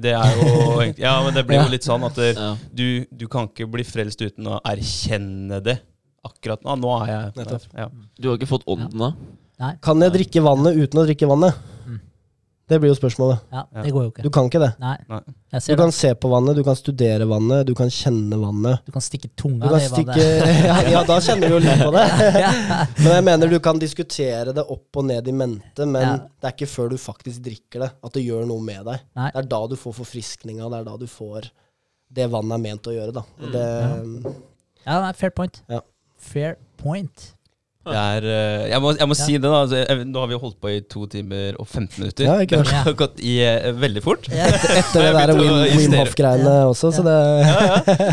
[0.02, 2.54] Det er jo Ja, men det blir jo litt sånn at det, Ja.
[2.72, 5.78] du, du kan ikke bli frelst uten å erkjenne det.
[6.24, 6.76] Akkurat nå.
[6.78, 7.88] Nå er jeg ja.
[8.18, 9.12] Du har ikke fått ånden da?
[9.62, 11.58] Nei, Kan jeg drikke vannet uten å drikke vannet?
[11.86, 11.98] Mm.
[12.72, 13.42] Det blir jo spørsmålet.
[13.52, 14.22] ja, det går jo ikke.
[14.24, 14.70] Du kan ikke det.
[14.80, 15.94] Nei, Du kan det.
[15.98, 18.80] se på vannet, du kan studere vannet, du kan kjenne vannet.
[18.86, 20.64] Du kan stikke tunga kan i stikke vannet.
[20.70, 22.06] ja, ja, da kjenner du jo litt på det.
[23.02, 26.14] Men jeg mener du kan diskutere det opp og ned i mente, men Ja.
[26.40, 29.04] det er ikke før du faktisk drikker det, at det gjør noe med deg.
[29.20, 29.28] Nei.
[29.34, 31.50] Det er da du får forfriskninga, det er da du får
[32.12, 33.22] det vannet er ment å gjøre, da.
[33.40, 33.66] Og det,
[34.86, 35.62] Ja, nei, fair point.
[35.70, 35.80] Ja.
[36.18, 37.32] Fair point.
[37.82, 39.24] Er, eh, jeg må, jeg må Ja.
[39.26, 39.62] si det, da.
[39.64, 42.24] Altså, nå har vi holdt på i to timer og 15 minutter.
[42.28, 44.28] Ja, det har gått i, eh, veldig fort.
[44.30, 44.46] Ja.
[44.46, 46.04] etter det der Wim, Wim justere.
[46.04, 47.18] Hof-greiene også, så det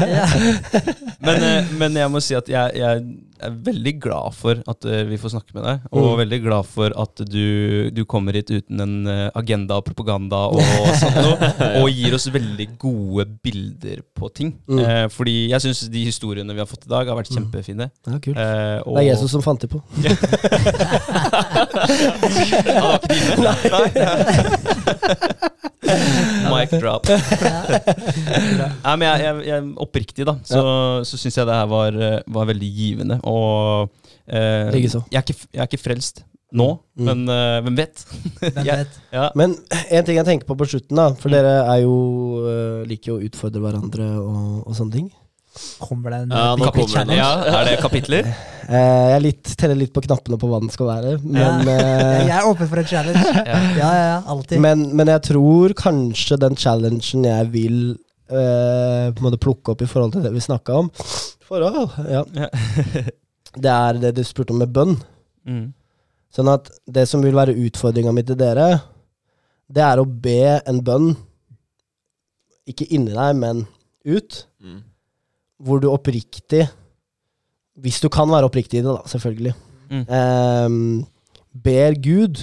[0.09, 0.25] Ja.
[1.25, 3.03] Men, eh, men jeg må si at jeg, jeg
[3.45, 5.79] er veldig glad for at eh, vi får snakke med deg.
[5.91, 6.17] Og Mm.
[6.23, 10.61] veldig glad for at du, du kommer hit uten en eh, agenda og propaganda og
[10.99, 11.37] sånt noe.
[11.83, 14.53] Og gir oss veldig gode bilder på ting.
[14.67, 14.79] Mm.
[14.83, 17.37] Eh, fordi jeg syns de historiene vi har fått i dag, har vært Mm.
[17.43, 17.89] kjempefine.
[18.07, 18.37] Ja, kult.
[18.37, 19.79] Eh, og, Det er Jesus som fant det på.
[22.69, 24.35] Ja, det var ikke dine?
[25.39, 25.55] Nei.
[26.53, 27.07] Mic drop.
[28.85, 30.63] Nei, men jeg, jeg, jeg, oppriktig, da, så,
[31.07, 31.97] så syns jeg det her var,
[32.39, 33.19] var veldig givende.
[33.29, 33.89] Og
[34.27, 36.65] eh, jeg, er ikke, jeg er ikke frelst nå,
[36.99, 37.05] Mm.
[37.05, 38.01] men uh, hvem vet?
[38.41, 38.95] Hvem vet?
[39.13, 39.27] Ja.
[39.37, 39.53] Men
[39.93, 41.35] en ting jeg tenker på på slutten, da, for Mm.
[41.37, 41.93] dere er jo
[42.41, 45.05] uh, liker jo å utfordre hverandre og, og sånne ting.
[45.79, 47.29] Kommer det en Ja, det ja,
[47.59, 48.29] Er det kapitler?
[48.69, 52.35] Eh, jeg litt, teller litt på knappene på hva den skal være, men, eh, Jeg
[52.35, 53.23] er åpen for en challenge.
[53.49, 53.55] Ja.
[53.57, 54.59] Ja, ja, ja, alltid.
[54.61, 57.79] men, men jeg tror kanskje den challengen jeg vil
[58.29, 60.91] uh, på plukke opp i forhold til det vi snakka om
[61.49, 62.21] Forhold, ja.
[62.37, 62.51] Ja.
[63.57, 64.93] Det er det du spurte om med bønn.
[65.49, 65.71] Mm.
[66.29, 68.67] Sånn at det som vil være utfordringa mi til dere,
[69.65, 71.15] det er å be en bønn,
[72.69, 73.65] ikke inni deg, men
[74.05, 74.48] ut, Mm.
[75.59, 76.65] Hvor du oppriktig
[77.79, 79.53] Hvis du kan være oppriktig i det, da, selvfølgelig.
[79.89, 80.01] Mm.
[80.03, 81.05] Eh,
[81.63, 82.41] ber Gud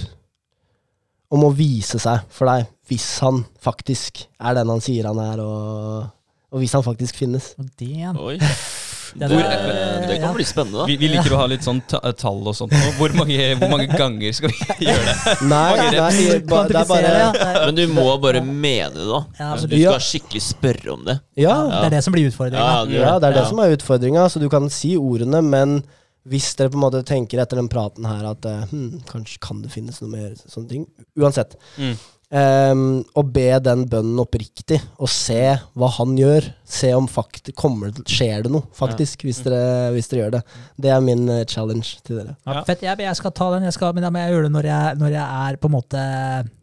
[1.29, 5.41] om å vise seg for deg, hvis han faktisk er den han sier han er,
[5.43, 6.07] og,
[6.49, 7.51] og hvis han faktisk finnes.
[7.59, 8.37] Og det- Oi.
[9.17, 10.33] Den Det, er- det kan ja.
[10.35, 10.85] bli spennende, da.
[10.85, 12.73] Vi, vi liker å ha litt sånn tall og sånt.
[12.99, 15.35] Hvor mange, hvor mange ganger skal vi gjøre det?
[15.49, 17.29] Nei, nei ba, det er bare ja.
[17.33, 19.21] Er- Men du må bare mene det, da.
[19.39, 21.17] Ja, Altså, du skal skikkelig spørre om det.
[21.41, 22.61] Ja, Det er det som blir utfordringa.
[22.61, 23.47] Ja, det er det Ja.
[23.49, 24.27] som er utfordringa.
[24.29, 25.79] Så du kan si ordene, men
[26.27, 29.71] hvis dere på en måte tenker etter den praten her at hm, kanskje kan det
[29.71, 30.85] finnes noe mer sånne ting
[31.17, 31.55] Uansett.
[31.79, 31.93] Mm.
[32.27, 35.39] Um, og be den bønnen oppriktig, og se
[35.79, 36.49] hva han gjør.
[36.67, 40.41] Se om fakt kommer, skjer det noe, faktisk, hvis, dere, hvis dere gjør det.
[40.83, 42.33] Det er min eh, challenge til dere.
[42.43, 42.63] Ja, Ja.
[42.67, 44.67] fett, jeg, jeg skal ta den, jeg skal, men da må jeg gjøre det når
[44.67, 46.01] jeg, når jeg er på en måte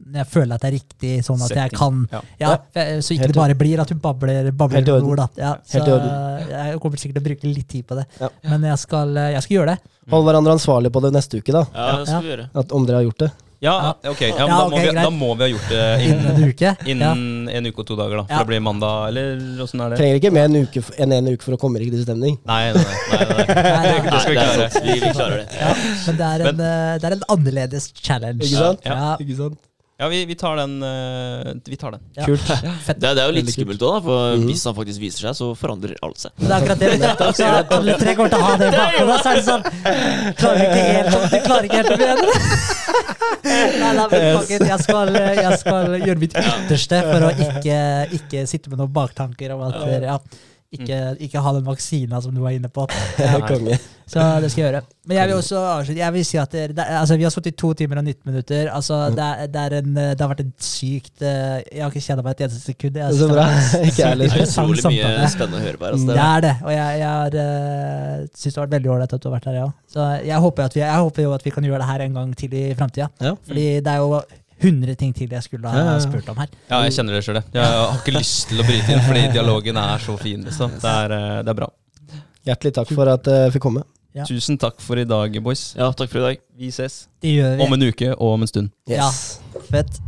[0.05, 2.21] Når jeg føler at det er riktig, sånn at jeg kan Ja.
[2.43, 2.51] ja,
[3.01, 5.23] Så ikke det bare blir at du babler, babler Helt i ord.
[5.23, 5.29] Da.
[5.41, 5.97] Ja, Helt så
[6.51, 8.05] jeg kommer sikkert til å bruke litt tid på det.
[8.21, 8.29] Ja.
[8.53, 9.79] Men jeg skal, jeg skal gjøre det.
[10.13, 11.65] Hold hverandre ansvarlig på det neste uke, da.
[11.73, 12.47] Ja, det skal vi gjøre.
[12.53, 13.33] At, om dere har gjort det.
[13.65, 13.75] Ja,
[14.13, 14.21] ok.
[14.29, 16.49] Ja, men Ja, da, må vi, da må vi ha gjort det Innen innen, en
[16.53, 16.71] uke.
[16.87, 17.13] Ja.
[17.59, 18.17] en uke og to dager.
[18.21, 18.39] da For Ja.
[18.45, 19.99] det blir mandag, eller åssen er det?
[20.03, 22.39] Trenger ikke mer enn en uke, en uke for å komme i riktig stemning.
[22.45, 22.85] Nei, nei, nei.
[22.85, 23.47] nei, nei.
[23.65, 24.71] Nei, nei, Det skal vi klare.
[24.85, 25.47] Vi, vi klarer det.
[25.61, 25.75] Ja,
[26.07, 28.45] men det er, en, men, det er en annerledes challenge.
[28.45, 28.85] Ikke sant?
[28.85, 29.15] Ja.
[29.21, 29.59] Ikke sant?
[29.97, 30.73] Ja, vi, vi tar den.
[30.83, 32.01] eh, vi tar den.
[32.17, 32.25] Ja.
[32.27, 32.41] Kult.
[32.87, 32.99] Fett.
[32.99, 34.47] Det, det er jo litt skummelt òg, da, for Mhm.
[34.49, 36.33] hvis han faktisk viser seg, så forandrer alt seg.
[36.41, 36.89] Det er akkurat det.
[36.99, 37.05] du.
[37.29, 39.19] Altså, alle tre kommer til å ha det i bakhodet.
[39.23, 39.65] Så er det sånn
[40.41, 42.35] Klarer ikke helt Du klarer ikke helt å enig?
[43.45, 47.79] Nei, nei, men fuck jeg, skal, jeg skal gjøre mitt ytterste for å ikke,
[48.19, 50.17] ikke sitte med noen baktanker om at ja,
[50.77, 52.87] ikke, ikke ha den vaksina som du var inne på.
[53.25, 53.39] Ja,
[54.07, 54.81] så det skal jeg gjøre.
[55.09, 56.01] Men jeg vil også avslutte.
[56.01, 58.29] Jeg vil si at det, det, altså, Vi har sittet i to timer og 19
[58.29, 58.69] minutter.
[58.73, 62.03] Altså, det, er, det, er en, det har vært en sykt eh, Jeg har ikke
[62.05, 62.99] kjent meg et eneste sekund.
[63.01, 63.47] Jeg Så det bra.
[63.89, 64.11] Ikke.
[64.21, 65.97] Det er utrolig mye spennende å høre på her.
[65.97, 68.77] Mm, Altså, Det er, er det, og jeg, jeg har, uh, syns det har vært
[68.77, 69.67] veldig ålreit at du har vært her, ja.
[69.95, 72.21] Så jeg håper, at vi, jeg håper jo at vi kan gjøre det her en
[72.21, 73.11] gang til i framtida.
[73.25, 73.37] Ja.
[73.49, 74.21] Fordi det er jo
[74.65, 76.49] 100 ting til jeg skulle ha spurt om her.
[76.71, 77.53] Ja, jeg kjenner det sjøl, jeg.
[77.57, 80.45] Jeg har ikke lyst til å bryte inn, fordi dialogen er så fin.
[80.49, 80.79] Liksom.
[80.83, 81.69] Det, er, eh, det er bra.
[82.49, 83.85] Hjertelig takk for at jeg fikk komme.
[84.15, 84.25] Ja.
[84.29, 85.73] Tusen takk for i dag, boys.
[85.75, 86.43] ja, takk for i dag.
[86.57, 87.65] Vi ses Det gjør vi.
[87.67, 88.71] om en uke og om en stund.
[88.87, 89.09] Ja.
[89.71, 89.99] Fett.